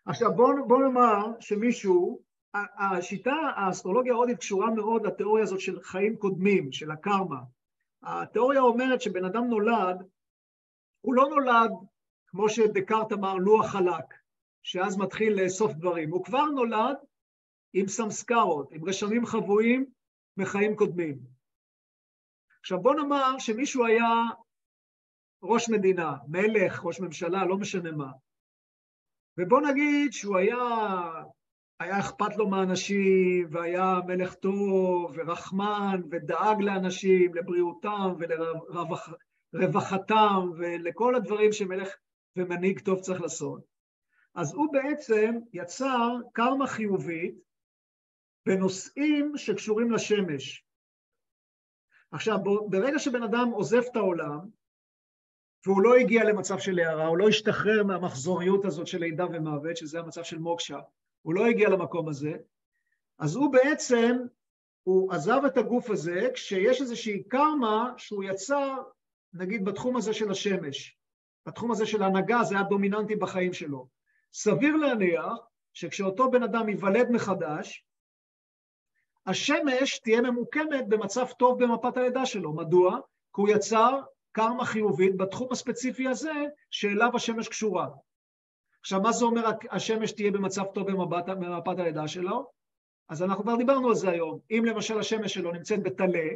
עכשיו 0.07 0.35
בואו 0.35 0.69
בוא 0.69 0.83
נאמר 0.83 1.27
שמישהו, 1.41 2.21
השיטה, 2.79 3.37
האסטרולוגיה 3.57 4.13
ההודית 4.13 4.39
קשורה 4.39 4.71
מאוד 4.71 5.07
לתיאוריה 5.07 5.43
הזאת 5.43 5.61
של 5.61 5.81
חיים 5.83 6.17
קודמים, 6.17 6.73
של 6.73 6.91
הקרמה. 6.91 7.39
התיאוריה 8.07 8.61
אומרת 8.61 9.01
שבן 9.01 9.25
אדם 9.25 9.45
נולד, 9.45 10.07
הוא 11.01 11.15
לא 11.15 11.29
נולד, 11.29 11.71
כמו 12.27 12.49
שדקארט 12.49 13.13
אמר, 13.13 13.35
לוח 13.35 13.67
חלק, 13.67 14.15
שאז 14.63 14.99
מתחיל 14.99 15.43
לאסוף 15.43 15.73
דברים, 15.73 16.11
הוא 16.11 16.25
כבר 16.25 16.45
נולד 16.45 16.97
עם 17.73 17.89
סמסקרות, 17.89 18.73
עם 18.73 18.89
רשמים 18.89 19.27
חבויים 19.27 19.87
מחיים 20.37 20.77
קודמים. 20.77 21.19
עכשיו 22.61 22.81
בוא 22.81 22.95
נאמר 22.95 23.39
שמישהו 23.39 23.87
היה 23.87 24.07
ראש 25.43 25.69
מדינה, 25.69 26.17
מלך, 26.29 26.85
ראש 26.85 27.01
ממשלה, 27.01 27.45
לא 27.45 27.57
משנה 27.57 27.93
מה, 27.93 28.13
ובוא 29.39 29.61
נגיד 29.61 30.13
שהוא 30.13 30.37
היה, 30.37 30.57
היה 31.85 31.99
אכפת 31.99 32.37
לו 32.37 32.49
מאנשים, 32.49 33.49
והיה 33.51 34.01
מלך 34.07 34.35
טוב, 34.35 35.15
ורחמן, 35.17 36.01
ודאג 36.11 36.61
לאנשים, 36.61 37.35
לבריאותם 37.35 38.15
ולרווחתם, 39.53 40.51
ולכל 40.59 41.15
הדברים 41.15 41.53
שמלך 41.53 41.89
ומנהיג 42.37 42.81
טוב 42.81 43.01
צריך 43.01 43.21
לעשות. 43.21 43.61
אז 44.35 44.55
הוא 44.55 44.73
בעצם 44.73 45.35
יצר 45.53 46.09
קרמה 46.33 46.67
חיובית 46.67 47.35
בנושאים 48.47 49.33
שקשורים 49.37 49.91
לשמש. 49.91 50.65
עכשיו, 52.13 52.39
ברגע 52.69 52.99
שבן 52.99 53.23
אדם 53.23 53.51
עוזב 53.53 53.83
את 53.91 53.97
העולם, 53.97 54.41
והוא 55.67 55.83
לא 55.83 55.95
הגיע 55.95 56.25
למצב 56.25 56.59
של 56.59 56.79
הערה, 56.79 57.07
הוא 57.07 57.19
לא 57.19 57.29
השתחרר 57.29 57.85
מהמחזוריות 57.85 58.65
הזאת 58.65 58.87
של 58.87 58.99
לידה 58.99 59.27
ומוות, 59.27 59.77
שזה 59.77 59.99
המצב 59.99 60.23
של 60.23 60.39
מוקשה, 60.39 60.79
הוא 61.25 61.35
לא 61.35 61.47
הגיע 61.47 61.69
למקום 61.69 62.09
הזה, 62.09 62.33
אז 63.19 63.37
הוא 63.37 63.53
בעצם, 63.53 64.17
הוא 64.83 65.13
עזב 65.13 65.41
את 65.47 65.57
הגוף 65.57 65.91
הזה 65.91 66.29
כשיש 66.35 66.81
איזושהי 66.81 67.23
קרמה 67.29 67.93
שהוא 67.97 68.25
יצר, 68.25 68.83
נגיד 69.33 69.65
בתחום 69.65 69.97
הזה 69.97 70.13
של 70.13 70.31
השמש, 70.31 70.99
בתחום 71.47 71.71
הזה 71.71 71.87
של 71.87 72.03
ההנהגה, 72.03 72.43
זה 72.43 72.55
היה 72.55 72.65
דומיננטי 72.65 73.17
בחיים 73.17 73.53
שלו. 73.53 73.89
סביר 74.33 74.77
להניח 74.77 75.33
שכשאותו 75.73 76.31
בן 76.31 76.43
אדם 76.43 76.69
ייוולד 76.69 77.11
מחדש, 77.11 77.85
השמש 79.27 79.99
תהיה 79.99 80.21
ממוקמת 80.21 80.89
במצב 80.89 81.27
טוב 81.39 81.65
במפת 81.65 81.97
הלידה 81.97 82.27
שלו. 82.27 82.53
מדוע? 82.53 82.99
כי 83.35 83.41
הוא 83.41 83.49
יצר 83.49 84.01
קרמה 84.33 84.65
חיובית 84.65 85.17
בתחום 85.17 85.49
הספציפי 85.53 86.09
הזה 86.09 86.33
שאליו 86.71 87.11
השמש 87.15 87.49
קשורה. 87.49 87.89
עכשיו, 88.85 89.01
מה 89.01 89.13
זה 89.13 89.25
אומר 89.25 89.43
השמש 89.71 90.13
תהיה 90.13 90.31
במצב 90.31 90.65
טוב 90.75 90.91
במפת, 90.91 91.79
הלידה 91.79 92.09
שלו? 92.09 92.51
אז 93.09 93.23
אנחנו 93.23 93.43
כבר 93.43 93.57
דיברנו 93.57 93.89
על 93.89 93.95
זה 93.95 94.11
היום. 94.11 94.41
אם 94.51 94.63
למשל 94.65 94.99
השמש 94.99 95.35
שלו 95.35 95.53
נמצאת 95.53 95.83
בטלה, 95.83 96.29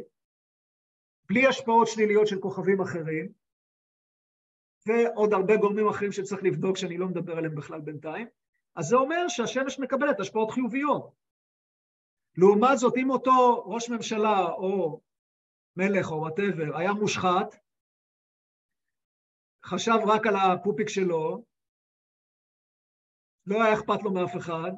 בלי 1.27 1.47
השפעות 1.47 1.87
שליליות 1.87 2.27
של 2.27 2.39
כוכבים 2.39 2.81
אחרים, 2.81 3.31
ועוד 4.87 5.33
הרבה 5.33 5.55
גורמים 5.55 5.87
אחרים 5.87 6.11
שצריך 6.11 6.43
לבדוק 6.43 6.77
שאני 6.77 6.97
לא 6.97 7.07
מדבר 7.07 7.37
עליהם 7.37 7.55
בכלל 7.55 7.81
בינתיים, 7.81 8.27
אז 8.75 8.85
זה 8.85 8.95
אומר 8.95 9.27
שהשמש 9.27 9.79
מקבלת 9.79 10.19
השפעות 10.19 10.51
חיוביות. 10.51 11.11
לעומת 12.37 12.77
זאת, 12.77 12.93
אם 12.97 13.09
אותו 13.09 13.63
ראש 13.65 13.89
ממשלה 13.89 14.45
או 14.51 15.01
מלך 15.75 16.11
או 16.11 16.17
whatever 16.17 16.77
היה 16.77 16.93
מושחת, 16.93 17.55
חשב 19.65 19.97
רק 20.07 20.27
על 20.27 20.35
הפופיק 20.35 20.89
שלו, 20.89 21.48
לא 23.49 23.63
היה 23.63 23.73
אכפת 23.73 24.03
לו 24.03 24.11
מאף 24.13 24.37
אחד, 24.37 24.71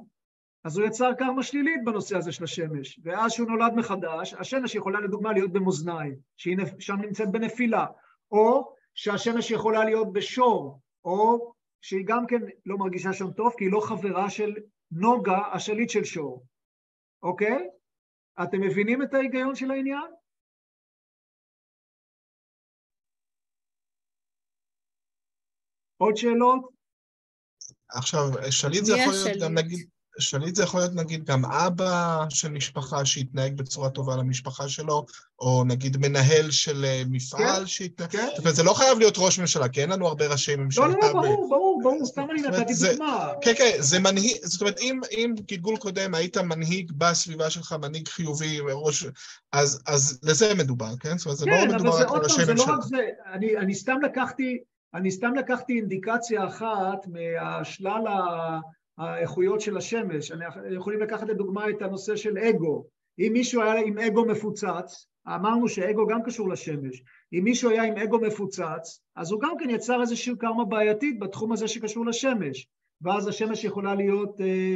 אז 0.64 0.78
הוא 0.78 0.88
יצר 0.88 1.14
קרמה 1.14 1.44
שלילית 1.44 1.84
בנושא 1.86 2.18
הזה 2.18 2.32
של 2.32 2.44
השמש. 2.44 3.00
ואז 3.04 3.32
שהוא 3.32 3.48
נולד 3.48 3.74
מחדש, 3.74 4.34
השמש 4.34 4.76
יכולה 4.76 5.00
לדוגמה 5.00 5.34
להיות 5.34 5.52
במאזניים, 5.52 6.16
שהיא 6.38 6.58
שם 6.80 6.96
נמצאת 7.02 7.32
בנפילה, 7.32 7.86
או 8.32 8.76
שהשמש 8.94 9.52
יכולה 9.52 9.86
להיות 9.86 10.14
בשור, 10.14 10.80
או 11.06 11.54
שהיא 11.82 12.06
גם 12.08 12.28
כן 12.28 12.42
לא 12.66 12.78
מרגישה 12.78 13.14
שם 13.14 13.32
טוב, 13.32 13.54
כי 13.58 13.64
היא 13.64 13.72
לא 13.72 13.80
חברה 13.80 14.30
של 14.30 14.54
נוגה, 14.92 15.40
השליט 15.54 15.90
של 15.90 16.04
שור. 16.04 16.46
אוקיי? 17.24 17.70
אתם 18.44 18.62
מבינים 18.62 19.04
את 19.04 19.14
ההיגיון 19.14 19.56
של 19.56 19.72
העניין? 19.72 20.12
עוד 25.98 26.16
שאלות? 26.16 26.81
עכשיו, 27.94 28.30
שליט 28.50 28.86
זה 28.86 28.98
יכול 28.98 29.14
להיות 29.14 29.42
גם 29.42 29.54
נגיד... 29.54 29.80
שליט 30.20 30.56
זה 30.56 30.64
יכול 30.64 30.80
להיות 30.80 30.96
נגיד 30.96 31.26
גם 31.26 31.46
אבא 31.46 32.26
של 32.30 32.50
משפחה 32.50 33.06
שהתנהג 33.06 33.58
בצורה 33.58 33.90
טובה 33.90 34.16
למשפחה 34.16 34.70
שלו, 34.70 35.06
או 35.40 35.64
נגיד 35.68 35.98
מנהל 35.98 36.52
של 36.52 36.86
אה, 36.86 37.02
מפעל 37.10 37.60
כן, 37.60 37.66
שהתנהג... 37.68 38.10
כן. 38.12 38.28
זאת 38.30 38.40
אומרת, 38.40 38.56
זה 38.56 38.64
לא 38.64 38.74
חייב 38.74 39.00
להיות 39.00 39.14
ראש 39.18 39.40
ממשלה, 39.40 39.68
כי 39.70 39.82
אין 39.82 39.90
לנו 39.90 40.08
הרבה 40.08 40.28
ראשי 40.28 40.56
ממשלה. 40.56 40.88
לא, 40.88 40.94
לא, 40.94 41.00
לא, 41.02 41.12
ברור, 41.14 41.50
ברור, 41.50 41.80
ברור, 41.84 42.06
סתם 42.06 42.26
אני 42.32 42.42
נתתי 42.42 42.74
זה- 42.74 42.92
דוגמה. 42.92 43.30
כן, 43.42 43.54
כן, 43.58 43.72
זה 43.80 44.00
מנהיג, 44.00 44.38
זאת 44.44 44.62
אומרת, 44.62 44.80
אם, 44.80 45.00
אם 45.12 45.34
גלגול 45.48 45.78
קודם 45.78 46.14
היית 46.16 46.38
מנהיג 46.38 46.92
בסביבה 46.98 47.50
שלך, 47.50 47.76
מנהיג 47.82 48.08
חיובי, 48.08 48.60
ראש, 48.74 49.06
אז, 49.52 49.82
אז 49.88 50.20
לזה 50.24 50.54
מדובר, 50.54 50.92
כן? 51.00 51.18
זאת 51.18 51.26
אומרת, 51.26 51.38
זה 51.38 51.46
כן, 51.46 51.52
לא 51.52 51.58
אבל 51.64 51.76
מדובר 51.76 51.92
זה 51.92 52.04
רק 52.04 52.08
על 52.10 52.16
עוד 52.16 52.24
ראשי 52.24 52.36
פעם, 52.36 52.46
זה 52.46 52.54
לא 52.54 52.60
ממשלה. 52.60 52.76
רק 52.76 52.84
זה. 52.84 52.98
אני, 53.34 53.58
אני 53.58 53.76
סתם 53.76 53.96
לקחתי, 54.04 54.58
אני 54.94 55.12
סתם 55.12 55.34
לקחתי 55.36 55.74
אינדיקציה 55.74 56.46
אחת 56.46 57.08
מהשלל 57.08 58.04
האיכויות 58.98 59.62
של 59.62 59.78
השמש. 59.78 60.32
אני 60.32 60.76
יכולים 60.76 61.00
לקחת 61.00 61.30
לדוגמה 61.30 61.70
את 61.70 61.82
הנושא 61.82 62.16
של 62.16 62.38
אגו. 62.38 62.86
אם 63.20 63.30
מישהו 63.34 63.62
היה 63.62 63.76
עם 63.76 63.98
אגו 63.98 64.26
מפוצץ, 64.26 65.08
אמרנו 65.28 65.70
שאגו 65.70 66.08
גם 66.08 66.24
קשור 66.24 66.50
לשמש. 66.50 67.04
אם 67.34 67.44
מישהו 67.44 67.70
היה 67.70 67.84
עם 67.84 67.98
אגו 67.98 68.20
מפוצץ, 68.20 69.02
אז 69.16 69.32
הוא 69.32 69.42
גם 69.42 69.54
כן 69.60 69.70
יצר 69.70 70.02
איזושהי 70.02 70.38
קרמה 70.38 70.66
בעייתית 70.66 71.20
בתחום 71.20 71.52
הזה 71.52 71.68
שקשור 71.68 72.06
לשמש. 72.06 72.68
ואז 73.02 73.28
השמש 73.28 73.64
יכולה 73.64 73.96
להיות 73.96 74.42
אה, 74.42 74.76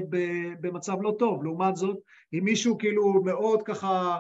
במצב 0.62 1.02
לא 1.02 1.16
טוב. 1.20 1.44
לעומת 1.44 1.76
זאת, 1.76 1.98
אם 2.34 2.44
מישהו 2.44 2.78
כאילו 2.78 3.24
מאוד 3.24 3.64
ככה 3.64 4.20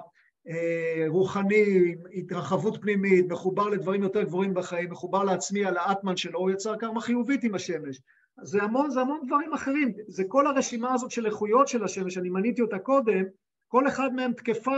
רוחני, 1.07 1.91
עם 1.91 1.97
התרחבות 2.13 2.81
פנימית, 2.81 3.31
מחובר 3.31 3.69
לדברים 3.69 4.03
יותר 4.03 4.23
גבוהים 4.23 4.53
בחיים, 4.53 4.89
מחובר 4.91 5.23
לעצמי, 5.23 5.65
על 5.65 5.77
האטמן 5.77 6.17
שלו, 6.17 6.39
הוא 6.39 6.51
יצר 6.51 6.75
קרמה 6.75 7.01
חיובית 7.01 7.43
עם 7.43 7.55
השמש. 7.55 8.01
זה 8.43 8.63
המון, 8.63 8.89
זה 8.89 9.01
המון 9.01 9.21
דברים 9.25 9.53
אחרים. 9.53 9.93
זה 10.07 10.23
כל 10.27 10.47
הרשימה 10.47 10.93
הזאת 10.93 11.11
של 11.11 11.25
איכויות 11.25 11.67
של 11.67 11.83
השמש, 11.83 12.17
אני 12.17 12.29
מניתי 12.29 12.61
אותה 12.61 12.79
קודם, 12.79 13.23
כל 13.67 13.87
אחד 13.87 14.13
מהם 14.13 14.33
תקפה 14.33 14.75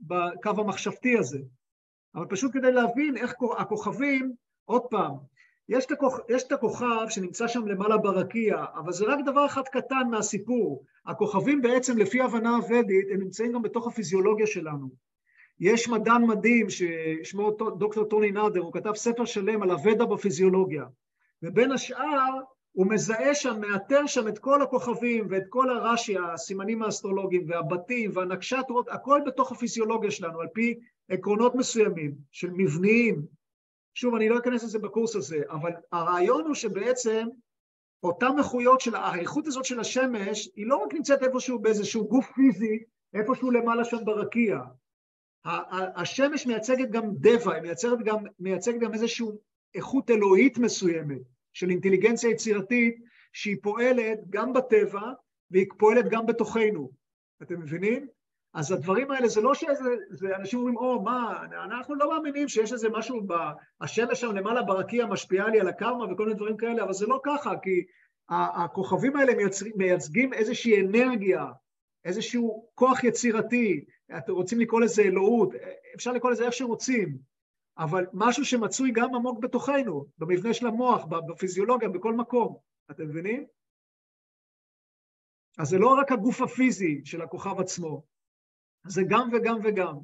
בקו 0.00 0.50
המחשבתי 0.60 1.18
הזה. 1.18 1.38
אבל 2.14 2.26
פשוט 2.26 2.52
כדי 2.52 2.72
להבין 2.72 3.16
איך 3.16 3.32
כו- 3.32 3.56
הכוכבים, 3.58 4.32
עוד 4.64 4.82
פעם, 4.82 5.12
יש 5.68 5.86
את, 5.86 5.92
הכוכ... 5.92 6.20
יש 6.28 6.42
את 6.42 6.52
הכוכב 6.52 7.06
שנמצא 7.08 7.48
שם 7.48 7.66
למעלה 7.66 7.96
ברקיע, 7.96 8.64
אבל 8.74 8.92
זה 8.92 9.04
רק 9.04 9.18
דבר 9.24 9.46
אחד 9.46 9.62
קטן 9.72 10.08
מהסיפור. 10.10 10.84
הכוכבים 11.06 11.62
בעצם, 11.62 11.98
לפי 11.98 12.20
הבנה 12.20 12.56
הוודית, 12.56 13.06
הם 13.12 13.20
נמצאים 13.20 13.52
גם 13.52 13.62
בתוך 13.62 13.86
הפיזיולוגיה 13.86 14.46
שלנו. 14.46 14.88
יש 15.60 15.88
מדען 15.88 16.24
מדהים 16.24 16.66
ששמו 16.70 17.50
דוקטור 17.78 18.04
טוני 18.04 18.30
נאדר, 18.30 18.60
הוא 18.60 18.72
כתב 18.72 18.94
ספר 18.94 19.24
שלם 19.24 19.62
על 19.62 19.70
הוודע 19.70 20.04
בפיזיולוגיה. 20.04 20.84
ובין 21.42 21.72
השאר, 21.72 22.40
הוא 22.72 22.86
מזהה 22.86 23.34
שם, 23.34 23.60
מאתר 23.60 24.06
שם 24.06 24.28
את 24.28 24.38
כל 24.38 24.62
הכוכבים 24.62 25.26
ואת 25.30 25.42
כל 25.48 25.70
הרש"י, 25.70 26.14
הסימנים 26.18 26.82
האסטרולוגיים 26.82 27.44
והבתים 27.48 28.10
והנקשטרות, 28.14 28.88
הכל 28.88 29.20
בתוך 29.26 29.52
הפיזיולוגיה 29.52 30.10
שלנו, 30.10 30.40
על 30.40 30.48
פי 30.54 30.74
עקרונות 31.08 31.54
מסוימים 31.54 32.14
של 32.30 32.50
מבניים. 32.50 33.35
שוב, 33.96 34.14
אני 34.14 34.28
לא 34.28 34.38
אכנס 34.38 34.64
לזה 34.64 34.78
בקורס 34.78 35.16
הזה, 35.16 35.42
אבל 35.50 35.70
הרעיון 35.92 36.46
הוא 36.46 36.54
שבעצם 36.54 37.28
אותן 38.02 38.38
איכויות 38.38 38.80
של, 38.80 38.94
האיכות 38.94 39.46
הזאת 39.46 39.64
של 39.64 39.80
השמש, 39.80 40.50
היא 40.56 40.66
לא 40.66 40.76
רק 40.76 40.94
נמצאת 40.94 41.22
איפשהו 41.22 41.58
באיזשהו 41.58 42.08
גוף 42.08 42.32
פיזי, 42.34 42.82
איפשהו 43.14 43.50
למעלה 43.50 43.84
שם 43.84 44.04
ברקיע. 44.04 44.58
השמש 45.96 46.46
מייצגת 46.46 46.90
גם 46.90 47.04
דבע, 47.14 47.54
היא 47.54 47.62
מייצגת 47.62 47.98
גם, 48.04 48.16
מייצגת 48.38 48.80
גם 48.80 48.94
איזושהי 48.94 49.26
איכות 49.74 50.10
אלוהית 50.10 50.58
מסוימת 50.58 51.22
של 51.52 51.70
אינטליגנציה 51.70 52.30
יצירתית, 52.30 52.96
שהיא 53.32 53.56
פועלת 53.62 54.18
גם 54.30 54.52
בטבע 54.52 55.02
והיא 55.50 55.66
פועלת 55.78 56.04
גם 56.08 56.26
בתוכנו. 56.26 56.90
אתם 57.42 57.60
מבינים? 57.60 58.06
אז 58.56 58.72
הדברים 58.72 59.10
האלה, 59.10 59.28
זה 59.28 59.40
לא 59.40 59.54
שאיזה, 59.54 59.84
זה 60.10 60.36
אנשים 60.36 60.58
אומרים, 60.58 60.76
או, 60.76 61.02
מה, 61.02 61.44
אנחנו 61.64 61.94
לא 61.94 62.10
מאמינים 62.10 62.48
שיש 62.48 62.72
איזה 62.72 62.88
משהו, 62.88 63.20
ב, 63.26 63.32
השמש 63.80 64.20
שם 64.20 64.36
למעלה 64.36 64.62
ברקיע 64.62 65.06
משפיעה 65.06 65.48
לי 65.48 65.60
על 65.60 65.68
הקרמה 65.68 66.12
וכל 66.12 66.24
מיני 66.24 66.36
דברים 66.36 66.56
כאלה, 66.56 66.82
אבל 66.82 66.92
זה 66.92 67.06
לא 67.06 67.20
ככה, 67.24 67.52
כי 67.62 67.84
הכוכבים 68.28 69.16
האלה 69.16 69.34
מייצרים, 69.34 69.72
מייצגים 69.76 70.32
איזושהי 70.32 70.80
אנרגיה, 70.80 71.46
איזשהו 72.04 72.68
כוח 72.74 73.04
יצירתי, 73.04 73.84
אתם 74.18 74.32
רוצים 74.32 74.60
לקרוא 74.60 74.80
לזה 74.80 75.02
אלוהות, 75.02 75.54
אפשר 75.94 76.12
לקרוא 76.12 76.30
לזה 76.30 76.44
איך 76.44 76.52
שרוצים, 76.52 77.18
אבל 77.78 78.06
משהו 78.12 78.44
שמצוי 78.44 78.90
גם 78.90 79.14
עמוק 79.14 79.40
בתוכנו, 79.40 80.06
במבנה 80.18 80.54
של 80.54 80.66
המוח, 80.66 81.04
בפיזיולוגיה, 81.04 81.88
בכל 81.88 82.12
מקום, 82.14 82.56
אתם 82.90 83.08
מבינים? 83.08 83.46
אז 85.58 85.68
זה 85.68 85.78
לא 85.78 85.98
רק 86.00 86.12
הגוף 86.12 86.40
הפיזי 86.40 87.00
של 87.04 87.22
הכוכב 87.22 87.60
עצמו, 87.60 88.15
זה 88.88 89.02
גם 89.08 89.28
וגם 89.32 89.58
וגם. 89.64 89.94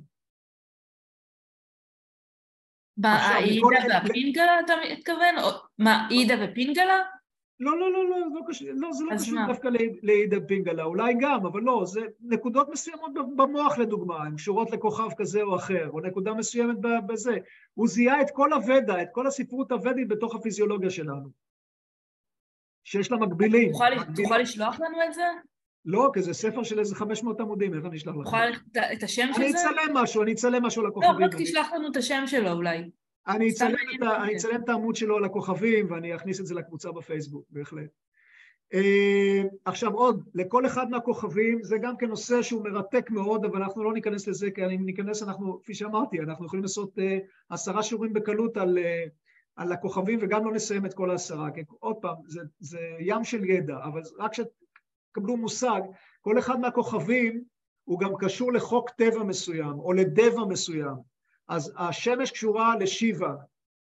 מכל- 2.97 3.75
באידה 3.75 3.95
והפינגלה 3.95 4.61
אתה 4.61 4.73
מתכוון? 4.93 5.35
מה, 5.79 6.09
אידה 6.11 6.35
ופינגלה? 6.45 6.99
לא, 7.61 7.79
לא, 7.79 7.93
לא, 7.93 8.11
לא, 8.11 8.17
לא, 8.35 8.41
קשור, 8.49 8.69
לא 8.75 8.93
זה 8.93 9.05
לא 9.05 9.15
קשור? 9.17 9.39
דווקא 9.47 9.69
לעידה 10.03 10.37
פינגלה, 10.49 10.85
אולי 10.85 11.15
גם, 11.21 11.47
אבל 11.47 11.61
לא, 11.61 11.83
זה 11.87 12.01
נקודות 12.21 12.69
מסוימות 12.69 13.13
במוח 13.37 13.79
לדוגמה, 13.79 14.23
הן 14.23 14.37
קשורות 14.37 14.71
לכוכב 14.71 15.09
כזה 15.17 15.43
או 15.43 15.57
אחר, 15.57 15.91
או 15.91 16.01
נקודה 16.01 16.35
מסוימת 16.35 16.77
בזה. 17.07 17.37
הוא 17.75 17.89
זיהה 17.89 18.21
את 18.21 18.31
כל 18.31 18.53
הוודא, 18.53 19.03
את 19.03 19.09
כל 19.13 19.27
הספרות 19.27 19.73
הוודית 19.73 20.09
בתוך 20.09 20.35
הפיזיולוגיה 20.35 20.91
שלנו, 20.91 21.31
שיש 22.85 23.13
לה 23.13 23.19
מקבילים. 23.19 23.73
תוכל 24.23 24.39
לשלוח 24.39 24.81
לנו 24.81 24.99
את 25.09 25.15
זה? 25.15 25.25
לא, 25.85 26.11
כי 26.15 26.23
זה 26.23 26.33
ספר 26.33 26.63
של 26.63 26.79
איזה 26.79 26.95
500 26.95 27.41
עמודים, 27.41 27.75
איך 27.75 27.85
אני 27.85 27.97
אשלח 27.97 28.15
לך? 28.17 28.25
תוכל 28.25 28.37
את- 28.93 29.03
השם 29.03 29.29
של 29.35 29.43
אני 29.43 29.53
זה? 29.53 29.59
אצלם 29.59 29.95
משהו, 29.97 30.23
אני 30.23 30.33
אצלם 30.33 30.63
משהו 30.63 30.83
על 30.83 30.87
לא, 30.89 30.91
הכוכבים. 30.93 31.25
רק 31.27 31.35
תשלח 31.39 31.73
לנו 31.73 31.89
את 31.91 31.97
השם 31.97 32.23
שלו 32.27 32.53
אולי. 32.53 32.91
אני 33.29 33.51
אצלם, 33.51 33.75
את. 33.75 34.03
אני 34.03 34.35
העמוד 34.69 34.97
שלו 34.97 35.17
על 35.17 35.25
הכוכבים 35.25 35.91
ואני 35.91 36.17
אכניס 36.17 36.41
את 36.41 36.47
זה 36.47 36.55
לקבוצה 36.55 36.93
בפייסבוק, 36.93 37.45
בהחלט. 37.51 37.89
Uh, 38.75 39.47
עכשיו 39.65 39.93
עוד, 39.95 40.25
לכל 40.35 40.67
אחד 40.67 40.91
מהכוכבים, 40.91 41.63
זה 41.63 41.79
גם 41.79 41.97
כן 41.97 42.07
נושא 42.07 42.43
שהוא 42.43 42.65
מרתק 42.65 43.11
מאוד, 43.11 43.45
אבל 43.45 43.63
אנחנו 43.63 43.85
לא 43.85 43.93
ניכנס 43.93 44.29
לזה, 44.29 44.51
כי 44.51 44.65
אם 44.67 44.85
ניכנס, 44.87 45.23
אנחנו, 45.23 45.61
כפי 45.63 45.75
שאמרתי, 45.75 46.21
אנחנו 46.21 46.47
יכולים 46.47 46.63
לעשות 46.63 46.99
uh, 46.99 47.03
עשרה 47.51 47.83
שיעורים 47.83 48.13
בקלות 48.13 48.57
על, 48.57 48.79
uh, 48.79 49.11
על 49.57 49.73
הכוכבים, 49.73 50.19
וגם 50.23 50.45
לא 50.45 50.53
נסיים 50.53 50.87
את 50.87 50.95
כל 50.95 51.11
העשרה, 51.11 51.51
כי 51.51 51.61
עוד 51.81 51.97
פעם, 52.01 52.15
זה, 52.27 52.41
זה 52.59 52.79
ים 53.01 53.25
של 53.25 53.45
ידע, 53.45 53.77
אבל 53.85 54.03
רק 54.19 54.35
שתקבלו 55.13 55.37
מושג, 55.37 55.81
כל 56.21 56.39
אחד 56.39 56.61
מהכוכבים 56.61 57.45
הוא 57.85 58.01
גם 58.01 58.11
קשור 58.19 58.53
לחוק 58.53 58.91
טבע 58.91 59.23
מסוים, 59.23 59.79
או 59.79 59.93
לדבע 59.93 60.45
מסוים. 60.45 60.97
אז 61.49 61.73
השמש 61.77 62.31
קשורה 62.31 62.77
לשיבה, 62.77 63.35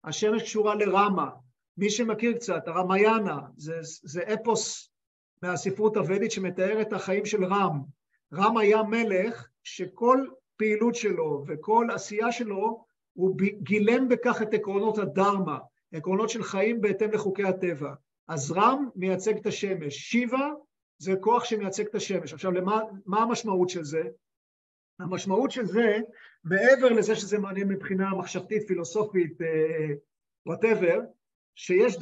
השמש 0.04 0.44
קשורה 0.44 0.76
לרמה. 0.76 1.30
מי 1.78 1.90
שמכיר 1.90 2.34
קצת, 2.34 2.68
הרמיאנה, 2.68 3.40
זה, 3.58 3.80
זה 4.04 4.22
אפוס 4.34 4.92
מהספרות 5.42 5.98
הוודית 5.98 6.32
שמתאר 6.32 6.82
את 6.82 6.94
החיים 6.94 7.26
של 7.26 7.46
רם. 7.46 7.82
רם 8.34 8.58
היה 8.58 8.84
מלך 8.84 9.48
שכל 9.64 10.26
פעילות 10.58 10.96
שלו 10.96 11.44
וכל 11.48 11.88
עשייה 11.94 12.32
שלו, 12.32 12.86
הוא 13.14 13.38
גילם 13.64 14.08
בכך 14.08 14.42
את 14.42 14.54
עקרונות 14.54 14.98
הדרמה, 14.98 15.58
עקרונות 15.94 16.30
של 16.30 16.44
חיים 16.44 16.82
בהתאם 16.82 17.12
לחוקי 17.12 17.44
הטבע. 17.44 17.94
אז 18.28 18.52
רם 18.52 18.90
מייצג 18.96 19.38
את 19.38 19.46
השמש, 19.46 19.96
שיבה 19.96 20.50
זה 21.00 21.14
כוח 21.20 21.44
שמייצג 21.44 21.86
את 21.86 21.96
השמש. 21.96 22.34
עכשיו, 22.34 22.52
למה, 22.52 22.82
מה 23.06 23.22
המשמעות 23.22 23.70
של 23.70 23.84
זה? 23.84 24.02
המשמעות 25.00 25.52
של 25.52 25.66
זה, 25.66 25.98
מעבר 26.44 26.90
לזה 26.90 27.16
שזה 27.16 27.40
מעניין 27.40 27.68
מבחינה 27.68 28.10
מחשבתית, 28.10 28.68
פילוסופית, 28.68 29.38
whatever, 30.46 31.00
שיש, 31.56 31.98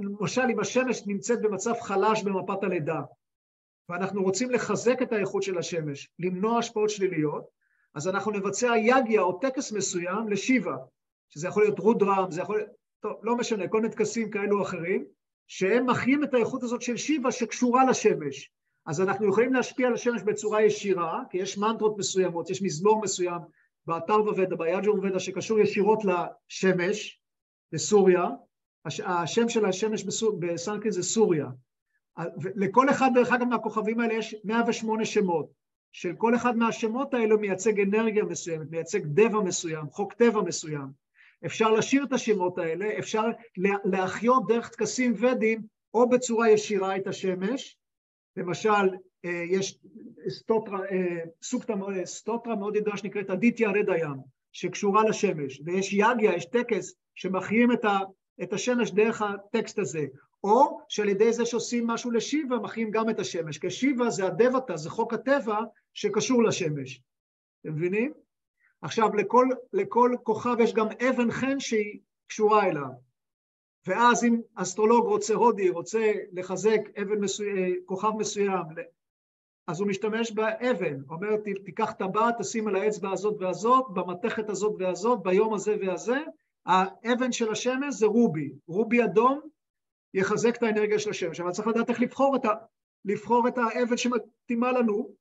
למשל 0.00 0.42
אם 0.50 0.60
השמש 0.60 1.02
נמצאת 1.06 1.42
במצב 1.42 1.72
חלש 1.80 2.22
במפת 2.22 2.62
הלידה, 2.62 3.00
ואנחנו 3.88 4.22
רוצים 4.22 4.50
לחזק 4.50 5.02
את 5.02 5.12
האיכות 5.12 5.42
של 5.42 5.58
השמש, 5.58 6.10
למנוע 6.18 6.58
השפעות 6.58 6.90
שליליות, 6.90 7.44
אז 7.94 8.08
אנחנו 8.08 8.32
נבצע 8.32 8.72
יגיה 8.76 9.20
או 9.22 9.38
טקס 9.38 9.72
מסוים 9.72 10.28
לשיבה, 10.28 10.76
שזה 11.30 11.48
יכול 11.48 11.62
להיות 11.62 11.78
רודרם, 11.78 12.30
זה 12.30 12.40
יכול 12.40 12.56
להיות, 12.56 12.70
טוב, 13.00 13.20
לא 13.22 13.36
משנה, 13.36 13.68
כל 13.68 13.80
מיני 13.80 13.94
טקסים 13.94 14.30
כאלו 14.30 14.58
או 14.58 14.62
אחרים, 14.62 15.04
שהם 15.46 15.86
מחיים 15.86 16.24
את 16.24 16.34
האיכות 16.34 16.62
הזאת 16.62 16.82
של 16.82 16.96
שיבה 16.96 17.32
שקשורה 17.32 17.84
לשמש. 17.84 18.50
אז 18.86 19.00
אנחנו 19.00 19.28
יכולים 19.28 19.54
להשפיע 19.54 19.86
על 19.86 19.94
השמש 19.94 20.22
בצורה 20.22 20.62
ישירה, 20.62 21.22
כי 21.30 21.38
יש 21.38 21.58
מנטרות 21.58 21.98
מסוימות, 21.98 22.50
יש 22.50 22.62
מזמור 22.62 23.00
מסוים 23.02 23.40
באתר 23.86 24.20
ווודה, 24.20 24.56
ביאג'ור 24.56 24.98
ווודה, 24.98 25.20
שקשור 25.20 25.58
ישירות 25.58 26.02
לשמש, 26.04 27.20
בסוריה, 27.72 28.24
השם 29.04 29.48
של 29.48 29.64
השמש 29.64 30.04
בסנקריט 30.38 30.92
זה 30.92 31.02
סוריה. 31.02 31.46
לכל 32.56 32.90
אחד, 32.90 33.10
דרך 33.14 33.32
אגב, 33.32 33.46
מהכוכבים 33.46 34.00
האלה 34.00 34.14
יש 34.14 34.34
108 34.44 35.04
שמות. 35.04 35.62
של 35.92 36.12
כל 36.18 36.34
אחד 36.34 36.56
מהשמות 36.56 37.14
האלו 37.14 37.38
מייצג 37.38 37.80
אנרגיה 37.80 38.24
מסוימת, 38.24 38.70
מייצג 38.70 39.00
דבע 39.06 39.40
מסוים, 39.40 39.90
חוק 39.90 40.12
טבע 40.12 40.42
מסוים. 40.42 41.01
אפשר 41.46 41.70
לשיר 41.70 42.04
את 42.04 42.12
השמות 42.12 42.58
האלה, 42.58 42.98
אפשר 42.98 43.24
להחיות 43.84 44.46
דרך 44.48 44.68
טקסים 44.68 45.14
ודיים 45.16 45.62
או 45.94 46.08
בצורה 46.08 46.50
ישירה 46.50 46.96
את 46.96 47.06
השמש. 47.06 47.76
למשל, 48.36 48.88
יש 49.24 49.78
סטוטרה, 50.28 50.80
סוקטה, 51.42 51.74
סטוטרה 52.04 52.56
מאוד 52.56 52.76
ידועה 52.76 52.96
שנקראת 52.96 53.30
אדיטיה 53.30 53.70
רד 53.70 53.90
הים, 53.90 54.16
שקשורה 54.52 55.04
לשמש, 55.04 55.60
ויש 55.64 55.92
יגיה, 55.92 56.34
יש 56.36 56.44
טקס 56.44 56.94
שמחיים 57.14 57.72
את, 57.72 57.84
ה, 57.84 57.98
את 58.42 58.52
השמש 58.52 58.90
דרך 58.90 59.22
הטקסט 59.22 59.78
הזה, 59.78 60.06
או 60.44 60.80
שעל 60.88 61.08
ידי 61.08 61.32
זה 61.32 61.46
שעושים 61.46 61.86
משהו 61.86 62.10
לשיבה, 62.10 62.58
מחיים 62.58 62.90
גם 62.90 63.10
את 63.10 63.18
השמש, 63.18 63.58
כי 63.58 63.70
שיבה 63.70 64.10
זה 64.10 64.26
הדבתה, 64.26 64.76
זה 64.76 64.90
חוק 64.90 65.14
הטבע 65.14 65.58
שקשור 65.94 66.44
לשמש. 66.44 67.00
אתם 67.60 67.72
מבינים? 67.72 68.12
עכשיו, 68.82 69.14
לכל, 69.14 69.48
לכל 69.72 70.14
כוכב 70.22 70.56
יש 70.60 70.74
גם 70.74 70.86
אבן 71.08 71.30
חן 71.30 71.60
שהיא 71.60 72.00
קשורה 72.26 72.66
אליו. 72.66 72.90
ואז 73.86 74.24
אם 74.24 74.40
אסטרולוג 74.54 75.06
רוצה, 75.06 75.34
הודי, 75.34 75.70
רוצה 75.70 76.12
לחזק 76.32 76.80
אבן 77.02 77.18
מסוים, 77.20 77.74
כוכב 77.86 78.10
מסוים, 78.18 78.62
אז 79.66 79.80
הוא 79.80 79.88
משתמש 79.88 80.32
באבן, 80.32 81.00
אומר, 81.10 81.28
תיקח 81.64 81.92
טבעת, 81.92 82.34
תשים 82.40 82.68
על 82.68 82.76
האצבע 82.76 83.10
הזאת 83.10 83.36
והזאת, 83.40 83.84
במתכת 83.94 84.50
הזאת 84.50 84.74
והזאת, 84.78 85.22
ביום 85.22 85.54
הזה 85.54 85.76
והזה, 85.80 86.18
האבן 86.66 87.32
של 87.32 87.52
השמש 87.52 87.94
זה 87.94 88.06
רובי, 88.06 88.52
רובי 88.66 89.04
אדום 89.04 89.40
יחזק 90.14 90.56
את 90.56 90.62
האנרגיה 90.62 90.98
של 90.98 91.10
השמש, 91.10 91.40
אבל 91.40 91.50
צריך 91.50 91.68
לדעת 91.68 91.90
איך 91.90 92.00
לבחור 92.00 92.36
את, 92.36 92.44
ה, 92.44 92.48
לבחור 93.04 93.48
את 93.48 93.58
האבן 93.58 93.96
שמתאימה 93.96 94.72
לנו, 94.72 95.14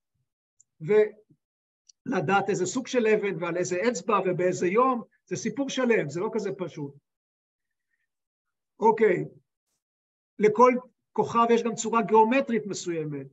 ולדעת 2.06 2.50
איזה 2.50 2.66
סוג 2.66 2.88
של 2.88 3.08
אבן 3.08 3.44
ועל 3.44 3.58
איזה 3.58 3.82
אצבע 3.90 4.20
ובאיזה 4.26 4.68
יום, 4.68 5.02
זה 5.26 5.36
סיפור 5.36 5.70
שלם, 5.70 6.10
זה 6.10 6.20
לא 6.20 6.30
כזה 6.34 6.52
פשוט. 6.58 6.94
אוקיי, 8.80 9.26
לכל 10.40 10.74
כוכב 11.14 11.46
יש 11.50 11.64
גם 11.64 11.76
צורה 11.76 12.02
גיאומטרית 12.02 12.66
מסוימת, 12.66 13.28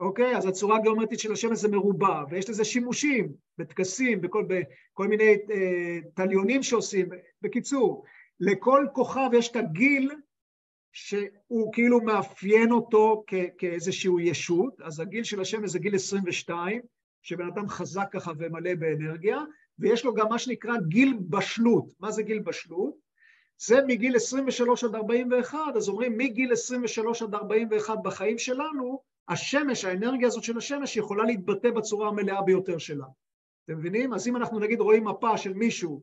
אוקיי? 0.00 0.36
אז 0.36 0.46
הצורה 0.46 0.76
הגיאומטרית 0.76 1.20
של 1.20 1.32
השמש 1.32 1.58
זה 1.58 1.68
מרובע, 1.68 2.24
ויש 2.30 2.50
לזה 2.50 2.64
שימושים 2.64 3.32
בטקסים, 3.58 4.20
בכל, 4.20 4.46
בכל 4.48 5.08
מיני 5.08 5.36
אה, 5.50 5.98
תליונים 6.14 6.62
שעושים. 6.62 7.08
בקיצור, 7.42 8.04
לכל 8.40 8.86
כוכב 8.92 9.30
יש 9.32 9.50
את 9.50 9.56
הגיל 9.56 10.10
שהוא 10.92 11.72
כאילו 11.72 12.00
מאפיין 12.00 12.72
אותו 12.72 13.24
כ- 13.26 13.34
כאיזשהו 13.58 14.20
ישות, 14.20 14.80
אז 14.80 15.00
הגיל 15.00 15.24
של 15.24 15.40
השמש 15.40 15.70
זה 15.70 15.78
גיל 15.78 15.94
22, 15.94 16.82
שבן 17.24 17.46
אדם 17.46 17.68
חזק 17.68 18.08
ככה 18.12 18.32
ומלא 18.38 18.74
באנרגיה, 18.74 19.38
ויש 19.78 20.04
לו 20.04 20.14
גם 20.14 20.28
מה 20.28 20.38
שנקרא 20.38 20.72
גיל 20.88 21.16
בשלות. 21.28 21.92
מה 22.00 22.10
זה 22.10 22.22
גיל 22.22 22.38
בשלות? 22.38 22.94
זה 23.58 23.80
מגיל 23.86 24.16
23 24.16 24.84
עד 24.84 24.94
41, 24.94 25.58
אז 25.76 25.88
אומרים 25.88 26.18
מגיל 26.18 26.52
23 26.52 27.22
עד 27.22 27.34
41 27.34 27.98
בחיים 28.04 28.38
שלנו, 28.38 29.00
השמש, 29.28 29.84
האנרגיה 29.84 30.26
הזאת 30.26 30.44
של 30.44 30.58
השמש 30.58 30.96
יכולה 30.96 31.24
להתבטא 31.24 31.70
בצורה 31.70 32.08
המלאה 32.08 32.42
ביותר 32.42 32.78
שלה. 32.78 33.06
אתם 33.64 33.78
מבינים? 33.78 34.14
אז 34.14 34.28
אם 34.28 34.36
אנחנו 34.36 34.58
נגיד 34.58 34.80
רואים 34.80 35.04
מפה 35.04 35.38
של 35.38 35.52
מישהו, 35.52 36.02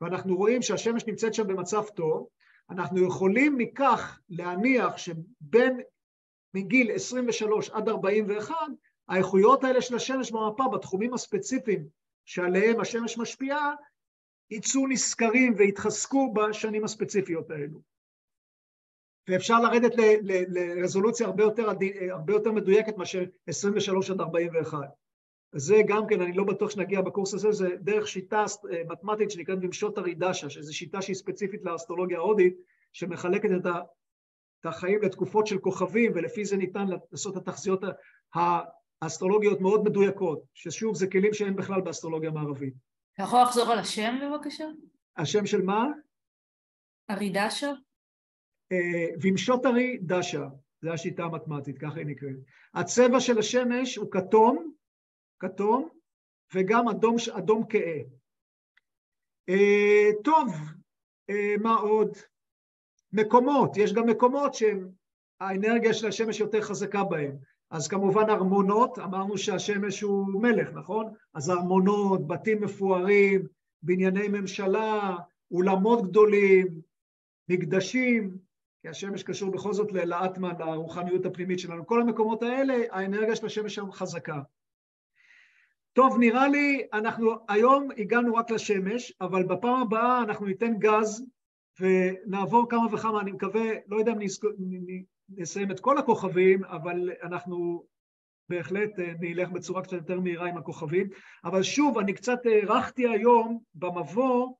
ואנחנו 0.00 0.36
רואים 0.36 0.62
שהשמש 0.62 1.06
נמצאת 1.06 1.34
שם 1.34 1.46
במצב 1.46 1.82
טוב, 1.94 2.28
אנחנו 2.70 3.06
יכולים 3.06 3.58
מכך 3.58 4.20
להניח 4.28 4.96
שבין 4.96 5.80
מגיל 6.54 6.90
23 6.94 7.70
עד 7.70 7.88
41, 7.88 8.54
האיכויות 9.08 9.64
האלה 9.64 9.82
של 9.82 9.94
השמש 9.94 10.30
במפה 10.30 10.64
בתחומים 10.72 11.14
הספציפיים 11.14 11.88
שעליהם 12.24 12.80
השמש 12.80 13.18
משפיעה, 13.18 13.74
יצאו 14.50 14.86
נשכרים 14.86 15.54
והתחזקו 15.56 16.34
בשנים 16.34 16.84
הספציפיות 16.84 17.50
האלו. 17.50 17.80
ואפשר 19.28 19.60
לרדת 19.60 19.92
לרזולוציה 20.48 21.26
הרבה 21.26 21.44
יותר, 21.44 21.68
הרבה 22.10 22.32
יותר 22.32 22.52
מדויקת 22.52 22.96
מאשר 22.96 23.24
23 23.46 24.10
עד 24.10 24.20
41. 24.20 24.78
זה 25.52 25.76
גם 25.86 26.06
כן, 26.06 26.20
אני 26.20 26.32
לא 26.32 26.44
בטוח 26.44 26.70
שנגיע 26.70 27.00
בקורס 27.00 27.34
הזה, 27.34 27.52
זה 27.52 27.68
דרך 27.80 28.08
שיטה 28.08 28.44
מתמטית 28.88 29.30
שנקראת 29.30 29.60
במשות 29.60 29.98
הרידשה, 29.98 30.50
שזו 30.50 30.76
שיטה 30.76 31.02
שהיא 31.02 31.16
ספציפית 31.16 31.64
לאסטרולוגיה 31.64 32.18
ההודית, 32.18 32.56
שמחלקת 32.92 33.48
את 34.60 34.66
החיים 34.66 35.02
לתקופות 35.02 35.46
של 35.46 35.58
כוכבים, 35.58 36.12
ולפי 36.14 36.44
זה 36.44 36.56
ניתן 36.56 36.86
לעשות 37.12 37.36
את 37.36 37.42
התחזיות 37.42 37.84
האסטרולוגיות 39.04 39.60
מאוד 39.60 39.84
מדויקות, 39.84 40.42
ששוב, 40.54 40.94
זה 40.94 41.06
כלים 41.06 41.34
שאין 41.34 41.56
בכלל 41.56 41.80
באסטרולוגיה 41.80 42.30
המערבית. 42.30 42.74
אתה 43.14 43.22
יכול 43.22 43.42
לחזור 43.42 43.72
על 43.72 43.78
השם 43.78 44.14
בבקשה? 44.22 44.64
השם 45.16 45.46
של 45.46 45.62
מה? 45.62 45.86
ארידשה? 47.10 47.72
וימשוטרי 49.20 49.98
דשה, 50.02 50.46
זו 50.82 50.92
השיטה 50.92 51.24
המתמטית, 51.24 51.78
ככה 51.78 51.98
היא 51.98 52.06
נקראת. 52.06 52.36
הצבע 52.74 53.20
של 53.20 53.38
השמש 53.38 53.96
הוא 53.96 54.10
כתום, 54.10 54.72
כתום, 55.38 55.88
וגם 56.54 56.88
אדום, 56.88 57.16
אדום 57.38 57.64
כהה. 57.68 58.00
טוב, 60.24 60.54
מה 61.60 61.74
עוד? 61.74 62.08
מקומות, 63.12 63.76
יש 63.76 63.92
גם 63.92 64.06
מקומות 64.06 64.52
שהאנרגיה 64.54 65.94
של 65.94 66.06
השמש 66.06 66.40
יותר 66.40 66.60
חזקה 66.60 67.04
בהם. 67.04 67.36
אז 67.74 67.88
כמובן 67.88 68.30
ארמונות, 68.30 68.98
אמרנו 68.98 69.38
שהשמש 69.38 70.00
הוא 70.00 70.42
מלך, 70.42 70.72
נכון? 70.72 71.14
אז 71.34 71.50
ארמונות, 71.50 72.26
בתים 72.26 72.62
מפוארים, 72.62 73.42
בנייני 73.82 74.28
ממשלה, 74.28 75.16
אולמות 75.50 76.02
גדולים, 76.08 76.66
מקדשים, 77.48 78.36
כי 78.82 78.88
השמש 78.88 79.22
קשור 79.22 79.50
בכל 79.50 79.72
זאת 79.72 79.92
לאטמן, 79.92 80.52
לרוחניות 80.58 81.26
הפנימית 81.26 81.58
שלנו. 81.58 81.86
כל 81.86 82.00
המקומות 82.00 82.42
האלה, 82.42 82.74
האנרגיה 82.90 83.36
של 83.36 83.46
השמש 83.46 83.74
שם 83.74 83.92
חזקה. 83.92 84.40
טוב, 85.92 86.18
נראה 86.18 86.48
לי, 86.48 86.86
אנחנו 86.92 87.30
היום 87.48 87.88
הגענו 87.98 88.34
רק 88.34 88.50
לשמש, 88.50 89.12
אבל 89.20 89.42
בפעם 89.42 89.82
הבאה 89.82 90.22
אנחנו 90.22 90.46
ניתן 90.46 90.78
גז 90.78 91.26
ונעבור 91.80 92.66
כמה 92.70 92.94
וכמה, 92.94 93.20
אני 93.20 93.32
מקווה, 93.32 93.64
לא 93.88 93.96
יודע 93.96 94.12
אם 94.12 94.18
נסיים 95.36 95.70
את 95.70 95.80
כל 95.80 95.98
הכוכבים, 95.98 96.64
אבל 96.64 97.10
אנחנו 97.22 97.84
בהחלט 98.48 98.90
נלך 99.20 99.50
בצורה 99.50 99.82
קצת 99.82 99.92
יותר 99.92 100.20
מהירה 100.20 100.48
עם 100.48 100.56
הכוכבים. 100.56 101.08
אבל 101.44 101.62
שוב, 101.62 101.98
אני 101.98 102.12
קצת 102.12 102.38
הארכתי 102.46 103.08
היום 103.08 103.58
במבוא, 103.74 104.52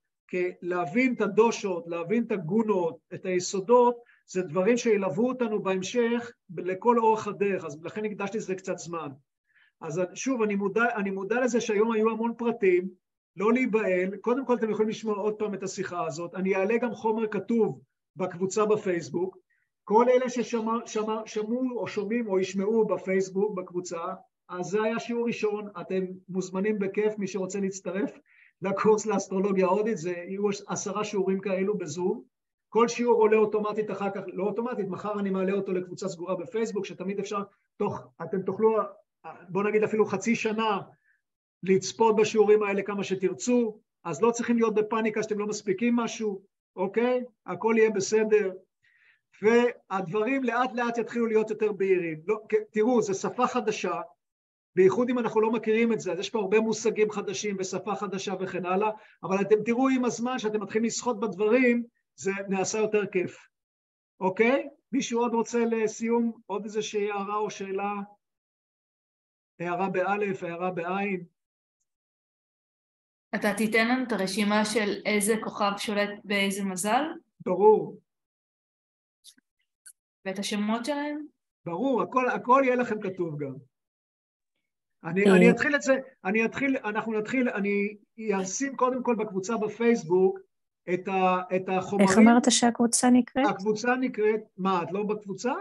להבין 0.63 1.15
את 1.15 1.21
הדושות, 1.21 1.85
להבין 1.87 2.25
את 2.25 2.33
הגונות, 2.33 2.99
את 3.15 3.27
היסודות, 3.27 3.97
זה 4.27 4.43
דברים 4.43 4.77
שילוו 4.77 5.29
אותנו 5.29 5.63
בהמשך 5.63 6.33
לכל 6.57 6.99
אורך 6.99 7.29
הדרך, 7.29 7.65
אז 7.65 7.85
לכן 7.85 8.05
הקדשתי 8.05 8.39
לזה 8.39 8.55
קצת 8.55 8.79
זמן. 8.79 9.09
אז 9.81 10.01
שוב, 10.15 10.43
אני 10.43 10.55
מודע, 10.55 10.85
אני 10.97 11.11
מודע 11.11 11.41
לזה 11.41 11.61
שהיום 11.61 11.93
היו 11.93 12.11
המון 12.11 12.33
פרטים, 12.39 12.89
לא 13.37 13.53
להיבהל, 13.53 14.17
קודם 14.17 14.47
כל 14.47 14.55
אתם 14.55 14.71
יכולים 14.71 14.89
לשמוע 14.89 15.15
עוד 15.15 15.35
פעם 15.35 15.55
את 15.55 15.63
השיחה 15.63 16.07
הזאת, 16.07 16.35
אני 16.35 16.57
אעלה 16.57 16.77
גם 16.77 16.95
חומר 16.95 17.27
כתוב 17.29 17.81
בקבוצה 18.17 18.65
בפייסבוק, 18.65 19.37
כל 19.85 20.07
אלה 20.09 20.29
ששמעו 20.29 21.77
או 21.77 21.87
שומעים 21.87 22.29
או 22.29 22.41
ישמעו 22.41 22.87
בפייסבוק, 22.87 23.55
בקבוצה, 23.55 24.01
אז 24.49 24.67
זה 24.67 24.83
היה 24.83 25.01
שיעור 25.01 25.27
ראשון, 25.27 25.69
אתם 25.81 26.05
מוזמנים 26.29 26.79
בכיף, 26.79 27.19
מי 27.19 27.27
שרוצה 27.27 27.61
להצטרף 27.61 28.19
לקורס 28.63 29.07
לאסטרולוגיה 29.07 29.67
הודית, 29.67 29.99
זה 29.99 30.11
יהיו 30.11 30.49
עשרה 30.67 31.05
שיעורים 31.05 31.41
כאלו 31.41 31.79
בזום. 31.79 32.23
כל 32.69 32.89
שיעור 32.89 33.21
עולה 33.21 33.37
אוטומטית 33.37 33.91
אחר 33.91 34.11
כך, 34.11 34.21
לא 34.27 34.45
אוטומטית, 34.45 34.89
מחר 34.89 35.19
אני 35.21 35.31
מעלה 35.31 35.53
אותו 35.53 35.73
לקבוצה 35.73 36.09
סגורה 36.09 36.37
בפייסבוק, 36.37 36.85
שתמיד 36.85 37.19
אפשר, 37.19 37.43
תוך, 37.77 38.07
אתם 38.23 38.43
תוכלו, 38.43 38.77
בוא 39.49 39.63
נגיד 39.63 39.83
אפילו 39.83 40.07
חצי 40.07 40.35
שנה, 40.35 40.81
לצפות 41.63 42.17
בשיעורים 42.17 42.63
האלה 42.63 42.83
כמה 42.83 43.05
שתרצו, 43.05 43.79
אז 44.05 44.23
לא 44.23 44.31
צריכים 44.31 44.57
להיות 44.57 44.75
בפאניקה 44.75 45.23
שאתם 45.23 45.39
לא 45.39 45.47
מספיקים 45.47 45.97
משהו, 45.97 46.43
אוקיי? 46.77 47.25
הכל 47.47 47.75
יהיה 47.79 47.91
בסדר. 47.91 48.53
והדברים 49.43 50.45
לאט 50.45 50.71
לאט 50.75 50.99
יתחילו 50.99 51.27
להיות 51.27 51.51
יותר 51.51 51.73
בהירים. 51.73 52.21
לא, 52.27 52.41
תראו, 52.73 53.03
זו 53.03 53.15
שפה 53.15 53.47
חדשה, 53.47 54.01
בייחוד 54.77 55.11
אם 55.11 55.19
אנחנו 55.19 55.41
לא 55.41 55.53
מכירים 55.53 55.93
את 55.93 56.01
זה, 56.01 56.13
אז 56.13 56.19
יש 56.19 56.31
פה 56.31 56.39
הרבה 56.39 56.61
מושגים 56.61 57.11
חדשים 57.11 57.57
ושפה 57.59 57.95
חדשה 57.95 58.35
וכן 58.41 58.67
הלאה, 58.67 58.91
אבל 59.23 59.41
אתם 59.41 59.63
תראו 59.65 59.89
עם 59.89 60.05
הזמן 60.05 60.39
שאתם 60.39 60.63
מתחילים 60.63 60.87
לשחות 60.87 61.21
בדברים, 61.21 61.85
זה 62.15 62.31
נעשה 62.49 62.79
יותר 62.79 63.07
כיף, 63.07 63.49
אוקיי? 64.21 64.69
מישהו 64.93 65.21
עוד 65.21 65.35
רוצה 65.35 65.65
לסיום 65.65 66.33
עוד 66.47 66.65
איזושהי 66.65 67.11
הערה 67.11 67.37
או 67.37 67.51
שאלה? 67.51 67.93
הערה 69.61 69.89
באלף, 69.89 70.43
הערה 70.43 70.71
בעין? 70.71 71.25
אתה 73.35 73.55
תיתן 73.57 73.89
לנו 73.89 74.05
את 74.05 74.13
הרשימה 74.13 74.65
של 74.65 75.03
איזה 75.07 75.35
כוכב 75.45 75.73
שולט 75.77 76.11
באיזה 76.25 76.65
מזל? 76.65 77.03
ברור. 77.41 78.04
ואת 80.25 80.39
השמות 80.39 80.85
שלהם? 80.85 81.27
ברור, 81.67 82.03
הכל, 82.03 82.29
הכל 82.29 82.63
יהיה 82.65 82.77
לכם 82.77 83.01
כתוב 83.01 83.43
גם. 83.43 83.55
אני, 85.05 85.31
אה. 85.31 85.37
אני 85.37 85.51
אתחיל 85.51 85.75
את 85.77 85.83
זה, 85.83 85.95
אני 86.25 86.45
אתחיל, 86.45 86.77
אנחנו 86.85 87.13
נתחיל, 87.19 87.49
אני 87.49 87.97
אשים 88.43 88.77
קודם 88.77 89.03
כל 89.03 89.15
בקבוצה 89.19 89.57
בפייסבוק 89.57 90.39
את, 90.95 91.09
ה, 91.09 91.41
את 91.57 91.63
החומרים. 91.79 92.09
איך 92.09 92.19
אמרת 92.19 92.43
שהקבוצה 92.51 93.11
נקראת? 93.11 93.47
הקבוצה 93.51 93.97
נקראת, 94.01 94.41
מה, 94.57 94.83
את 94.83 94.89
לא 94.93 95.03
בקבוצה? 95.03 95.53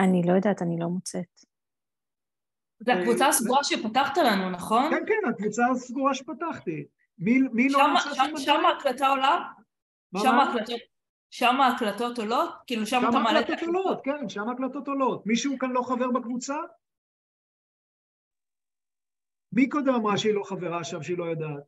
אני 0.00 0.22
לא 0.26 0.32
יודעת, 0.32 0.62
אני 0.62 0.76
לא 0.80 0.86
מוצאת. 0.88 1.40
זה 2.80 2.92
הקבוצה 2.94 3.28
הסגורה 3.28 3.64
שפתחת 3.64 4.16
לנו, 4.18 4.50
נכון? 4.50 4.90
כן, 4.90 5.02
כן, 5.06 5.28
הקבוצה 5.30 5.62
הסגורה 5.70 6.14
שפתחתי. 6.14 6.84
מי, 7.18 7.38
מי 7.52 7.68
לא 7.68 7.78
שם- 7.78 7.90
נמצא 7.90 8.14
שם- 8.14 8.36
שם? 8.36 8.36
שם 8.36 8.64
ההקלטה 8.66 9.08
עולה? 9.08 9.38
מה, 10.12 10.20
שם? 10.20 10.28
ההקלטות- 10.34 10.80
שם 11.32 11.60
ההקלטות 11.60 12.18
עולות? 12.18 12.50
כאילו 12.66 12.86
שם 12.86 13.00
אתה 13.10 13.18
מעלה 13.18 13.40
את 13.40 13.44
הקלטות 13.44 13.66
עולות, 13.66 14.04
כן, 14.04 14.28
שם 14.28 14.48
הקלטות 14.48 14.88
עולות. 14.88 15.26
מישהו 15.26 15.58
כאן 15.58 15.70
לא 15.70 15.82
חבר 15.82 16.10
בקבוצה? 16.10 16.56
מי 19.52 19.68
קודם 19.68 19.94
אמרה 19.94 20.18
שהיא 20.18 20.34
לא 20.34 20.42
חברה 20.44 20.84
שם, 20.84 21.02
שהיא 21.02 21.18
לא 21.18 21.24
יודעת? 21.24 21.64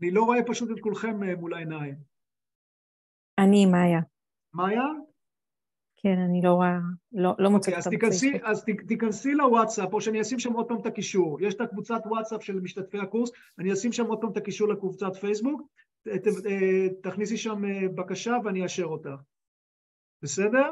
אני 0.00 0.10
לא 0.10 0.22
רואה 0.22 0.38
פשוט 0.46 0.70
את 0.70 0.80
כולכם 0.80 1.22
אה, 1.22 1.36
מול 1.36 1.54
העיניים. 1.54 1.94
אני, 3.38 3.66
מאיה. 3.66 4.00
מאיה? 4.54 4.86
כן, 5.96 6.18
אני 6.28 6.40
לא 6.44 6.50
רואה, 6.52 6.78
לא, 7.12 7.34
לא 7.38 7.50
מוצאת 7.50 7.68
אוקיי, 7.68 7.78
אז 7.78 7.86
אותה 7.86 7.96
תיכנסי, 7.96 8.28
בפייסבוק. 8.28 8.50
אז 8.50 8.64
תיכנסי 8.88 9.34
לוואטסאפ, 9.34 9.92
או 9.92 10.00
שאני 10.00 10.20
אשים 10.20 10.38
שם 10.38 10.52
עוד 10.52 10.68
פעם 10.68 10.80
את 10.80 10.86
הקישור. 10.86 11.38
יש 11.40 11.54
את 11.54 11.60
הקבוצת 11.60 12.00
וואטסאפ 12.06 12.42
של 12.44 12.60
משתתפי 12.60 12.98
הקורס, 12.98 13.30
אני 13.58 13.72
אשים 13.72 13.92
שם 13.92 14.06
עוד 14.06 14.20
פעם 14.20 14.32
את 14.32 14.36
הקישור 14.36 14.68
לקבוצת 14.68 15.16
פייסבוק, 15.16 15.62
תכניסי 17.02 17.36
שם 17.36 17.64
אה, 17.64 17.88
בקשה 17.94 18.36
ואני 18.44 18.62
אאשר 18.62 18.84
אותך. 18.84 19.20
בסדר? 20.22 20.70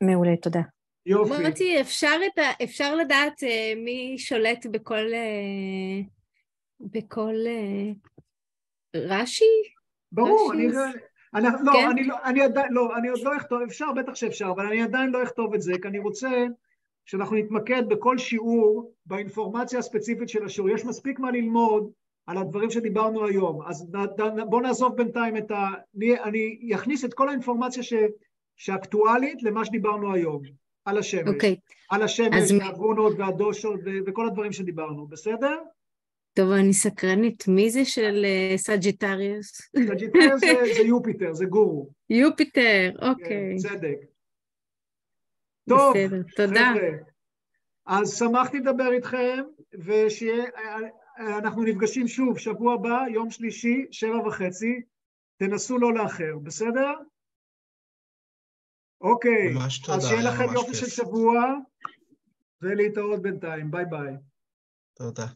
מעולה, 0.00 0.36
תודה. 0.36 0.60
יופי. 1.06 1.48
מוטי, 1.48 1.80
אפשר, 1.80 2.16
את 2.26 2.38
ה... 2.38 2.64
אפשר 2.64 2.94
לדעת 2.94 3.42
אה, 3.42 3.72
מי 3.76 4.14
שולט 4.18 4.66
בכל... 4.66 5.12
אה, 5.14 6.00
בכל... 6.80 7.34
אה, 7.46 7.92
רש"י? 8.96 9.44
ברור, 10.12 10.52
רש"י? 10.52 10.66
אני... 10.66 10.96
אני, 11.34 11.46
לא, 11.62 11.72
כן? 11.72 11.88
אני, 11.90 12.04
לא, 12.04 12.16
אני 12.24 12.42
עדיין, 12.42 12.72
לא, 12.72 12.96
אני 12.96 13.08
עוד 13.08 13.20
לא 13.22 13.36
אכתוב, 13.36 13.62
אפשר, 13.62 13.92
בטח 13.92 14.14
שאפשר, 14.14 14.50
אבל 14.54 14.66
אני 14.66 14.82
עדיין 14.82 15.10
לא 15.10 15.22
אכתוב 15.22 15.54
את 15.54 15.62
זה, 15.62 15.72
כי 15.82 15.88
אני 15.88 15.98
רוצה 15.98 16.44
שאנחנו 17.04 17.36
נתמקד 17.36 17.82
בכל 17.88 18.18
שיעור 18.18 18.94
באינפורמציה 19.06 19.78
הספציפית 19.78 20.28
של 20.28 20.44
השיעור. 20.44 20.70
יש 20.70 20.84
מספיק 20.84 21.18
מה 21.18 21.30
ללמוד 21.30 21.92
על 22.26 22.38
הדברים 22.38 22.70
שדיברנו 22.70 23.26
היום, 23.26 23.62
אז 23.66 23.90
בואו 24.48 24.60
נעזוב 24.60 24.96
בינתיים 24.96 25.36
את 25.36 25.50
ה... 25.50 25.68
אני, 25.96 26.20
אני 26.20 26.74
אכניס 26.74 27.04
את 27.04 27.14
כל 27.14 27.28
האינפורמציה 27.28 27.82
ש, 27.82 27.94
שאקטואלית 28.56 29.42
למה 29.42 29.64
שדיברנו 29.64 30.14
היום, 30.14 30.42
על 30.84 30.98
השמש. 30.98 31.28
אוקיי. 31.34 31.56
על 31.90 32.02
השמש, 32.02 32.50
והגונות 32.60 33.12
והדושות 33.18 33.80
ו- 33.84 33.98
וכל 34.06 34.26
הדברים 34.26 34.52
שדיברנו, 34.52 35.06
בסדר? 35.06 35.58
טוב, 36.34 36.50
אני 36.50 36.72
סקרנית. 36.72 37.48
מי 37.48 37.70
זה 37.70 37.84
של 37.84 38.24
אה, 38.24 38.58
Sagittarius? 38.58 39.60
Sagittar 39.88 40.36
זה, 40.36 40.46
זה 40.76 40.82
יופיטר, 40.82 41.34
זה 41.34 41.44
גורו. 41.44 41.90
יופיטר, 42.10 42.90
כן, 43.00 43.08
אוקיי. 43.08 43.56
צדק. 43.56 43.96
טוב, 45.68 45.94
בסדר, 45.96 46.22
תודה. 46.36 46.72
חבר'ה, 46.74 46.88
אז 47.86 48.18
שמחתי 48.18 48.58
לדבר 48.58 48.92
איתכם, 48.92 49.42
ושיהיה, 49.84 50.44
אנחנו 51.18 51.62
נפגשים 51.62 52.08
שוב 52.08 52.38
שבוע 52.38 52.74
הבא, 52.74 53.04
יום 53.14 53.30
שלישי, 53.30 53.86
שבע 53.90 54.26
וחצי, 54.26 54.82
תנסו 55.36 55.78
לא 55.78 55.94
לאחר, 55.94 56.38
בסדר? 56.42 56.92
אוקיי, 59.00 59.54
אז 59.92 60.06
שיהיה 60.06 60.20
היה 60.20 60.30
לכם 60.30 60.54
יופי. 60.54 60.74
של 60.74 60.86
שבוע, 60.86 61.54
ולהתראות 62.62 63.22
בינתיים, 63.22 63.70
ביי 63.70 63.84
ביי. 63.84 64.14
תודה. 64.94 65.26